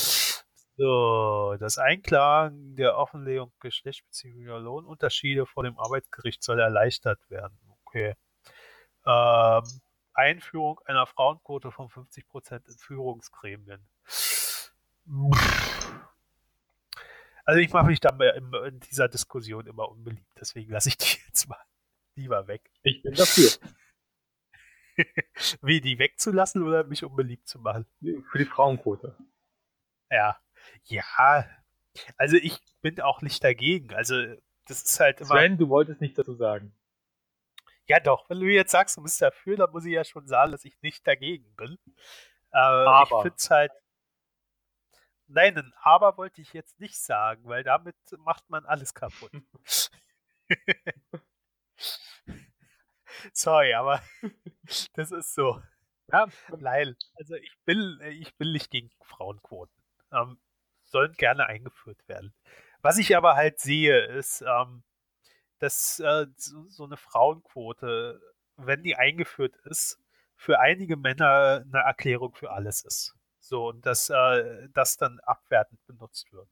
So, 0.76 1.56
das 1.60 1.80
Einklagen 1.80 2.76
der 2.76 2.96
Offenlegung 2.98 3.52
geschlechtsspezifischer 3.60 4.60
Lohnunterschiede 4.60 5.48
vor 5.48 5.64
dem 5.64 5.80
Arbeitsgericht 5.80 6.44
soll 6.44 6.60
erleichtert 6.60 7.28
werden. 7.30 7.58
Okay. 7.86 8.16
Ähm, 9.06 9.64
Einführung 10.14 10.80
einer 10.86 11.06
Frauenquote 11.06 11.72
von 11.72 11.88
50% 11.90 12.68
in 12.68 12.78
Führungsgremien. 12.78 13.88
Also 17.46 17.60
ich 17.60 17.74
mache 17.74 17.88
mich 17.88 18.00
da 18.00 18.10
in 18.66 18.80
dieser 18.80 19.10
Diskussion 19.10 19.68
immer 19.68 19.90
unbeliebt, 19.90 20.32
deswegen 20.40 20.72
lasse 20.72 20.90
ich 20.90 20.98
die 20.98 21.18
jetzt 21.28 21.48
mal 21.48 21.60
lieber 22.16 22.48
weg. 22.48 22.70
Ich 22.84 23.02
bin 23.02 23.14
dafür. 23.14 23.50
Wie, 25.62 25.82
die 25.82 25.98
wegzulassen 25.98 26.62
oder 26.64 26.84
mich 26.84 27.04
unbeliebt 27.04 27.48
zu 27.48 27.60
machen? 27.60 27.88
Für 28.32 28.38
die 28.38 28.46
Frauenquote. 28.46 29.18
Ja. 30.12 30.38
Ja. 30.84 31.48
Also 32.18 32.38
ich 32.38 32.60
bin 32.82 33.02
auch 33.02 33.22
nicht 33.22 33.44
dagegen. 33.44 33.94
Also 33.94 34.16
das 34.68 34.84
ist 34.84 35.00
halt 35.00 35.20
immer. 35.20 35.30
Sven, 35.30 35.58
du 35.58 35.70
wolltest 35.70 36.02
nichts 36.02 36.18
dazu 36.18 36.36
sagen. 36.36 36.76
Ja, 37.88 38.00
doch. 38.00 38.30
Wenn 38.30 38.40
du 38.40 38.48
jetzt 38.48 38.72
sagst, 38.72 38.98
du 38.98 39.04
bist 39.04 39.22
dafür, 39.22 39.58
dann 39.58 39.72
muss 39.72 39.86
ich 39.86 39.94
ja 39.94 40.04
schon 40.04 40.28
sagen, 40.28 40.52
dass 40.52 40.66
ich 40.66 40.82
nicht 40.82 41.06
dagegen 41.06 41.54
bin. 41.56 41.78
Äh, 42.52 42.58
aber. 42.58 43.18
Ich 43.18 43.22
finde 43.24 43.36
es 43.38 43.50
halt. 43.50 43.72
Nein, 45.28 45.58
ein 45.58 45.74
Aber 45.82 46.18
wollte 46.18 46.42
ich 46.42 46.54
jetzt 46.54 46.80
nicht 46.80 46.98
sagen, 47.02 47.46
weil 47.46 47.64
damit 47.64 47.96
macht 48.20 48.50
man 48.50 48.66
alles 48.66 48.94
kaputt. 48.94 49.32
Sorry, 53.34 53.74
aber 53.74 54.02
das 54.94 55.12
ist 55.12 55.34
so. 55.34 55.62
Ja, 56.12 56.28
Nein, 56.58 56.96
also 57.16 57.36
ich 57.36 57.58
bin, 57.66 58.00
ich 58.20 58.36
bin 58.36 58.52
nicht 58.52 58.70
gegen 58.70 58.92
Frauenquoten. 59.02 59.74
Ähm, 60.12 60.40
sollen 60.84 61.14
gerne 61.14 61.48
eingeführt 61.48 62.08
werden. 62.08 62.34
Was 62.82 62.98
ich 62.98 63.16
aber 63.16 63.36
halt 63.36 63.60
sehe, 63.60 64.06
ist, 64.08 64.42
ähm, 64.42 64.84
dass 65.64 66.00
äh, 66.00 66.28
so, 66.38 66.66
so 66.70 66.84
eine 66.86 66.98
Frauenquote, 66.98 68.22
wenn 68.58 68.84
die 68.84 68.96
eingeführt 68.96 69.56
ist, 69.66 70.00
für 70.36 70.60
einige 70.60 70.98
Männer 70.98 71.64
eine 71.66 71.80
Erklärung 71.86 72.34
für 72.36 72.52
alles 72.52 72.84
ist. 72.84 73.16
So, 73.40 73.70
und 73.70 73.86
dass 73.86 74.10
äh, 74.10 74.68
das 74.74 74.98
dann 74.98 75.20
abwertend 75.24 75.80
benutzt 75.86 76.32
wird. 76.32 76.48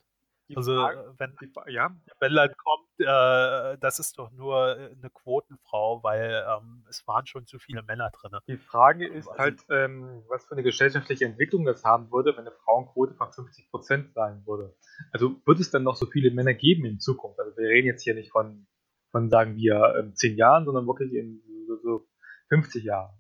Die 0.50 0.58
Also, 0.58 0.76
Frage- 0.76 1.14
wenn, 1.18 1.36
die, 1.42 1.50
ja, 1.72 1.96
wenn 2.20 2.34
dann 2.36 2.54
kommt, 2.58 2.90
äh, 3.00 3.78
das 3.78 4.00
ist 4.00 4.18
doch 4.18 4.32
nur 4.32 4.76
eine 4.76 5.10
Quotenfrau, 5.10 6.04
weil 6.04 6.46
ähm, 6.50 6.86
es 6.90 7.08
waren 7.08 7.26
schon 7.26 7.46
zu 7.46 7.58
viele 7.60 7.84
Männer 7.84 8.10
drin. 8.12 8.38
die 8.48 8.58
Frage 8.58 9.08
ist 9.08 9.30
Also- 9.30 9.40
halt, 9.40 9.62
ähm, 9.70 10.24
was 10.28 10.44
für 10.46 10.52
eine 10.54 10.64
gesellschaftliche 10.64 11.24
Entwicklung 11.26 11.64
das 11.64 11.86
haben 11.86 12.12
würde, 12.12 12.32
wenn 12.34 12.46
eine 12.46 12.52
Frauenquote 12.52 13.14
von 13.16 13.30
50% 13.32 14.14
sein 14.14 14.46
würde. 14.46 14.76
Also 15.14 15.36
wird 15.46 15.60
es 15.62 15.72
dann 15.72 15.84
noch 15.84 15.96
so 15.96 16.06
viele 16.06 16.32
Männer 16.32 16.54
geben 16.54 16.84
in 16.86 17.00
Zukunft? 17.00 17.40
Also 17.40 17.56
wir 17.56 17.70
reden 17.70 17.88
jetzt 17.88 18.04
hier 18.04 18.16
nicht 18.16 18.32
von, 18.32 18.68
von 19.12 19.30
sagen 19.30 19.56
wir, 19.56 19.96
ähm, 20.00 20.16
10 20.16 20.38
Jahren, 20.38 20.66
sondern 20.66 20.88
wirklich 20.88 21.14
in 21.14 21.42
so, 21.68 21.78
so 21.78 22.08
50 22.50 22.84
Jahren. 22.84 23.14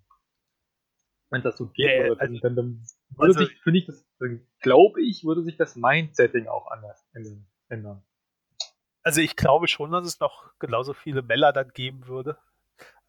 Wenn 1.29 1.41
das 1.43 1.57
so 1.57 1.67
geht, 1.69 1.89
Ja, 1.89 2.03
würde, 2.03 2.15
dann, 2.17 2.27
also- 2.29 2.39
dann, 2.41 2.55
dann 2.55 2.83
würde 3.17 3.33
also- 3.35 3.39
sich, 3.45 3.61
finde 3.61 3.79
ich, 3.79 3.85
das, 3.85 4.05
glaube 4.59 5.01
ich, 5.01 5.23
würde 5.23 5.43
sich 5.43 5.57
das 5.57 5.75
Mindsetting 5.75 6.47
auch 6.47 6.67
anders 6.71 7.07
ändern. 7.13 7.47
ändern. 7.69 8.03
Also 9.03 9.21
ich 9.21 9.35
glaube 9.35 9.67
schon, 9.67 9.91
dass 9.91 10.05
es 10.05 10.19
noch 10.19 10.51
genauso 10.59 10.93
viele 10.93 11.21
Männer 11.21 11.53
dann 11.53 11.69
geben 11.69 12.07
würde. 12.07 12.37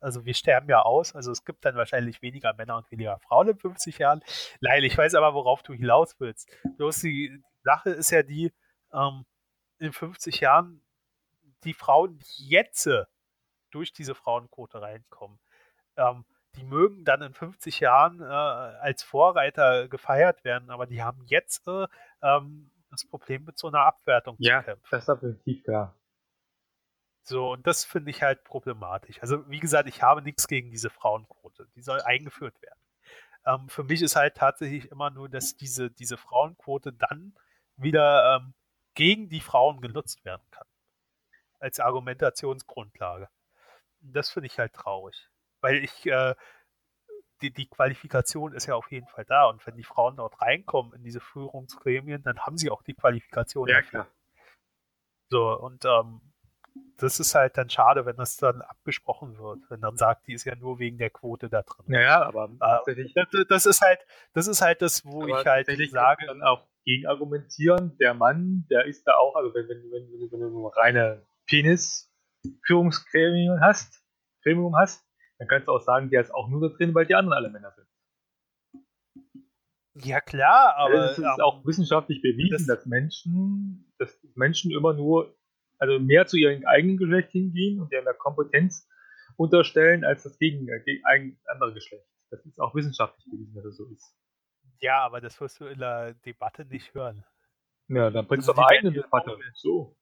Also 0.01 0.25
wir 0.25 0.35
sterben 0.35 0.69
ja 0.69 0.83
aus, 0.83 1.15
also 1.15 1.31
es 1.31 1.45
gibt 1.45 1.65
dann 1.65 1.77
wahrscheinlich 1.77 2.23
weniger 2.23 2.55
Männer 2.55 2.77
und 2.77 2.91
weniger 2.91 3.19
Frauen 3.21 3.49
in 3.49 3.59
50 3.59 3.99
Jahren. 3.99 4.23
Nein, 4.61 4.83
ich 4.85 4.97
weiß 4.97 5.15
aber, 5.15 5.35
worauf 5.35 5.63
du 5.63 5.73
hinaus 5.75 6.19
willst. 6.19 6.49
Bloß 6.77 7.01
die 7.01 7.43
Sache 7.63 7.91
ist 7.91 8.11
ja 8.11 8.23
die, 8.23 8.53
ähm, 8.93 9.25
in 9.79 9.93
50 9.93 10.41
Jahren, 10.41 10.83
die 11.65 11.75
Frauen, 11.75 12.19
die 12.19 12.49
jetzt 12.49 12.89
durch 13.71 13.93
diese 13.93 14.15
Frauenquote 14.15 14.81
reinkommen, 14.81 15.39
ähm, 15.97 16.25
die 16.57 16.65
mögen 16.65 17.05
dann 17.05 17.23
in 17.23 17.33
50 17.33 17.81
Jahren 17.81 18.21
äh, 18.21 18.25
als 18.25 19.03
Vorreiter 19.03 19.89
gefeiert 19.89 20.45
werden, 20.45 20.71
aber 20.71 20.87
die 20.87 21.03
haben 21.03 21.25
jetzt 21.25 21.67
äh, 21.67 21.87
ähm, 22.23 22.71
das 22.91 23.07
Problem 23.07 23.45
mit 23.45 23.59
so 23.59 23.69
einer 23.69 23.81
Abwertung 23.81 24.37
Ja, 24.39 24.61
zu 24.61 24.67
kämpfen. 24.67 24.87
das 24.91 25.05
ist 25.05 25.09
definitiv 25.09 25.65
klar. 25.65 25.97
So, 27.25 27.53
und 27.53 27.67
das 27.67 27.85
finde 27.85 28.11
ich 28.11 28.23
halt 28.23 28.43
problematisch. 28.45 29.21
Also, 29.23 29.49
wie 29.49 29.61
gesagt, 29.61 29.89
ich 29.89 30.03
habe 30.03 30.23
nichts 30.23 30.49
gegen 30.49 30.71
diese 30.71 30.91
Frauenquote. 30.91 31.69
Die 31.77 31.83
soll 31.83 32.01
eingeführt 32.03 32.61
werden. 32.61 32.81
Ähm, 33.47 33.69
für 33.69 33.85
mich 33.85 34.03
ist 34.03 34.17
halt 34.17 34.37
tatsächlich 34.37 34.91
immer 34.91 35.11
nur, 35.11 35.29
dass 35.29 35.57
diese, 35.57 35.91
diese 35.91 36.17
Frauenquote 36.17 36.93
dann 36.93 37.35
wieder 37.77 38.37
ähm, 38.37 38.55
gegen 38.95 39.29
die 39.29 39.41
Frauen 39.41 39.81
genutzt 39.81 40.25
werden 40.25 40.43
kann. 40.51 40.67
Als 41.63 41.79
Argumentationsgrundlage. 41.79 43.29
Und 44.03 44.13
das 44.15 44.31
finde 44.31 44.49
ich 44.49 44.59
halt 44.59 44.73
traurig. 44.73 45.29
Weil 45.61 45.77
ich, 45.77 46.07
äh, 46.07 46.35
die, 47.41 47.53
die 47.53 47.69
Qualifikation 47.69 48.53
ist 48.53 48.67
ja 48.67 48.75
auf 48.75 48.91
jeden 48.91 49.07
Fall 49.07 49.25
da. 49.25 49.47
Und 49.47 49.65
wenn 49.67 49.77
die 49.77 49.85
Frauen 49.85 50.17
dort 50.17 50.41
reinkommen 50.41 50.93
in 50.95 51.05
diese 51.05 51.21
Führungsgremien, 51.21 52.23
dann 52.23 52.41
haben 52.41 52.57
sie 52.57 52.71
auch 52.71 52.83
die 52.83 52.95
Qualifikation 52.95 53.69
Ja, 53.69 53.77
dafür. 53.77 53.91
klar. 53.91 54.07
So, 55.29 55.59
und 55.59 55.85
ähm, 55.85 56.21
das 56.97 57.21
ist 57.21 57.35
halt 57.35 57.57
dann 57.57 57.71
schade, 57.71 58.07
wenn 58.07 58.17
das 58.17 58.37
dann 58.37 58.61
abgesprochen 58.63 59.39
wird, 59.39 59.61
wenn 59.71 59.81
dann 59.81 59.97
sagt, 59.97 60.27
die 60.27 60.33
ist 60.33 60.45
ja 60.45 60.55
nur 60.57 60.79
wegen 60.79 60.99
der 60.99 61.11
Quote 61.11 61.49
da 61.49 61.63
drin. 61.63 61.87
Naja, 61.89 62.23
aber 62.23 62.51
Äh, 62.61 63.07
das, 63.15 63.29
das 63.49 63.67
ist 63.67 63.81
halt, 63.83 64.05
das 64.33 64.47
ist 64.47 64.63
halt 64.63 64.83
das, 64.83 65.05
wo 65.05 65.27
ich 65.27 65.47
halt 65.47 65.69
sage, 65.91 66.27
dann 66.27 66.43
auch 66.43 66.67
gegen 66.85 67.07
argumentieren. 67.07 67.97
Der 67.99 68.15
Mann, 68.15 68.67
der 68.71 68.87
ist 68.87 69.07
da 69.07 69.15
auch, 69.15 69.37
also 69.37 69.55
wenn, 69.55 69.69
wenn, 69.69 69.91
wenn, 69.91 70.13
wenn, 70.13 70.33
wenn 70.33 70.41
du 70.41 70.49
nur 70.49 70.77
reine 70.77 71.25
Penis-Führungsgremium 71.53 73.61
hast, 73.61 74.03
Gremium 74.43 74.75
hast, 74.77 75.05
dann 75.39 75.47
kannst 75.49 75.69
du 75.69 75.73
auch 75.73 75.81
sagen, 75.81 76.09
der 76.11 76.21
ist 76.23 76.35
auch 76.35 76.49
nur 76.49 76.61
da 76.69 76.75
drin, 76.75 76.95
weil 76.95 77.07
die 77.07 77.15
anderen 77.15 77.35
alle 77.37 77.51
Männer 77.51 77.73
sind. 77.73 77.87
ja 79.95 80.21
klar, 80.23 80.75
aber 80.77 81.11
es 81.11 81.19
ist 81.19 81.25
ähm, 81.25 81.41
auch 81.43 81.65
wissenschaftlich 81.67 82.23
bewiesen, 82.23 82.67
das- 82.67 82.79
dass 82.79 82.87
Menschen, 82.87 83.93
dass 83.99 84.19
Menschen 84.35 84.71
immer 84.73 84.95
nur, 84.95 85.37
also 85.79 85.99
mehr 85.99 86.27
zu 86.27 86.37
ihrem 86.39 86.65
eigenen 86.67 86.97
Geschlecht 86.97 87.31
hingehen 87.33 87.79
und 87.81 87.93
der 87.93 88.03
mehr 88.03 88.15
Kompetenz 88.15 88.89
unterstellen 89.37 90.05
als 90.05 90.23
das 90.23 90.39
gegen, 90.39 90.67
gegen 90.85 91.05
ein- 91.05 91.39
andere 91.47 91.75
Geschlecht. 91.75 92.07
Das 92.31 92.45
ist 92.47 92.59
auch 92.61 92.75
wissenschaftlich 92.75 93.27
bewiesen, 93.31 93.55
dass 93.55 93.65
es 93.67 93.77
so 93.77 93.85
ist. 93.89 94.17
ja, 94.81 95.01
aber 95.01 95.21
das 95.21 95.39
wirst 95.41 95.61
du 95.61 95.67
in 95.67 95.79
der 95.79 96.15
Debatte 96.15 96.65
nicht 96.65 96.95
hören. 96.95 97.25
Ja, 97.89 98.11
dann 98.11 98.27
bringst 98.27 98.49
Also 98.49 98.57
du 98.57 98.63
aber 98.63 98.71
eigene 98.71 98.93
Debatte. 98.93 99.37
So, 99.55 99.95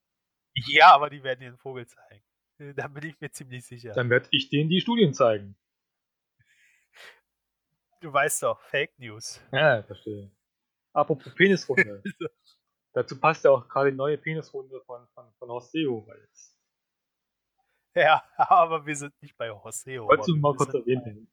Ja, 0.54 0.94
aber 0.94 1.10
die 1.10 1.22
werden 1.22 1.40
den 1.40 1.56
Vogel 1.56 1.86
zeigen. 1.86 2.24
Äh, 2.58 2.74
Da 2.74 2.88
bin 2.88 3.04
ich 3.08 3.20
mir 3.20 3.30
ziemlich 3.30 3.64
sicher. 3.64 3.92
dann 3.92 4.10
werde 4.10 4.28
ich 4.30 4.48
denen 4.50 4.68
die 4.68 4.80
Studien 4.80 5.14
zeigen. 5.14 5.56
Du 8.00 8.12
weißt 8.12 8.42
doch, 8.44 8.60
Fake 8.62 8.98
News. 8.98 9.40
Ja, 9.52 9.82
verstehe. 9.82 10.30
Apropos 10.92 11.34
Penisrunde. 11.34 12.02
Dazu 12.92 13.20
passt 13.20 13.44
ja 13.44 13.50
auch 13.50 13.68
gerade 13.68 13.90
die 13.90 13.96
neue 13.96 14.18
Penisrunde 14.18 14.80
von, 14.86 15.06
von, 15.14 15.32
von 15.38 15.48
Horst 15.48 15.70
Seehofer 15.70 16.18
jetzt. 16.18 16.56
Ja, 17.94 18.22
aber 18.36 18.86
wir 18.86 18.96
sind 18.96 19.12
nicht 19.20 19.36
bei 19.36 19.50
Horseo. 19.50 20.06
Wolltest 20.08 20.28
du 20.28 20.36
mal 20.36 20.54
kurz 20.54 20.74
erwähnen? 20.74 21.30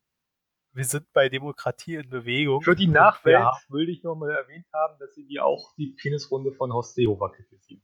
Wir 0.73 0.85
sind 0.85 1.11
bei 1.13 1.29
Demokratie 1.29 1.95
in 1.95 2.09
Bewegung. 2.09 2.61
Für 2.61 2.75
die 2.75 2.87
Nachwelt 2.87 3.39
ja. 3.39 3.57
will 3.69 3.89
ich 3.89 4.03
noch 4.03 4.15
mal 4.15 4.29
erwähnt 4.29 4.67
haben, 4.73 4.99
dass 4.99 5.15
sie 5.15 5.39
auch 5.39 5.73
die 5.75 5.95
Penisrunde 5.99 6.51
von 6.51 6.71
Horst 6.71 6.93
Seehofer 6.93 7.31
kritisieren. 7.31 7.81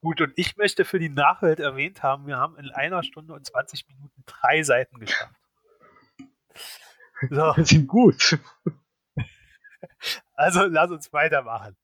Gut, 0.00 0.20
und 0.20 0.32
ich 0.36 0.56
möchte 0.56 0.84
für 0.84 0.98
die 0.98 1.08
Nachwelt 1.08 1.60
erwähnt 1.60 2.02
haben, 2.02 2.26
wir 2.26 2.38
haben 2.38 2.56
in 2.56 2.70
einer 2.70 3.02
Stunde 3.02 3.34
und 3.34 3.44
20 3.44 3.86
Minuten 3.88 4.22
drei 4.26 4.62
Seiten 4.62 4.98
geschafft. 4.98 5.34
So. 7.30 7.52
Das 7.56 7.68
sind 7.68 7.88
gut. 7.88 8.38
Also 10.34 10.66
lass 10.66 10.90
uns 10.90 11.12
weitermachen. 11.12 11.76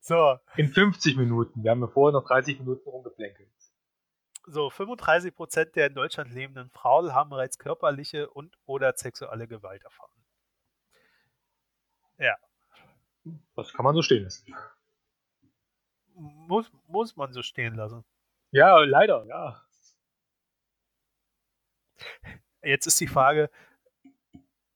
So. 0.00 0.38
In 0.56 0.68
50 0.68 1.16
Minuten. 1.16 1.62
Wir 1.62 1.70
haben 1.70 1.80
ja 1.80 1.86
vorher 1.86 2.18
noch 2.18 2.26
30 2.26 2.60
Minuten 2.60 2.88
rumgeplänkelt. 2.88 3.50
So, 4.46 4.70
35 4.70 5.34
Prozent 5.34 5.76
der 5.76 5.86
in 5.86 5.94
Deutschland 5.94 6.32
lebenden 6.32 6.70
Frauen 6.70 7.14
haben 7.14 7.30
bereits 7.30 7.58
körperliche 7.58 8.30
und 8.30 8.56
oder 8.66 8.92
sexuelle 8.96 9.46
Gewalt 9.46 9.84
erfahren. 9.84 10.10
Ja. 12.18 12.36
Das 13.54 13.72
kann 13.72 13.84
man 13.84 13.94
so 13.94 14.02
stehen 14.02 14.24
lassen. 14.24 14.52
Muss, 16.20 16.70
muss 16.86 17.16
man 17.16 17.32
so 17.32 17.42
stehen 17.42 17.74
lassen. 17.74 18.04
Ja, 18.50 18.78
leider, 18.80 19.24
ja. 19.26 19.62
Jetzt 22.62 22.86
ist 22.86 23.00
die 23.00 23.06
Frage, 23.06 23.50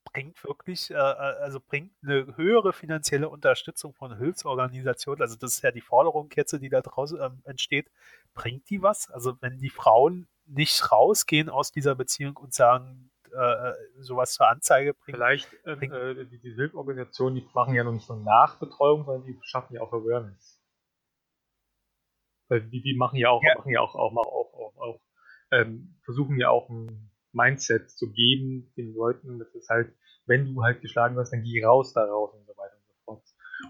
bringt 0.05 0.43
wirklich, 0.45 0.91
äh, 0.91 0.95
äh, 0.95 0.97
also 0.97 1.61
bringt 1.61 1.93
eine 2.03 2.37
höhere 2.37 2.73
finanzielle 2.73 3.29
Unterstützung 3.29 3.93
von 3.93 4.17
Hilfsorganisationen, 4.17 5.21
also 5.21 5.37
das 5.37 5.55
ist 5.55 5.63
ja 5.63 5.71
die 5.71 5.81
Forderung 5.81 6.31
jetzt, 6.35 6.53
die 6.53 6.69
da 6.69 6.81
draußen 6.81 7.21
ähm, 7.21 7.43
entsteht, 7.45 7.91
bringt 8.33 8.71
die 8.71 8.83
was? 8.83 9.11
Also 9.11 9.37
wenn 9.41 9.59
die 9.59 9.71
Frauen 9.71 10.29
nicht 10.47 10.93
rausgehen 10.93 11.51
aus 11.51 11.73
dieser 11.73 11.95
Beziehung 11.95 12.37
und 12.37 12.55
sagen, 12.55 13.11
äh, 13.33 13.71
äh 13.71 13.75
sowas 13.99 14.35
zur 14.35 14.49
Anzeige 14.49 14.95
bringen. 14.95 15.17
Vielleicht, 15.17 15.53
äh, 15.65 15.77
bringt, 15.77 15.93
äh, 15.93 16.27
die, 16.27 16.39
die 16.39 16.55
Hilfsorganisationen, 16.55 17.35
die 17.35 17.49
machen 17.53 17.75
ja 17.75 17.83
noch 17.83 17.93
nicht 17.93 18.09
nur 18.09 18.19
Nachbetreuung, 18.19 19.05
sondern 19.05 19.27
die 19.27 19.39
schaffen 19.43 19.75
ja 19.75 19.81
auch 19.81 19.93
Awareness. 19.93 20.54
Weil 22.55 22.61
die, 22.71 22.81
die 22.81 22.95
machen 22.95 23.17
ja 23.17 23.31
auch, 23.31 23.43
ja. 23.43 23.55
machen 23.57 23.73
ja 23.73 23.81
auch, 23.81 23.97
auch, 23.97 24.17
auch, 24.17 24.55
auch, 24.55 24.77
auch 24.77 25.01
ähm, 25.51 25.97
versuchen 26.05 26.39
ja 26.39 26.51
auch 26.51 26.69
ein 26.71 27.11
Mindset 27.33 27.91
zu 27.91 28.13
geben 28.13 28.73
den 28.77 28.95
Leuten, 28.95 29.41
das 29.41 29.53
ist 29.57 29.69
halt, 29.69 29.93
wenn 30.27 30.55
du 30.55 30.63
halt 30.63 30.81
geschlagen 30.83 31.17
wirst, 31.17 31.33
dann 31.33 31.43
geh 31.43 31.65
raus 31.65 31.93
da 31.93 32.05
raus 32.05 32.33
und 32.33 32.47
so 32.47 32.53
weiter 32.57 32.77
und 32.77 32.87
so 32.87 32.95
fort. 33.05 33.25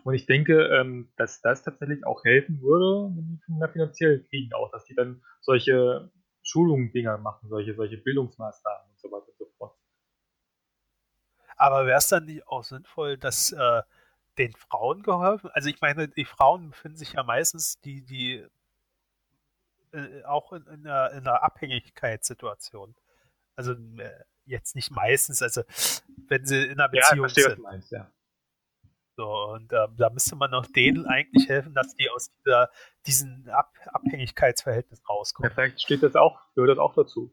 Und 0.05 0.13
ich 0.13 0.27
denke, 0.27 0.67
ähm, 0.67 1.11
dass 1.17 1.41
das 1.41 1.63
tatsächlich 1.63 2.07
auch 2.07 2.23
helfen 2.25 2.61
würde, 2.61 3.17
wenn 3.17 3.41
die 3.49 3.53
mehr 3.55 3.71
finanziell 3.71 4.23
kriegen 4.25 4.53
auch, 4.53 4.71
dass 4.71 4.85
die 4.85 4.95
dann 4.95 5.23
solche 5.41 6.11
Schulungen 6.43 6.93
Dinger 6.93 7.17
machen, 7.17 7.49
solche, 7.49 7.75
solche 7.75 7.97
Bildungsmaßnahmen 7.97 8.91
und 8.91 9.01
so 9.01 9.11
weiter 9.11 9.29
und 9.29 9.39
so 9.39 9.47
fort. 9.57 9.79
Aber 11.57 11.87
wäre 11.87 11.97
es 11.97 12.09
dann 12.09 12.27
nicht 12.27 12.47
auch 12.47 12.65
sinnvoll, 12.65 13.17
dass 13.17 13.53
äh, 13.53 13.83
den 14.37 14.53
Frauen 14.53 15.03
geholfen? 15.03 15.51
Also 15.55 15.71
ich 15.71 15.81
meine, 15.81 16.09
die 16.09 16.25
Frauen 16.25 16.71
befinden 16.71 16.99
sich 16.99 17.15
ja 17.15 17.23
meistens, 17.23 17.81
die, 17.81 18.05
die 18.05 18.45
äh, 19.95 20.25
auch 20.25 20.53
in, 20.53 20.67
in, 20.67 20.87
einer, 20.87 21.11
in 21.13 21.19
einer 21.19 21.43
Abhängigkeitssituation. 21.43 22.95
Also 23.57 23.73
äh, 23.73 24.11
jetzt 24.47 24.75
nicht 24.75 24.91
meistens, 24.91 25.43
also 25.43 25.63
wenn 26.29 26.45
sie 26.45 26.65
in 26.65 26.81
einer 26.81 26.89
Beziehung 26.89 27.17
ja, 27.17 27.23
verstehe, 27.23 27.51
sind. 27.51 27.61
Meinst, 27.61 27.93
ja. 27.93 28.11
So, 29.17 29.27
und 29.27 29.73
ähm, 29.73 29.95
da 29.97 30.11
müsste 30.11 30.35
man 30.35 30.51
noch 30.51 30.67
denen 30.67 31.07
eigentlich 31.07 31.49
helfen, 31.49 31.73
dass 31.73 31.95
die 31.95 32.11
aus 32.11 32.33
dieser, 32.33 32.69
diesem 33.07 33.49
Ab 33.49 33.73
Abhängigkeitsverhältnis 33.87 35.09
rauskommen. 35.09 35.51
Ja, 35.51 35.55
vielleicht 35.55 35.81
steht 35.81 36.03
das 36.03 36.17
auch, 36.17 36.41
gehört 36.55 36.71
das 36.71 36.79
auch 36.79 36.95
dazu. 36.95 37.33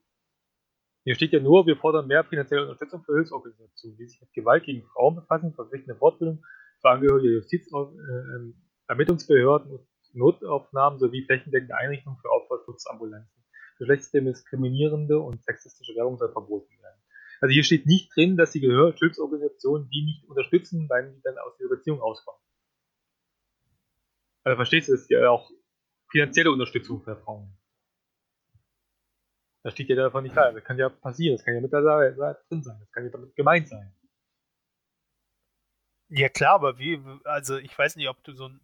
Hier 1.03 1.15
steht 1.15 1.33
ja 1.33 1.39
nur, 1.39 1.65
wir 1.65 1.77
fordern 1.77 2.05
mehr 2.05 2.23
finanzielle 2.23 2.63
Unterstützung 2.63 3.03
für 3.03 3.15
Hilfsorganisationen, 3.15 3.97
die 3.97 4.05
sich 4.05 4.21
mit 4.21 4.31
Gewalt 4.33 4.63
gegen 4.65 4.85
Frauen 4.93 5.15
befassen, 5.15 5.55
verpflichtende 5.55 5.97
Fortbildung 5.97 6.43
für 6.81 6.89
Angehörige 6.89 7.33
Justiz, 7.33 7.67
äh, 7.73 7.77
ähm, 7.77 8.61
Ermittlungsbehörden 8.88 9.71
und 9.71 9.88
Notaufnahmen 10.13 10.99
sowie 10.99 11.23
flächendeckende 11.25 11.75
Einrichtungen 11.75 12.17
für 12.17 12.29
Opferschutzambulanzen. 12.29 13.43
Geschlechtsdiskriminierende 13.77 15.19
und 15.19 15.43
sexistische 15.43 15.95
Werbung 15.95 16.17
soll 16.17 16.31
verboten 16.31 16.71
werden. 16.81 17.01
Also 17.41 17.53
hier 17.53 17.63
steht 17.63 17.88
nicht 17.88 18.15
drin, 18.15 18.38
dass 18.38 18.51
die 18.51 18.59
Gehörschutzorganisationen 18.59 19.89
die 19.89 20.03
nicht 20.03 20.29
unterstützen, 20.29 20.88
weil 20.89 21.11
die 21.11 21.21
dann 21.23 21.38
aus 21.39 21.57
der 21.57 21.67
Beziehung 21.67 21.99
auskommen. 21.99 22.39
Also 24.43 24.55
verstehst 24.55 24.89
du, 24.89 24.93
es 24.93 25.01
ist 25.01 25.09
ja 25.09 25.29
auch 25.29 25.49
finanzielle 26.11 26.51
Unterstützung 26.51 27.01
für 27.01 27.15
Frauen. 27.15 27.57
Da 29.63 29.71
steht 29.71 29.89
ja 29.89 29.95
davon 29.95 30.23
nicht 30.23 30.33
klar. 30.33 30.51
Das 30.51 30.63
kann 30.63 30.77
ja 30.77 30.89
passieren, 30.89 31.38
das 31.38 31.45
kann 31.45 31.55
ja 31.55 31.61
mit 31.61 31.71
Sache 31.71 32.43
drin 32.49 32.63
sein, 32.63 32.79
das 32.79 32.91
kann 32.91 33.03
ja 33.03 33.09
damit 33.09 33.35
gemeint 33.35 33.67
sein. 33.67 33.95
Ja 36.09 36.29
klar, 36.29 36.55
aber 36.55 36.77
wie, 36.77 37.01
also 37.23 37.57
ich 37.57 37.77
weiß 37.77 37.95
nicht, 37.95 38.09
ob 38.09 38.21
du 38.23 38.33
so 38.33 38.49
ein 38.49 38.59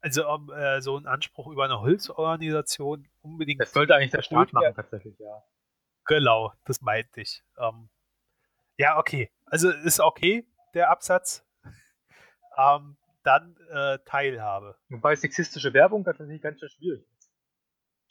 also 0.00 0.28
ob 0.28 0.50
äh, 0.50 0.80
so 0.80 0.96
ein 0.96 1.06
Anspruch 1.06 1.48
über 1.48 1.64
eine 1.64 1.82
Hilfsorganisation 1.82 3.08
unbedingt. 3.20 3.60
Das 3.60 3.72
sollte 3.72 3.94
eigentlich 3.94 4.12
der 4.12 4.22
Staat 4.22 4.52
machen, 4.52 4.74
tatsächlich, 4.74 5.18
ja. 5.18 5.42
Genau, 6.06 6.52
das 6.64 6.80
meinte 6.80 7.20
ich. 7.20 7.42
Ähm, 7.58 7.88
ja, 8.76 8.98
okay. 8.98 9.30
Also 9.46 9.70
ist 9.70 10.00
okay, 10.00 10.46
der 10.74 10.90
Absatz. 10.90 11.44
Ähm, 12.60 12.96
dann 13.22 13.56
äh, 13.70 14.00
Teilhabe. 14.04 14.76
Wobei 14.88 15.14
sexistische 15.14 15.72
Werbung 15.74 16.02
tatsächlich 16.02 16.42
ganz 16.42 16.58
schön 16.58 16.70
schwierig 16.70 17.06
ist. 17.08 17.30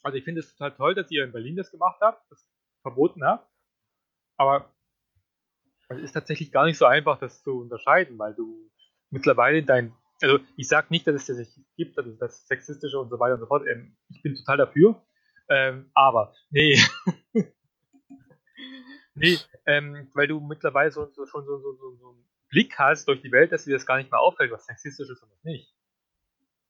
Also 0.04 0.18
ich 0.18 0.24
finde 0.24 0.40
es 0.40 0.56
total 0.56 0.74
toll, 0.76 0.96
dass 0.96 1.12
ihr 1.12 1.26
in 1.26 1.34
Berlin 1.34 1.58
das 1.58 1.72
gemacht 1.72 2.00
habt, 2.00 2.24
das 2.32 2.48
verboten 2.82 3.26
habt. 3.26 3.52
Aber 4.38 4.72
es 5.90 6.00
ist 6.00 6.14
tatsächlich 6.14 6.52
gar 6.52 6.66
nicht 6.66 6.78
so 6.78 6.86
einfach, 6.86 7.20
das 7.20 7.42
zu 7.42 7.60
unterscheiden, 7.60 8.18
weil 8.20 8.36
du 8.36 8.72
mittlerweile 9.10 9.64
dein 9.64 9.97
also 10.22 10.40
ich 10.56 10.68
sage 10.68 10.88
nicht, 10.90 11.06
dass 11.08 11.16
es 11.16 11.26
das 11.28 11.38
nicht 11.38 11.76
gibt, 11.76 11.98
dass 11.98 12.06
es 12.06 12.18
das 12.18 12.48
Sexistische 12.48 13.00
und 13.00 13.10
so 13.10 13.20
weiter 13.20 13.36
und 13.36 13.42
so 13.42 13.48
fort. 13.48 13.68
Ähm, 13.68 13.96
ich 14.10 14.22
bin 14.22 14.36
total 14.36 14.58
dafür. 14.58 15.04
Ähm, 15.50 15.92
aber, 15.94 16.34
nee. 16.50 16.78
nee, 19.16 19.38
ähm, 19.66 20.10
weil 20.14 20.28
du 20.28 20.40
mittlerweile 20.40 20.92
so, 20.92 21.06
so, 21.12 21.26
schon 21.26 21.46
so, 21.46 21.60
so, 21.60 21.96
so, 21.96 22.10
einen 22.10 22.30
Blick 22.50 22.78
hast 22.78 23.08
durch 23.08 23.22
die 23.22 23.32
Welt, 23.32 23.52
dass 23.52 23.66
dir 23.66 23.74
das 23.74 23.86
gar 23.86 23.98
nicht 23.98 24.12
mehr 24.12 24.20
auffällt, 24.20 24.52
was 24.52 24.66
sexistisch 24.66 25.10
ist 25.10 25.22
und 25.22 25.32
was 25.32 25.44
nicht. 25.44 25.74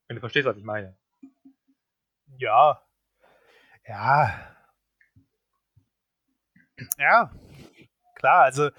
Wenn 0.07 0.15
du 0.15 0.19
verstehst, 0.21 0.45
was 0.45 0.57
ich 0.57 0.63
meine. 0.63 0.97
Ja. 2.37 2.81
Ja. 3.87 4.55
Ja. 6.97 7.31
Klar, 8.15 8.43
also 8.43 8.69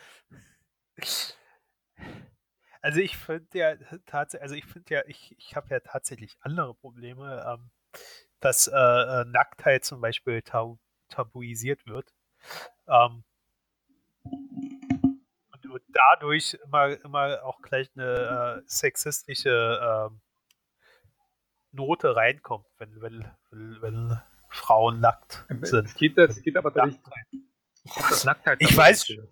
also 2.82 3.00
ich 3.00 3.16
finde 3.16 3.46
ja 3.52 3.74
tatsächlich, 4.06 4.42
also 4.42 4.55
ich 4.55 4.66
finde 4.66 4.94
ja, 4.94 5.02
ich, 5.06 5.34
ich 5.38 5.56
habe 5.56 5.68
ja 5.70 5.80
tatsächlich 5.80 6.36
andere 6.40 6.74
Probleme, 6.74 7.44
ähm, 7.46 7.70
dass 8.40 8.68
äh, 8.68 8.76
äh, 8.76 9.24
Nacktheit 9.24 9.84
zum 9.84 10.00
Beispiel 10.00 10.42
tabu 10.42 10.78
tabuisiert 11.09 11.86
wird. 11.86 12.12
Ähm, 12.86 13.24
und, 14.24 15.66
und, 15.70 15.82
dadurch 15.88 16.59
immer, 16.64 17.02
immer 17.02 17.42
auch 17.44 17.62
gleich 17.62 17.90
eine 17.96 18.59
äh, 18.59 18.62
sexistische 18.66 20.10
äh, 20.10 20.14
Note 21.72 22.14
reinkommt, 22.14 22.66
wenn, 22.76 23.00
wenn, 23.00 23.24
wenn, 23.50 23.80
wenn 23.80 24.22
Frauen 24.50 25.00
nackt 25.00 25.46
sind. 25.62 25.86
Es 25.86 25.94
geht, 25.94 26.18
es 26.18 26.42
geht 26.42 26.56
aber 26.59 26.84
nicht. 26.84 27.00
Nacktheit. 28.24 28.60
Ich 28.60 28.76
weiß 28.76 29.06
schon. 29.06 29.28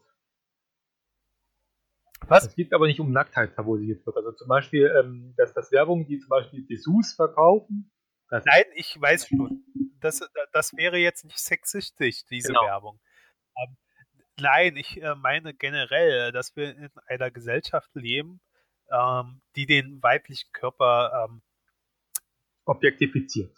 Was? 2.28 2.46
Es 2.46 2.54
geht 2.54 2.72
aber 2.72 2.86
nicht 2.86 3.00
um 3.00 3.12
Nacktheit 3.12 3.54
tabuisiert 3.54 4.04
wird. 4.04 4.16
Also 4.16 4.32
zum 4.32 4.48
Beispiel, 4.48 4.92
ähm, 4.98 5.34
dass 5.36 5.52
das 5.54 5.70
Werbung, 5.72 6.06
die 6.06 6.18
zum 6.18 6.28
Beispiel 6.28 6.66
Dessous 6.66 7.14
verkaufen. 7.14 7.92
Nein, 8.30 8.64
ich 8.74 9.00
weiß 9.00 9.28
schon. 9.28 9.64
Das, 10.00 10.20
das 10.52 10.76
wäre 10.76 10.96
jetzt 10.96 11.24
nicht 11.24 11.38
sexistisch, 11.38 12.24
diese 12.26 12.48
genau. 12.48 12.62
Werbung. 12.62 13.00
Ähm, 13.56 13.76
nein, 14.40 14.76
ich 14.76 15.00
äh, 15.00 15.14
meine 15.14 15.54
generell, 15.54 16.32
dass 16.32 16.56
wir 16.56 16.76
in 16.76 16.90
einer 17.06 17.30
Gesellschaft 17.30 17.90
leben, 17.94 18.40
ähm, 18.90 19.40
die 19.54 19.66
den 19.66 20.02
weiblichen 20.02 20.50
Körper 20.52 21.28
ähm, 21.28 21.42
objektifiziert. 22.64 23.56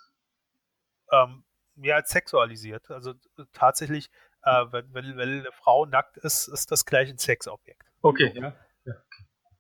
Ähm, 1.11 1.45
ja, 1.77 2.05
sexualisiert. 2.05 2.91
Also 2.91 3.15
tatsächlich, 3.53 4.11
äh, 4.43 4.67
wenn, 4.71 4.93
wenn, 4.93 5.17
wenn 5.17 5.41
eine 5.41 5.53
Frau 5.53 5.87
nackt 5.87 6.19
ist, 6.19 6.49
ist 6.49 6.71
das 6.71 6.85
gleich 6.85 7.09
ein 7.09 7.19
Sexobjekt. 7.19 7.88
Okay, 8.03 8.33
ja. 8.35 8.55
ja. 8.85 8.95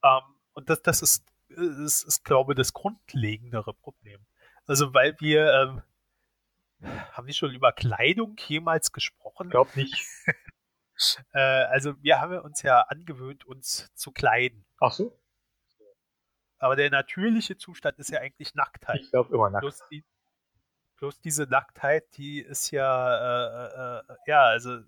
Ähm, 0.03 0.35
und 0.55 0.71
das, 0.71 0.83
das 0.83 1.03
ist, 1.03 1.25
ist, 1.49 2.05
ist, 2.05 2.25
glaube 2.25 2.53
ich, 2.53 2.57
das 2.57 2.73
grundlegendere 2.73 3.75
Problem. 3.75 4.25
Also, 4.67 4.93
weil 4.95 5.17
wir, 5.21 5.53
ähm, 5.53 5.83
haben 7.13 7.27
wir 7.27 7.35
schon 7.35 7.53
über 7.53 7.73
Kleidung 7.73 8.37
jemals 8.47 8.93
gesprochen? 8.93 9.47
Ich 9.47 9.51
glaube 9.51 9.71
nicht. 9.75 10.07
äh, 11.33 11.41
also, 11.41 12.01
wir 12.03 12.21
haben 12.21 12.39
uns 12.41 12.63
ja 12.63 12.83
angewöhnt, 12.83 13.45
uns 13.45 13.93
zu 13.95 14.13
kleiden. 14.13 14.65
Ach 14.81 14.93
so. 14.93 15.19
Aber 16.59 16.77
der 16.77 16.91
natürliche 16.91 17.57
Zustand 17.57 17.99
ist 17.99 18.11
ja 18.11 18.21
eigentlich 18.21 18.55
Nacktheit. 18.55 19.01
Ich 19.01 19.11
glaube 19.11 19.33
immer 19.35 19.49
nackt. 19.49 19.81
Die, 19.93 20.05
bloß 20.97 21.21
diese 21.21 21.45
Nacktheit, 21.45 22.17
die 22.17 22.41
ist 22.41 22.73
ja, 22.73 23.99
äh, 23.99 23.99
äh, 23.99 24.17
ja, 24.27 24.43
also, 24.43 24.81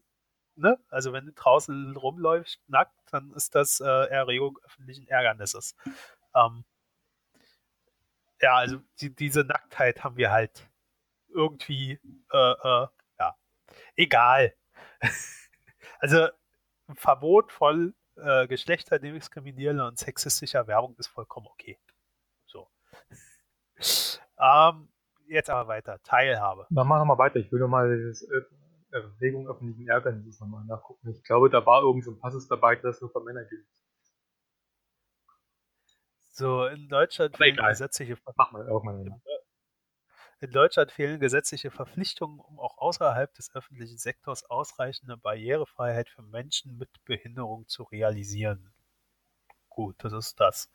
ne? 0.60 0.78
Also 0.88 1.12
wenn 1.12 1.26
du 1.26 1.32
draußen 1.32 1.96
rumläufst, 1.96 2.60
nackt, 2.68 2.94
dann 3.10 3.32
ist 3.32 3.54
das 3.54 3.80
äh, 3.80 3.84
Erregung 3.84 4.58
öffentlichen 4.64 5.06
Ärgernisses. 5.08 5.74
Ähm, 6.34 6.64
ja, 8.40 8.56
also 8.56 8.80
die, 9.00 9.14
diese 9.14 9.44
Nacktheit 9.44 10.04
haben 10.04 10.16
wir 10.16 10.30
halt 10.30 10.68
irgendwie, 11.28 12.00
äh, 12.32 12.52
äh, 12.52 12.86
ja, 13.18 13.36
egal. 13.96 14.54
also 15.98 16.28
ein 16.88 16.96
Verbot 16.96 17.52
von 17.52 17.94
äh, 18.16 18.46
geschlechterdiskriminierender 18.46 19.86
und 19.86 19.98
sexistischer 19.98 20.66
Werbung 20.66 20.96
ist 20.98 21.08
vollkommen 21.08 21.46
okay. 21.46 21.78
So. 22.46 22.68
ähm, 24.38 24.88
jetzt 25.26 25.50
aber 25.50 25.68
weiter. 25.68 26.02
Teilhabe. 26.02 26.66
Dann 26.70 26.86
machen 26.86 27.02
wir 27.02 27.16
mal 27.16 27.18
weiter. 27.18 27.36
Ich 27.36 27.50
will 27.52 27.60
nochmal 27.60 28.08
das 28.08 28.22
äh, 28.22 28.42
Erregung 28.92 29.48
öffentlichen 29.48 29.88
Ärgernisses 29.88 30.40
nochmal 30.40 30.64
nachgucken. 30.64 31.10
Ich 31.10 31.22
glaube, 31.22 31.50
da 31.50 31.64
war 31.64 31.82
irgend 31.82 32.04
so 32.04 32.12
ein 32.12 32.18
Passus 32.18 32.48
dabei, 32.48 32.76
das 32.76 33.00
nur 33.00 33.10
für 33.10 33.20
Männer 33.20 33.44
gilt. 33.44 33.66
So, 36.32 36.66
in 36.66 36.88
Deutschland 36.88 37.36
fehlen 37.36 37.56
gesetzliche 37.56 38.16
mal. 38.16 39.20
In 40.40 40.50
Deutschland 40.52 40.90
fehlen 40.90 41.20
gesetzliche 41.20 41.70
Verpflichtungen, 41.70 42.40
um 42.40 42.58
auch 42.58 42.78
außerhalb 42.78 43.34
des 43.34 43.54
öffentlichen 43.54 43.98
Sektors 43.98 44.48
ausreichende 44.48 45.18
Barrierefreiheit 45.18 46.08
für 46.08 46.22
Menschen 46.22 46.78
mit 46.78 46.88
Behinderung 47.04 47.68
zu 47.68 47.82
realisieren. 47.82 48.72
Gut, 49.70 49.96
das 49.98 50.12
ist 50.12 50.38
das. 50.40 50.70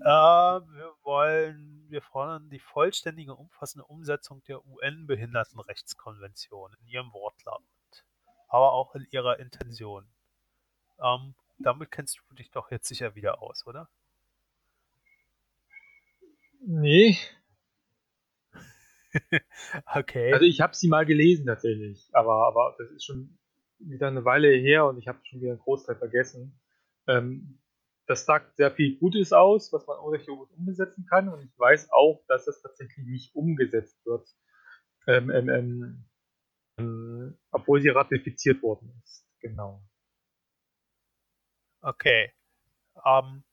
Äh, 0.00 0.04
wir 0.04 0.92
wollen, 1.02 1.84
wir 1.88 2.02
fordern 2.02 2.48
die 2.48 2.58
vollständige, 2.58 3.34
umfassende 3.34 3.84
Umsetzung 3.84 4.42
der 4.44 4.66
UN-Behindertenrechtskonvention 4.66 6.74
in 6.80 6.86
ihrem 6.88 7.12
Wortlaut, 7.12 7.62
aber 8.48 8.72
auch 8.72 8.94
in 8.94 9.06
ihrer 9.10 9.38
Intention. 9.38 10.08
Ähm, 11.02 11.34
damit 11.58 11.90
kennst 11.90 12.18
du 12.28 12.34
dich 12.34 12.50
doch 12.50 12.70
jetzt 12.70 12.88
sicher 12.88 13.14
wieder 13.14 13.42
aus, 13.42 13.66
oder? 13.66 13.90
Nee. 16.60 17.18
okay. 19.94 20.32
Also 20.32 20.46
ich 20.46 20.62
habe 20.62 20.74
sie 20.74 20.88
mal 20.88 21.04
gelesen 21.04 21.46
tatsächlich, 21.46 22.08
aber, 22.12 22.46
aber 22.46 22.74
das 22.78 22.90
ist 22.90 23.04
schon 23.04 23.38
wieder 23.78 24.08
eine 24.08 24.24
Weile 24.24 24.48
her 24.48 24.86
und 24.86 24.98
ich 24.98 25.08
habe 25.08 25.18
schon 25.24 25.40
wieder 25.40 25.52
einen 25.52 25.60
Großteil 25.60 25.96
vergessen. 25.96 26.58
Ähm, 27.06 27.60
das 28.10 28.24
sagt 28.24 28.56
sehr 28.56 28.72
viel 28.72 28.98
Gutes 28.98 29.32
aus, 29.32 29.72
was 29.72 29.86
man 29.86 29.96
urheberrechtlich 30.00 30.58
umsetzen 30.58 31.06
kann 31.06 31.28
und 31.28 31.44
ich 31.44 31.56
weiß 31.56 31.92
auch, 31.92 32.24
dass 32.26 32.44
das 32.44 32.60
tatsächlich 32.60 33.06
nicht 33.06 33.34
umgesetzt 33.36 34.04
wird, 34.04 34.28
ähm, 35.06 35.30
ähm, 35.30 35.48
ähm, 35.48 36.04
ähm 36.78 37.38
obwohl 37.52 37.80
sie 37.80 37.90
ratifiziert 37.90 38.64
worden 38.64 39.00
ist. 39.04 39.24
Genau. 39.38 39.80
Okay. 41.82 42.32
Um, 42.94 43.44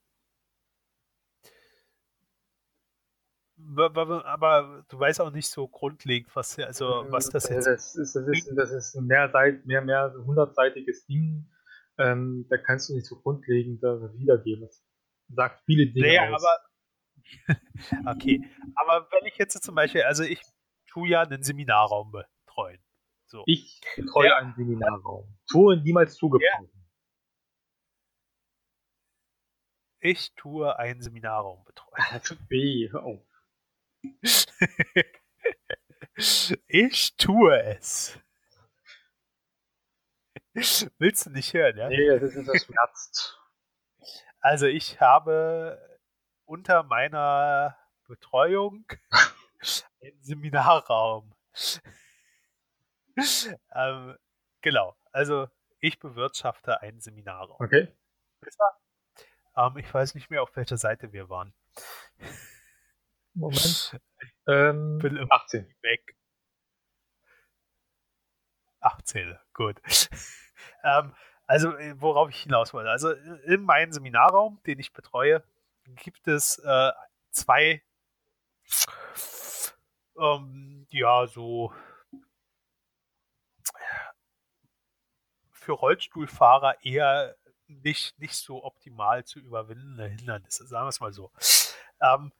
aber 3.76 4.84
du 4.88 4.98
weißt 4.98 5.20
auch 5.20 5.30
nicht 5.30 5.48
so 5.48 5.68
grundlegend, 5.68 6.34
was, 6.34 6.58
also, 6.58 7.06
was 7.10 7.28
das 7.30 7.48
jetzt 7.48 7.66
das 7.68 7.94
ist. 7.94 8.16
Das 8.16 8.26
ist, 8.26 8.52
das 8.56 8.72
ist 8.72 8.96
ein 8.96 9.06
mehr, 9.06 9.30
mehr, 9.64 9.82
mehr 9.82 10.14
hundertseitiges 10.26 11.06
Ding. 11.06 11.48
Ähm, 11.98 12.46
da 12.48 12.56
kannst 12.56 12.88
du 12.88 12.94
nicht 12.94 13.06
so 13.06 13.20
grundlegend 13.20 13.82
wiedergeben. 13.82 14.62
Das 14.62 14.84
sagt 15.28 15.62
viele 15.66 15.86
Dinge 15.86 16.06
naja, 16.06 16.34
aus. 16.34 16.44
aber 16.44 16.68
okay. 18.14 18.48
Aber 18.76 19.08
wenn 19.10 19.26
ich 19.26 19.36
jetzt 19.36 19.62
zum 19.62 19.74
Beispiel, 19.74 20.02
also 20.02 20.22
ich 20.22 20.40
tue 20.86 21.08
ja 21.08 21.22
einen 21.22 21.42
Seminarraum 21.42 22.12
betreuen. 22.12 22.80
So. 23.26 23.42
Ich 23.46 23.80
betreue 23.96 24.28
ja. 24.28 24.36
einen 24.36 24.54
Seminarraum. 24.54 25.36
Tue 25.50 25.76
niemals 25.82 26.16
zugebrauchen. 26.16 26.70
Ja. 26.72 26.78
Ich 30.00 30.32
tue 30.34 30.78
einen 30.78 31.02
Seminarraum 31.02 31.64
betreuen. 31.64 32.38
Weh, 32.48 32.88
hör 32.90 33.02
auf. 33.02 33.26
ich 36.68 37.16
tue 37.16 37.62
es. 37.64 38.20
Willst 40.98 41.26
du 41.26 41.30
nicht 41.30 41.52
hören, 41.52 41.76
ja? 41.76 41.88
Nee, 41.88 42.18
das 42.18 42.34
ist 42.34 42.48
das 42.48 42.64
schmerzt. 42.64 43.40
Also 44.40 44.66
ich 44.66 45.00
habe 45.00 45.78
unter 46.44 46.82
meiner 46.82 47.76
Betreuung 48.06 48.86
einen 50.02 50.22
Seminarraum. 50.22 51.34
ähm, 53.74 54.16
genau, 54.60 54.96
also 55.12 55.48
ich 55.80 55.98
bewirtschafte 55.98 56.80
einen 56.80 57.00
Seminarraum. 57.00 57.60
Okay. 57.60 57.88
Ähm, 59.56 59.76
ich 59.76 59.92
weiß 59.92 60.14
nicht 60.14 60.30
mehr, 60.30 60.42
auf 60.42 60.54
welcher 60.56 60.76
Seite 60.76 61.12
wir 61.12 61.28
waren. 61.28 61.52
Moment. 63.34 63.98
Ähm, 64.46 64.98
Bin 64.98 65.26
18. 65.30 65.66
Weg. 65.82 66.16
18, 68.80 69.38
gut. 69.52 69.80
Ähm, 70.84 71.12
also, 71.46 71.76
äh, 71.76 71.94
worauf 72.00 72.28
ich 72.30 72.42
hinaus 72.42 72.74
wollte. 72.74 72.90
Also, 72.90 73.12
in 73.12 73.62
meinem 73.62 73.92
Seminarraum, 73.92 74.60
den 74.66 74.78
ich 74.78 74.92
betreue, 74.92 75.42
gibt 75.96 76.28
es 76.28 76.58
äh, 76.58 76.92
zwei, 77.30 77.82
ähm, 80.18 80.86
ja, 80.90 81.26
so 81.26 81.72
für 85.52 85.72
Rollstuhlfahrer 85.72 86.82
eher 86.82 87.36
nicht, 87.66 88.18
nicht 88.18 88.34
so 88.34 88.64
optimal 88.64 89.24
zu 89.24 89.38
überwindende 89.38 90.06
Hindernisse, 90.06 90.66
sagen 90.66 90.86
wir 90.86 90.88
es 90.88 91.00
mal 91.00 91.12
so. 91.12 91.30
Ähm, 92.00 92.32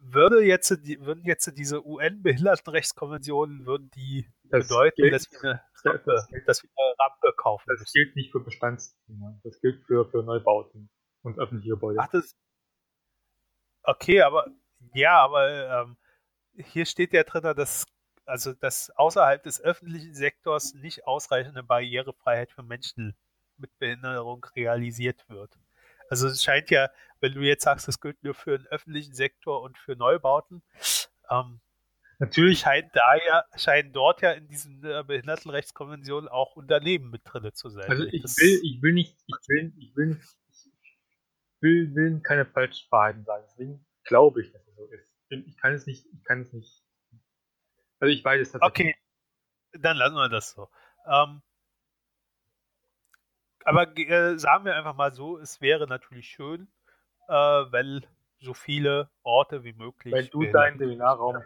würde 0.00 0.42
jetzt, 0.42 0.70
würden 1.04 1.24
jetzt 1.24 1.56
diese 1.56 1.86
UN-Behindertenrechtskonventionen, 1.86 3.66
würden 3.66 3.90
die 3.92 4.26
das 4.52 4.68
bedeuten, 4.68 4.94
gilt, 4.96 5.14
dass, 5.14 5.30
wir 5.30 5.50
eine 5.50 5.60
Rampe, 5.84 6.26
dass 6.46 6.62
wir 6.62 6.70
eine 6.76 6.94
Rampe 6.98 7.32
kaufen 7.36 7.64
Das 7.66 7.80
müssen. 7.80 7.92
gilt 7.92 8.16
nicht 8.16 8.32
für 8.32 8.40
Bestandsdinger. 8.40 9.40
Das 9.44 9.60
gilt 9.60 9.84
für, 9.86 10.08
für 10.10 10.22
Neubauten 10.22 10.90
und 11.22 11.38
öffentliche 11.38 11.70
Gebäude. 11.70 11.98
Ach, 12.00 12.08
das, 12.08 12.36
okay, 13.82 14.22
aber 14.22 14.46
ja, 14.94 15.18
aber 15.20 15.82
ähm, 15.82 15.96
hier 16.56 16.86
steht 16.86 17.12
ja 17.12 17.22
drin, 17.24 17.42
dass 17.42 17.86
also 18.24 18.52
dass 18.52 18.90
außerhalb 18.90 19.42
des 19.42 19.60
öffentlichen 19.60 20.14
Sektors 20.14 20.74
nicht 20.74 21.06
ausreichende 21.06 21.62
Barrierefreiheit 21.62 22.52
für 22.52 22.62
Menschen 22.62 23.16
mit 23.56 23.76
Behinderung 23.78 24.46
realisiert 24.56 25.28
wird. 25.28 25.58
Also 26.08 26.28
es 26.28 26.42
scheint 26.42 26.70
ja, 26.70 26.90
wenn 27.20 27.32
du 27.32 27.40
jetzt 27.40 27.64
sagst, 27.64 27.88
das 27.88 28.00
gilt 28.00 28.22
nur 28.22 28.34
für 28.34 28.58
den 28.58 28.66
öffentlichen 28.68 29.14
Sektor 29.14 29.62
und 29.62 29.78
für 29.78 29.96
Neubauten, 29.96 30.62
ähm, 31.30 31.60
Natürlich 32.22 32.60
scheint 32.60 32.94
da 32.94 33.16
ja, 33.26 33.44
scheinen 33.56 33.92
dort 33.92 34.22
ja 34.22 34.30
in 34.30 34.46
diesen 34.46 34.84
äh, 34.84 35.02
Behindertenrechtskonventionen 35.04 36.28
auch 36.28 36.54
Unternehmen 36.54 37.10
mit 37.10 37.22
drin 37.24 37.52
zu 37.52 37.68
sein. 37.68 37.90
Also 37.90 38.04
ich 38.04 38.22
will, 38.22 38.60
ich 38.62 38.80
will 38.80 38.92
nicht, 38.92 39.18
ich 39.26 39.48
will, 39.48 39.72
ich 39.76 39.96
will, 39.96 40.20
ich 40.48 40.70
will, 41.60 41.94
will 41.96 42.20
keine 42.20 42.46
falschen 42.46 42.88
Wahrheiten 42.92 43.24
sagen. 43.24 43.44
Deswegen 43.48 43.84
glaube 44.04 44.40
ich, 44.40 44.52
dass 44.52 44.64
es 44.68 44.76
so 44.76 44.86
ist. 44.86 45.12
Ich 45.30 45.56
kann 45.56 45.72
es 45.74 45.86
nicht, 45.86 46.06
ich 46.12 46.22
kann 46.22 46.42
es 46.42 46.52
nicht. 46.52 46.84
Also 47.98 48.14
ich 48.14 48.24
weiß 48.24 48.40
es 48.40 48.52
tatsächlich. 48.52 48.94
Okay, 48.94 49.80
dann 49.80 49.96
lassen 49.96 50.14
wir 50.14 50.28
das 50.28 50.52
so. 50.52 50.68
Ähm, 51.06 51.42
aber 53.64 53.98
äh, 53.98 54.38
sagen 54.38 54.64
wir 54.64 54.76
einfach 54.76 54.94
mal 54.94 55.12
so, 55.12 55.38
es 55.38 55.60
wäre 55.60 55.88
natürlich 55.88 56.28
schön, 56.28 56.68
äh, 57.26 57.32
wenn 57.34 58.06
so 58.38 58.54
viele 58.54 59.10
Orte 59.24 59.64
wie 59.64 59.72
möglich. 59.72 60.14
Wenn 60.14 60.28
du 60.28 60.44
deinen 60.52 60.78
Seminarraum 60.78 61.42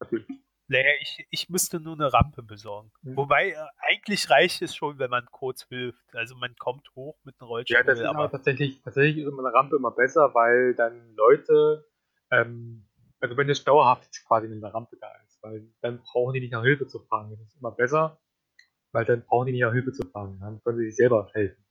Natürlich. 0.00 0.26
Naja, 0.70 0.90
ich, 1.00 1.26
ich 1.30 1.48
müsste 1.48 1.80
nur 1.80 1.94
eine 1.94 2.12
Rampe 2.12 2.44
besorgen. 2.44 2.92
Mhm. 3.02 3.16
Wobei, 3.16 3.50
äh, 3.50 3.56
eigentlich 3.78 4.30
reicht 4.30 4.62
es 4.62 4.76
schon, 4.76 5.00
wenn 5.00 5.10
man 5.10 5.26
kurz 5.26 5.66
hilft. 5.66 6.14
Also 6.14 6.36
man 6.36 6.54
kommt 6.56 6.88
hoch 6.94 7.18
mit 7.24 7.34
einem 7.40 7.48
Rollstuhl. 7.48 7.76
Ja, 7.76 7.82
das 7.82 7.98
ist 7.98 8.06
aber 8.06 8.30
tatsächlich, 8.30 8.80
tatsächlich 8.80 9.18
ist 9.18 9.28
immer 9.28 9.44
eine 9.44 9.52
Rampe 9.52 9.74
immer 9.74 9.90
besser, 9.90 10.32
weil 10.32 10.74
dann 10.76 11.12
Leute, 11.16 11.90
ähm, 12.30 12.86
also 13.18 13.36
wenn 13.36 13.50
es 13.50 13.64
dauerhaft 13.64 14.24
quasi 14.28 14.46
eine 14.46 14.72
Rampe 14.72 14.96
da 15.00 15.12
ist, 15.26 15.42
weil 15.42 15.66
dann 15.80 16.02
brauchen 16.02 16.34
die 16.34 16.40
nicht 16.40 16.52
nach 16.52 16.62
Hilfe 16.62 16.86
zu 16.86 17.00
fragen. 17.00 17.30
Das 17.30 17.40
ist 17.40 17.56
immer 17.56 17.72
besser, 17.72 18.20
weil 18.92 19.04
dann 19.04 19.24
brauchen 19.24 19.46
die 19.46 19.52
nicht 19.52 19.62
nach 19.62 19.72
Hilfe 19.72 19.90
zu 19.90 20.06
fragen, 20.06 20.38
dann 20.38 20.62
können 20.62 20.78
sie 20.78 20.84
sich 20.84 20.96
selber 20.96 21.28
helfen. 21.32 21.64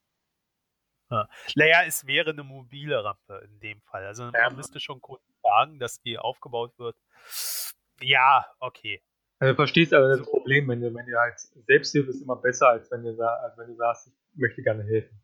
Ja. 1.09 1.29
Naja, 1.55 1.83
es 1.87 2.05
wäre 2.05 2.31
eine 2.31 2.43
mobile 2.43 3.01
Rampe 3.01 3.41
in 3.45 3.59
dem 3.61 3.81
Fall. 3.81 4.05
Also 4.05 4.23
man 4.23 4.33
ja. 4.33 4.49
müsste 4.49 4.81
schon 4.81 4.99
kurz 4.99 5.23
sagen, 5.41 5.79
dass 5.79 6.01
die 6.01 6.19
aufgebaut 6.19 6.77
wird. 6.77 6.97
Ja, 8.01 8.45
okay. 8.59 9.01
Also 9.39 9.53
du 9.53 9.55
verstehst 9.55 9.93
aber 9.93 10.09
das 10.09 10.21
Problem, 10.21 10.67
wenn 10.67 10.81
du, 10.81 10.93
wenn 10.93 11.05
du 11.05 11.17
halt 11.17 11.39
Selbsthilfe 11.39 12.09
ist 12.09 12.21
immer 12.21 12.35
besser, 12.35 12.69
als 12.69 12.91
wenn 12.91 13.03
du, 13.03 13.21
als 13.21 13.57
wenn 13.57 13.67
du 13.67 13.75
sagst, 13.75 14.07
ich 14.07 14.37
möchte 14.37 14.61
gerne 14.61 14.83
helfen. 14.83 15.21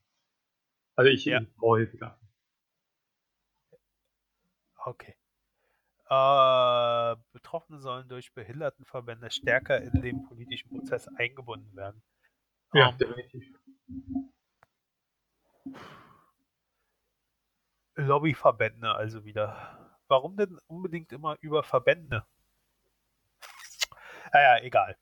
Also 0.96 1.12
ich, 1.12 1.26
ja. 1.26 1.42
brauche 1.58 1.80
Hilfe 1.80 1.98
dafür. 1.98 2.28
Okay. 4.86 5.16
Äh, 6.08 7.16
Betroffene 7.34 7.80
sollen 7.80 8.08
durch 8.08 8.34
Behindertenverbände 8.34 9.32
stärker 9.32 9.82
in 9.82 10.02
den 10.02 10.24
politischen 10.24 10.70
Prozess 10.70 11.08
eingebunden 11.18 11.76
werden. 11.76 12.02
Ja, 12.74 12.90
um, 12.90 12.94
ähm, 12.94 12.98
definitiv. 13.00 13.60
Lobbyverbände 17.96 18.94
also 18.94 19.26
wieder. 19.26 19.98
Warum 20.08 20.38
denn 20.38 20.60
unbedingt 20.68 21.12
immer 21.12 21.38
über 21.42 21.64
Verbände? 21.64 22.26
Naja, 24.36 24.62
egal. 24.66 24.98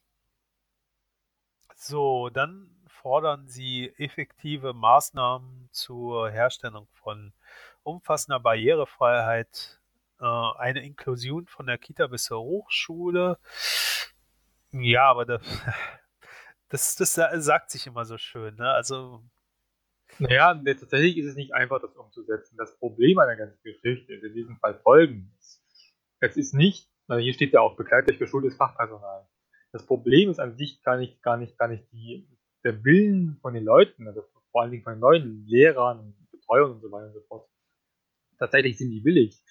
So, 1.76 2.30
dann 2.30 2.70
fordern 2.86 3.48
sie 3.48 3.92
effektive 3.98 4.74
Maßnahmen 4.74 5.70
zur 5.72 6.30
Herstellung 6.30 6.88
von 6.92 7.34
umfassender 7.82 8.40
Barrierefreiheit, 8.40 9.82
äh, 10.20 10.26
eine 10.26 10.86
Inklusion 10.86 11.48
von 11.48 11.66
der 11.66 11.80
Kita 11.80 12.06
bis 12.06 12.26
zur 12.26 12.42
Hochschule. 12.42 13.40
Ja, 14.72 15.06
aber 15.10 15.26
das, 15.26 15.42
das, 16.70 16.96
das 16.96 17.16
sagt 17.44 17.72
sich 17.72 17.88
immer 17.88 18.06
so 18.06 18.20
schön. 18.20 18.56
Ne? 18.58 18.70
Also 18.70 19.24
naja, 20.20 20.54
tatsächlich 20.54 21.18
ist 21.18 21.26
es 21.26 21.36
nicht 21.36 21.56
einfach, 21.56 21.82
das 21.82 21.96
umzusetzen. 21.96 22.56
Das 22.56 22.78
Problem 22.78 23.18
einer 23.18 23.36
ganzen 23.36 23.64
Geschichte 23.64 24.14
ist 24.14 24.24
in 24.24 24.36
diesem 24.36 24.58
Fall 24.58 24.80
folgendes. 24.84 25.60
Es 26.20 26.38
ist 26.38 26.54
nicht, 26.54 26.93
also 27.08 27.22
hier 27.22 27.34
steht 27.34 27.54
ja 27.54 27.62
auch 27.62 27.76
begleitlich 27.76 28.20
geschultes 28.20 28.56
Fachpersonal. 28.56 29.28
Das 29.72 29.86
Problem 29.86 30.30
ist 30.30 30.40
an 30.40 30.56
sich 30.56 30.82
gar 30.84 30.98
nicht, 30.98 31.22
gar 31.22 31.38
nicht, 31.38 31.58
gar 31.58 31.68
nicht 31.68 31.92
die, 31.92 32.28
der 32.64 32.84
Willen 32.84 33.38
von 33.42 33.54
den 33.54 33.66
Leuten, 33.66 34.08
also 34.08 34.24
vor 34.52 34.62
allen 34.62 34.72
Dingen 34.72 34.84
von 34.84 34.94
den 34.94 35.00
neuen 35.00 35.46
Lehrern 35.48 36.00
und 36.00 36.32
Betreuern 36.32 36.72
und 36.72 36.82
so 36.82 36.92
weiter 36.92 37.08
und 37.08 37.14
so 37.14 37.22
fort. 37.22 37.50
Tatsächlich 38.38 38.78
sind 38.78 38.92
die 38.92 39.04
willig. 39.04 39.44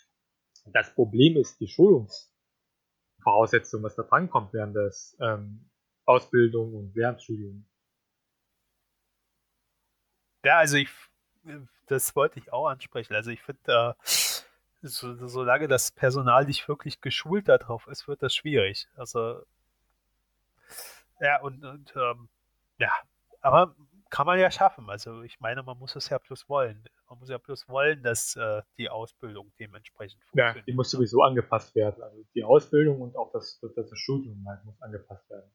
Das 0.66 0.94
Problem 0.94 1.36
ist 1.36 1.58
die 1.60 1.68
Schulungsvoraussetzung, 1.68 3.82
was 3.82 3.96
da 3.96 4.04
drankommt 4.04 4.52
während 4.52 4.76
des 4.76 5.16
ähm, 5.20 5.68
Ausbildung 6.04 6.74
und 6.74 6.94
Lernstudium. 6.94 7.66
Ja, 10.44 10.58
also 10.58 10.76
ich, 10.76 10.90
das 11.86 12.14
wollte 12.14 12.38
ich 12.38 12.52
auch 12.52 12.68
ansprechen. 12.68 13.14
Also 13.14 13.30
ich 13.30 13.42
finde, 13.42 13.60
äh, 13.66 13.94
so, 14.82 15.28
solange 15.28 15.68
das 15.68 15.92
Personal 15.92 16.44
nicht 16.44 16.66
wirklich 16.68 17.00
geschult 17.00 17.48
darauf 17.48 17.86
ist, 17.86 18.08
wird 18.08 18.22
das 18.22 18.34
schwierig. 18.34 18.88
Also 18.96 19.42
ja, 21.20 21.40
und, 21.40 21.64
und 21.64 21.94
ähm, 21.96 22.28
ja, 22.78 22.90
aber 23.40 23.76
kann 24.10 24.26
man 24.26 24.38
ja 24.38 24.50
schaffen. 24.50 24.90
Also 24.90 25.22
ich 25.22 25.40
meine, 25.40 25.62
man 25.62 25.78
muss 25.78 25.96
es 25.96 26.08
ja 26.08 26.18
bloß 26.18 26.48
wollen. 26.48 26.84
Man 27.08 27.18
muss 27.18 27.30
ja 27.30 27.38
bloß 27.38 27.68
wollen, 27.68 28.02
dass 28.02 28.36
äh, 28.36 28.62
die 28.76 28.90
Ausbildung 28.90 29.52
dementsprechend 29.58 30.22
funktioniert. 30.24 30.56
Ja, 30.56 30.62
die 30.62 30.74
muss 30.74 30.90
sowieso 30.90 31.22
angepasst 31.22 31.74
werden. 31.74 32.02
Also 32.02 32.22
die 32.34 32.44
Ausbildung 32.44 33.00
und 33.00 33.16
auch 33.16 33.32
das, 33.32 33.60
das, 33.60 33.74
das 33.74 33.90
Studium 33.94 34.44
halt 34.46 34.64
muss 34.64 34.80
angepasst 34.82 35.28
werden 35.30 35.50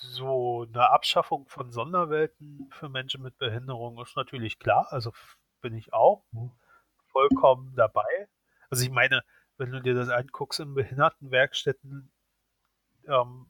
so 0.00 0.66
eine 0.68 0.90
Abschaffung 0.90 1.46
von 1.48 1.70
Sonderwelten 1.70 2.68
für 2.70 2.88
Menschen 2.88 3.22
mit 3.22 3.36
Behinderung 3.38 4.00
ist 4.00 4.16
natürlich 4.16 4.58
klar. 4.58 4.86
Also 4.90 5.12
bin 5.60 5.74
ich 5.74 5.92
auch 5.92 6.24
mhm. 6.32 6.52
Vollkommen 7.10 7.74
dabei. 7.76 8.28
Also 8.70 8.84
ich 8.84 8.90
meine, 8.90 9.22
wenn 9.56 9.70
du 9.70 9.80
dir 9.80 9.94
das 9.94 10.08
anguckst 10.08 10.60
in 10.60 10.74
Behindertenwerkstätten, 10.74 12.10
ähm, 13.06 13.46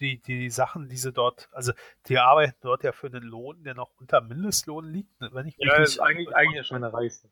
die, 0.00 0.20
die 0.22 0.50
Sachen, 0.50 0.88
die 0.88 0.96
sie 0.96 1.12
dort, 1.12 1.48
also 1.52 1.72
die 2.06 2.18
arbeiten 2.18 2.56
dort 2.62 2.84
ja 2.84 2.92
für 2.92 3.08
einen 3.08 3.22
Lohn, 3.22 3.64
der 3.64 3.74
noch 3.74 3.90
unter 3.98 4.20
Mindestlohn 4.20 4.84
liegt, 4.84 5.20
ne, 5.20 5.30
wenn 5.32 5.46
ich 5.46 5.56
ja, 5.58 5.78
nicht 5.78 5.88
ist 5.88 6.00
eigentlich, 6.00 6.34
eigentlich 6.34 6.66
schon 6.66 6.76
eine 6.76 6.92
Reise. 6.92 7.28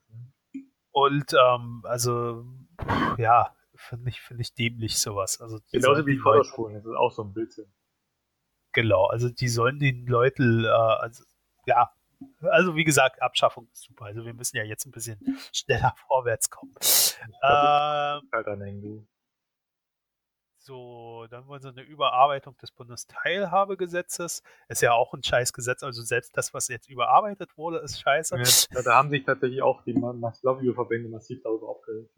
Und 0.91 1.33
ähm, 1.33 1.81
also 1.85 2.45
ja, 3.17 3.55
finde 3.75 4.09
ich, 4.09 4.21
finde 4.21 4.41
ich 4.41 4.53
dämlich 4.53 4.97
sowas. 4.97 5.39
Also 5.39 5.59
Genauso 5.71 6.05
wie 6.05 6.17
Förderschulen, 6.17 6.75
das 6.75 6.85
ist 6.85 6.95
auch 6.95 7.11
so 7.11 7.23
ein 7.23 7.33
Blödsinn. 7.33 7.71
Genau, 8.73 9.05
also 9.05 9.29
die 9.29 9.47
sollen 9.47 9.79
den 9.79 10.05
Leuten, 10.05 10.65
äh, 10.65 10.67
also, 10.67 11.23
ja, 11.65 11.91
also 12.41 12.75
wie 12.75 12.83
gesagt, 12.83 13.21
Abschaffung 13.21 13.67
ist 13.71 13.83
super. 13.83 14.05
Also 14.05 14.25
wir 14.25 14.33
müssen 14.33 14.57
ja 14.57 14.63
jetzt 14.63 14.85
ein 14.85 14.91
bisschen 14.91 15.19
schneller 15.53 15.93
vorwärts 16.07 16.49
kommen. 16.49 16.73
Ähm, 17.43 18.21
halt 18.31 18.47
so, 20.67 21.25
dann 21.29 21.47
wollen 21.47 21.61
sie 21.61 21.69
eine 21.69 21.81
Überarbeitung 21.81 22.57
des 22.57 22.71
Bundesteilhabegesetzes. 22.71 24.43
Ist 24.67 24.81
ja 24.81 24.91
auch 24.91 25.13
ein 25.13 25.23
Scheißgesetz. 25.23 25.81
Also 25.81 26.01
selbst 26.01 26.35
das, 26.35 26.53
was 26.53 26.67
jetzt 26.67 26.89
überarbeitet 26.89 27.57
wurde, 27.57 27.77
ist 27.77 28.01
scheiße. 28.01 28.35
Ja, 28.71 28.81
da 28.81 28.95
haben 28.95 29.09
sich 29.09 29.23
tatsächlich 29.23 29.61
auch 29.61 29.81
die 29.85 29.93
Lobbyverbände 29.93 31.07
massiv 31.07 31.41
darüber 31.41 31.69
aufgeregt. 31.69 32.11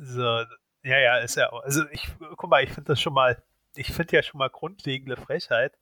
So, 0.00 0.22
ja, 0.22 0.98
ja, 0.98 1.18
ist 1.18 1.36
ja. 1.36 1.50
Also 1.50 1.84
ich, 1.90 2.08
guck 2.36 2.48
mal, 2.48 2.64
ich 2.64 2.70
finde 2.70 2.88
das 2.88 3.00
schon 3.00 3.12
mal, 3.12 3.42
ich 3.76 3.92
finde 3.92 4.16
ja 4.16 4.22
schon 4.22 4.38
mal 4.38 4.48
grundlegende 4.48 5.18
Frechheit, 5.18 5.78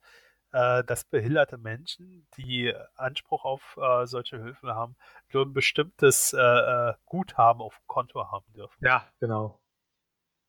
äh, 0.53 0.83
dass 0.83 1.03
behinderte 1.03 1.57
Menschen, 1.57 2.27
die 2.37 2.73
Anspruch 2.95 3.43
auf 3.43 3.77
äh, 3.81 4.05
solche 4.05 4.41
Hilfen 4.41 4.69
haben, 4.69 4.95
nur 5.31 5.45
ein 5.45 5.53
bestimmtes 5.53 6.33
äh, 6.33 6.39
äh 6.39 6.93
Guthaben 7.05 7.61
auf 7.61 7.75
dem 7.77 7.87
Konto 7.87 8.31
haben 8.31 8.51
dürfen. 8.53 8.85
Ja, 8.85 9.07
genau. 9.19 9.59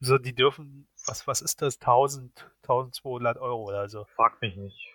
So, 0.00 0.18
die 0.18 0.34
dürfen, 0.34 0.88
was, 1.06 1.26
was 1.26 1.40
ist 1.40 1.62
das, 1.62 1.80
1000, 1.80 2.50
1200 2.62 3.38
Euro 3.38 3.64
oder 3.64 3.88
so. 3.88 4.04
Frag 4.16 4.40
mich 4.42 4.56
nicht. 4.56 4.92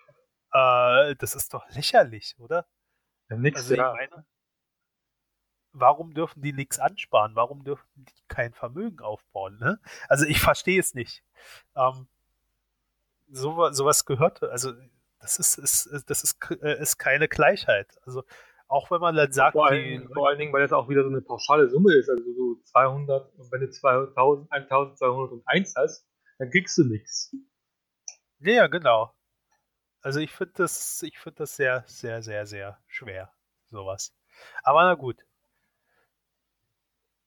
Äh, 0.52 1.16
das 1.16 1.34
ist 1.34 1.52
doch 1.52 1.68
lächerlich, 1.70 2.36
oder? 2.38 2.66
Ja, 3.28 3.36
nix, 3.36 3.62
also, 3.62 3.74
ja. 3.74 3.92
Meine, 3.92 4.24
warum 5.72 6.14
dürfen 6.14 6.42
die 6.42 6.52
nichts 6.52 6.78
ansparen? 6.78 7.34
Warum 7.34 7.64
dürfen 7.64 7.88
die 7.96 8.12
kein 8.28 8.52
Vermögen 8.52 9.00
aufbauen? 9.00 9.58
Ne? 9.58 9.80
Also 10.08 10.24
ich 10.26 10.40
verstehe 10.40 10.78
es 10.78 10.94
nicht. 10.94 11.24
Ähm, 11.74 12.06
so, 13.28 13.70
sowas 13.70 14.04
gehört, 14.04 14.42
also 14.42 14.72
das 15.20 15.38
ist, 15.38 15.58
ist 15.58 16.10
das 16.10 16.24
ist, 16.24 16.38
äh, 16.62 16.80
ist 16.80 16.98
keine 16.98 17.28
Gleichheit. 17.28 17.98
Also 18.04 18.24
auch 18.68 18.90
wenn 18.90 19.00
man 19.00 19.16
dann 19.16 19.32
sagt, 19.32 19.52
vor, 19.52 19.66
allen, 19.68 20.06
die, 20.06 20.14
vor 20.14 20.28
allen 20.28 20.38
Dingen, 20.38 20.52
weil 20.52 20.62
das 20.62 20.72
auch 20.72 20.88
wieder 20.88 21.02
so 21.02 21.08
eine 21.08 21.20
pauschale 21.20 21.68
Summe 21.68 21.94
ist, 21.94 22.08
also 22.08 22.22
so 22.32 22.60
200 22.64 23.34
und 23.36 23.52
wenn 23.52 23.60
du 23.60 23.70
2000, 23.70 24.50
1201 24.50 25.74
hast, 25.76 26.06
dann 26.38 26.50
kriegst 26.50 26.78
du 26.78 26.84
nichts. 26.84 27.34
Ja, 28.38 28.68
genau. 28.68 29.14
Also 30.02 30.20
ich 30.20 30.32
finde 30.32 30.54
das, 30.56 31.02
ich 31.02 31.18
finde 31.18 31.38
das 31.38 31.56
sehr, 31.56 31.84
sehr, 31.86 32.22
sehr, 32.22 32.46
sehr 32.46 32.78
schwer, 32.86 33.32
sowas. 33.66 34.14
Aber 34.62 34.82
na 34.84 34.94
gut. 34.94 35.26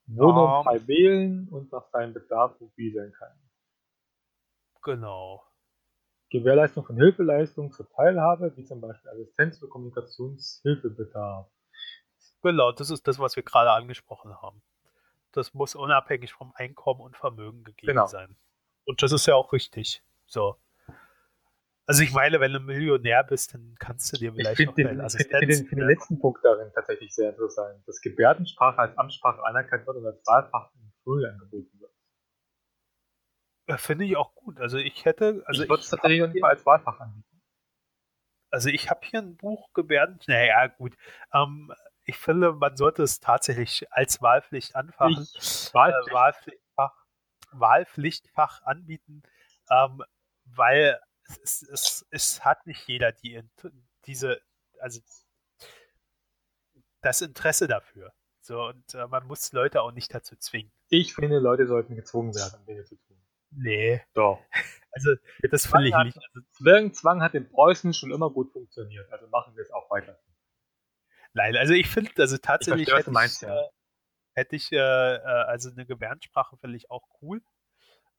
Wohnung 0.08 0.52
um, 0.52 0.64
frei 0.64 0.88
wählen 0.88 1.48
und 1.50 1.72
nach 1.72 1.88
seinem 1.92 2.14
Bedarf 2.14 2.60
mobil 2.60 3.12
kann. 3.12 3.38
Genau. 4.82 5.44
Gewährleistung 6.34 6.84
von 6.84 6.96
Hilfeleistungen 6.96 7.72
zur 7.72 7.88
Teilhabe, 7.90 8.52
wie 8.58 8.64
zum 8.64 8.82
Beispiel 8.82 9.12
Assistenz 9.12 9.60
für 9.60 9.68
Kommunikationshilfebedarf. 9.68 11.48
Genau, 12.42 12.72
das 12.72 12.90
ist 12.90 13.08
das, 13.08 13.20
was 13.20 13.36
wir 13.36 13.44
gerade 13.44 13.72
angesprochen 13.72 14.42
haben. 14.42 14.64
Das 15.32 15.54
muss 15.54 15.76
unabhängig 15.76 16.34
vom 16.34 16.52
Einkommen 16.56 17.02
und 17.02 17.16
Vermögen 17.16 17.64
gegeben 17.64 17.94
genau. 17.94 18.08
sein. 18.08 18.36
Und 18.86 19.04
das 19.04 19.12
ist 19.12 19.28
ja 19.28 19.36
auch 19.36 19.54
richtig. 19.54 20.04
So. 20.26 20.58
Also 21.86 22.02
ich 22.02 22.12
meine, 22.14 22.40
wenn 22.40 22.52
du 22.52 22.60
Millionär 22.60 23.24
bist, 23.24 23.54
dann 23.54 23.76
kannst 23.78 24.12
du 24.14 24.18
dir 24.18 24.34
vielleicht 24.34 24.60
ich 24.60 24.66
finde 24.66 24.74
den, 24.74 25.08
find, 25.08 25.12
find 25.12 25.42
den, 25.42 25.68
find 25.68 25.82
den 25.82 25.88
letzten 25.88 26.20
Punkt 26.20 26.44
darin 26.44 26.72
tatsächlich 26.74 27.14
sehr 27.14 27.30
interessant, 27.30 27.88
dass 27.88 28.02
Gebärdensprache 28.02 28.80
als 28.80 28.98
Amtssprache 28.98 29.44
anerkannt 29.46 29.86
wird 29.86 29.98
und 29.98 30.08
als 30.08 30.26
Wahlfach 30.26 30.72
in 30.74 30.92
Schulen 31.04 31.32
angeboten 31.32 31.80
wird. 31.80 31.83
Finde 33.78 34.06
ich 34.06 34.18
auch 34.18 34.36
gut. 34.36 34.60
Also 34.60 34.78
ich 34.78 35.06
hätte, 35.06 35.44
also 35.46 35.64
ich 35.64 35.70
würde 35.70 35.84
es 35.84 35.90
tatsächlich 35.90 36.20
noch 36.22 36.28
nicht 36.28 36.42
mal 36.42 36.50
als 36.50 36.66
Wahlfach 36.66 37.00
anbieten. 37.00 37.42
Also 38.50 38.70
ich 38.70 38.90
habe 38.90 39.00
hier 39.04 39.20
ein 39.20 39.36
Buch 39.36 39.72
Gebärden, 39.74 40.20
naja 40.28 40.68
gut. 40.68 40.96
Ähm, 41.34 41.74
ich 42.06 42.18
finde, 42.18 42.54
man 42.54 42.76
sollte 42.76 43.04
es 43.04 43.20
tatsächlich 43.20 43.92
als 43.92 44.22
Wahlpflicht 44.22 44.76
anfangen. 44.76 45.16
Wahlpflicht. 45.16 46.10
Äh, 46.10 46.14
Wahlpflichtfach, 46.14 47.06
Wahlpflichtfach 47.52 48.62
anbieten, 48.64 49.24
ähm, 49.72 50.04
weil 50.46 51.00
es, 51.42 51.64
es, 51.64 52.06
es 52.10 52.44
hat 52.44 52.68
nicht 52.68 52.88
jeder 52.88 53.12
die, 53.12 53.42
diese, 54.06 54.42
also 54.80 55.00
das 57.02 57.22
Interesse 57.22 57.68
dafür. 57.68 58.14
So, 58.42 58.62
und 58.66 58.94
äh, 58.94 59.08
man 59.08 59.26
muss 59.26 59.54
Leute 59.54 59.82
auch 59.82 59.94
nicht 59.94 60.14
dazu 60.14 60.36
zwingen. 60.36 60.72
Ich 60.90 61.16
finde, 61.16 61.40
Leute 61.40 61.66
sollten 61.66 61.96
gezwungen 61.96 62.36
werden, 62.36 62.66
Dinge 62.66 62.84
zu 62.84 62.98
tun. 62.98 63.13
Nee. 63.56 64.02
Doch. 64.14 64.40
Also, 64.92 65.16
das 65.50 65.66
finde 65.66 65.88
ich 65.88 65.96
nicht. 65.96 66.18
Also, 66.18 66.48
Zwergenzwang 66.52 67.22
hat 67.22 67.34
in 67.34 67.50
Preußen 67.50 67.94
schon 67.94 68.12
immer 68.12 68.30
gut 68.30 68.52
funktioniert. 68.52 69.12
Also 69.12 69.28
machen 69.28 69.56
wir 69.56 69.64
es 69.64 69.72
auch 69.72 69.90
weiter. 69.90 70.20
Nein, 71.34 71.56
also 71.58 71.74
ich 71.74 71.90
finde, 71.90 72.12
also 72.20 72.38
tatsächlich 72.38 72.84
ich 72.84 72.90
verstehe, 72.90 73.06
hätte, 73.06 73.12
meinst, 73.12 73.42
ich, 73.42 73.50
ja. 73.50 73.60
äh, 73.60 73.70
hätte 74.36 74.56
ich, 74.56 74.72
äh, 74.72 74.78
äh, 74.78 75.20
also 75.20 75.72
eine 75.72 75.86
Gebärdensprache 75.86 76.58
finde 76.58 76.78
ich 76.78 76.92
auch 76.92 77.08
cool. 77.22 77.42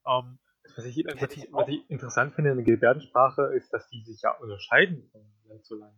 Ähm, 0.05 0.41
was 0.77 0.85
ich, 0.85 1.05
was, 1.07 1.21
was 1.53 1.69
ich, 1.69 1.89
interessant 1.91 2.35
finde 2.35 2.51
in 2.51 2.57
der 2.57 2.65
Gebärdensprache 2.65 3.55
ist, 3.55 3.73
dass 3.73 3.89
die 3.89 4.03
sich 4.03 4.23
ja 4.23 4.33
unterscheiden 4.33 5.09
von 5.13 5.23
Land 5.47 5.65
zu 5.65 5.77
Land. 5.77 5.97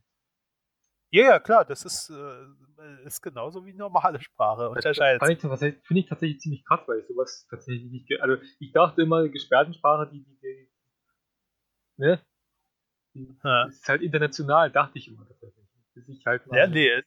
Ja, 1.10 1.22
ja, 1.24 1.38
klar, 1.38 1.64
das 1.64 1.84
ist, 1.84 2.10
äh, 2.10 3.04
ist 3.04 3.22
genauso 3.22 3.64
wie 3.64 3.72
normale 3.72 4.20
Sprache. 4.20 4.68
Unterscheidet 4.68 5.22
Finde 5.22 6.00
ich 6.00 6.06
tatsächlich 6.06 6.40
ziemlich 6.40 6.64
krass, 6.64 6.80
weil 6.86 6.98
ich 7.00 7.06
sowas 7.06 7.46
tatsächlich 7.48 7.90
nicht. 7.90 8.20
Also, 8.20 8.42
ich 8.58 8.72
dachte 8.72 9.02
immer, 9.02 9.28
Gesperrtensprache, 9.28 10.10
die, 10.10 10.24
die, 10.24 10.38
die 10.40 10.70
ne? 11.96 12.20
Die 13.14 13.38
Ja. 13.44 13.66
ist 13.66 13.88
halt 13.88 14.02
international, 14.02 14.70
dachte 14.70 14.98
ich 14.98 15.08
immer 15.08 15.26
tatsächlich. 15.26 15.64
Bis 15.94 16.08
ich 16.08 16.26
halt 16.26 16.46
mal 16.48 16.58
Ja, 16.58 16.66
nee, 16.66 17.02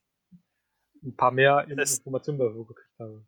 ein 1.04 1.16
paar 1.16 1.32
mehr 1.32 1.68
Informationen 1.68 2.40
darüber 2.40 2.66
gekriegt 2.74 3.00
habe. 3.00 3.26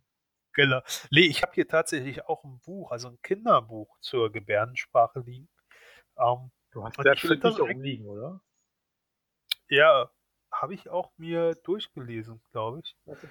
genau. 0.53 0.81
Nee, 1.11 1.27
ich 1.27 1.43
habe 1.43 1.51
hier 1.53 1.67
tatsächlich 1.67 2.25
auch 2.25 2.43
ein 2.43 2.59
Buch, 2.61 2.91
also 2.91 3.09
ein 3.09 3.21
Kinderbuch 3.21 3.99
zur 3.99 4.31
Gebärdensprache 4.31 5.19
liegen. 5.19 5.49
Ähm, 6.17 6.51
Du 6.71 6.83
hast 6.83 6.97
das 6.97 7.05
nicht 7.23 7.43
eigentlich- 7.45 7.59
rumliegen, 7.59 8.07
oder? 8.07 8.41
ja, 9.69 10.09
habe 10.61 10.73
ich 10.73 10.89
auch 10.89 11.11
mir 11.17 11.55
durchgelesen, 11.55 12.41
glaube 12.51 12.81
ich. 12.83 12.95
Also, 13.07 13.27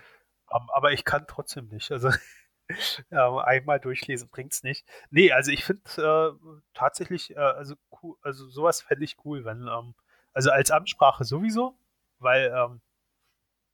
Ähm, 0.53 0.69
aber 0.75 0.93
ich 0.93 1.05
kann 1.05 1.27
trotzdem 1.29 1.69
nicht. 1.69 1.91
Also 1.93 2.11
ähm, 3.11 3.39
einmal 3.39 3.81
durchlesen 3.81 4.29
bringt's 4.31 4.63
nicht. 4.63 4.87
Nee, 5.11 5.33
also 5.33 5.53
ich 5.53 5.65
finde 5.65 5.83
äh, 5.99 6.59
tatsächlich, 6.75 7.37
äh, 7.37 7.39
also, 7.39 7.77
cool, 8.03 8.17
also 8.23 8.49
sowas 8.49 8.83
fände 8.83 9.05
ich 9.05 9.17
cool, 9.25 9.45
wenn, 9.45 9.69
ähm, 9.69 9.95
also 10.33 10.51
als 10.51 10.71
Amtssprache 10.71 11.25
sowieso, 11.25 11.79
weil 12.19 12.53
ähm, 12.55 12.81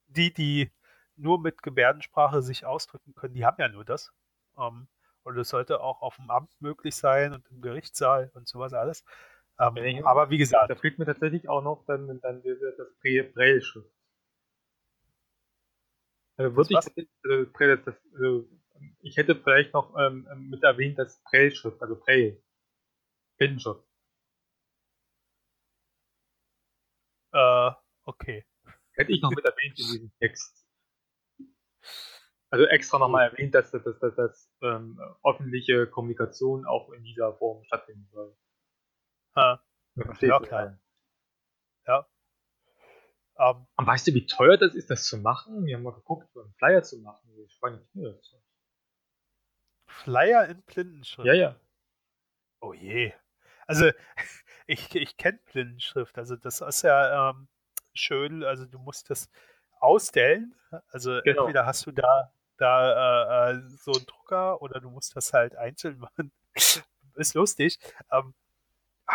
die, 0.09 0.33
die 0.33 0.73
nur 1.17 1.41
mit 1.41 1.63
Gebärdensprache 1.63 2.43
sich 2.43 2.67
ausdrücken 2.67 3.15
können, 3.15 3.35
die 3.35 3.47
haben 3.47 3.61
ja 3.61 3.69
nur 3.69 3.85
das. 3.85 4.13
Ähm, 4.59 4.89
und 5.23 5.37
es 5.39 5.49
sollte 5.49 5.81
auch 5.81 6.03
auf 6.03 6.17
dem 6.17 6.31
Amt 6.31 6.53
möglich 6.61 6.95
sein 6.95 7.33
und 7.33 7.49
im 7.51 7.61
Gerichtssaal 7.61 8.31
und 8.35 8.47
sowas 8.49 8.73
alles. 8.75 9.05
Ähm, 9.59 10.05
aber 10.05 10.31
wie 10.31 10.39
gesagt, 10.39 10.71
Da 10.71 10.75
fehlt 10.77 10.99
mir 10.99 11.07
tatsächlich 11.07 11.49
auch 11.49 11.63
noch 11.63 11.85
dann, 11.87 12.21
dann 12.21 12.43
das 12.43 12.95
Braille- 13.01 13.33
Braille-Schrift. 13.33 13.91
Also 16.39 16.57
würde 16.57 16.71
ich, 16.71 16.77
also 16.77 17.51
Braille, 17.53 17.79
das, 17.79 17.95
also 18.15 18.49
ich 19.01 19.17
hätte 19.17 19.35
vielleicht 19.37 19.73
noch 19.73 19.97
ähm, 19.99 20.27
mit 20.51 20.63
erwähnt, 20.63 20.99
das 20.99 21.23
Braille-Schrift, 21.25 21.81
also 21.81 21.97
Braille. 21.97 22.43
Blindenschrift. 23.39 23.85
äh, 27.33 27.71
okay. 28.05 28.45
Hätte 28.93 29.13
ich 29.13 29.23
noch 29.23 29.31
mit 29.31 29.45
erwähnt 29.45 29.79
in 29.79 29.87
diesem 29.87 30.13
Text. 30.21 30.65
Also 32.51 32.65
extra 32.67 32.99
nochmal 32.99 33.31
erwähnt, 33.31 33.55
dass, 33.55 33.71
dass, 33.71 33.85
dass, 33.85 33.99
dass, 33.99 34.15
dass 34.15 34.51
ähm, 34.63 34.99
öffentliche 35.25 35.87
Kommunikation 35.87 36.65
auch 36.67 36.91
in 36.93 37.03
dieser 37.05 37.35
Form 37.35 37.63
stattfinden 37.65 38.09
soll. 38.13 38.37
Ja, 39.37 40.41
klar. 40.41 40.79
ja. 41.87 42.07
ähm, 43.39 43.67
Und 43.77 43.87
weißt 43.87 44.07
du, 44.09 44.15
wie 44.15 44.27
teuer 44.27 44.57
das 44.57 44.75
ist, 44.75 44.91
das 44.91 45.05
zu 45.07 45.19
machen? 45.19 45.65
Wir 45.67 45.77
haben 45.77 45.83
mal 45.83 45.93
geguckt, 45.93 46.29
einen 46.37 46.53
Flyer 46.55 46.83
zu 46.83 46.99
machen. 46.99 47.29
Teuer 47.61 48.13
das 48.13 48.19
ist. 48.21 48.37
Flyer 49.87 50.47
in 50.49 50.63
Blindenschrift. 50.63 51.27
Ja, 51.27 51.35
ja. 51.35 51.57
Oh 52.61 52.73
je. 52.73 53.13
Also, 53.67 53.91
ich, 54.67 54.95
ich 54.95 55.17
kenne 55.17 55.39
Blindenschrift. 55.53 56.17
Also, 56.19 56.37
das 56.37 56.61
ist 56.61 56.83
ja 56.83 57.31
ähm, 57.31 57.49
schön. 57.95 58.43
Also, 58.45 58.67
du 58.67 58.79
musst 58.79 59.11
das 59.11 59.29
ausstellen. 59.81 60.55
Also, 60.89 61.21
Genau. 61.23 61.43
entweder 61.43 61.67
hast 61.67 61.87
du 61.87 61.93
da, 61.93 62.33
da 62.57 63.51
äh, 63.51 63.53
äh, 63.53 63.69
so 63.69 63.93
einen 63.93 64.07
Drucker 64.07 64.61
oder 64.63 64.81
du 64.81 64.91
musst 64.91 65.15
das 65.17 65.33
halt 65.33 65.57
einzeln 65.57 65.99
machen. 65.99 66.33
ist 66.55 67.35
lustig. 67.35 67.79
Ähm, 68.11 68.35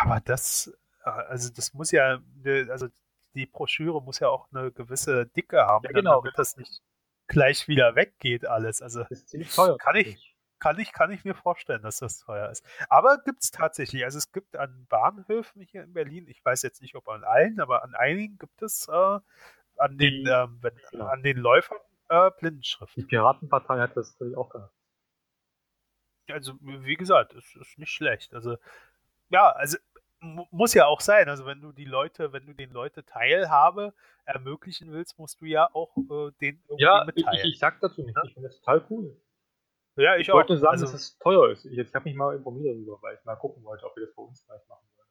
aber 0.02 0.20
das, 0.20 0.72
äh, 1.04 1.10
also, 1.10 1.52
das 1.52 1.74
muss 1.74 1.90
ja, 1.90 2.20
ne, 2.42 2.68
also, 2.70 2.88
die 3.34 3.46
Broschüre 3.46 4.02
muss 4.02 4.18
ja 4.20 4.28
auch 4.28 4.48
eine 4.52 4.70
gewisse 4.72 5.26
Dicke 5.26 5.64
haben, 5.66 5.84
Ja, 5.84 5.92
genau, 5.92 6.20
damit 6.20 6.38
das 6.38 6.56
nicht 6.56 6.82
gleich 7.28 7.66
wieder 7.68 7.94
weggeht, 7.94 8.46
alles. 8.46 8.82
Also, 8.82 9.04
ist 9.08 9.34
teuer. 9.54 9.78
Kann 9.78 9.96
ich- 9.96 10.36
kann 10.58 10.78
ich, 10.78 10.92
kann 10.92 11.10
ich 11.10 11.24
mir 11.24 11.34
vorstellen, 11.34 11.82
dass 11.82 11.96
das 11.98 12.20
teuer 12.20 12.48
ist. 12.48 12.64
Aber 12.88 13.18
gibt 13.24 13.42
es 13.42 13.50
tatsächlich. 13.50 14.04
Also 14.04 14.18
es 14.18 14.30
gibt 14.30 14.54
an 14.54 14.86
Bahnhöfen 14.88 15.60
hier 15.62 15.82
in 15.82 15.92
Berlin, 15.92 16.28
ich 16.28 16.44
weiß 16.44 16.62
jetzt 16.62 16.80
nicht, 16.82 16.94
ob 16.94 17.08
an 17.08 17.24
allen, 17.24 17.58
aber 17.58 17.82
an 17.82 17.96
einigen 17.96 18.38
gibt 18.38 18.62
es 18.62 18.86
äh, 18.86 18.92
an, 18.92 19.98
den, 19.98 20.24
ähm, 20.24 20.58
wenn, 20.60 20.78
genau. 20.92 21.06
an 21.06 21.24
den 21.24 21.38
Läufern 21.38 21.78
äh, 22.10 22.30
Blindenschrift. 22.38 22.94
Die 22.96 23.02
Piratenpartei 23.02 23.80
hat 23.80 23.96
das 23.96 24.12
natürlich 24.12 24.36
auch 24.36 24.50
gehabt. 24.50 24.72
Also 26.30 26.54
wie 26.60 26.94
gesagt, 26.96 27.34
es 27.34 27.56
ist 27.56 27.78
nicht 27.78 27.90
schlecht. 27.90 28.32
Also 28.32 28.56
ja, 29.30 29.50
also 29.50 29.78
muss 30.22 30.72
ja 30.74 30.86
auch 30.86 31.00
sein. 31.00 31.28
Also 31.28 31.44
wenn 31.46 31.60
du 31.60 31.72
die 31.72 31.84
Leute, 31.84 32.32
wenn 32.32 32.46
du 32.46 32.54
den 32.54 32.70
Leute 32.70 33.04
Teilhabe 33.04 33.92
ermöglichen 34.24 34.92
willst, 34.92 35.18
musst 35.18 35.40
du 35.40 35.44
ja 35.46 35.68
auch 35.74 35.96
äh, 35.96 36.30
den 36.40 36.62
irgendwie 36.68 36.82
Ja, 36.84 37.02
ich, 37.02 37.08
ich, 37.08 37.14
mitteilen. 37.16 37.46
ich 37.48 37.58
sag 37.58 37.80
dazu 37.80 38.02
nicht. 38.02 38.16
Ich 38.24 38.34
finde 38.34 38.48
das 38.48 38.60
total 38.60 38.84
cool. 38.90 39.16
ja, 39.96 40.16
Ich, 40.16 40.28
wollte 40.30 40.52
nur 40.52 40.60
sagen, 40.60 40.72
Also- 40.72 40.86
dass 40.86 40.94
es 40.94 41.18
teuer 41.18 41.50
ist. 41.50 41.64
Ich, 41.64 41.76
ich 41.76 41.94
habe 41.94 42.04
mich 42.04 42.14
mal 42.14 42.34
informiert 42.36 42.76
darüber, 42.76 43.02
weil 43.02 43.16
ich 43.16 43.24
mal 43.24 43.36
gucken 43.36 43.62
wollte, 43.64 43.84
ob 43.84 43.96
wir 43.96 44.06
das 44.06 44.14
bei 44.14 44.22
uns 44.22 44.44
gleich 44.46 44.60
machen 44.68 44.86
wollen. 44.96 45.08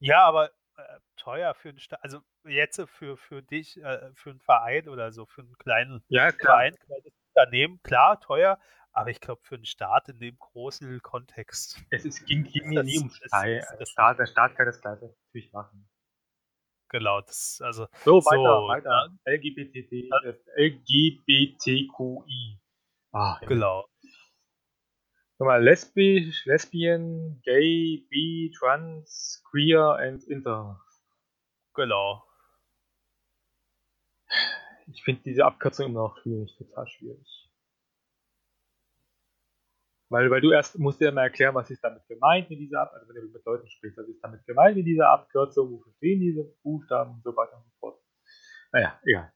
Ja, 0.00 0.24
aber 0.24 0.50
äh, 0.76 0.98
teuer 1.16 1.54
für 1.54 1.68
einen 1.68 1.78
Staat, 1.78 2.02
also 2.02 2.18
jetzt 2.44 2.80
für, 2.88 3.16
für 3.16 3.42
dich, 3.42 3.76
äh, 3.82 4.10
für 4.14 4.30
einen 4.30 4.40
Verein 4.40 4.88
oder 4.88 5.12
so, 5.12 5.26
für 5.26 5.42
einen 5.42 5.56
kleinen 5.58 6.02
Ja, 6.08 6.32
Verein, 6.32 6.74
kleines 6.76 7.12
Unternehmen, 7.34 7.80
klar, 7.82 8.20
teuer, 8.20 8.58
aber 8.92 9.10
ich 9.10 9.20
glaube 9.20 9.40
für 9.44 9.54
einen 9.56 9.64
Staat 9.64 10.08
in 10.08 10.18
dem 10.18 10.36
großen 10.38 11.00
Kontext. 11.02 11.78
Es 11.90 12.04
ist, 12.04 12.26
ging, 12.26 12.44
ging 12.44 12.74
das- 12.74 12.86
nie 12.86 12.98
um 12.98 13.08
ist- 13.08 13.20
Partei. 13.30 13.56
ist 13.58 13.70
Der 13.78 13.86
Staat, 13.86 14.18
der 14.18 14.26
Staat 14.26 14.54
kann 14.56 14.66
das 14.66 14.80
Gleiche 14.80 15.14
natürlich 15.32 15.52
machen. 15.52 15.88
Genau, 16.90 17.20
das, 17.22 17.60
also, 17.64 17.86
So, 18.04 18.20
So, 18.20 18.26
weiter, 18.30 18.68
weiter. 18.68 18.90
dann- 18.90 19.18
LGBT, 19.24 20.10
Dann- 20.10 20.24
äh, 20.34 20.66
LGBTQI. 20.66 22.58
Ah, 23.12 23.38
genau. 23.46 23.86
Guck 25.38 25.46
mal, 25.46 25.62
lesbisch, 25.62 26.44
lesbian, 26.44 27.40
gay, 27.42 28.06
bi, 28.10 28.52
trans, 28.56 29.42
queer 29.50 29.96
and 29.96 30.22
inter. 30.24 30.80
Genau. 31.74 32.22
Ich 34.86 35.02
finde 35.02 35.22
diese 35.22 35.44
Abkürzung 35.46 35.86
immer 35.86 36.02
noch 36.08 36.18
schwierig, 36.22 36.54
total 36.58 36.86
schwierig. 36.88 37.50
Weil, 40.12 40.30
weil 40.30 40.42
du 40.42 40.52
erst 40.52 40.78
musst 40.78 41.00
dir 41.00 41.10
mal 41.10 41.22
erklären, 41.22 41.54
was 41.54 41.70
ist 41.70 41.82
damit 41.82 42.06
gemeint 42.06 42.50
mit 42.50 42.58
dieser 42.60 42.82
Abkürzung, 42.82 43.00
also 43.00 43.14
wenn 43.14 43.22
du 43.22 43.32
mit 43.32 43.44
Leuten 43.46 43.68
sprichst, 43.68 43.96
was 43.96 44.08
ist 44.08 44.20
damit 44.22 44.44
gemeint 44.44 44.76
mit 44.76 44.86
dieser 44.86 45.08
Abkürzung, 45.08 45.72
wofür 45.72 45.92
stehen 45.94 46.20
diese 46.20 46.44
Buchstaben 46.62 47.14
und 47.14 47.22
so 47.22 47.34
weiter 47.34 47.56
und 47.56 47.64
so 47.64 47.70
fort. 47.80 47.98
Naja, 48.72 49.00
egal. 49.04 49.32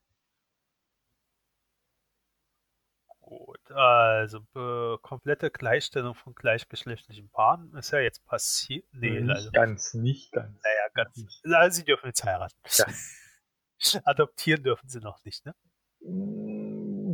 Gut, 3.21 3.73
also 3.73 4.41
be- 4.53 4.99
komplette 5.01 5.51
Gleichstellung 5.51 6.15
von 6.15 6.35
gleichgeschlechtlichen 6.35 7.31
Paaren 7.31 7.75
ist 7.75 7.91
ja 7.91 8.01
jetzt 8.01 8.25
passiert. 8.27 8.85
Nee, 8.93 9.21
nicht 9.21 9.31
also, 9.31 9.51
ganz, 9.53 9.95
nicht 9.95 10.31
ganz. 10.31 10.63
naja, 10.63 10.89
ganz. 10.93 11.17
Nicht. 11.17 11.43
Also, 11.47 11.77
sie 11.79 11.85
dürfen 11.85 12.07
jetzt 12.07 12.23
heiraten. 12.23 12.55
Ja. 12.65 12.87
Adoptieren 14.05 14.63
dürfen 14.63 14.89
sie 14.89 15.01
noch 15.01 15.25
nicht, 15.25 15.45
ne? 15.47 15.55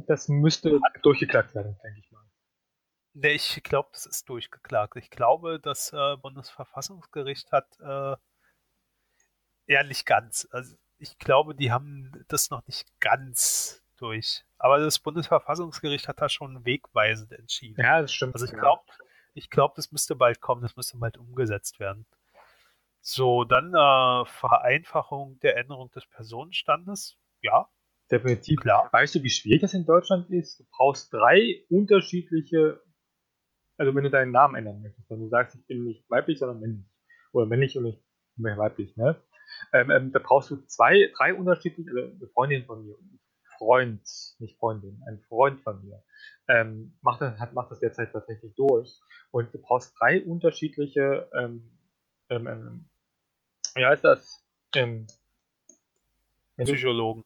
Das 0.07 0.29
müsste 0.29 0.81
durchgeklagt 1.03 1.55
werden, 1.55 1.79
denke 1.83 2.01
ich. 2.01 2.12
Nee, 3.15 3.33
ich 3.33 3.63
glaube, 3.63 3.91
das 3.93 4.07
ist 4.07 4.29
durchgeklagt. 4.29 4.97
Ich 4.97 5.11
glaube, 5.11 5.61
das 5.61 5.93
äh, 5.93 6.17
Bundesverfassungsgericht 6.17 7.53
hat 7.53 7.67
äh, 7.81 8.17
ja 9.67 9.83
nicht 9.85 10.07
ganz. 10.07 10.49
Also 10.51 10.77
ich 10.99 11.19
glaube, 11.19 11.55
die 11.55 11.73
haben 11.73 12.25
das 12.29 12.51
noch 12.51 12.67
nicht 12.67 12.89
ganz 13.01 13.83
durch. 13.97 14.45
Aber 14.59 14.79
das 14.79 14.99
Bundesverfassungsgericht 14.99 16.09
hat 16.09 16.21
da 16.21 16.29
schon 16.29 16.65
wegweisend 16.65 17.33
entschieden. 17.33 17.83
Ja, 17.83 18.01
das 18.01 18.13
stimmt. 18.13 18.35
Also 18.35 18.47
ich 18.47 18.53
ja. 18.53 18.59
glaube, 18.59 18.83
ich 19.35 19.51
glaube, 19.51 19.75
das 19.77 19.93
müsste 19.93 20.17
bald 20.17 20.41
kommen, 20.41 20.63
das 20.63 20.77
müsste 20.77 20.99
bald 20.99 21.19
umgesetzt 21.19 21.81
werden. 21.81 22.07
So, 23.01 23.45
dann 23.45 23.75
äh, 23.75 24.25
Vereinfachung 24.27 25.39
der 25.41 25.57
Änderung 25.57 25.91
des 25.91 26.07
Personenstandes. 26.07 27.19
Ja, 27.41 27.69
Definitiv. 28.11 28.61
klar. 28.61 28.89
Weißt 28.93 29.15
du, 29.17 29.23
wie 29.23 29.31
schwierig 29.31 29.61
das 29.61 29.75
in 29.75 29.85
Deutschland 29.85 30.31
ist? 30.31 30.61
Du 30.61 30.65
brauchst 30.71 31.13
drei 31.13 31.65
unterschiedliche, 31.69 32.81
also 33.77 33.95
wenn 33.95 34.05
du 34.05 34.11
deinen 34.11 34.33
Namen 34.33 34.55
ändern 34.55 34.83
möchtest, 34.83 35.09
wenn 35.11 35.21
du 35.21 35.29
sagst, 35.29 35.57
ich 35.57 35.67
bin 35.67 35.85
nicht 35.85 36.09
weiblich, 36.11 36.39
sondern 36.39 36.61
männlich. 36.61 36.87
Oder 37.33 37.47
männlich 37.47 37.77
und 37.77 37.85
nicht 37.85 38.03
mehr 38.37 38.59
weiblich, 38.59 38.97
ne? 38.97 39.17
Ähm, 39.73 39.91
ähm, 39.91 40.13
da 40.13 40.19
brauchst 40.19 40.51
du 40.51 40.57
zwei, 40.67 41.11
drei 41.17 41.35
unterschiedliche, 41.35 41.91
also 41.91 42.01
eine 42.01 42.29
Freundin 42.29 42.65
von 42.65 42.87
mir, 42.87 42.97
Freund, 43.59 44.03
nicht 44.39 44.59
Freundin, 44.59 45.03
ein 45.07 45.21
Freund 45.29 45.61
von 45.61 45.85
mir, 45.85 46.03
ähm, 46.49 46.97
macht, 47.01 47.21
das, 47.21 47.39
hat, 47.39 47.53
macht 47.53 47.71
das 47.71 47.81
derzeit 47.81 48.13
tatsächlich 48.13 48.55
durch. 48.55 48.99
Und 49.31 49.53
du 49.55 49.59
brauchst 49.59 49.95
drei 49.99 50.23
unterschiedliche, 50.25 51.31
ähm, 51.35 51.71
ähm, 52.29 52.47
ähm, 52.47 52.89
wie 53.75 53.87
heißt 53.87 54.05
das? 54.05 54.45
Ähm, 54.75 55.07
Psychologen. 56.59 57.25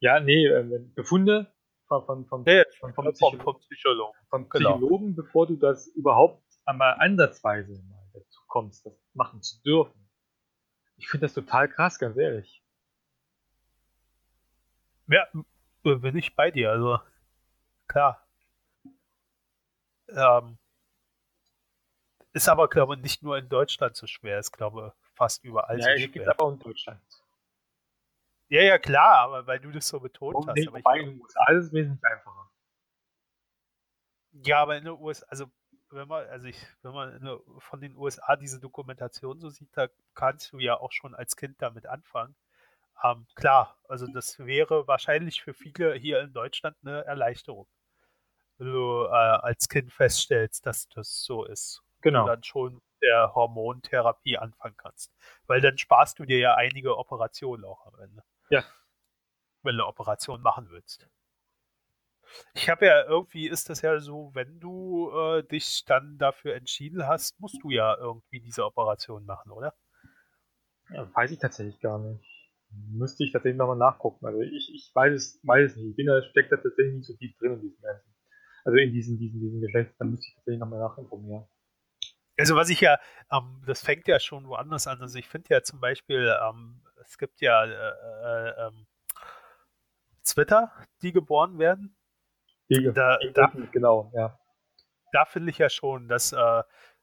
ja, 0.00 0.20
nee, 0.20 0.46
ähm, 0.46 0.92
Befunde 0.94 1.52
von, 1.86 2.04
von, 2.04 2.26
von, 2.26 2.42
Nee, 2.42 2.64
von, 2.80 2.92
vom, 2.94 3.04
vom, 3.04 3.14
vom, 3.14 3.30
Psycho 3.30 3.42
vom 3.42 3.60
Psychologen. 3.60 4.18
vom 4.28 4.48
genau. 4.48 4.72
Psychologen, 4.72 5.14
bevor 5.14 5.46
du 5.46 5.56
das 5.56 5.86
überhaupt 5.88 6.42
einmal 6.64 6.94
ansatzweise 6.98 7.82
mal 7.88 8.10
dazu 8.12 8.40
kommst, 8.46 8.84
das 8.86 8.94
machen 9.14 9.42
zu 9.42 9.60
dürfen. 9.62 10.08
Ich 10.96 11.08
finde 11.08 11.26
das 11.26 11.34
total 11.34 11.68
krass, 11.68 11.98
ganz 11.98 12.16
ehrlich. 12.16 12.62
Ja, 15.08 15.26
bin 15.82 16.16
ich 16.16 16.34
bei 16.34 16.50
dir. 16.50 16.70
Also 16.70 16.98
klar. 17.86 18.26
Ähm, 20.08 20.58
ist 22.32 22.48
aber, 22.48 22.68
glaube 22.68 22.96
ich, 22.96 23.02
nicht 23.02 23.22
nur 23.22 23.38
in 23.38 23.48
Deutschland 23.48 23.96
so 23.96 24.06
schwer. 24.06 24.38
Ist, 24.38 24.52
glaube 24.52 24.92
ich, 24.94 25.14
fast 25.14 25.44
überall 25.44 25.78
ja, 25.78 25.84
so 25.84 25.90
schwer. 25.90 26.08
gibt 26.08 26.28
aber 26.28 26.52
in 26.52 26.58
Deutschland. 26.58 27.00
Ja, 28.48 28.62
ja, 28.62 28.78
klar, 28.78 29.18
aber 29.18 29.46
weil 29.46 29.58
du 29.58 29.70
das 29.72 29.88
so 29.88 29.98
betont 29.98 30.36
Und 30.36 30.48
hast. 30.48 30.68
Aber 30.68 30.78
wobei 30.78 31.00
in 31.00 31.06
den 31.06 31.20
USA 31.20 31.52
ist 31.52 31.66
es 31.66 31.72
wesentlich 31.72 32.04
einfacher. 32.04 32.50
Ja, 34.44 34.62
aber 34.62 34.76
in 34.76 34.84
den 34.84 34.94
USA, 34.94 35.26
also 35.28 35.46
wenn 35.90 36.08
man, 36.08 36.26
also 36.28 36.46
ich, 36.46 36.60
wenn 36.82 36.92
man 36.92 37.40
von 37.58 37.80
den 37.80 37.96
USA 37.96 38.36
diese 38.36 38.60
Dokumentation 38.60 39.40
so 39.40 39.48
sieht, 39.48 39.70
da 39.72 39.88
kannst 40.14 40.52
du 40.52 40.58
ja 40.58 40.78
auch 40.78 40.92
schon 40.92 41.14
als 41.14 41.36
Kind 41.36 41.60
damit 41.60 41.86
anfangen. 41.86 42.36
Ähm, 43.02 43.26
klar, 43.34 43.78
also 43.88 44.06
das 44.06 44.38
wäre 44.38 44.86
wahrscheinlich 44.86 45.42
für 45.42 45.54
viele 45.54 45.94
hier 45.94 46.20
in 46.20 46.32
Deutschland 46.32 46.76
eine 46.82 47.04
Erleichterung, 47.04 47.68
wenn 48.58 48.72
du 48.72 49.04
äh, 49.04 49.08
als 49.08 49.68
Kind 49.68 49.92
feststellst, 49.92 50.66
dass 50.66 50.88
das 50.88 51.22
so 51.22 51.44
ist. 51.44 51.82
Genau. 52.02 52.22
Und 52.22 52.26
dann 52.28 52.42
schon 52.42 52.80
der 53.02 53.34
Hormontherapie 53.34 54.38
anfangen 54.38 54.76
kannst. 54.76 55.14
Weil 55.46 55.60
dann 55.60 55.78
sparst 55.78 56.18
du 56.18 56.24
dir 56.24 56.38
ja 56.38 56.54
einige 56.54 56.96
Operationen 56.96 57.64
auch 57.64 57.86
am 57.86 57.98
Ende. 58.00 58.22
Ja. 58.50 58.64
Wenn 59.62 59.76
du 59.76 59.82
eine 59.82 59.86
Operation 59.86 60.42
machen 60.42 60.70
willst. 60.70 61.08
Ich 62.54 62.68
habe 62.68 62.86
ja 62.86 63.04
irgendwie 63.04 63.48
ist 63.48 63.70
das 63.70 63.82
ja 63.82 63.98
so, 64.00 64.30
wenn 64.34 64.58
du 64.58 65.10
äh, 65.12 65.42
dich 65.44 65.84
dann 65.84 66.18
dafür 66.18 66.54
entschieden 66.54 67.06
hast, 67.06 67.38
musst 67.40 67.62
du 67.62 67.70
ja 67.70 67.96
irgendwie 67.96 68.40
diese 68.40 68.64
Operation 68.64 69.24
machen, 69.24 69.52
oder? 69.52 69.74
Ja, 70.90 71.08
weiß 71.14 71.30
ich 71.30 71.38
tatsächlich 71.38 71.80
gar 71.80 71.98
nicht. 71.98 72.24
Müsste 72.70 73.24
ich 73.24 73.32
tatsächlich 73.32 73.58
nochmal 73.58 73.76
nachgucken. 73.76 74.26
Also 74.26 74.40
ich, 74.40 74.72
ich 74.74 74.90
weiß 74.94 75.14
es, 75.14 75.40
weiß 75.44 75.72
es 75.72 75.76
nicht. 75.76 75.90
Ich 75.90 75.96
bin 75.96 76.06
da, 76.06 76.22
steckt 76.22 76.52
da 76.52 76.56
tatsächlich 76.56 76.94
nicht 76.94 77.06
so 77.06 77.14
tief 77.14 77.36
drin 77.38 77.54
in 77.54 77.60
diesen 77.60 77.80
ganzen. 77.80 78.14
Also 78.64 78.78
in 78.78 78.92
diesen, 78.92 79.18
diesen, 79.18 79.40
diesen 79.40 79.60
Geschlechts, 79.60 79.96
dann 79.98 80.10
müsste 80.10 80.26
ich 80.28 80.34
tatsächlich 80.34 80.60
nochmal 80.60 80.80
nachinformieren. 80.80 81.46
Also 82.38 82.56
was 82.56 82.68
ich 82.68 82.80
ja, 82.80 82.98
ähm, 83.32 83.62
das 83.66 83.82
fängt 83.82 84.08
ja 84.08 84.20
schon 84.20 84.46
woanders 84.48 84.86
an. 84.86 85.00
Also 85.00 85.18
ich 85.18 85.28
finde 85.28 85.54
ja 85.54 85.62
zum 85.62 85.80
Beispiel, 85.80 86.34
ähm, 86.42 86.82
es 87.06 87.18
gibt 87.18 87.40
ja 87.40 87.64
äh, 87.64 87.68
äh, 87.68 88.66
ähm, 88.66 88.86
Twitter, 90.24 90.72
die 91.02 91.12
geboren 91.12 91.58
werden. 91.58 91.96
Die, 92.68 92.90
da, 92.92 93.18
da, 93.34 93.52
genau, 93.70 94.10
ja. 94.14 94.38
Da 95.12 95.24
finde 95.24 95.50
ich 95.50 95.58
ja 95.58 95.70
schon, 95.70 96.08
dass, 96.08 96.32
äh, 96.32 96.62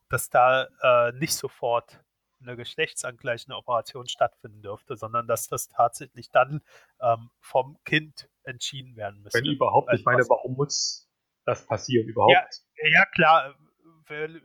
dass 0.10 0.30
da 0.30 0.68
äh, 0.82 1.14
nicht 1.14 1.34
sofort 1.36 2.04
eine 2.42 2.58
geschlechtsangleichende 2.58 3.56
Operation 3.56 4.08
stattfinden 4.08 4.62
dürfte, 4.62 4.98
sondern 4.98 5.28
dass 5.28 5.48
das 5.48 5.70
tatsächlich 5.70 6.30
dann 6.30 6.62
ähm, 7.00 7.30
vom 7.40 7.78
Kind 7.86 8.30
entschieden 8.44 8.98
werden 8.98 9.22
müsste. 9.22 9.40
Wenn 9.40 9.46
überhaupt, 9.46 9.94
ich 9.94 10.04
meine, 10.04 10.24
warum 10.28 10.56
muss 10.56 11.10
das 11.46 11.66
passieren 11.66 12.08
überhaupt? 12.08 12.34
Ja, 12.34 12.46
ja 12.90 13.06
klar, 13.06 13.56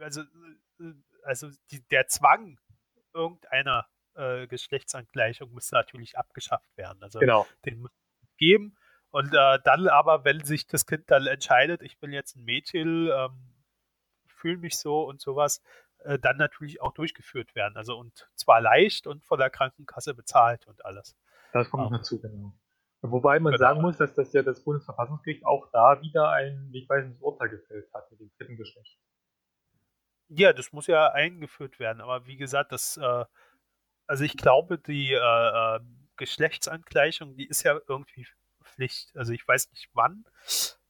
also 0.00 0.22
also 1.24 1.50
die, 1.70 1.86
der 1.88 2.06
Zwang 2.06 2.58
irgendeiner 3.12 3.86
äh, 4.18 4.46
Geschlechtsangleichung 4.46 5.52
muss 5.52 5.70
natürlich 5.70 6.18
abgeschafft 6.18 6.76
werden. 6.76 7.02
Also 7.02 7.18
genau. 7.18 7.46
den 7.64 7.80
muss 7.80 7.90
es 8.22 8.36
geben. 8.36 8.76
Und 9.10 9.32
äh, 9.34 9.58
dann 9.64 9.88
aber, 9.88 10.24
wenn 10.24 10.44
sich 10.44 10.66
das 10.66 10.86
Kind 10.86 11.10
dann 11.10 11.26
entscheidet, 11.26 11.82
ich 11.82 11.98
bin 11.98 12.12
jetzt 12.12 12.36
ein 12.36 12.44
Mädchen, 12.44 13.08
ähm, 13.08 13.54
fühle 14.26 14.58
mich 14.58 14.76
so 14.76 15.02
und 15.02 15.20
sowas, 15.20 15.62
äh, 16.00 16.18
dann 16.18 16.36
natürlich 16.36 16.80
auch 16.80 16.92
durchgeführt 16.92 17.54
werden. 17.54 17.76
Also 17.76 17.96
und 17.96 18.28
zwar 18.34 18.60
leicht 18.60 19.06
und 19.06 19.24
von 19.24 19.38
der 19.38 19.50
Krankenkasse 19.50 20.14
bezahlt 20.14 20.66
und 20.66 20.84
alles. 20.84 21.16
Das 21.52 21.70
kommt 21.70 21.84
noch 21.84 21.98
dazu, 21.98 22.20
genau. 22.20 22.52
Wobei 23.00 23.38
man 23.38 23.52
genau. 23.52 23.64
sagen 23.64 23.80
muss, 23.80 23.96
dass 23.96 24.14
das 24.14 24.32
ja 24.32 24.42
das 24.42 24.62
Bundesverfassungsgericht 24.64 25.46
auch 25.46 25.70
da 25.72 26.02
wieder 26.02 26.30
ein 26.30 26.70
ich 26.72 26.88
weiß 26.88 27.06
nicht, 27.06 27.22
Urteil 27.22 27.48
gefällt 27.48 27.92
hat 27.94 28.10
mit 28.10 28.20
dem 28.20 28.30
dritten 28.36 28.56
Geschlecht. 28.56 28.98
Ja, 30.28 30.52
das 30.52 30.72
muss 30.72 30.86
ja 30.88 31.12
eingeführt 31.12 31.78
werden. 31.78 32.00
Aber 32.02 32.26
wie 32.26 32.36
gesagt, 32.36 32.72
das, 32.72 32.96
äh, 32.98 33.24
also 34.08 34.24
ich 34.24 34.36
glaube, 34.36 34.78
die 34.78 35.12
äh, 35.12 35.16
äh, 35.76 35.80
Geschlechtsangleichung, 36.16 37.36
die 37.36 37.46
ist 37.46 37.62
ja 37.62 37.78
irgendwie 37.86 38.26
Pflicht. 38.64 39.16
Also 39.16 39.32
ich 39.32 39.46
weiß 39.46 39.70
nicht 39.70 39.88
wann, 39.92 40.24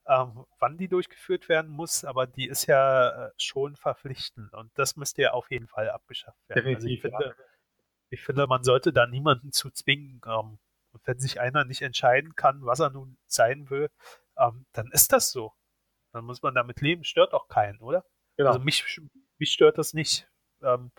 ähm, 0.07 0.45
wann 0.57 0.77
die 0.77 0.87
durchgeführt 0.87 1.49
werden 1.49 1.69
muss, 1.69 2.03
aber 2.03 2.25
die 2.25 2.47
ist 2.47 2.65
ja 2.65 3.27
äh, 3.27 3.31
schon 3.37 3.75
verpflichtend 3.75 4.53
und 4.53 4.71
das 4.75 4.95
müsste 4.95 5.21
ja 5.21 5.31
auf 5.31 5.51
jeden 5.51 5.67
Fall 5.67 5.89
abgeschafft 5.89 6.39
werden. 6.47 6.65
Definitiv, 6.65 6.81
also 6.81 6.87
ich 6.87 7.01
finde, 7.01 7.25
ja. 7.37 7.45
ich 8.09 8.23
finde, 8.23 8.47
man 8.47 8.63
sollte 8.63 8.91
da 8.93 9.05
niemanden 9.05 9.51
zu 9.51 9.69
zwingen. 9.69 10.21
Ähm, 10.25 10.57
und 10.91 11.05
wenn 11.05 11.19
sich 11.19 11.39
einer 11.39 11.65
nicht 11.65 11.83
entscheiden 11.83 12.35
kann, 12.35 12.65
was 12.65 12.79
er 12.79 12.89
nun 12.89 13.17
sein 13.27 13.69
will, 13.69 13.89
ähm, 14.37 14.65
dann 14.71 14.89
ist 14.91 15.13
das 15.13 15.31
so. 15.31 15.53
Dann 16.13 16.25
muss 16.25 16.41
man 16.41 16.55
damit 16.55 16.81
leben, 16.81 17.03
stört 17.03 17.33
auch 17.33 17.47
keinen, 17.47 17.79
oder? 17.79 18.03
Genau. 18.37 18.49
Also 18.49 18.61
mich, 18.61 18.99
mich 19.37 19.51
stört 19.51 19.77
das 19.77 19.93
nicht. 19.93 20.27
Ähm, 20.63 20.91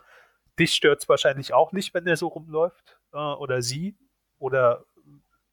dich 0.61 0.74
stört 0.74 1.03
es 1.03 1.09
wahrscheinlich 1.09 1.53
auch 1.53 1.73
nicht, 1.73 1.95
wenn 1.95 2.05
der 2.05 2.16
so 2.16 2.28
rumläuft. 2.28 2.99
Äh, 3.12 3.16
oder 3.16 3.62
sie. 3.62 3.97
Oder 4.39 4.85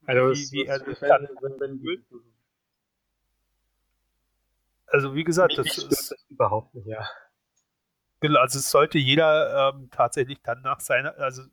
also 0.06 0.34
wie, 0.34 0.52
wie 0.52 0.66
er 0.66 0.80
sich 0.80 1.00
dann 1.00 1.28
wenn, 1.42 1.60
wenn, 1.60 1.84
wenn, 1.84 2.34
Also 4.88 5.16
wie 5.16 5.24
gesagt, 5.24 5.58
das 5.58 5.78
ist 5.78 5.92
das 5.92 6.26
überhaupt 6.30 6.74
nicht, 6.74 6.88
ja. 6.88 7.08
Genau, 8.20 8.40
also 8.40 8.58
es 8.58 8.72
sollte 8.72 8.98
jeder 8.98 9.74
ähm, 9.76 9.90
tatsächlich 9.92 10.42
dann 10.42 10.62
nach 10.62 10.80
seiner, 10.80 11.16
also 11.18 11.44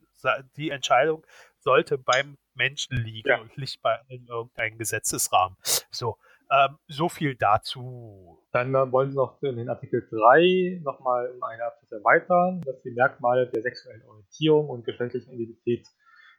die 0.56 0.70
Entscheidung 0.70 1.26
sollte 1.58 1.98
beim 1.98 2.38
Menschen 2.54 2.96
liegen 2.96 3.28
ja. 3.28 3.40
und 3.40 3.58
nicht 3.58 3.82
bei 3.82 4.00
in 4.08 4.26
irgendeinem 4.26 4.78
Gesetzesrahmen. 4.78 5.58
So, 5.90 6.16
ähm, 6.50 6.78
so 6.88 7.08
viel 7.08 7.34
dazu. 7.36 8.38
Dann 8.52 8.74
äh, 8.74 8.92
wollen 8.92 9.10
Sie 9.10 9.16
noch 9.16 9.42
in 9.42 9.56
den 9.56 9.68
Artikel 9.68 10.06
3 10.10 10.80
nochmal 10.82 11.30
um 11.30 11.42
eine 11.42 11.64
Abschnitt 11.64 11.92
erweitern, 11.92 12.60
dass 12.62 12.80
die 12.82 12.90
Merkmale 12.90 13.50
der 13.50 13.62
sexuellen 13.62 14.02
Orientierung 14.06 14.68
und 14.68 14.84
geschlechtlichen 14.84 15.32
Identität 15.32 15.86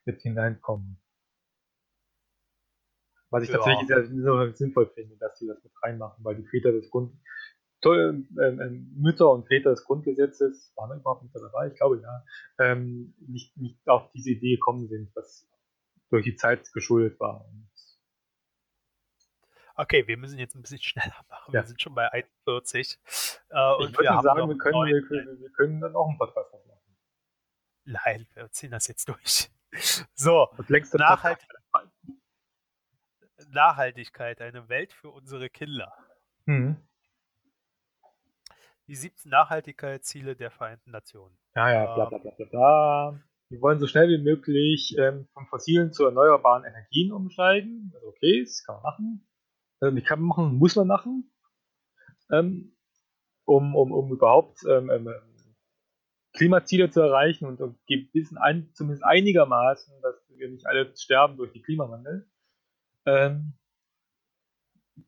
mit 0.05 0.21
hineinkommen. 0.21 0.97
Was 3.31 3.43
ich 3.43 3.49
ja. 3.49 3.57
tatsächlich 3.57 3.87
sehr, 3.87 4.05
sehr 4.05 4.53
sinnvoll 4.55 4.87
finde, 4.93 5.17
dass 5.17 5.37
sie 5.37 5.47
das 5.47 5.61
mit 5.63 5.73
reinmachen, 5.83 6.23
weil 6.23 6.35
die 6.35 6.45
Väter 6.45 6.71
des 6.71 6.89
Grund 6.89 7.11
toll, 7.81 8.25
ähm, 8.41 8.61
ähm, 8.61 8.93
Mütter 8.97 9.31
und 9.31 9.47
Väter 9.47 9.71
des 9.71 9.83
Grundgesetzes, 9.83 10.73
waren 10.75 10.89
wir 10.89 10.97
überhaupt 10.97 11.23
nicht 11.23 11.35
dabei? 11.35 11.67
Ich 11.67 11.75
glaube 11.75 12.01
ja, 12.01 12.23
ähm, 12.59 13.13
nicht, 13.19 13.55
nicht 13.57 13.87
auf 13.87 14.09
diese 14.11 14.31
Idee 14.31 14.55
gekommen 14.55 14.87
sind, 14.87 15.11
was 15.15 15.47
durch 16.09 16.23
die 16.23 16.35
Zeit 16.35 16.71
geschuldet 16.73 17.19
war. 17.19 17.45
Und 17.45 17.69
Okay, 19.75 20.07
wir 20.07 20.17
müssen 20.17 20.39
jetzt 20.39 20.55
ein 20.55 20.61
bisschen 20.61 20.79
schneller 20.81 21.25
machen. 21.29 21.53
Ja. 21.53 21.61
Wir 21.61 21.67
sind 21.67 21.81
schon 21.81 21.95
bei 21.95 22.11
41. 22.11 22.99
Äh, 23.49 23.73
und 23.75 23.91
ich 23.91 23.97
würde 23.97 24.21
sagen, 24.21 24.49
wir 24.49 24.57
können, 24.57 24.85
wir, 24.85 25.07
können, 25.07 25.39
wir 25.39 25.51
können 25.51 25.81
dann 25.81 25.95
auch 25.95 26.07
einen 26.07 26.17
Podcast 26.17 26.51
machen. 26.51 26.61
Nein, 27.85 28.27
wir 28.33 28.51
ziehen 28.51 28.71
das 28.71 28.87
jetzt 28.87 29.07
durch. 29.09 29.49
So, 30.15 30.47
Nachhalt 30.93 31.45
Nachhaltigkeit, 33.49 34.39
eine 34.39 34.69
Welt 34.69 34.93
für 34.93 35.09
unsere 35.09 35.49
Kinder. 35.49 35.91
Mhm. 36.45 36.77
Die 38.87 38.95
17 38.95 39.29
Nachhaltigkeitsziele 39.29 40.37
der 40.37 40.49
Vereinten 40.49 40.91
Nationen. 40.91 41.37
Ja, 41.55 41.73
ja, 41.73 41.93
bla 41.93 42.05
bla 42.05 42.19
bla 42.19 42.31
bla 42.31 42.45
bla. 42.45 43.19
Wir 43.49 43.61
wollen 43.61 43.79
so 43.79 43.87
schnell 43.87 44.07
wie 44.07 44.23
möglich 44.23 44.95
ähm, 44.97 45.27
von 45.33 45.45
fossilen 45.47 45.91
zu 45.91 46.05
erneuerbaren 46.05 46.63
Energien 46.63 47.11
umsteigen. 47.11 47.91
Also 47.95 48.07
okay, 48.07 48.43
das 48.43 48.63
kann 48.63 48.75
man 48.75 48.83
machen. 48.83 49.27
Also 49.85 50.01
kann 50.01 50.19
man 50.19 50.27
machen, 50.27 50.55
muss 50.57 50.75
man 50.75 50.87
machen. 50.87 51.31
Ähm, 52.31 52.75
um, 53.45 53.75
um, 53.75 53.91
um 53.91 54.11
überhaupt 54.11 54.59
ähm, 54.67 54.89
ähm, 54.89 55.09
Klimaziele 56.33 56.89
zu 56.89 57.01
erreichen 57.01 57.45
und, 57.45 57.61
und 57.61 57.77
wissen 58.13 58.37
ein, 58.37 58.69
zumindest 58.73 59.05
einigermaßen, 59.05 59.93
dass 60.01 60.15
wir 60.29 60.49
nicht 60.49 60.65
alle 60.67 60.91
sterben 60.95 61.37
durch 61.37 61.53
den 61.53 61.63
Klimawandel. 61.63 62.27
Ähm, 63.05 63.53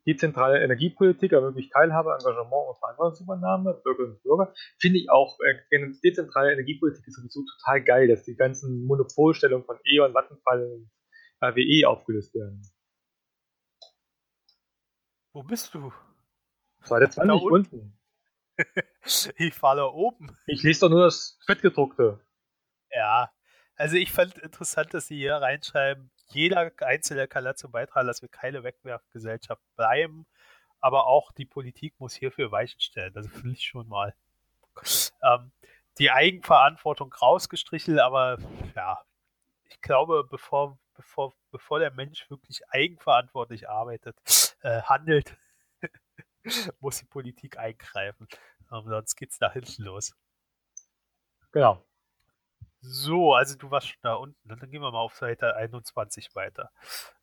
dezentrale 0.06 0.62
Energiepolitik 0.64 1.34
ermöglicht 1.34 1.72
Teilhabe, 1.74 2.12
Engagement 2.12 2.70
und 2.70 2.80
Verantwortungsübernahme, 2.80 3.82
Bürgerinnen 3.84 4.16
und 4.16 4.24
Bürger. 4.24 4.54
Finde 4.80 5.00
ich 5.00 5.10
auch, 5.10 5.38
äh, 5.40 5.56
dezentrale 6.04 6.54
Energiepolitik 6.54 7.06
ist 7.08 7.16
sowieso 7.16 7.44
total 7.58 7.84
geil, 7.84 8.08
dass 8.08 8.24
die 8.24 8.36
ganzen 8.36 8.86
Monopolstellungen 8.86 9.66
von 9.66 9.78
E.ON, 9.84 10.14
Vattenfall 10.14 10.64
und 10.66 10.90
RWE 11.42 11.88
aufgelöst 11.88 12.34
werden. 12.36 12.62
Wo 15.38 15.44
bist 15.44 15.72
du? 15.76 15.94
Seite 16.82 17.12
20 17.12 17.44
unten. 17.44 17.96
ich 19.38 19.54
fahre 19.54 19.94
oben. 19.94 20.36
Ich 20.48 20.64
lese 20.64 20.80
doch 20.80 20.90
nur 20.90 21.04
das 21.04 21.38
Fettgedruckte. 21.46 22.20
Ja, 22.90 23.32
also 23.76 23.98
ich 23.98 24.12
fand 24.12 24.36
interessant, 24.40 24.96
dass 24.96 25.06
sie 25.06 25.18
hier 25.18 25.36
reinschreiben, 25.36 26.10
jeder 26.30 26.72
Einzelne 26.80 27.28
kann 27.28 27.44
dazu 27.44 27.70
beitragen, 27.70 28.08
dass 28.08 28.24
wir 28.24 28.30
keine 28.30 28.64
Wegwerfgesellschaft 28.64 29.62
bleiben, 29.76 30.26
aber 30.80 31.06
auch 31.06 31.32
die 31.32 31.46
Politik 31.46 31.94
muss 32.00 32.16
hierfür 32.16 32.52
Weichen 32.52 32.80
stellen. 32.80 33.16
Also 33.16 33.30
finde 33.30 33.52
ich 33.52 33.64
schon 33.64 33.88
mal. 33.88 34.16
Ähm, 35.22 35.52
die 36.00 36.10
Eigenverantwortung 36.10 37.14
rausgestrichen, 37.14 38.00
aber 38.00 38.40
ja, 38.76 39.04
ich 39.66 39.82
glaube, 39.82 40.24
bevor, 40.28 40.80
bevor, 40.96 41.36
bevor 41.52 41.78
der 41.78 41.92
Mensch 41.92 42.28
wirklich 42.32 42.68
eigenverantwortlich 42.70 43.70
arbeitet, 43.70 44.18
äh, 44.68 44.82
handelt, 44.84 45.38
muss 46.82 47.00
die 47.00 47.06
Politik 47.06 47.58
eingreifen. 47.58 48.28
Ähm, 48.72 48.84
sonst 48.86 49.16
geht's 49.16 49.40
nach 49.40 49.54
hinten 49.54 49.84
los. 49.84 50.14
Genau. 51.52 51.84
So, 52.82 53.34
also 53.34 53.58
du 53.58 53.72
warst 53.72 53.88
schon 53.88 54.00
da 54.02 54.14
unten. 54.16 54.48
Dann 54.48 54.70
gehen 54.70 54.82
wir 54.82 54.92
mal 54.92 55.00
auf 55.00 55.16
Seite 55.16 55.56
21 55.56 56.36
weiter. 56.36 56.72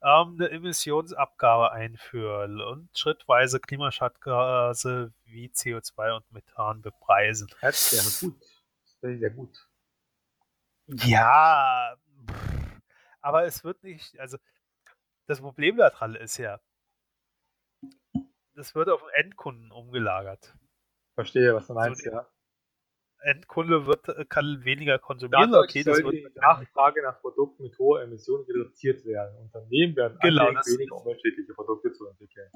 Ähm, 0.03 0.37
eine 0.39 0.51
Emissionsabgabe 0.51 1.71
einführen 1.71 2.61
und 2.61 2.99
schrittweise 2.99 3.61
Klimaschadgase 3.61 5.13
wie 5.25 5.49
CO2 5.49 6.17
und 6.17 6.33
Methan 6.33 6.83
bepreisen. 6.83 7.49
Das 7.61 7.93
wäre 7.93 8.33
gut. 8.33 8.43
Das 8.83 9.03
wäre 9.03 9.19
sehr 9.19 9.31
gut. 9.31 9.69
Ja, 10.87 11.97
aber 13.21 13.45
es 13.45 13.65
wird 13.65 13.83
nicht, 13.83 14.19
also 14.19 14.39
das 15.27 15.41
Problem 15.41 15.77
daran 15.77 16.15
ist 16.15 16.37
ja, 16.37 16.61
das 18.55 18.75
wird 18.75 18.89
auf 18.89 19.01
den 19.01 19.11
Endkunden 19.27 19.71
umgelagert. 19.73 20.55
Verstehe, 21.15 21.55
was 21.55 21.67
du 21.67 21.75
meinst, 21.75 22.03
So, 22.05 22.11
ja. 22.11 22.27
Endkunde 23.21 23.87
wird, 23.87 24.09
äh, 24.09 24.25
kann 24.27 24.65
weniger 24.65 24.99
konsumieren. 24.99 25.51
Dadurch 25.51 25.71
Okay, 25.71 25.83
das 25.83 26.03
wird 26.03 26.13
die 26.13 26.29
Nachfrage 26.35 27.03
nach 27.03 27.21
Produkten 27.21 27.63
mit 27.63 27.79
hoher 27.79 28.03
Emission 28.03 28.43
reduziert 28.43 29.05
werden. 29.07 29.37
Unternehmen 29.39 29.97
werden 29.97 30.19
Genau, 30.21 30.53
das- 30.53 30.67
weniger 30.67 30.97
umweltschädliche 30.97 31.55
Produkte 31.55 31.93
zu 31.93 32.07
entwickeln. 32.07 32.51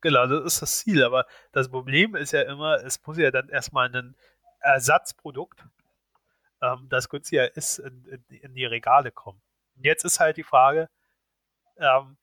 Genau, 0.00 0.26
das 0.26 0.44
ist 0.44 0.62
das 0.62 0.78
Ziel. 0.80 1.04
Aber 1.04 1.26
das 1.52 1.68
Problem 1.70 2.16
ist 2.16 2.32
ja 2.32 2.42
immer, 2.42 2.82
es 2.84 3.04
muss 3.06 3.18
ja 3.18 3.30
dann 3.30 3.48
erstmal 3.48 3.94
ein 3.94 4.16
Ersatzprodukt, 4.60 5.64
ähm, 6.60 6.88
das 6.88 7.08
günstiger 7.08 7.56
ist, 7.56 7.78
in, 7.78 8.04
in, 8.06 8.24
in 8.40 8.54
die 8.54 8.64
Regale 8.64 9.12
kommen. 9.12 9.40
Und 9.76 9.84
jetzt 9.84 10.04
ist 10.04 10.18
halt 10.20 10.36
die 10.38 10.42
Frage, 10.42 10.88
ähm, 11.76 12.16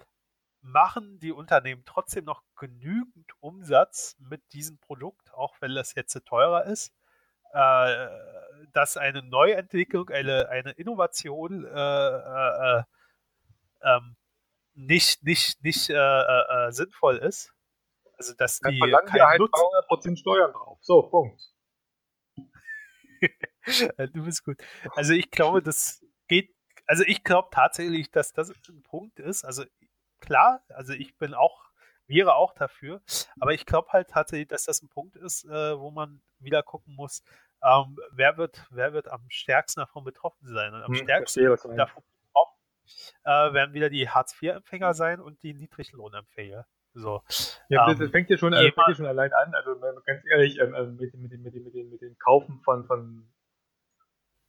machen 0.63 1.19
die 1.19 1.31
Unternehmen 1.31 1.83
trotzdem 1.85 2.25
noch 2.25 2.41
genügend 2.55 3.31
Umsatz 3.41 4.15
mit 4.19 4.41
diesem 4.53 4.79
Produkt, 4.79 5.33
auch 5.33 5.55
wenn 5.59 5.75
das 5.75 5.93
jetzt 5.95 6.17
teurer 6.25 6.65
ist, 6.65 6.93
äh, 7.53 8.07
dass 8.71 8.97
eine 8.97 9.21
Neuentwicklung, 9.21 10.09
eine, 10.09 10.49
eine 10.49 10.71
Innovation 10.71 11.65
äh, 11.65 11.69
äh, 11.69 12.79
äh, 12.79 12.83
ähm, 13.83 14.15
nicht, 14.75 15.23
nicht, 15.23 15.63
nicht 15.63 15.89
äh, 15.89 15.95
äh, 15.95 16.71
sinnvoll 16.71 17.17
ist. 17.17 17.53
Also, 18.17 18.33
dass 18.35 18.59
Dann 18.59 18.71
die 18.73 18.79
verlangen 18.79 19.13
wir 19.13 19.27
halt 19.27 19.39
Nutzen 19.39 20.15
200% 20.15 20.17
Steuern 20.17 20.53
drauf. 20.53 20.77
So, 20.81 21.03
Punkt. 21.03 21.41
Du 24.13 24.25
bist 24.25 24.43
gut. 24.43 24.61
Also 24.95 25.13
ich 25.13 25.31
glaube, 25.31 25.61
das 25.61 26.05
geht, 26.27 26.53
also 26.85 27.03
ich 27.03 27.23
glaube 27.23 27.47
tatsächlich, 27.49 28.11
dass 28.11 28.33
das 28.33 28.51
ein 28.67 28.83
Punkt 28.83 29.19
ist. 29.19 29.45
Also 29.45 29.63
klar, 30.23 30.63
also 30.69 30.93
ich 30.93 31.17
bin 31.17 31.33
auch, 31.33 31.69
wäre 32.07 32.35
auch 32.35 32.53
dafür, 32.53 33.01
aber 33.39 33.53
ich 33.53 33.65
glaube 33.65 33.89
halt 33.91 34.09
tatsächlich, 34.09 34.47
dass 34.47 34.65
das 34.65 34.81
ein 34.81 34.89
Punkt 34.89 35.15
ist, 35.15 35.45
äh, 35.45 35.77
wo 35.79 35.91
man 35.91 36.21
wieder 36.39 36.63
gucken 36.63 36.95
muss, 36.95 37.23
ähm, 37.63 37.97
wer 38.11 38.37
wird, 38.37 38.65
wer 38.71 38.93
wird 38.93 39.07
am 39.09 39.29
stärksten 39.29 39.81
davon 39.81 40.03
betroffen 40.03 40.47
sein. 40.47 40.73
Und 40.73 40.83
am 40.83 40.93
Hm, 40.93 41.03
stärksten 41.03 41.43
verstehe, 41.45 41.75
davon 41.75 42.03
betroffen 42.27 42.57
äh, 43.23 43.53
werden 43.53 43.73
wieder 43.73 43.89
die 43.89 44.09
Hartz-IV-Empfänger 44.09 44.93
sein 44.93 45.19
und 45.19 45.41
die 45.43 45.53
Niedriglohnempfänger. 45.53 46.65
So. 46.93 47.21
Ja, 47.69 47.89
Ähm, 47.89 47.99
das 47.99 48.11
fängt 48.11 48.29
ja 48.29 48.37
schon, 48.37 48.53
fängt 48.53 48.75
ja 48.75 48.95
schon 48.95 49.05
allein 49.05 49.31
an. 49.33 49.53
Also 49.55 49.79
mal 49.79 49.95
ganz 50.05 50.23
ehrlich, 50.29 50.59
ähm, 50.59 50.75
ähm, 50.75 50.95
mit, 50.97 51.13
mit, 51.15 51.31
mit, 51.31 51.43
mit, 51.43 51.73
mit, 51.73 51.91
mit 51.91 52.01
dem 52.01 52.17
Kaufen 52.19 52.61
von, 52.63 52.85
von 52.85 53.33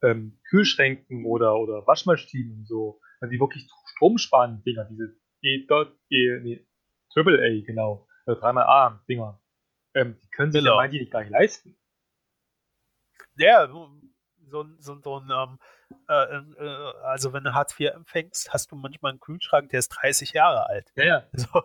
ähm, 0.02 0.38
Kühlschränken 0.50 1.24
oder, 1.24 1.56
oder 1.56 1.86
Waschmaschinen 1.86 2.58
und 2.58 2.68
so, 2.68 3.00
also 3.20 3.30
die 3.30 3.40
wirklich 3.40 3.66
Strom 3.86 4.18
sparen 4.18 4.62
Dinger, 4.64 4.84
diese 4.84 5.16
E, 5.44 5.66
dot, 5.66 5.92
e 6.10 6.40
nee, 6.40 6.66
Triple 7.12 7.38
A, 7.38 7.64
genau, 7.66 8.08
also 8.26 8.40
dreimal 8.40 8.64
A 8.64 9.04
Dinger, 9.08 9.40
ähm, 9.94 10.18
die 10.22 10.28
können 10.30 10.50
sich 10.52 10.64
ja 10.64 10.74
manche 10.74 10.96
nicht 10.96 11.12
gar 11.12 11.20
nicht 11.20 11.30
leisten. 11.30 11.76
Ja, 13.36 13.66
so, 13.68 13.90
so, 14.46 14.62
ein- 14.62 14.76
so, 14.80 15.18
ein- 15.20 15.30
ähm, 15.30 15.58
äh, 16.08 16.64
äh, 16.64 16.92
also 17.04 17.32
wenn 17.32 17.44
du 17.44 17.52
Hartz 17.54 17.78
IV 17.78 17.90
empfängst, 17.94 18.52
hast 18.52 18.70
du 18.72 18.76
manchmal 18.76 19.10
einen 19.10 19.20
Kühlschrank, 19.20 19.70
der 19.70 19.80
ist 19.80 19.88
30 19.90 20.32
Jahre 20.32 20.66
alt. 20.68 20.90
Ja, 20.96 21.04
ja. 21.04 21.24
So, 21.52 21.62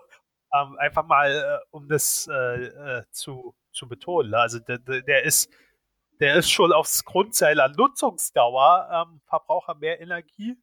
ähm, 0.54 0.78
einfach 0.80 1.06
mal, 1.06 1.32
äh, 1.32 1.66
um 1.72 1.88
das 1.88 2.28
äh, 2.32 2.66
äh, 2.66 3.04
zu, 3.12 3.56
zu 3.72 3.88
betonen. 3.88 4.32
ne? 4.32 4.40
Also 4.40 4.60
der, 4.60 4.80
der 4.80 5.24
ist, 5.24 5.52
der 6.20 6.36
ist 6.36 6.50
schon 6.50 6.74
aufgrund 6.74 7.36
seiner 7.36 7.70
Nutzungsdauer 7.70 8.90
ähm, 9.08 9.22
Verbraucher 9.28 9.76
mehr 9.76 10.02
Energie 10.02 10.58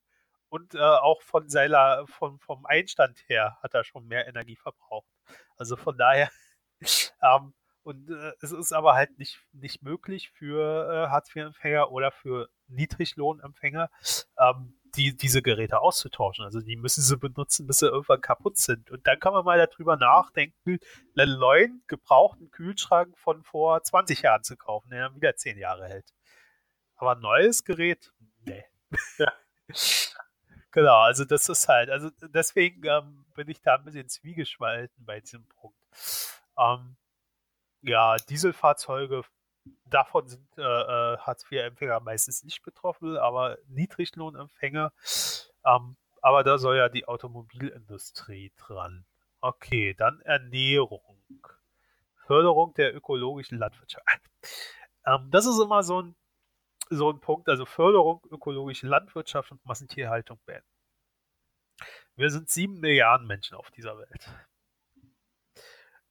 und 0.49 0.75
äh, 0.75 0.79
auch 0.79 1.23
von 1.23 1.49
seiner, 1.49 2.07
von, 2.07 2.39
vom 2.39 2.67
Einstand 2.67 3.19
her 3.29 3.59
hat 3.63 3.75
er 3.75 3.85
schon 3.85 4.07
mehr 4.07 4.27
Energie 4.29 4.57
verbraucht. 4.57 5.11
Also 5.57 5.77
von 5.77 5.97
daher, 5.99 6.31
ähm, 7.23 7.55
und 7.83 8.11
äh, 8.11 8.33
es 8.41 8.51
ist 8.51 8.73
aber 8.73 8.95
halt 8.95 9.17
nicht, 9.19 9.41
nicht 9.53 9.83
möglich 9.83 10.31
für 10.31 10.91
äh, 10.91 11.09
Hartz-IV-Empfänger 11.09 11.93
oder 11.93 12.11
für 12.11 12.49
Niedriglohnempfänger, 12.67 13.91
ähm, 14.39 14.77
die, 14.97 15.17
diese 15.17 15.41
Geräte 15.41 15.81
auszutauschen. 15.81 16.45
Also 16.45 16.61
die 16.61 16.75
müssen 16.75 17.03
sie 17.03 17.17
benutzen, 17.17 17.67
bis 17.69 17.79
sie 17.79 17.87
irgendwann 17.87 18.21
kaputt 18.21 18.57
sind. 18.57 18.91
Und 18.91 19.07
dann 19.07 19.21
kann 19.21 19.33
man 19.33 19.45
mal 19.45 19.65
darüber 19.65 19.97
nachdenken, 19.97 20.79
einen 21.17 21.39
neuen 21.39 21.85
gebrauchten 21.87 22.51
Kühlschrank 22.51 23.17
von 23.19 23.45
vor 23.45 23.83
20 23.83 24.23
Jahren 24.23 24.43
zu 24.43 24.57
kaufen, 24.57 24.91
der 24.91 25.09
dann 25.09 25.15
wieder 25.15 25.37
10 25.37 25.57
Jahre 25.57 25.87
hält. 25.87 26.13
Aber 26.97 27.13
ein 27.13 27.21
neues 27.21 27.65
Gerät? 27.65 28.13
Nee. 28.45 28.65
Ja. 29.19 29.33
Genau, 30.77 30.99
also 30.99 31.25
das 31.25 31.49
ist 31.49 31.69
halt, 31.69 31.89
also 31.89 32.11
deswegen 32.21 32.85
ähm, 32.85 33.25
bin 33.35 33.49
ich 33.49 33.63
da 33.63 33.77
ein 33.77 33.85
bisschen 33.85 34.11
zwiegespalten 34.11 35.07
bei 35.07 35.21
diesem 35.21 35.47
Punkt. 35.49 35.79
Ähm, 36.59 36.99
ja, 37.81 38.17
Dieselfahrzeuge, 38.17 39.23
davon 39.87 40.29
sind 40.29 40.47
äh, 40.59 40.61
äh, 40.61 41.17
Hartz-IV-Empfänger 41.17 42.01
meistens 42.01 42.45
nicht 42.45 42.63
betroffen, 42.63 43.17
aber 43.17 43.57
Niedriglohnempfänger. 43.69 44.93
Ähm, 45.65 45.97
aber 46.21 46.45
da 46.45 46.59
soll 46.59 46.77
ja 46.77 46.91
die 46.91 47.09
Automobilindustrie 47.09 48.53
dran. 48.59 49.07
Okay, 49.41 49.95
dann 49.95 50.21
Ernährung. 50.21 51.01
Förderung 52.27 52.75
der 52.75 52.95
ökologischen 52.95 53.59
Landwirtschaft. 53.59 54.05
Ähm, 55.09 55.31
das 55.31 55.47
ist 55.47 55.61
immer 55.61 55.85
so 55.85 56.03
ein, 56.03 56.17
so 56.91 57.11
ein 57.11 57.21
Punkt, 57.21 57.49
also 57.49 57.67
Förderung 57.67 58.23
ökologische 58.31 58.87
Landwirtschaft 58.87 59.53
und 59.53 59.65
Massentierhaltung 59.65 60.39
beenden. 60.47 60.67
Wir 62.17 62.31
sind 62.31 62.49
sieben 62.49 62.81
Milliarden 62.81 63.27
Menschen 63.27 63.57
auf 63.57 63.71
dieser 63.71 63.99
Welt. 63.99 64.29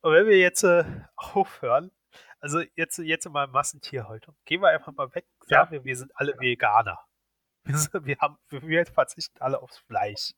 Und 0.02 0.14
wenn 0.14 0.28
wir 0.28 0.38
jetzt 0.38 0.64
äh, 0.64 0.84
aufhören, 1.16 1.92
also 2.40 2.62
jetzt, 2.76 3.00
jetzt 3.00 3.28
mal 3.30 3.48
Massentierhaltung, 3.48 4.36
gehen 4.46 4.62
wir 4.62 4.70
einfach 4.70 4.94
mal 4.94 5.14
weg, 5.16 5.26
sagen 5.42 5.72
wir, 5.72 5.84
wir 5.84 5.98
sind 5.98 6.12
alle 6.16 6.38
Veganer. 6.40 7.00
Wir, 7.68 7.78
sind, 7.80 8.06
wir, 8.06 8.16
haben, 8.20 8.38
wir 8.52 8.86
verzichten 8.86 9.42
alle 9.42 9.60
aufs 9.60 9.80
Fleisch. 9.80 10.36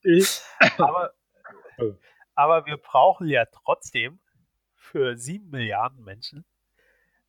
Aber, 0.78 1.12
Oh. 1.78 1.94
aber 2.34 2.64
wir 2.64 2.78
brauchen 2.78 3.28
ja 3.28 3.44
trotzdem 3.44 4.18
für 4.74 5.18
sieben 5.18 5.50
Milliarden 5.50 6.02
Menschen 6.02 6.46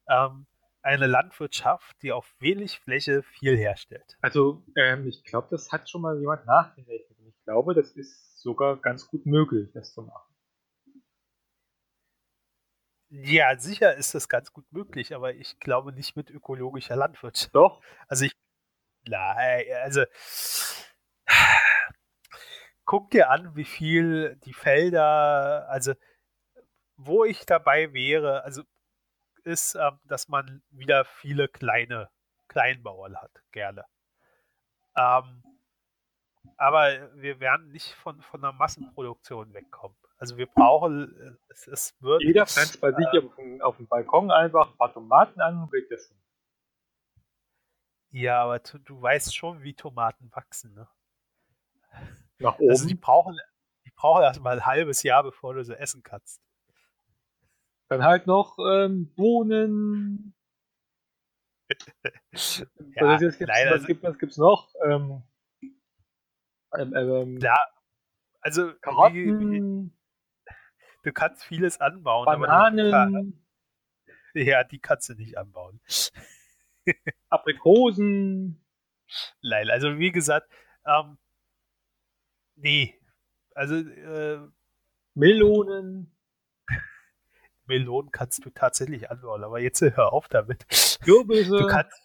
ähm, 0.07 0.47
eine 0.81 1.07
Landwirtschaft, 1.07 2.01
die 2.01 2.11
auf 2.11 2.33
wenig 2.39 2.79
Fläche 2.79 3.23
viel 3.23 3.57
herstellt. 3.57 4.17
also, 4.21 4.63
ähm, 4.75 5.07
ich 5.07 5.23
glaube, 5.23 5.47
das 5.51 5.71
hat 5.71 5.89
schon 5.89 6.01
mal 6.01 6.19
jemand 6.19 6.45
nachgerechnet. 6.45 7.17
Ich 7.27 7.43
glaube, 7.43 7.73
das 7.73 7.91
ist 7.91 8.39
sogar 8.41 8.77
ganz 8.77 9.07
gut 9.07 9.25
möglich, 9.25 9.69
das 9.73 9.93
zu 9.93 10.03
machen. 10.03 10.33
Ja, 13.11 13.57
sicher 13.57 13.95
ist 13.95 14.13
das 14.13 14.29
ganz 14.29 14.53
gut 14.53 14.71
möglich, 14.71 15.15
aber 15.15 15.33
ich 15.33 15.59
glaube 15.59 15.91
nicht 15.91 16.15
mit 16.15 16.29
ökologischer 16.29 16.95
Landwirtschaft. 16.95 17.55
Doch, 17.55 17.81
Also 18.07 18.25
ich, 18.25 18.33
nein, 19.07 19.65
also 19.81 20.03
guck 22.85 23.09
dir 23.11 23.29
an, 23.31 23.55
wie 23.55 23.65
viel 23.65 24.35
die 24.45 24.53
Felder, 24.53 25.67
also 25.69 25.93
wo 26.97 27.23
ich 27.23 27.45
dabei 27.45 27.93
wäre, 27.93 28.43
also 28.43 28.63
ist, 29.43 29.75
ähm, 29.75 29.99
dass 30.05 30.27
man 30.27 30.61
wieder 30.69 31.05
viele 31.05 31.47
kleine 31.47 32.09
Kleinbauern 32.47 33.17
hat, 33.17 33.31
gerne. 33.51 33.85
Ähm, 34.97 35.43
aber 36.57 37.13
wir 37.15 37.39
werden 37.39 37.71
nicht 37.71 37.93
von, 37.93 38.21
von 38.21 38.41
der 38.41 38.51
Massenproduktion 38.53 39.53
wegkommen. 39.53 39.97
Also 40.17 40.37
wir 40.37 40.47
brauchen, 40.47 41.15
äh, 41.19 41.31
es, 41.49 41.67
es 41.67 42.01
wird 42.01 42.21
jeder 42.23 42.45
pflanzt 42.45 42.81
bei 42.81 42.91
sich 42.91 43.07
auf, 43.07 43.35
dem, 43.35 43.61
auf 43.61 43.77
dem 43.77 43.87
Balkon 43.87 44.31
einfach 44.31 44.71
ein 44.71 44.77
paar 44.77 44.91
Tomaten 44.91 45.39
an 45.39 45.61
und 45.61 45.69
kriegt 45.69 45.91
das 45.91 46.07
schon. 46.07 46.17
Ja, 48.11 48.43
aber 48.43 48.59
du, 48.59 48.79
du 48.79 49.01
weißt 49.01 49.35
schon, 49.35 49.61
wie 49.61 49.73
Tomaten 49.73 50.31
wachsen, 50.33 50.73
ne? 50.73 50.87
Nach 52.39 52.57
oben. 52.57 52.69
Also 52.71 52.87
die 52.87 52.95
brauchen, 52.95 53.37
die 53.85 53.91
brauchen 53.91 54.23
erst 54.23 54.41
mal 54.41 54.57
ein 54.57 54.65
halbes 54.65 55.03
Jahr, 55.03 55.23
bevor 55.23 55.53
du 55.53 55.63
sie 55.63 55.77
essen 55.77 56.03
kannst. 56.03 56.41
Dann 57.89 58.03
halt 58.03 58.27
noch 58.27 58.57
ähm, 58.59 59.13
Bohnen. 59.15 60.33
Ja, 62.95 63.05
was, 63.05 63.19
gibt's, 63.19 63.39
leider 63.39 63.75
was, 63.75 63.85
gibt, 63.85 64.01
was 64.01 64.17
gibt's 64.17 64.37
noch? 64.37 64.73
Ähm, 64.83 65.21
Ähm, 66.77 66.93
ähm, 66.95 67.37
Ja, 67.39 67.57
also 68.41 68.69
wie, 68.69 68.79
Karotten, 68.81 69.51
wie, 69.51 69.91
du 71.03 71.13
kannst 71.13 71.43
vieles 71.43 71.79
anbauen, 71.81 72.27
aber 72.27 72.45
die, 72.45 72.91
Bananen, 72.91 73.45
ja, 74.33 74.63
die 74.63 74.79
kannst 74.79 75.09
du 75.09 75.13
nicht 75.15 75.37
anbauen. 75.37 75.81
Aprikosen. 77.29 78.63
Nein, 79.41 79.69
also 79.69 79.97
wie 79.97 80.11
gesagt, 80.11 80.49
ähm, 80.85 81.17
nee, 82.55 82.99
also 83.55 83.75
äh, 83.75 84.47
Melonen, 85.15 86.15
Melonen 87.69 88.11
kannst 88.11 88.43
du 88.43 88.49
tatsächlich 88.49 89.09
anbauen, 89.09 89.43
aber 89.43 89.59
jetzt 89.59 89.81
hör 89.81 90.11
auf 90.11 90.27
damit. 90.27 90.67
Kürbisse. 91.03 91.57
Du 91.57 91.67
kannst, 91.67 92.01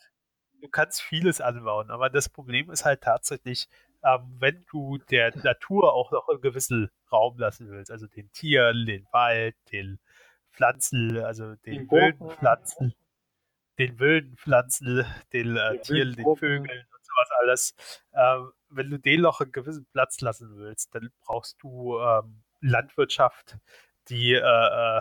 du 0.61 0.69
kannst 0.69 1.03
vieles 1.03 1.41
anbauen, 1.41 1.91
aber 1.91 2.09
das 2.11 2.28
Problem 2.28 2.70
ist 2.70 2.85
halt 2.85 3.01
tatsächlich, 3.01 3.69
ähm, 4.05 4.36
wenn 4.39 4.65
du 4.70 4.99
der 5.11 5.36
Natur 5.39 5.93
auch 5.93 6.12
noch 6.12 6.28
einen 6.28 6.41
gewissen 6.41 6.91
Raum 7.11 7.39
lassen 7.39 7.69
willst, 7.70 7.91
also 7.91 8.07
den 8.07 8.31
Tieren, 8.32 8.86
den 8.86 9.07
Wald, 9.11 9.57
den 9.73 9.99
Pflanzen, 10.53 11.19
also 11.19 11.57
den 11.57 11.89
Den 11.89 11.91
wilden. 11.91 12.31
Pflanzen, 12.31 12.95
den 13.78 13.99
wilden 13.99 14.36
Pflanzen, 14.36 15.05
den 15.32 15.57
äh, 15.57 15.73
Den 15.73 15.82
Tieren, 15.82 16.12
den. 16.15 16.36
Vögeln 16.36 16.86
und 16.95 17.05
sowas 17.05 17.28
alles. 17.41 17.74
Ähm, 18.12 18.53
wenn 18.69 18.91
du 18.91 18.99
denen 18.99 19.23
noch 19.23 19.41
einen 19.41 19.53
gewissen 19.53 19.86
Platz 19.93 20.20
lassen 20.20 20.57
willst, 20.57 20.95
dann 20.95 21.11
brauchst 21.24 21.62
du 21.62 21.99
ähm, 21.99 22.43
Landwirtschaft, 22.61 23.57
die 24.09 24.35
äh, 24.35 24.39
äh, 24.39 25.01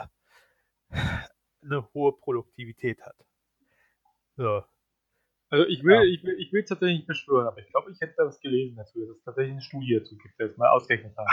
eine 1.64 1.88
hohe 1.94 2.14
Produktivität 2.14 3.02
hat. 3.02 3.16
So. 4.36 4.64
Also 5.50 5.68
ich 5.68 5.84
will, 5.84 5.96
Ja. 5.96 6.04
ich 6.04 6.24
will, 6.24 6.36
ich 6.40 6.52
will 6.52 6.64
es 6.64 6.70
tatsächlich 6.70 7.00
nicht 7.00 7.08
beschwören, 7.08 7.48
aber 7.48 7.60
ich 7.60 7.70
glaube, 7.70 7.92
ich 7.92 8.02
hätte 8.02 8.16
da 8.18 8.26
was 8.26 8.40
gelesen 8.40 8.76
dazu, 8.76 9.00
dass 9.06 9.18
es 9.18 9.24
tatsächlich 9.24 9.52
eine 9.54 9.62
Studie 9.62 10.00
dazu 10.00 10.18
gibt, 10.18 10.34
das 10.40 10.58
mal 10.58 10.70
ausgerechnet 10.70 11.16
haben. 11.16 11.28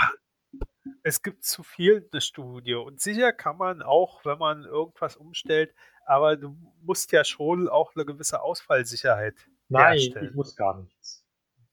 es 1.03 1.23
gibt 1.23 1.45
zu 1.45 1.62
viel 1.62 2.07
eine 2.12 2.20
Studie 2.20 2.74
und 2.74 3.01
sicher 3.01 3.32
kann 3.32 3.57
man 3.57 3.81
auch, 3.82 4.24
wenn 4.27 4.39
man 4.39 4.65
irgendwas 4.65 5.16
umstellt, 5.16 5.74
aber 6.05 6.37
du 6.37 6.57
musst 6.82 7.12
ja 7.12 7.24
schon 7.24 7.69
auch 7.69 7.95
eine 7.95 8.05
gewisse 8.05 8.43
Ausfallsicherheit 8.43 9.37
Nein, 9.69 9.93
herstellen. 9.93 10.28
ich 10.28 10.35
muss 10.35 10.55
gar 10.55 10.78
nichts. 10.82 11.20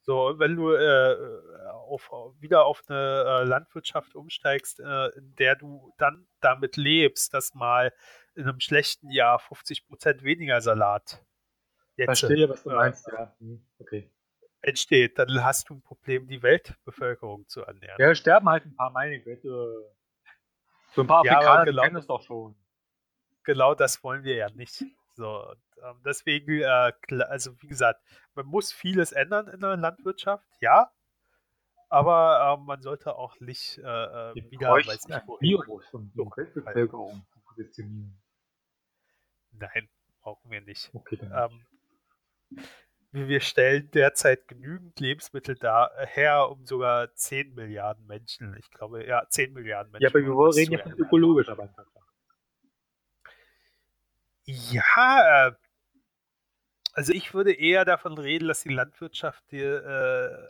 So, 0.08 0.40
wenn 0.40 0.56
du 0.56 0.72
äh, 0.74 1.18
auf, 1.74 2.10
wieder 2.40 2.64
auf 2.66 2.82
eine 2.88 3.26
äh, 3.42 3.44
Landwirtschaft 3.44 4.16
umsteigst, 4.16 4.80
äh, 4.80 5.08
in 5.18 5.36
der 5.36 5.58
du 5.58 5.94
dann 5.98 6.26
damit 6.40 6.78
lebst, 6.78 7.34
dass 7.34 7.54
mal 7.54 7.92
in 8.34 8.44
einem 8.44 8.62
schlechten 8.62 9.12
Jahr 9.12 9.38
50% 9.42 10.24
weniger 10.24 10.62
Salat 10.62 11.22
jetzt 11.98 12.22
Verstehe, 12.22 12.48
was 12.48 12.64
du 12.64 12.70
äh, 12.70 12.76
meinst, 12.76 13.06
ja. 13.08 13.36
Hm, 13.40 13.68
Okay. 13.80 14.10
entsteht, 14.62 15.20
dann 15.20 15.44
hast 15.44 15.70
du 15.70 15.74
ein 15.76 15.82
Problem, 15.82 16.26
die 16.26 16.42
Weltbevölkerung 16.42 17.46
zu 17.50 17.64
ernähren. 17.64 17.98
Ja, 18.00 18.16
sterben 18.16 18.48
halt 18.48 18.66
ein 18.66 18.76
paar 18.78 18.92
meine 18.92 19.20
Güte. 19.20 19.92
So 20.96 21.02
ein 21.02 21.08
paar 21.08 21.26
Ja, 21.26 21.34
Afrikaner, 21.34 21.66
die 21.66 21.72
genau- 21.72 21.84
kennen 21.84 21.96
es 21.98 22.08
doch 22.08 22.22
schon. 22.22 22.56
genau 23.44 23.76
das 23.76 24.02
wollen 24.06 24.24
wir 24.24 24.36
ja 24.36 24.50
nicht. 24.52 24.86
So, 25.18 25.52
ähm, 25.84 26.00
deswegen, 26.06 26.62
äh, 26.62 26.94
also 27.24 27.60
wie 27.62 27.68
gesagt, 27.68 28.00
man 28.36 28.46
muss 28.46 28.72
vieles 28.72 29.12
ändern 29.12 29.48
in 29.48 29.60
der 29.62 29.76
Landwirtschaft, 29.76 30.48
ja, 30.62 30.92
aber 31.90 32.56
ähm, 32.60 32.66
man 32.66 32.84
sollte 32.84 33.16
auch 33.16 33.40
nicht 33.40 33.80
äh, 33.80 33.82
äh, 33.82 34.36
Wir 34.36 34.52
wieder, 34.52 34.70
weiß 34.70 35.08
nicht 35.08 35.28
wohin. 35.28 35.58
Die 36.14 36.20
Weltbevölkerung 36.20 37.26
zu 37.34 37.40
positionieren. 37.40 38.22
Nein, 39.54 39.90
brauchen 40.22 40.52
wir 40.52 40.62
nicht. 40.62 40.92
Okay. 40.94 41.20
Ähm, 41.22 41.66
wir 43.12 43.40
stellen 43.40 43.90
derzeit 43.90 44.48
genügend 44.48 45.00
Lebensmittel 45.00 45.56
da 45.56 45.88
äh, 45.98 46.06
her, 46.06 46.52
um 46.52 46.64
sogar 46.68 47.12
10 47.16 47.56
Milliarden 47.56 48.06
Menschen, 48.06 48.56
ich 48.60 48.70
glaube, 48.70 49.04
ja, 49.08 49.28
10 49.28 49.54
Milliarden 49.54 49.92
Menschen. 49.92 50.04
ja, 50.04 50.10
aber 50.10 50.20
wir 50.20 50.56
reden 50.56 50.66
zu 50.66 50.72
ja 50.74 50.84
von 50.84 50.94
ökologischer 50.94 51.56
Landwirtschaft. 51.56 51.97
Ja, 54.48 55.48
äh, 55.48 55.52
also 56.94 57.12
ich 57.12 57.34
würde 57.34 57.52
eher 57.52 57.84
davon 57.84 58.18
reden, 58.18 58.48
dass 58.48 58.64
die 58.64 58.74
Landwirtschaft 58.74 59.44
die, 59.52 59.60
äh, 59.60 60.48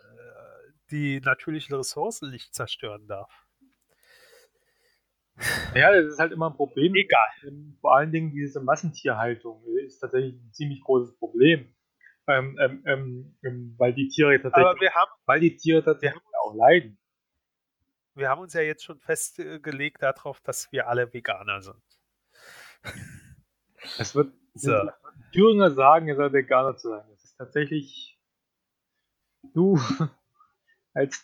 die 0.91 1.19
natürlichen 1.19 1.75
Ressourcen 1.75 2.29
nicht 2.29 2.53
zerstören 2.53 3.07
darf. 3.07 3.31
Ja, 5.75 5.91
das 5.91 6.05
ist 6.05 6.19
halt 6.19 6.31
immer 6.31 6.49
ein 6.49 6.55
Problem. 6.55 6.93
Egal. 6.95 7.27
Ähm, 7.43 7.77
Vor 7.81 7.95
allen 7.95 8.11
Dingen 8.11 8.31
diese 8.31 8.61
Massentierhaltung 8.61 9.63
ist 9.85 9.99
tatsächlich 9.99 10.35
ein 10.35 10.53
ziemlich 10.53 10.81
großes 10.81 11.17
Problem. 11.17 11.73
Ähm, 12.27 12.57
ähm, 12.61 12.83
ähm, 12.85 13.37
ähm, 13.43 13.75
weil 13.77 13.93
die 13.93 14.07
Tiere 14.09 14.39
tatsächlich, 14.39 14.67
Aber 14.67 14.79
wir 14.79 14.93
haben, 14.93 15.11
weil 15.25 15.39
die 15.39 15.55
Tiere 15.55 15.83
tatsächlich 15.83 16.21
auch 16.43 16.53
leiden. 16.55 16.99
wir 18.15 18.29
haben 18.29 18.41
uns 18.41 18.53
ja 18.53 18.61
jetzt 18.61 18.83
schon 18.83 18.99
festgelegt 18.99 20.03
darauf, 20.03 20.39
dass 20.41 20.71
wir 20.71 20.87
alle 20.87 21.11
Veganer 21.13 21.61
sind. 21.61 21.81
Es 23.99 24.15
wird 24.15 24.33
So. 24.53 24.73
Thüringer 25.33 25.71
sagen, 25.71 26.07
er 26.07 26.15
soll 26.15 26.33
Veganer 26.33 26.77
zu 26.77 26.89
sein. 26.89 27.05
Das 27.09 27.23
ist 27.23 27.35
tatsächlich 27.37 28.19
du 29.53 29.79
als 30.93 31.23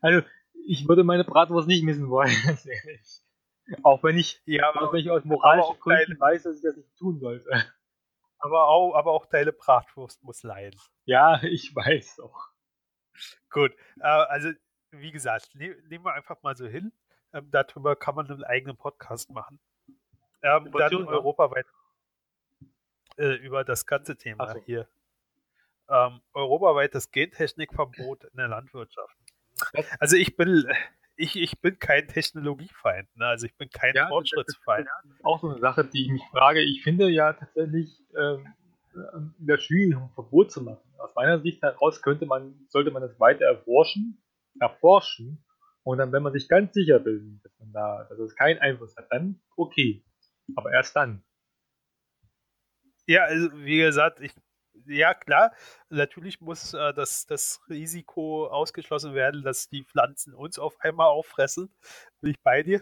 also 0.00 0.26
ich 0.66 0.88
würde 0.88 1.04
meine 1.04 1.24
Bratwurst 1.24 1.68
nicht 1.68 1.82
missen 1.84 2.08
wollen. 2.08 2.32
Auch 3.82 4.02
wenn 4.02 4.18
ich, 4.18 4.42
Ja, 4.44 4.70
auch 4.70 4.76
aber, 4.76 4.92
wenn 4.92 5.00
ich 5.00 5.10
aus 5.10 5.24
moralischen 5.24 5.70
auch 5.72 5.80
Gründen 5.80 6.04
deine- 6.18 6.20
weiß, 6.20 6.42
dass 6.42 6.56
ich 6.56 6.62
das 6.62 6.76
nicht 6.76 6.94
tun 6.96 7.18
sollte. 7.18 7.48
aber, 8.38 8.68
auch, 8.68 8.94
aber 8.94 9.12
auch 9.12 9.24
deine 9.26 9.52
Bratwurst 9.52 10.22
muss 10.22 10.42
leiden. 10.42 10.78
Ja, 11.06 11.42
ich 11.42 11.74
weiß 11.74 12.16
doch. 12.16 12.50
Gut, 13.50 13.72
äh, 14.00 14.04
also 14.06 14.50
wie 14.90 15.12
gesagt, 15.12 15.54
ne, 15.54 15.74
nehmen 15.88 16.04
wir 16.04 16.12
einfach 16.12 16.42
mal 16.42 16.56
so 16.56 16.66
hin. 16.66 16.92
Ähm, 17.32 17.50
darüber 17.50 17.96
kann 17.96 18.14
man 18.14 18.30
einen 18.30 18.44
eigenen 18.44 18.76
Podcast 18.76 19.30
machen. 19.30 19.58
Über 20.44 20.78
dann 20.78 21.08
europaweit 21.08 21.66
äh, 23.16 23.34
über 23.36 23.64
das 23.64 23.86
ganze 23.86 24.16
Thema 24.16 24.52
so. 24.52 24.60
hier. 24.64 24.88
Ähm, 25.88 26.20
europaweites 26.32 27.10
Gentechnikverbot 27.10 28.24
in 28.24 28.36
der 28.36 28.48
Landwirtschaft. 28.48 29.16
Also 30.00 30.16
ich 30.16 30.36
bin, 30.36 30.66
ich, 31.16 31.36
ich 31.36 31.60
bin 31.60 31.78
kein 31.78 32.08
Technologiefeind, 32.08 33.08
ne? 33.16 33.26
also 33.26 33.46
ich 33.46 33.56
bin 33.56 33.68
kein 33.70 33.94
Ja, 33.94 34.08
Fortschrittsfeind. 34.08 34.88
Auch 35.22 35.40
so 35.40 35.50
eine 35.50 35.60
Sache, 35.60 35.84
die 35.84 36.06
ich 36.06 36.10
mich 36.10 36.24
frage. 36.30 36.60
Ich 36.60 36.82
finde 36.82 37.08
ja 37.08 37.34
tatsächlich 37.34 38.02
ähm, 38.16 38.52
in 39.38 39.46
der 39.46 39.58
Schwierigkeit 39.58 40.02
ein 40.02 40.14
Verbot 40.14 40.50
zu 40.52 40.62
machen. 40.62 40.82
Aus 40.98 41.14
meiner 41.14 41.40
Sicht 41.40 41.62
heraus 41.62 42.02
könnte 42.02 42.26
man, 42.26 42.66
sollte 42.68 42.90
man 42.90 43.02
das 43.02 43.20
weiter 43.20 43.44
erforschen, 43.44 44.22
erforschen 44.60 45.44
und 45.82 45.98
dann, 45.98 46.12
wenn 46.12 46.22
man 46.22 46.32
sich 46.32 46.48
ganz 46.48 46.72
sicher 46.72 46.98
bin, 46.98 47.40
dass 47.42 47.52
man 47.58 47.72
da, 47.72 48.04
dass 48.08 48.18
es 48.18 48.34
keinen 48.34 48.58
Einfluss 48.58 48.96
hat, 48.96 49.06
dann 49.10 49.40
okay. 49.56 50.02
Aber 50.56 50.72
erst 50.72 50.96
dann. 50.96 51.24
Ja, 53.06 53.24
also 53.24 53.50
wie 53.54 53.78
gesagt, 53.78 54.20
ich, 54.20 54.34
ja 54.86 55.14
klar, 55.14 55.52
natürlich 55.88 56.40
muss 56.40 56.74
äh, 56.74 56.94
das, 56.94 57.26
das 57.26 57.60
Risiko 57.68 58.46
ausgeschlossen 58.46 59.14
werden, 59.14 59.42
dass 59.42 59.68
die 59.68 59.84
Pflanzen 59.84 60.34
uns 60.34 60.58
auf 60.58 60.78
einmal 60.80 61.08
auffressen. 61.08 61.74
Bin 62.20 62.30
ich 62.30 62.40
bei 62.42 62.62
dir? 62.62 62.80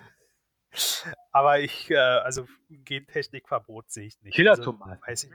Aber 1.33 1.61
ich, 1.61 1.91
äh, 1.91 1.97
also 1.97 2.47
Gentechnikverbot 2.71 3.91
sehe 3.91 4.07
ich 4.07 4.21
nicht. 4.23 4.39
Also, 4.39 4.63
Killertomaten. 4.63 5.03
weiß, 5.07 5.25
ich, 5.25 5.33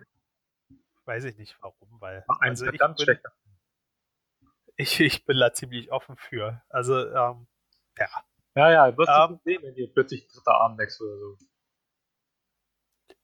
weiß 1.05 1.23
ich 1.25 1.37
nicht 1.37 1.57
warum, 1.61 2.01
weil 2.01 2.23
Ach, 2.27 2.39
ein 2.39 2.49
also 2.49 2.65
ich, 2.67 2.79
bin, 2.79 3.19
ich, 4.77 4.99
ich 4.99 5.25
bin 5.25 5.37
da 5.37 5.53
ziemlich 5.53 5.91
offen 5.91 6.17
für. 6.17 6.61
Also, 6.69 7.07
ähm, 7.07 7.47
ja. 7.97 8.09
Ja, 8.55 8.71
ja, 8.71 8.97
wirst 8.97 9.11
Ähm, 9.13 9.37
du 9.37 9.41
sehen, 9.43 9.63
wenn 9.63 9.75
dir 9.75 9.93
plötzlich 9.93 10.27
dritter 10.27 10.55
Arm 10.55 10.77
wächst 10.79 10.99
oder 11.01 11.17
so. 11.17 11.37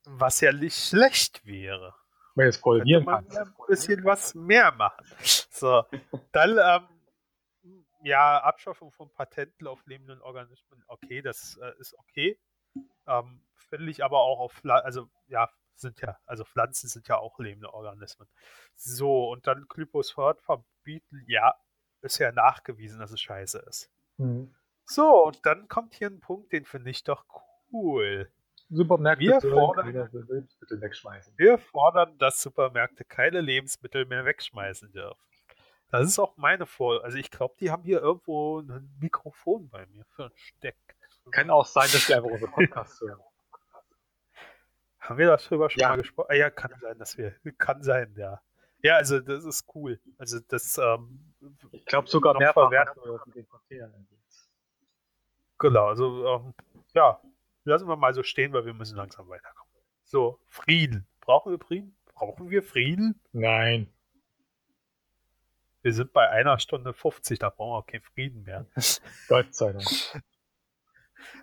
Was 0.05 0.41
ja 0.41 0.51
nicht 0.51 0.75
schlecht 0.75 1.45
wäre. 1.45 1.95
Wenn 2.35 2.47
es 2.47 2.59
koordinieren 2.59 3.05
ja 3.05 3.43
ein 3.43 3.53
bisschen 3.67 4.03
was 4.03 4.33
mehr 4.35 4.71
machen. 4.71 5.05
So, 5.49 5.83
dann, 6.31 6.57
ähm, 6.57 7.77
ja, 8.03 8.39
Abschaffung 8.39 8.91
von 8.91 9.09
Patenten 9.11 9.67
auf 9.67 9.85
lebenden 9.85 10.21
Organismen, 10.21 10.83
okay, 10.87 11.21
das 11.21 11.57
äh, 11.61 11.71
ist 11.79 11.93
okay. 11.97 12.37
Ähm, 13.07 13.41
Finde 13.55 13.89
ich 13.91 14.03
aber 14.03 14.19
auch 14.19 14.39
auf, 14.39 14.61
also 14.65 15.09
ja, 15.27 15.49
sind 15.75 16.01
ja, 16.01 16.17
also 16.25 16.43
Pflanzen 16.43 16.89
sind 16.89 17.07
ja 17.07 17.17
auch 17.17 17.39
lebende 17.39 17.73
Organismen. 17.73 18.27
So, 18.75 19.29
und 19.29 19.47
dann 19.47 19.65
Glyphosat 19.67 20.41
verbieten, 20.41 21.23
ja, 21.27 21.55
ist 22.01 22.19
ja 22.19 22.31
nachgewiesen, 22.31 22.99
dass 22.99 23.11
es 23.11 23.21
scheiße 23.21 23.59
ist. 23.59 23.89
Mhm. 24.17 24.53
So, 24.85 25.25
und 25.25 25.45
dann 25.45 25.67
kommt 25.67 25.93
hier 25.93 26.07
ein 26.07 26.19
Punkt, 26.19 26.51
den 26.51 26.65
finde 26.65 26.89
ich 26.89 27.03
doch 27.03 27.25
cool. 27.71 28.29
Supermärkte 28.75 29.25
Wir 29.25 29.41
fordern- 29.41 29.87
Lebensmittel 30.27 30.81
wegschmeißen. 30.81 31.33
Wir 31.37 31.57
fordern, 31.57 32.17
dass 32.17 32.41
Supermärkte 32.41 33.05
keine 33.05 33.41
Lebensmittel 33.41 34.05
mehr 34.05 34.25
wegschmeißen 34.25 34.91
dürfen. 34.91 35.19
Das 35.89 36.05
ist 36.07 36.17
auch 36.19 36.37
meine 36.37 36.65
Vor. 36.65 37.03
Also 37.03 37.17
ich 37.17 37.29
glaube, 37.29 37.55
die 37.59 37.69
haben 37.69 37.83
hier 37.83 38.01
irgendwo 38.01 38.59
ein 38.61 38.95
Mikrofon 38.99 39.69
bei 39.69 39.85
mir 39.87 40.03
für 40.15 40.25
ein 40.25 40.31
Steck. 40.35 40.75
Kann 41.31 41.49
auch 41.49 41.65
sein, 41.65 41.87
dass 41.91 42.05
die 42.07 42.15
einfach 42.15 42.29
unsere 42.31 42.51
Podcasts 42.51 42.99
hören. 43.01 43.19
Haben 44.99 45.17
wir 45.17 45.27
darüber 45.27 45.69
schon 45.69 45.81
Ja. 45.81 45.89
mal 45.89 45.97
gesprochen? 45.97 46.27
Ah, 46.31 46.35
ja, 46.35 46.49
kann 46.49 46.73
sein, 46.79 46.97
dass 46.97 47.17
wir. 47.17 47.35
Kann 47.57 47.83
sein, 47.83 48.13
ja. 48.17 48.41
Ja, 48.81 48.95
also 48.95 49.19
das 49.19 49.45
ist 49.45 49.65
cool. 49.75 49.99
Also 50.17 50.39
das. 50.47 50.77
Ähm, 50.77 51.33
ich 51.71 51.85
glaube 51.85 52.07
sogar 52.09 52.37
mehr 52.37 52.53
verwerten 52.53 52.99
Genau, 55.59 55.87
also 55.87 56.25
ähm, 56.27 56.53
ja, 56.93 57.21
lassen 57.63 57.87
wir 57.87 57.95
mal 57.95 58.13
so 58.13 58.23
stehen, 58.23 58.53
weil 58.53 58.65
wir 58.65 58.73
müssen 58.73 58.97
langsam 58.97 59.27
weiterkommen. 59.29 59.73
So, 60.03 60.39
Frieden. 60.47 61.07
Brauchen 61.21 61.51
wir 61.51 61.59
Frieden? 61.59 61.95
Brauchen 62.13 62.49
wir 62.49 62.63
Frieden? 62.63 63.21
Nein. 63.31 63.91
Wir 65.81 65.93
sind 65.93 66.13
bei 66.13 66.29
einer 66.29 66.59
Stunde 66.59 66.93
50, 66.93 67.39
da 67.39 67.49
brauchen 67.49 67.79
wir 67.79 67.91
keinen 67.91 68.03
Frieden 68.03 68.43
mehr. 68.43 68.65
Gott 69.27 69.53
sei 69.53 69.73
Dank. 69.73 70.23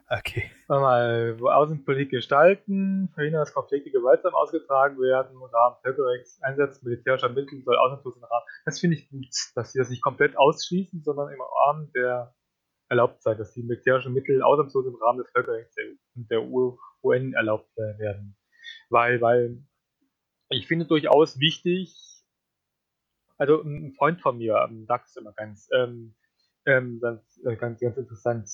Okay. 0.08 0.50
Mal 0.66 1.38
Außenpolitik 1.40 2.10
gestalten, 2.10 3.10
verhindern, 3.14 3.42
dass 3.42 3.54
Konflikte 3.54 3.90
gewaltsam 3.90 4.34
ausgetragen 4.34 4.98
werden, 4.98 5.32
im 5.32 5.42
Rahmen 5.42 5.76
Völkerrechts, 5.82 6.42
Einsatz 6.42 6.82
militärischer 6.82 7.28
Mittel 7.28 7.62
soll 7.62 7.76
ausnahmslos 7.76 8.16
im 8.16 8.24
Rahmen. 8.24 8.44
Das 8.64 8.80
finde 8.80 8.96
ich 8.96 9.08
gut, 9.08 9.28
dass 9.54 9.72
sie 9.72 9.78
das 9.78 9.90
nicht 9.90 10.02
komplett 10.02 10.36
ausschließen, 10.36 11.02
sondern 11.02 11.32
im 11.32 11.40
Rahmen 11.40 11.92
der 11.92 12.34
Erlaubtzeit, 12.90 13.38
dass 13.38 13.54
die 13.54 13.62
militärischen 13.62 14.12
Mittel 14.12 14.42
ausnahmslos 14.42 14.84
im 14.84 14.96
Rahmen 14.96 15.20
des 15.20 15.30
Völkerrechts 15.30 15.74
der, 15.76 15.86
der 16.14 16.42
UN 16.42 17.32
erlaubt 17.34 17.74
werden. 17.76 18.36
Weil, 18.88 19.20
weil 19.20 19.62
ich 20.48 20.66
finde 20.66 20.86
durchaus 20.86 21.38
wichtig, 21.38 21.96
also 23.38 23.62
ein 23.62 23.94
Freund 23.94 24.20
von 24.20 24.38
mir, 24.38 24.68
DAX 24.86 25.16
immer 25.16 25.32
ganz, 25.32 25.68
ähm, 25.72 26.16
ähm, 26.66 26.98
ganz, 27.00 27.40
äh, 27.44 27.56
ganz, 27.56 27.80
ganz 27.80 27.96
interessant, 27.96 28.50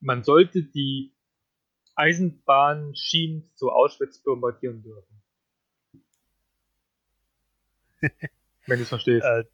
man 0.00 0.22
sollte 0.22 0.62
die 0.62 1.14
Eisenbahnschienen 1.96 3.50
zu 3.54 3.70
Auschwitz 3.70 4.22
bombardieren 4.22 4.82
dürfen. 4.82 5.22
Wenn 8.66 8.76
du 8.76 8.82
es 8.82 8.88
verstehst. 8.88 9.24
Äh, 9.24 9.44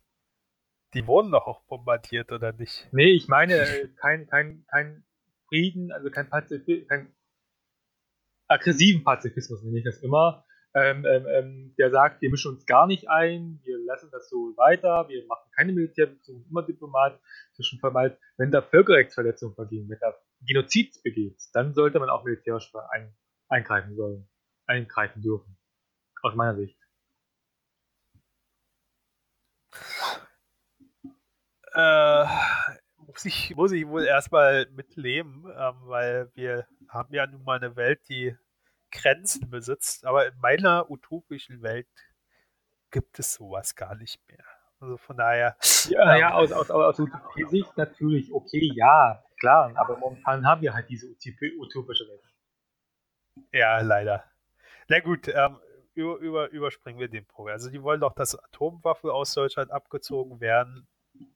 die 0.94 1.06
wurden 1.06 1.32
doch 1.32 1.46
auch 1.46 1.64
bombardiert, 1.66 2.32
oder 2.32 2.52
nicht? 2.52 2.88
Nee, 2.92 3.12
ich 3.12 3.28
meine, 3.28 3.54
äh, 3.54 3.88
kein, 3.96 4.26
kein, 4.26 4.64
kein 4.68 5.04
Frieden, 5.48 5.92
also 5.92 6.10
kein 6.10 6.28
Pazifismus, 6.28 6.88
kein 6.88 7.14
aggressiven 8.48 9.04
Pazifismus 9.04 9.62
nenne 9.62 9.78
ich 9.78 9.84
das 9.84 9.98
immer, 9.98 10.44
ähm, 10.76 11.04
ähm, 11.06 11.26
ähm, 11.28 11.74
der 11.78 11.90
sagt, 11.90 12.20
wir 12.20 12.30
mischen 12.30 12.52
uns 12.52 12.66
gar 12.66 12.86
nicht 12.86 13.08
ein, 13.08 13.60
wir 13.62 13.78
lassen 13.86 14.08
das 14.10 14.28
so 14.28 14.54
weiter, 14.56 15.08
wir 15.08 15.24
machen 15.26 15.48
keine 15.54 15.72
Militärbeziehungen, 15.72 16.46
immer 16.50 16.64
Diplomat, 16.64 17.20
zwischenvermalt. 17.52 18.18
Wenn 18.36 18.50
da 18.50 18.60
Völkerrechtsverletzungen 18.60 19.54
vergehen, 19.54 19.88
wenn 19.88 19.98
da 20.00 20.14
Genozid 20.40 21.00
begeht, 21.04 21.40
dann 21.52 21.74
sollte 21.74 22.00
man 22.00 22.10
auch 22.10 22.24
militärisch 22.24 22.72
ein, 22.90 23.14
eingreifen 23.48 23.94
sollen, 23.94 24.28
eingreifen 24.66 25.22
dürfen. 25.22 25.56
Aus 26.22 26.34
meiner 26.34 26.56
Sicht. 26.56 26.76
Äh, 31.74 32.26
muss, 33.06 33.24
ich, 33.24 33.54
muss 33.56 33.72
ich 33.72 33.86
wohl 33.86 34.04
erstmal 34.04 34.66
mitleben, 34.72 35.44
ähm, 35.56 35.74
weil 35.82 36.30
wir 36.34 36.66
haben 36.88 37.12
ja 37.12 37.26
nun 37.26 37.44
mal 37.44 37.56
eine 37.56 37.76
Welt, 37.76 38.00
die 38.08 38.36
Grenzen 38.90 39.50
besitzt, 39.50 40.04
aber 40.06 40.28
in 40.28 40.38
meiner 40.38 40.90
utopischen 40.90 41.62
Welt 41.62 41.88
gibt 42.90 43.18
es 43.18 43.34
sowas 43.34 43.74
gar 43.74 43.96
nicht 43.96 44.20
mehr. 44.28 44.44
Also 44.78 44.96
von 44.96 45.16
daher. 45.16 45.56
Ja, 45.88 46.14
ähm, 46.14 46.20
ja 46.20 46.34
aus, 46.34 46.52
aus, 46.52 46.70
aus 46.70 46.98
Utopie-Sicht 46.98 47.76
natürlich, 47.76 48.32
okay, 48.32 48.70
ja, 48.74 49.22
klar, 49.40 49.72
aber 49.74 49.96
momentan 49.98 50.46
haben 50.46 50.62
wir 50.62 50.74
halt 50.74 50.88
diese 50.88 51.08
utopische 51.08 52.06
Welt. 52.06 52.22
Ja, 53.52 53.80
leider. 53.80 54.24
Na 54.88 55.00
gut, 55.00 55.28
ähm, 55.28 55.58
über, 55.94 56.16
über, 56.18 56.50
überspringen 56.50 57.00
wir 57.00 57.08
den 57.08 57.26
Punkt. 57.26 57.50
Also 57.50 57.70
die 57.70 57.82
wollen 57.82 58.00
doch, 58.00 58.14
dass 58.14 58.38
Atomwaffen 58.38 59.10
aus 59.10 59.34
Deutschland 59.34 59.70
abgezogen 59.70 60.40
werden. 60.40 60.86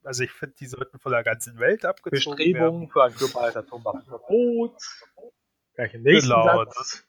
Also 0.03 0.23
ich 0.23 0.31
finde, 0.31 0.55
die 0.59 0.67
sollten 0.67 0.99
von 0.99 1.11
der 1.11 1.23
ganzen 1.23 1.59
Welt 1.59 1.85
abgezogen 1.85 2.37
Bestrebungen 2.37 2.81
werden. 2.81 2.89
für 2.89 3.03
ein 3.03 3.13
globales 3.13 3.55
Atomwaffenverbot. 3.55 4.77
Gleich 5.73 5.93
im 5.93 6.03
nächsten 6.03 6.29
genau, 6.29 6.65
Satz. 6.65 7.07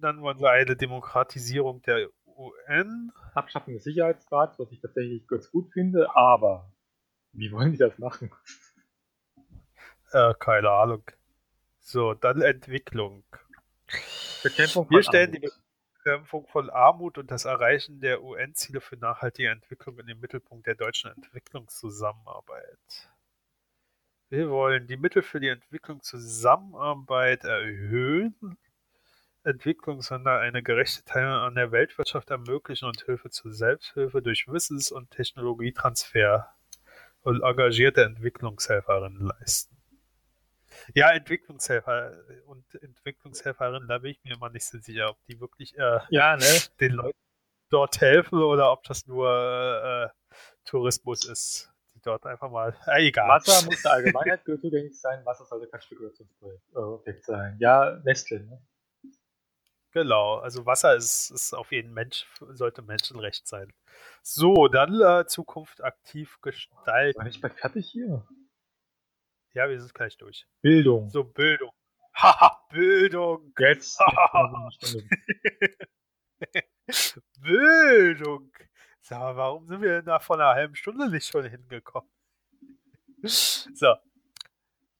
Dann 0.00 0.22
wollen 0.22 0.38
sie 0.38 0.48
eine 0.48 0.76
Demokratisierung 0.76 1.82
der 1.82 2.08
UN. 2.26 3.12
Abschaffung 3.34 3.74
des 3.74 3.84
Sicherheitsrats, 3.84 4.58
was 4.58 4.72
ich 4.72 4.80
tatsächlich 4.80 5.26
ganz 5.26 5.50
gut 5.50 5.70
finde, 5.72 6.14
aber 6.16 6.72
wie 7.32 7.52
wollen 7.52 7.72
die 7.72 7.78
das 7.78 7.98
machen? 7.98 8.32
Äh, 10.12 10.34
keine 10.38 10.70
Ahnung. 10.70 11.04
So, 11.80 12.14
dann 12.14 12.42
Entwicklung. 12.42 13.24
Bekämpfung 14.42 14.86
von 14.86 14.96
Wir 14.96 15.02
stellen 15.02 15.32
die 15.32 15.50
Bekämpfung 16.02 16.46
von 16.46 16.70
Armut 16.70 17.18
und 17.18 17.30
das 17.30 17.44
Erreichen 17.44 18.00
der 18.00 18.22
UN-Ziele 18.22 18.80
für 18.80 18.96
nachhaltige 18.96 19.50
Entwicklung 19.50 19.98
in 19.98 20.06
den 20.06 20.20
Mittelpunkt 20.20 20.66
der 20.66 20.74
deutschen 20.74 21.10
Entwicklungszusammenarbeit. 21.10 23.10
Wir 24.30 24.48
wollen 24.48 24.86
die 24.86 24.96
Mittel 24.96 25.22
für 25.22 25.40
die 25.40 25.48
Entwicklungszusammenarbeit 25.48 27.44
erhöhen 27.44 28.56
Entwicklung, 29.42 30.02
sondern 30.02 30.40
eine 30.40 30.62
gerechte 30.62 31.04
Teilung 31.04 31.32
an 31.32 31.54
der 31.54 31.72
Weltwirtschaft 31.72 32.30
ermöglichen 32.30 32.86
und 32.86 33.02
Hilfe 33.02 33.30
zur 33.30 33.52
Selbsthilfe 33.52 34.22
durch 34.22 34.46
Wissens- 34.48 34.92
und 34.92 35.10
Technologietransfer 35.10 36.54
und 37.22 37.42
engagierte 37.42 38.04
Entwicklungshelferinnen 38.04 39.26
leisten. 39.26 39.79
Ja, 40.94 41.10
Entwicklungshelfer 41.12 42.12
und 42.46 42.64
Entwicklungshelferinnen, 42.82 43.88
da 43.88 43.98
bin 43.98 44.12
ich 44.12 44.22
mir 44.24 44.34
immer 44.34 44.50
nicht 44.50 44.66
so 44.66 44.78
sicher, 44.78 45.10
ob 45.10 45.24
die 45.26 45.40
wirklich 45.40 45.76
äh, 45.78 46.00
ja, 46.10 46.36
ne? 46.36 46.44
den 46.80 46.92
Leuten 46.92 47.18
dort 47.70 48.00
helfen 48.00 48.42
oder 48.42 48.72
ob 48.72 48.82
das 48.84 49.06
nur 49.06 49.28
äh, 49.28 50.36
Tourismus 50.64 51.26
ist, 51.26 51.72
die 51.94 52.00
dort 52.00 52.26
einfach 52.26 52.50
mal. 52.50 52.76
Äh, 52.86 53.08
egal. 53.08 53.28
Wasser 53.28 53.64
muss 53.66 53.82
der 53.82 53.92
Allgemeinheit 53.92 54.44
zugänglich 54.44 55.00
sein, 55.00 55.24
Wasser 55.24 55.44
sollte 55.44 55.68
kein 55.68 55.80
Spekulationsprojekt 55.80 57.24
sein. 57.24 57.56
Ja, 57.60 58.00
Nestle, 58.04 58.40
ne? 58.40 58.60
Genau, 59.92 60.36
also 60.36 60.66
Wasser 60.66 60.94
ist, 60.94 61.30
ist 61.30 61.52
auf 61.52 61.72
jeden 61.72 61.92
Mensch, 61.92 62.24
sollte 62.52 62.80
Menschenrecht 62.82 63.48
sein. 63.48 63.72
So, 64.22 64.68
dann 64.68 65.00
äh, 65.00 65.26
Zukunft 65.26 65.82
aktiv 65.82 66.38
gestalten. 66.42 67.18
War 67.18 67.26
ich 67.26 67.40
bei 67.40 67.50
fertig 67.50 67.88
hier? 67.90 68.24
Ja, 69.52 69.68
wir 69.68 69.80
sind 69.80 69.92
gleich 69.94 70.16
durch. 70.16 70.46
Bildung. 70.62 71.10
So, 71.10 71.24
Bildung. 71.24 71.72
Haha, 72.14 72.64
Bildung. 72.70 73.52
Jetzt. 73.58 73.98
Bildung. 77.40 78.52
Sag 79.00 79.18
mal, 79.18 79.36
warum 79.36 79.66
sind 79.66 79.80
wir 79.80 79.96
denn 79.96 80.04
da 80.04 80.20
vor 80.20 80.36
einer 80.36 80.54
halben 80.54 80.76
Stunde 80.76 81.10
nicht 81.10 81.26
schon 81.26 81.48
hingekommen? 81.48 82.10
So. 83.22 83.94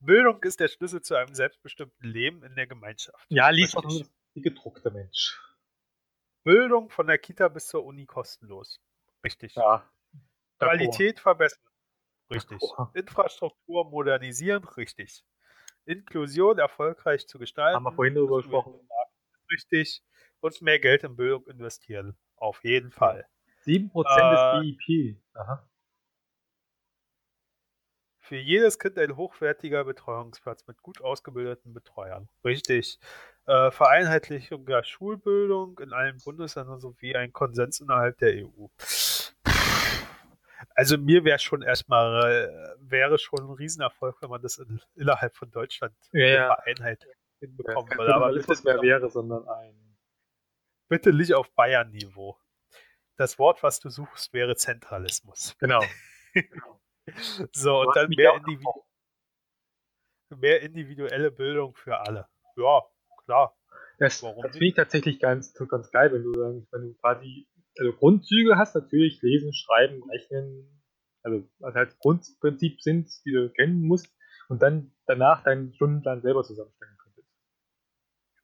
Bildung 0.01 0.43
ist 0.43 0.61
der 0.61 0.69
Schlüssel 0.69 1.03
zu 1.03 1.15
einem 1.15 1.35
selbstbestimmten 1.35 2.09
Leben 2.09 2.43
in 2.43 2.57
der 2.57 2.67
Gemeinschaft. 2.67 3.27
Ja, 3.29 3.51
lies 3.51 3.73
doch 3.73 3.87
die 3.87 4.07
gedruckte 4.35 4.91
Mensch. 4.91 5.39
Bildung 6.43 6.89
von 6.89 7.07
der 7.07 7.19
Kita 7.19 7.49
bis 7.49 7.69
zur 7.69 7.85
Uni 7.85 8.07
kostenlos. 8.07 8.81
Richtig. 9.25 9.55
Ja. 9.55 9.89
Qualität 10.59 11.21
verbessern. 11.21 11.70
Richtig. 12.31 12.61
Infrastruktur 12.95 13.89
modernisieren. 13.91 14.65
Richtig. 14.65 15.25
Inklusion 15.85 16.59
erfolgreich 16.59 17.27
zu 17.27 17.39
gestalten. 17.39 17.77
Haben 17.77 17.85
wir 17.85 17.93
vorhin 17.93 18.15
darüber 18.15 18.39
gesprochen. 18.39 18.75
Richtig. 19.51 20.03
Und 20.41 20.63
mehr 20.63 20.79
Geld 20.79 21.05
in 21.05 21.17
Bildung 21.17 21.47
investieren. 21.47 22.17
Auf 22.37 22.63
jeden 22.65 22.91
Fall. 22.91 23.27
7% 23.65 23.91
äh, 23.95 24.63
des 24.63 24.77
BIP. 24.87 25.23
Aha. 25.35 25.69
Für 28.19 28.37
jedes 28.37 28.79
Kind 28.79 28.97
ein 28.97 29.17
hochwertiger 29.17 29.85
Betreuungsplatz 29.85 30.65
mit 30.69 30.81
gut 30.83 31.01
ausgebildeten 31.01 31.75
Betreuern. 31.75 32.29
Richtig. 32.45 33.01
Äh, 33.47 33.73
Vereinheitlichung 33.73 34.67
der 34.67 34.85
Schulbildung 34.85 35.79
in 35.81 35.93
allen 35.93 36.19
Bundesländern 36.25 36.79
sowie 36.79 37.17
ein 37.17 37.33
Konsens 37.33 37.81
innerhalb 37.81 38.19
der 38.19 38.47
EU. 38.47 38.69
Also 40.75 40.99
mir 40.99 41.25
wäre 41.25 41.39
schon 41.39 41.63
erstmal, 41.63 42.33
äh, 42.33 42.91
wäre 42.91 43.19
schon 43.19 43.41
ein 43.41 43.51
Riesenerfolg, 43.51 44.21
wenn 44.21 44.31
man 44.31 44.43
das 44.43 44.59
in, 44.59 44.81
innerhalb 44.95 45.37
von 45.37 45.51
Deutschland 45.51 45.95
ja, 46.13 46.27
ja. 46.27 46.55
Vereinheit 46.55 47.07
hinbekommen 47.39 47.91
ja, 47.93 47.99
würde. 47.99 48.15
Aber 48.15 48.33
nicht 48.33 48.65
mehr 48.65 48.83
wäre, 48.83 49.11
sondern 49.11 49.49
ein. 49.49 49.97
Bitte 50.89 51.13
nicht 51.13 51.35
auf 51.35 51.51
Bayern-Niveau. 51.53 52.37
Das 53.17 53.39
Wort, 53.39 53.63
was 53.63 53.81
du 53.81 53.91
suchst, 53.91 54.33
wäre 54.33 54.57
Zentralismus. 54.57 55.57
Genau. 55.59 55.83
so, 57.53 57.81
und 57.81 57.95
dann 57.95 58.09
mehr, 58.09 58.35
individu 58.35 58.85
mehr 60.37 60.63
individuelle 60.63 61.31
Bildung 61.31 61.75
für 61.75 61.99
alle. 61.99 62.29
Ja, 62.57 62.83
klar. 63.25 63.57
Das, 63.99 64.21
das 64.21 64.53
finde 64.53 64.67
ich 64.67 64.75
tatsächlich 64.75 65.21
ganz, 65.21 65.53
ganz 65.53 65.91
geil, 65.91 66.13
wenn 66.13 66.23
du, 66.23 66.67
wenn 66.71 66.83
du 66.83 66.95
quasi 66.95 67.47
also 67.79 67.93
Grundzüge 67.93 68.57
hast, 68.57 68.75
natürlich 68.75 69.21
lesen, 69.23 69.53
schreiben, 69.53 70.03
rechnen, 70.11 70.83
also 71.23 71.47
was 71.59 71.75
halt 71.75 71.99
Grundprinzip 71.99 72.81
sind, 72.81 73.09
die 73.25 73.33
du 73.33 73.51
kennen 73.51 73.83
musst 73.83 74.13
und 74.49 74.63
dann 74.63 74.93
danach 75.07 75.43
deinen 75.43 75.75
Stundenplan 75.75 76.23
selber 76.23 76.43
zusammenstellen 76.43 76.97
könntest. 76.99 77.29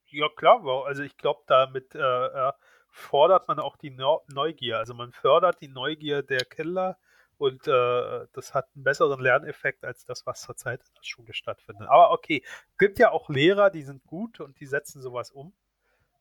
Ja, 0.06 0.28
klar, 0.34 0.64
also 0.84 1.02
ich 1.02 1.16
glaube, 1.16 1.42
damit 1.46 1.94
äh, 1.94 1.98
äh, 1.98 2.52
fordert 2.90 3.48
man 3.48 3.58
auch 3.58 3.76
die 3.76 3.90
Neugier. 3.90 4.78
Also 4.78 4.94
man 4.94 5.12
fördert 5.12 5.60
die 5.60 5.68
Neugier 5.68 6.22
der 6.22 6.44
Kinder 6.44 6.98
und 7.38 7.66
äh, 7.66 8.26
das 8.32 8.54
hat 8.54 8.68
einen 8.74 8.84
besseren 8.84 9.20
Lerneffekt 9.20 9.84
als 9.84 10.04
das, 10.04 10.24
was 10.26 10.40
zurzeit 10.40 10.80
in 10.80 10.94
der 10.94 11.02
Schule 11.02 11.34
stattfindet. 11.34 11.88
Aber 11.88 12.12
okay, 12.12 12.42
gibt 12.78 12.98
ja 12.98 13.10
auch 13.10 13.28
Lehrer, 13.28 13.70
die 13.70 13.82
sind 13.82 14.04
gut 14.04 14.40
und 14.40 14.58
die 14.60 14.66
setzen 14.66 15.02
sowas 15.02 15.30
um. 15.30 15.52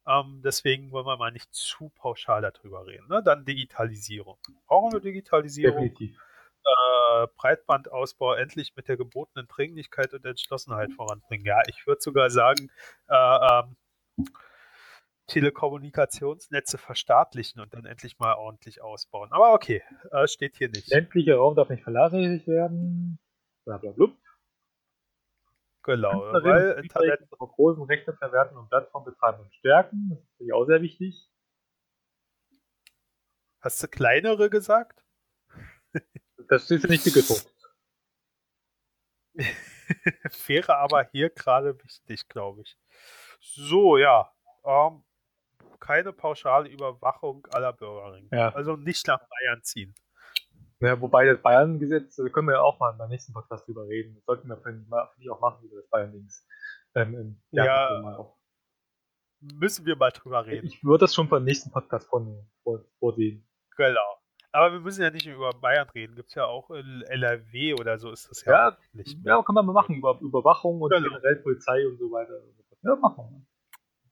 Ähm, 0.07 0.41
deswegen 0.43 0.91
wollen 0.91 1.05
wir 1.05 1.17
mal 1.17 1.31
nicht 1.31 1.53
zu 1.53 1.89
pauschal 1.95 2.41
darüber 2.41 2.85
reden. 2.85 3.07
Ne? 3.07 3.23
Dann 3.23 3.45
Digitalisierung. 3.45 4.37
Brauchen 4.67 4.93
wir 4.93 4.99
Digitalisierung? 4.99 5.81
Definitiv. 5.81 6.17
Äh, 6.63 7.27
Breitbandausbau 7.37 8.33
endlich 8.33 8.75
mit 8.75 8.87
der 8.87 8.97
gebotenen 8.97 9.47
Dringlichkeit 9.47 10.13
und 10.13 10.25
Entschlossenheit 10.25 10.91
voranbringen. 10.93 11.45
Ja, 11.45 11.61
ich 11.67 11.85
würde 11.85 12.01
sogar 12.01 12.29
sagen, 12.29 12.71
äh, 13.07 13.15
ähm, 13.15 13.75
Telekommunikationsnetze 15.27 16.77
verstaatlichen 16.77 17.59
und 17.61 17.73
dann 17.73 17.85
endlich 17.85 18.19
mal 18.19 18.33
ordentlich 18.33 18.81
ausbauen. 18.81 19.31
Aber 19.31 19.53
okay, 19.53 19.81
äh, 20.11 20.27
steht 20.27 20.55
hier 20.55 20.69
nicht. 20.69 20.87
Ländlicher 20.89 21.35
Raum 21.35 21.55
darf 21.55 21.69
nicht 21.69 21.83
vernachlässigt 21.83 22.47
werden. 22.47 23.19
Blablabla. 23.65 24.07
Genau, 25.85 26.33
weil 26.33 26.79
Internet 26.81 27.29
von 27.29 27.47
großen 27.47 27.83
Rechte 27.83 28.11
verwerten 28.13 28.57
und 28.57 28.69
Plattformen 28.69 29.05
betreiben 29.05 29.41
und 29.41 29.53
stärken. 29.53 30.09
Das 30.09 30.19
ist 30.19 30.31
natürlich 30.31 30.53
auch 30.53 30.65
sehr 30.65 30.81
wichtig. 30.81 31.29
Hast 33.61 33.83
du 33.83 33.87
kleinere 33.87 34.49
gesagt? 34.49 35.05
Das 36.47 36.71
ist 36.71 36.89
nicht 36.89 37.03
gedruckt. 37.03 37.53
Wäre 40.47 40.77
aber 40.77 41.03
hier 41.11 41.29
gerade 41.29 41.77
wichtig, 41.83 42.27
glaube 42.29 42.61
ich. 42.61 42.77
So, 43.39 43.97
ja. 43.97 44.31
Ähm, 44.63 45.03
keine 45.79 46.13
pauschale 46.13 46.67
Überwachung 46.67 47.45
aller 47.51 47.73
Bürgerinnen. 47.73 48.29
Ja. 48.31 48.49
Also 48.55 48.75
nicht 48.75 49.05
nach 49.07 49.19
Bayern 49.19 49.61
ziehen. 49.61 49.93
Ja, 50.79 50.99
wobei 50.99 51.25
das 51.25 51.41
Bayern-Gesetz, 51.41 52.17
da 52.17 52.27
können 52.29 52.47
wir 52.47 52.55
ja 52.55 52.61
auch 52.61 52.79
mal 52.79 52.91
beim 52.93 53.09
nächsten 53.09 53.33
Podcast 53.33 53.67
drüber 53.67 53.87
reden. 53.87 54.15
Das 54.15 54.25
sollten 54.25 54.47
wir 54.49 54.57
finde 54.57 54.85
ich 55.19 55.29
auch 55.29 55.39
machen 55.39 55.65
über 55.65 55.77
das 55.77 55.89
Bayern-Dings. 55.89 56.45
Ähm, 56.95 57.41
ja, 57.51 58.27
müssen 59.39 59.85
wir 59.85 59.95
mal 59.95 60.11
drüber 60.11 60.45
reden. 60.45 60.67
Ich 60.67 60.83
würde 60.83 61.05
das 61.05 61.15
schon 61.15 61.29
beim 61.29 61.43
nächsten 61.43 61.71
Podcast 61.71 62.09
vorsehen. 62.99 63.47
Genau. 63.77 64.19
Aber 64.51 64.71
wir 64.71 64.79
müssen 64.79 65.01
ja 65.01 65.09
nicht 65.09 65.27
über 65.27 65.51
Bayern 65.51 65.89
reden. 65.89 66.15
Gibt 66.15 66.29
es 66.29 66.35
ja 66.35 66.45
auch 66.45 66.71
in 66.71 67.03
LRW 67.07 67.73
oder 67.73 67.97
so 67.99 68.11
ist 68.11 68.29
das 68.29 68.45
ja, 68.45 68.69
ja 68.69 68.77
nicht. 68.93 69.21
Mehr. 69.21 69.35
Ja, 69.35 69.43
kann 69.43 69.53
man 69.53 69.65
mal 69.65 69.73
machen. 69.73 69.95
Über 69.95 70.17
Überwachung 70.21 70.81
und 70.81 70.91
genau. 70.91 71.09
generell 71.09 71.35
Polizei 71.37 71.85
und 71.85 71.97
so 71.97 72.09
weiter. 72.11 72.39
Ja, 72.81 72.95
machen 72.95 73.25
wir. 73.31 73.45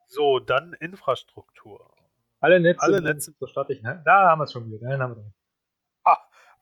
So, 0.08 0.40
dann 0.40 0.74
Infrastruktur. 0.74 1.90
Alle 2.42 2.60
Netze, 2.60 2.84
Alle 2.84 3.02
Netze 3.02 3.34
zur 3.38 3.48
staatlichen 3.48 3.88
Hand. 3.88 4.06
Da 4.06 4.30
haben 4.30 4.40
wir 4.40 4.44
es 4.44 4.52
schon 4.52 4.66
wieder. 4.66 4.80
Da 4.80 5.00
haben 5.00 5.16
wir 5.16 5.24
ah, 5.24 5.34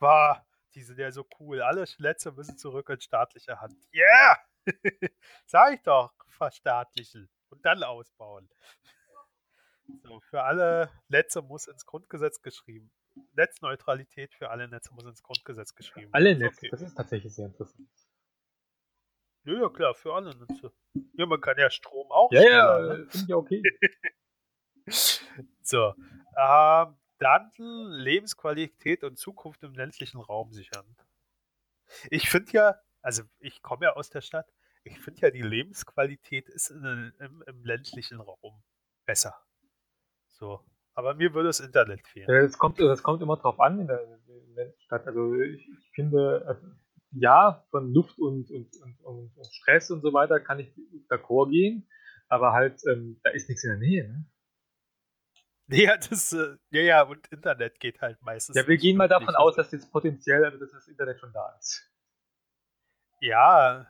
war, 0.02 0.46
die 0.76 0.84
sind 0.84 1.00
ja 1.00 1.12
so 1.12 1.28
cool. 1.40 1.62
Alle 1.62 1.86
Netze 2.00 2.32
müssen 2.32 2.58
zurück 2.58 2.90
in 2.90 3.00
staatliche 3.00 3.60
Hand. 3.60 3.76
Yeah! 3.94 4.38
Sag 5.46 5.74
ich 5.76 5.82
doch, 5.84 6.14
verstaatlichen 6.30 7.30
und 7.50 7.66
dann 7.66 7.84
ausbauen. 7.84 8.50
So, 10.04 10.20
für 10.22 10.44
alle 10.44 10.90
Netze 11.10 11.42
muss 11.42 11.68
ins 11.68 11.86
Grundgesetz 11.86 12.42
geschrieben. 12.42 12.92
Netzneutralität 13.34 14.34
für 14.34 14.50
alle 14.50 14.68
Netze 14.68 14.94
muss 14.94 15.06
ins 15.06 15.22
Grundgesetz 15.22 15.76
geschrieben. 15.76 16.10
Alle 16.14 16.36
Netze, 16.36 16.60
okay. 16.60 16.70
das 16.72 16.82
ist 16.82 16.96
tatsächlich 16.96 17.34
sehr 17.34 17.48
interessant. 17.48 17.90
Ja, 19.44 19.54
ja, 19.54 19.70
klar, 19.70 19.94
für 19.96 20.14
alle 20.14 20.36
Netze. 20.36 20.72
Ja, 21.14 21.26
man 21.26 21.42
kann 21.42 21.58
ja 21.58 21.70
Strom 21.70 22.12
auch. 22.12 22.32
Ja, 22.32 22.42
ja, 22.42 22.80
ne? 22.80 23.08
finde 23.10 23.26
ich 23.28 23.34
okay. 23.34 23.64
so. 25.64 25.94
Ähm, 26.38 26.98
dann 27.22 27.52
Lebensqualität 27.56 29.04
und 29.04 29.18
Zukunft 29.18 29.62
im 29.64 29.76
ländlichen 29.76 30.20
Raum 30.20 30.52
sichern. 30.52 30.86
Ich 32.10 32.30
finde 32.30 32.52
ja, 32.52 32.76
also 33.02 33.24
ich 33.40 33.62
komme 33.62 33.86
ja 33.86 33.94
aus 33.94 34.10
der 34.10 34.22
Stadt, 34.22 34.52
ich 34.84 35.00
finde 35.00 35.22
ja, 35.22 35.30
die 35.30 35.42
Lebensqualität 35.42 36.50
ist 36.50 36.72
in, 36.72 37.14
im, 37.20 37.44
im, 37.46 37.64
ländlichen 37.64 38.20
Raum 38.20 38.64
besser. 39.06 39.36
So. 40.30 40.62
Aber 40.94 41.14
mir 41.14 41.34
würde 41.34 41.50
das 41.50 41.60
Internet 41.60 42.06
fehlen. 42.08 42.28
Das 42.28 42.58
kommt, 42.58 42.80
das 42.80 43.04
kommt 43.04 43.22
immer 43.22 43.38
drauf 43.38 43.60
an 43.60 43.80
in 43.80 43.88
der, 43.88 44.02
in 44.28 44.56
der 44.56 44.74
Stadt. 44.80 45.06
Also 45.06 45.36
ich, 45.36 45.68
ich 45.68 45.92
finde, 45.94 46.44
also 46.48 46.68
ja, 47.12 47.64
von 47.70 47.94
Luft 47.94 48.18
und, 48.18 48.50
und, 48.50 48.76
und, 49.04 49.38
und, 49.38 49.54
Stress 49.54 49.92
und 49.92 50.02
so 50.02 50.14
weiter 50.14 50.40
kann 50.40 50.60
ich 50.60 50.74
d'accord 51.10 51.52
gehen, 51.52 51.88
aber 52.30 52.54
halt, 52.54 52.82
ähm, 52.90 53.20
da 53.24 53.30
ist 53.30 53.48
nichts 53.48 53.64
in 53.64 53.72
der 53.72 53.80
Nähe, 53.80 54.08
ne? 54.08 54.26
Ja, 55.72 55.98
das, 55.98 56.34
äh, 56.34 56.58
ja, 56.70 56.82
ja, 56.82 57.02
und 57.04 57.28
Internet 57.28 57.80
geht 57.80 58.02
halt 58.02 58.22
meistens. 58.22 58.56
Ja, 58.56 58.68
wir 58.68 58.78
gehen 58.78 58.98
mal 58.98 59.08
davon 59.08 59.36
aus, 59.36 59.56
dass 59.56 59.72
jetzt 59.72 59.92
potenziell, 59.92 60.44
also 60.44 60.58
dass 60.58 60.72
das 60.72 60.88
Internet 60.88 61.20
schon 61.20 61.32
da 61.32 61.56
ist. 61.58 61.90
Ja, 63.22 63.88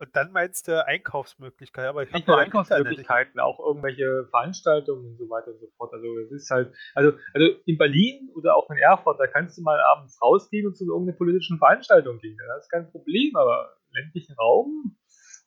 und 0.00 0.14
dann 0.14 0.30
meinst 0.30 0.68
du 0.68 0.86
Einkaufsmöglichkeiten, 0.86 1.88
aber 1.88 2.04
ich 2.04 2.12
Nicht 2.12 2.28
nur 2.28 2.38
Einkaufsmöglichkeiten, 2.38 3.40
auch 3.40 3.58
irgendwelche 3.58 4.26
Veranstaltungen 4.30 5.04
und 5.04 5.18
so 5.18 5.28
weiter 5.28 5.48
und 5.48 5.58
so 5.58 5.66
fort. 5.76 5.92
Also 5.92 6.06
es 6.20 6.30
ist 6.30 6.50
halt, 6.50 6.72
also, 6.94 7.18
also 7.34 7.46
in 7.66 7.78
Berlin 7.78 8.30
oder 8.36 8.54
auch 8.54 8.70
in 8.70 8.76
Erfurt, 8.76 9.18
da 9.18 9.26
kannst 9.26 9.58
du 9.58 9.62
mal 9.62 9.80
abends 9.80 10.22
rausgehen 10.22 10.68
und 10.68 10.76
zu 10.76 10.84
irgendeiner 10.84 11.18
politischen 11.18 11.58
Veranstaltung 11.58 12.18
gehen. 12.20 12.38
Das 12.46 12.64
ist 12.64 12.70
kein 12.70 12.88
Problem, 12.92 13.34
aber 13.34 13.76
im 13.88 14.02
ländlichen 14.02 14.36
Raum 14.36 14.96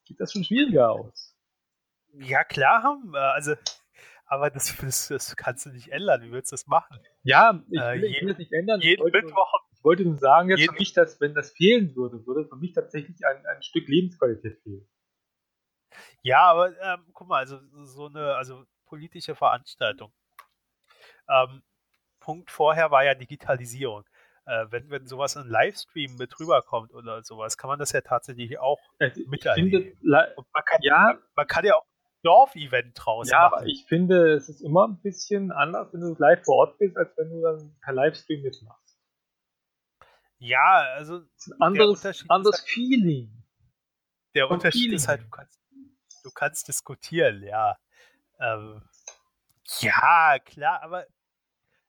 sieht 0.06 0.20
das 0.20 0.34
schon 0.34 0.44
schwieriger 0.44 0.92
aus. 0.92 1.34
Ja, 2.14 2.44
klar 2.44 2.84
haben 2.84 3.12
wir, 3.12 3.34
also 3.34 3.56
aber 4.32 4.50
das, 4.50 4.76
das, 4.78 5.10
das, 5.10 5.36
kannst 5.36 5.66
du 5.66 5.72
nicht 5.72 5.90
ändern. 5.90 6.22
Wie 6.22 6.32
willst 6.32 6.52
du 6.52 6.54
das 6.54 6.66
machen? 6.66 6.98
Ja, 7.24 7.62
ich 7.70 7.80
äh, 7.80 7.94
will, 7.96 8.04
ich 8.06 8.22
will 8.22 8.30
das 8.30 8.38
nicht 8.38 8.54
ändern. 8.54 8.80
Jeden 8.80 9.04
Mittwoch 9.04 9.54
ich 9.74 9.84
wollte 9.84 10.04
nur 10.04 10.18
sagen, 10.20 10.50
jetzt 10.50 10.70
für 10.70 10.74
mich, 10.74 10.94
dass 10.94 11.20
wenn 11.20 11.34
das 11.34 11.54
fehlen 11.54 11.96
würde, 11.96 12.24
würde 12.28 12.48
für 12.48 12.56
mich 12.56 12.72
tatsächlich 12.74 13.26
ein, 13.26 13.44
ein 13.48 13.64
Stück 13.64 13.88
Lebensqualität 13.88 14.62
fehlen. 14.62 14.88
Ja, 16.22 16.44
aber 16.44 16.80
ähm, 16.80 17.08
guck 17.14 17.28
mal, 17.28 17.40
also 17.40 17.60
so 17.86 18.06
eine 18.06 18.36
also 18.36 18.64
politische 18.86 19.34
Veranstaltung. 19.34 20.14
Ähm, 21.28 21.64
Punkt 22.20 22.52
vorher 22.52 22.92
war 22.92 23.04
ja 23.04 23.16
Digitalisierung. 23.16 24.06
Äh, 24.46 24.68
wenn, 24.70 24.92
wenn 24.92 25.08
sowas 25.08 25.36
in 25.36 25.48
Livestream 25.48 26.16
mit 26.16 26.40
rüberkommt 26.40 26.94
oder 26.94 27.24
sowas, 27.24 27.58
kann 27.58 27.68
man 27.68 27.80
das 27.80 27.92
ja 27.92 28.02
tatsächlich 28.02 28.60
auch 28.60 28.80
also, 29.00 29.20
miterleben. 29.28 29.98
man 30.04 30.64
kann, 30.66 30.80
ja, 30.84 31.18
man 31.36 31.48
kann 31.48 31.66
ja 31.66 31.74
auch 31.76 31.86
Dorf-Event 32.24 32.94
draus 32.96 33.30
ja, 33.30 33.38
machen. 33.38 33.52
Ja, 33.52 33.58
aber 33.58 33.68
ich 33.68 33.86
finde, 33.88 34.34
es 34.34 34.50
ist 34.50 34.62
immer 34.62 34.88
ein 34.88 35.02
bisschen 35.02 35.52
anders, 35.52 35.92
wenn 35.94 36.02
du 36.02 36.16
live 36.18 36.44
vor 36.44 36.58
Ort 36.58 36.78
bist, 36.78 36.98
als 36.98 37.16
wenn 37.18 37.30
du 37.30 37.42
dann 37.42 37.76
per 37.82 37.94
Livestream 37.94 38.42
mitmachst. 38.42 39.00
Ja, 40.38 40.86
also. 40.96 41.20
Das 41.20 41.48
ist 41.48 41.54
ein 41.54 41.62
anderes, 41.62 42.30
anderes 42.30 42.60
halt, 42.60 42.70
Feeling. 42.70 43.44
Der 44.36 44.50
Unterschied 44.50 44.82
Feeling. 44.82 44.96
ist 44.96 45.08
halt, 45.08 45.22
du 45.24 45.30
kannst, 45.30 45.60
du 46.24 46.32
kannst 46.32 46.68
diskutieren, 46.68 47.44
ja. 47.44 47.78
Ähm, 48.40 48.82
ja, 49.80 50.40
klar, 50.40 50.82
aber 50.82 51.06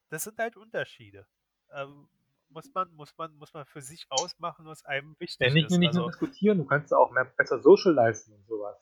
das 0.09 0.23
sind 0.23 0.37
halt 0.37 0.55
Unterschiede. 0.55 1.25
Ähm, 1.71 2.07
muss 2.49 2.71
man, 2.73 2.91
muss 2.93 3.17
man, 3.17 3.35
muss 3.35 3.53
man 3.53 3.65
für 3.65 3.81
sich 3.81 4.05
ausmachen, 4.09 4.65
was 4.65 4.85
einem 4.85 5.15
wichtig 5.19 5.47
ja, 5.47 5.53
nicht, 5.53 5.71
ist. 5.71 5.77
Nicht 5.77 5.87
also, 5.87 6.01
nur 6.01 6.11
diskutieren, 6.11 6.59
du 6.59 6.65
kannst 6.65 6.93
auch 6.93 7.11
mehr, 7.11 7.25
besser 7.25 7.59
socializen 7.59 8.35
und 8.35 8.45
sowas. 8.45 8.77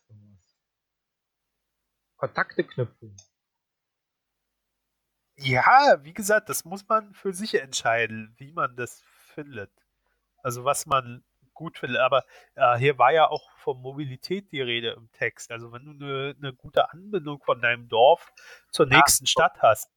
Kontakte 2.22 2.64
knüpfen. 2.64 3.18
Ja, 5.38 5.98
wie 6.04 6.14
gesagt, 6.14 6.50
das 6.50 6.66
muss 6.66 6.88
man 6.88 7.16
für 7.16 7.34
sich 7.34 7.56
entscheiden, 7.56 8.36
wie 8.38 8.52
man 8.52 8.76
das 8.76 9.02
findet. 9.34 9.72
Also 10.44 10.64
was 10.64 10.86
man 10.86 11.24
gut 11.56 11.80
findet. 11.80 11.98
Aber 12.00 12.24
äh, 12.54 12.78
hier 12.78 13.00
war 13.00 13.12
ja 13.12 13.28
auch 13.28 13.50
von 13.58 13.82
Mobilität 13.82 14.52
die 14.52 14.62
Rede 14.62 14.92
im 14.92 15.12
Text. 15.14 15.50
Also 15.50 15.72
wenn 15.72 15.84
du 15.84 15.92
eine, 15.94 16.36
eine 16.38 16.54
gute 16.54 16.92
Anbindung 16.92 17.42
von 17.42 17.60
deinem 17.60 17.90
Dorf 17.90 18.32
zur 18.70 18.86
nächsten 18.86 19.26
Stadt 19.26 19.60
hast, 19.64 19.90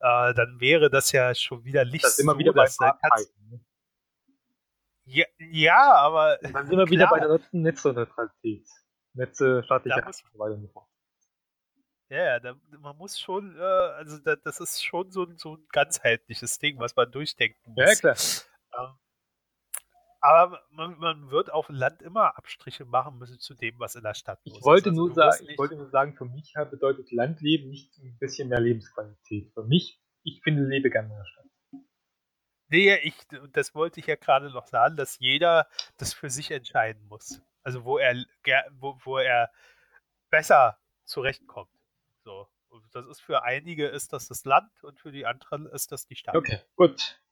äh, 0.00 0.32
dann 0.32 0.60
wäre 0.60 0.88
das 0.88 1.12
ja 1.12 1.34
schon 1.34 1.62
wieder 1.64 1.84
Licht. 1.84 2.04
Das 2.04 2.12
ist 2.12 2.20
immer 2.20 2.32
so, 2.32 2.38
wieder 2.38 2.54
bei 2.54 2.68
kannst, 2.68 3.36
ne? 3.50 3.60
ja, 5.04 5.26
ja, 5.36 5.92
aber. 5.92 6.38
Dann 6.38 6.66
sind 6.66 6.78
wir 6.78 6.88
wieder 6.88 7.08
bei 7.08 7.20
der 7.20 7.28
letzten 7.28 7.60
Netzneutralität. 7.60 8.66
Netze, 9.12 9.62
staatliche 9.62 10.02
und 10.02 10.14
so 10.14 10.38
weiter 10.38 10.54
und 10.54 10.62
so 10.62 10.68
fort. 10.68 10.88
Ja, 12.10 12.24
ja, 12.24 12.40
da, 12.40 12.54
man 12.80 12.96
muss 12.96 13.20
schon, 13.20 13.54
äh, 13.56 13.60
also 13.60 14.18
da, 14.18 14.36
das 14.36 14.60
ist 14.60 14.82
schon 14.82 15.10
so, 15.10 15.26
so 15.36 15.56
ein 15.56 15.66
ganzheitliches 15.70 16.58
Ding, 16.58 16.78
was 16.78 16.96
man 16.96 17.10
durchdenken 17.10 17.72
muss. 17.72 17.84
Ja, 17.84 17.94
klar. 17.94 18.16
Ähm, 18.78 18.98
aber 20.20 20.62
man, 20.70 20.98
man, 20.98 21.30
wird 21.30 21.52
auf 21.52 21.66
dem 21.66 21.76
Land 21.76 22.02
immer 22.02 22.36
Abstriche 22.36 22.84
machen 22.84 23.18
müssen 23.18 23.38
zu 23.38 23.54
dem, 23.54 23.78
was 23.78 23.94
in 23.94 24.02
der 24.02 24.14
Stadt 24.14 24.40
ich 24.44 24.62
wollte 24.62 24.90
Also, 24.90 25.06
nur 25.06 25.14
sagen, 25.14 25.46
ich 25.48 25.58
wollte 25.58 25.76
nur 25.76 25.90
sagen, 25.90 26.16
für 26.16 26.24
mich 26.24 26.54
bedeutet 26.70 27.12
Landleben 27.12 27.68
nicht 27.68 27.96
ein 27.98 28.18
bisschen 28.18 28.48
mehr 28.48 28.60
Lebensqualität. 28.60 29.52
Für 29.52 29.64
mich, 29.64 30.00
ich 30.24 30.40
finde, 30.42 30.64
lebe 30.64 30.90
gerne 30.90 31.08
in 31.08 31.16
der 31.16 31.24
Stadt. 31.24 31.44
Nee, 32.70 32.96
ich, 32.96 33.14
das 33.52 33.74
wollte 33.74 34.00
ich 34.00 34.06
ja 34.06 34.16
gerade 34.16 34.50
noch 34.50 34.66
sagen, 34.66 34.96
dass 34.96 35.18
jeder 35.18 35.68
das 35.96 36.12
für 36.12 36.30
sich 36.30 36.50
entscheiden 36.50 37.06
muss. 37.06 37.40
Also 37.62 37.84
wo 37.84 37.98
er, 37.98 38.14
wo, 38.72 38.98
wo 39.04 39.18
er 39.18 39.50
besser 40.30 40.78
zurechtkommt. 41.04 41.70
So. 42.28 42.46
Und 42.68 42.84
das 42.94 43.06
ist 43.06 43.22
für 43.22 43.42
einige 43.42 43.86
ist 43.86 44.12
das 44.12 44.28
das 44.28 44.44
Land 44.44 44.70
und 44.84 45.00
für 45.00 45.10
die 45.10 45.24
anderen 45.24 45.64
ist 45.64 45.92
das 45.92 46.04
die 46.04 46.14
Stadt. 46.14 46.36
Okay, 46.36 46.60
gut. 46.76 47.22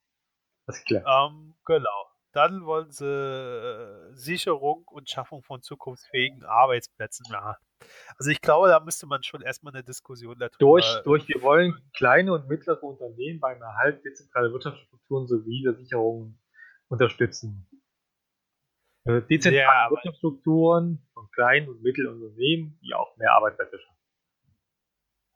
Das 0.66 0.78
ist 0.78 0.86
klar. 0.86 1.28
Ähm, 1.28 1.54
genau. 1.66 2.10
Dann 2.32 2.64
wollen 2.64 2.90
sie 2.90 3.04
äh, 3.04 4.14
Sicherung 4.14 4.84
und 4.86 5.10
Schaffung 5.10 5.42
von 5.42 5.60
zukunftsfähigen 5.60 6.44
Arbeitsplätzen 6.44 7.26
machen. 7.30 7.56
Also 8.16 8.30
ich 8.30 8.40
glaube, 8.40 8.68
da 8.68 8.80
müsste 8.80 9.06
man 9.06 9.22
schon 9.22 9.42
erstmal 9.42 9.74
eine 9.74 9.84
Diskussion 9.84 10.38
darüber. 10.38 10.56
Durch, 10.58 11.02
durch 11.04 11.28
wir 11.28 11.42
wollen 11.42 11.78
kleine 11.94 12.32
und 12.32 12.48
mittlere 12.48 12.82
Unternehmen 12.82 13.38
beim 13.38 13.60
Erhalt 13.60 14.02
dezentraler 14.02 14.50
Wirtschaftsstrukturen 14.52 15.26
sowie 15.26 15.62
der 15.62 15.74
Sicherung 15.74 16.38
unterstützen. 16.88 17.68
Also 19.04 19.20
dezentrale 19.26 19.62
Ja, 19.62 19.90
Wirtschaftsstrukturen 19.90 21.06
von 21.12 21.30
kleinen 21.32 21.68
und 21.68 21.82
mittleren 21.82 22.22
Unternehmen, 22.22 22.78
die 22.82 22.94
auch 22.94 23.14
mehr 23.18 23.32
Arbeitsplätze 23.34 23.78
schaffen. 23.78 23.95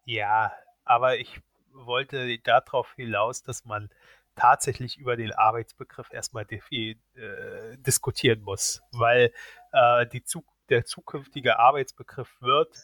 Ja, 0.04 0.52
aber 0.84 1.18
ich 1.18 1.40
wollte 1.72 2.38
darauf 2.40 2.92
hinaus, 2.94 3.42
dass 3.42 3.64
man 3.64 3.90
tatsächlich 4.34 4.98
über 4.98 5.16
den 5.16 5.32
Arbeitsbegriff 5.32 6.12
erstmal 6.12 6.46
äh, 6.50 6.94
diskutieren 7.78 8.40
muss, 8.42 8.80
weil 8.92 9.32
äh, 9.72 10.06
die 10.06 10.22
Zu 10.24 10.44
der 10.68 10.84
zukünftige 10.84 11.58
Arbeitsbegriff 11.58 12.40
wird, 12.40 12.74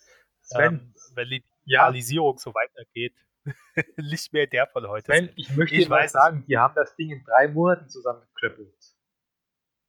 Sven, 0.43 0.75
ähm, 0.75 0.95
wenn 1.15 1.29
die 1.29 1.45
ja, 1.65 1.87
Digitalisierung 1.91 2.39
so 2.39 2.53
weitergeht, 2.55 3.15
nicht 3.97 4.33
mehr 4.33 4.47
der 4.47 4.67
von 4.67 4.87
heute 4.89 5.07
Sven, 5.07 5.31
ich 5.37 5.55
möchte 5.57 5.77
Ich 5.77 5.89
weiß- 5.89 6.09
sagen, 6.09 6.45
die 6.47 6.59
haben 6.59 6.75
das 6.75 6.95
Ding 6.97 7.11
in 7.11 7.25
drei 7.25 7.49
Monaten 7.49 7.89
zusammengeklöppelt. 7.89 8.75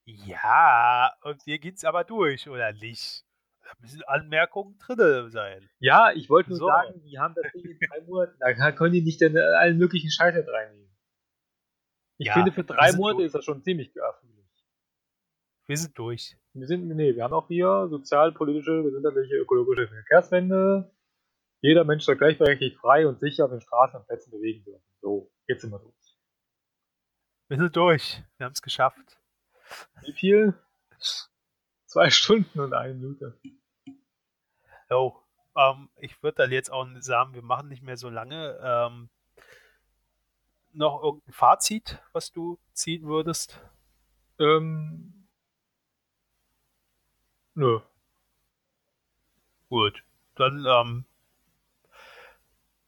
Ja, 0.05 1.13
und 1.23 1.41
hier 1.43 1.59
geht's 1.59 1.83
aber 1.83 2.03
durch, 2.03 2.47
oder 2.47 2.71
nicht? 2.71 3.25
Da 3.67 3.73
müssen 3.81 4.01
Anmerkungen 4.03 4.77
drin 4.79 5.29
sein. 5.29 5.69
Ja, 5.79 6.11
ich 6.13 6.29
wollte 6.29 6.49
nur 6.51 6.59
So. 6.59 6.67
sagen, 6.67 7.01
die 7.03 7.19
haben 7.19 7.35
das 7.35 7.51
Ding 7.51 7.65
in 7.69 7.77
drei 7.79 8.01
Monaten, 8.01 8.37
da 8.39 8.71
können 8.71 8.93
die 8.93 9.01
nicht 9.01 9.19
den, 9.19 9.37
allen 9.37 9.77
möglichen 9.77 10.09
Scheiß 10.09 10.33
mit 10.35 10.47
reinnehmen. 10.47 10.87
Ich 12.17 12.27
Ja, 12.27 12.33
finde, 12.33 12.51
für 12.51 12.63
drei 12.63 12.93
Monate 12.93 13.17
durch. 13.17 13.25
ist 13.27 13.35
das 13.35 13.45
schon 13.45 13.61
ziemlich 13.63 13.95
erfülllich. 13.95 14.37
Wir 15.67 15.77
sind 15.77 15.97
durch. 15.97 16.37
Wir 16.53 16.65
sind, 16.65 16.87
nee, 16.87 17.15
wir 17.15 17.23
haben 17.23 17.33
auch 17.33 17.47
hier 17.49 17.87
sozial, 17.89 18.31
politische, 18.31 18.83
gesundheitliche, 18.83 19.35
ökologische 19.35 19.87
Verkehrswende. 19.87 20.89
Jeder 21.61 21.83
Mensch 21.83 22.05
soll 22.05 22.15
gleichberechtigt 22.15 22.77
frei 22.77 23.05
und 23.05 23.19
sicher 23.19 23.45
auf 23.45 23.51
den 23.51 23.61
Straßen 23.61 23.99
und 23.99 24.07
Plätzen 24.07 24.31
bewegen 24.31 24.63
dürfen. 24.63 24.83
So, 25.01 25.29
jetzt 25.47 25.61
sind 25.61 25.71
wir 25.71 25.79
durch. 25.79 26.17
Wir 27.49 27.57
sind 27.57 27.75
durch. 27.75 28.23
Wir 28.37 28.45
haben 28.45 28.53
es 28.53 28.61
geschafft. 28.61 29.19
Wie 30.01 30.13
viel? 30.13 30.53
Zwei 31.87 32.09
Stunden 32.09 32.59
und 32.59 32.73
eine 32.73 32.93
Minute. 32.93 33.39
Jo, 34.89 35.23
ähm, 35.55 35.89
ich 35.97 36.21
würde 36.21 36.43
dann 36.43 36.51
jetzt 36.51 36.69
auch 36.69 36.85
sagen, 36.99 37.33
wir 37.33 37.41
machen 37.41 37.69
nicht 37.69 37.81
mehr 37.81 37.95
so 37.95 38.09
lange. 38.09 38.59
Ähm, 38.61 39.09
noch 40.73 41.01
irgendein 41.01 41.31
Fazit, 41.33 41.99
was 42.11 42.31
du 42.33 42.59
ziehen 42.73 43.07
würdest? 43.07 43.61
Ähm, 44.37 45.27
nö. 47.55 47.79
Gut, 49.69 50.03
dann, 50.35 50.65
ähm, 50.67 51.05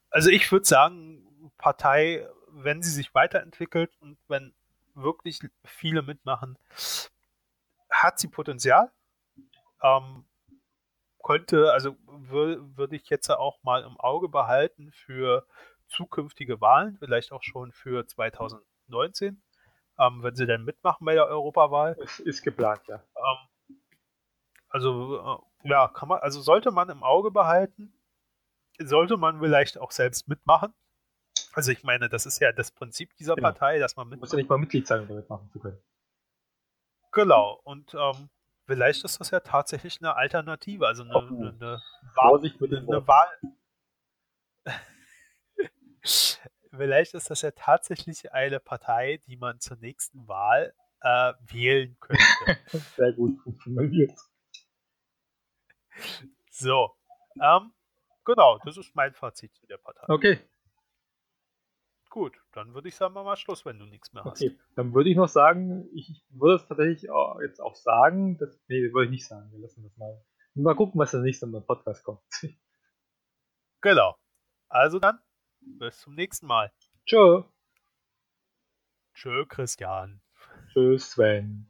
also 0.10 0.30
ich 0.30 0.52
würde 0.52 0.66
sagen, 0.66 1.52
Partei, 1.58 2.28
wenn 2.50 2.82
sie 2.82 2.92
sich 2.92 3.14
weiterentwickelt 3.16 3.92
und 4.02 4.18
wenn 4.28 4.54
wirklich 4.94 5.40
viele 5.64 6.02
mitmachen, 6.02 6.58
hat 8.04 8.20
sie 8.20 8.28
Potenzial. 8.28 8.92
Ähm, 9.82 10.26
könnte, 11.24 11.72
also 11.74 11.92
wür- 12.08 12.78
würde 12.78 12.96
ich 12.96 13.10
jetzt 13.10 13.30
auch 13.30 13.62
mal 13.64 13.84
im 13.84 13.98
Auge 14.00 14.30
behalten 14.30 14.92
für 14.92 15.46
zukünftige 15.88 16.62
Wahlen, 16.62 16.98
vielleicht 16.98 17.32
auch 17.32 17.44
schon 17.44 17.72
für 17.72 18.06
2019, 18.08 19.42
ähm, 20.00 20.24
wenn 20.24 20.36
sie 20.36 20.46
dann 20.46 20.64
mitmachen 20.64 21.06
bei 21.06 21.14
der 21.14 21.28
Europawahl. 21.28 21.98
Es 22.02 22.20
ist 22.20 22.42
geplant, 22.44 22.82
ja. 22.88 23.04
Ähm, 23.16 23.78
also, 24.70 25.42
äh, 25.64 25.70
ja, 25.70 25.88
kann 25.88 26.10
man, 26.10 26.20
also 26.20 26.42
sollte 26.42 26.72
man 26.72 26.90
im 26.90 27.04
Auge 27.04 27.32
behalten, 27.32 27.94
sollte 28.80 29.18
man 29.18 29.40
vielleicht 29.40 29.78
auch 29.78 29.92
selbst 29.92 30.28
mitmachen. 30.28 30.74
Also 31.54 31.72
ich 31.72 31.84
meine, 31.84 32.08
das 32.08 32.26
ist 32.26 32.40
ja 32.40 32.52
das 32.52 32.72
Prinzip 32.72 33.14
dieser 33.18 33.36
Genau. 33.36 33.48
Partei, 33.50 33.80
dass 33.80 33.96
man 33.96 34.08
musst 34.08 34.12
mitmacht. 34.22 34.32
ja 34.34 34.38
nicht 34.38 34.50
mal 34.50 34.58
Mitglied 34.58 34.88
sein, 34.88 35.02
um 35.02 35.08
damit 35.08 35.30
machen 35.30 35.50
zu 35.52 35.60
können. 35.60 35.82
Genau. 37.12 37.60
Und 37.64 37.94
ähm, 37.94 38.30
vielleicht 38.66 39.04
ist 39.04 39.20
das 39.20 39.32
ja 39.32 39.40
tatsächlich 39.40 40.00
eine 40.02 40.16
Alternative, 40.16 40.88
also 40.88 41.04
eine, 41.04 41.14
Oh. 41.16 41.20
eine, 41.20 41.58
eine, 41.60 41.82
eine. 42.78 43.08
Wahl. 43.08 43.28
vielleicht 46.72 47.14
ist 47.14 47.30
das 47.30 47.42
ja 47.42 47.52
tatsächlich 47.52 48.32
eine 48.34 48.60
Partei, 48.60 49.22
die 49.28 49.38
man 49.38 49.60
zur 49.60 49.78
nächsten 49.78 50.28
Wahl 50.28 50.74
äh, 51.02 51.34
wählen 51.42 51.98
könnte. 52.00 52.24
Sehr 52.96 53.14
gut 53.14 53.40
formuliert. 53.64 54.14
so. 56.52 56.92
Ähm, 57.42 57.74
genau, 58.26 58.58
das 58.60 58.78
ist 58.78 58.96
mein 58.96 59.14
Fazit 59.14 59.54
zu 59.56 59.66
der 59.68 59.78
Partei. 59.78 60.04
Okay, 60.08 60.40
Gut, 62.10 62.42
dann 62.54 62.74
würde 62.74 62.88
ich 62.88 62.96
sagen, 62.96 63.14
mal 63.14 63.36
Schluss, 63.36 63.66
wenn 63.66 63.78
du 63.78 63.86
nichts 63.86 64.14
mehr 64.14 64.24
hast. 64.24 64.42
okay. 64.42 64.58
Dann 64.76 64.94
würde 64.94 65.12
ich 65.12 65.16
noch 65.16 65.28
sagen, 65.28 65.88
ich, 65.94 66.10
ich 66.10 66.26
würde 66.30 66.56
es 66.56 66.68
tatsächlich 66.68 67.12
auch 67.12 67.40
jetzt 67.40 67.62
auch 67.62 67.76
sagen, 67.76 68.38
dass, 68.40 68.60
nee, 68.68 68.84
das 68.84 68.94
würde 68.94 69.06
ich 69.06 69.12
nicht 69.12 69.28
sagen. 69.28 69.52
Wir 69.52 69.60
lassen 69.60 69.84
das 69.84 69.96
mal. 69.98 70.20
Mal 70.56 70.76
gucken, 70.76 71.00
was 71.00 71.12
das 71.12 71.22
nächste 71.22 71.46
Mal 71.46 71.60
im 71.60 71.66
Podcast 71.66 72.04
kommt. 72.04 72.22
Genau. 73.82 74.18
Also 74.68 75.00
dann, 75.00 75.20
bis 75.62 76.02
zum 76.02 76.14
nächsten 76.14 76.48
Mal. 76.48 76.70
Tschö. 77.06 77.44
Tschö, 79.14 79.46
Christian. 79.46 80.22
Tschüss, 80.74 81.12
Sven. 81.12 81.69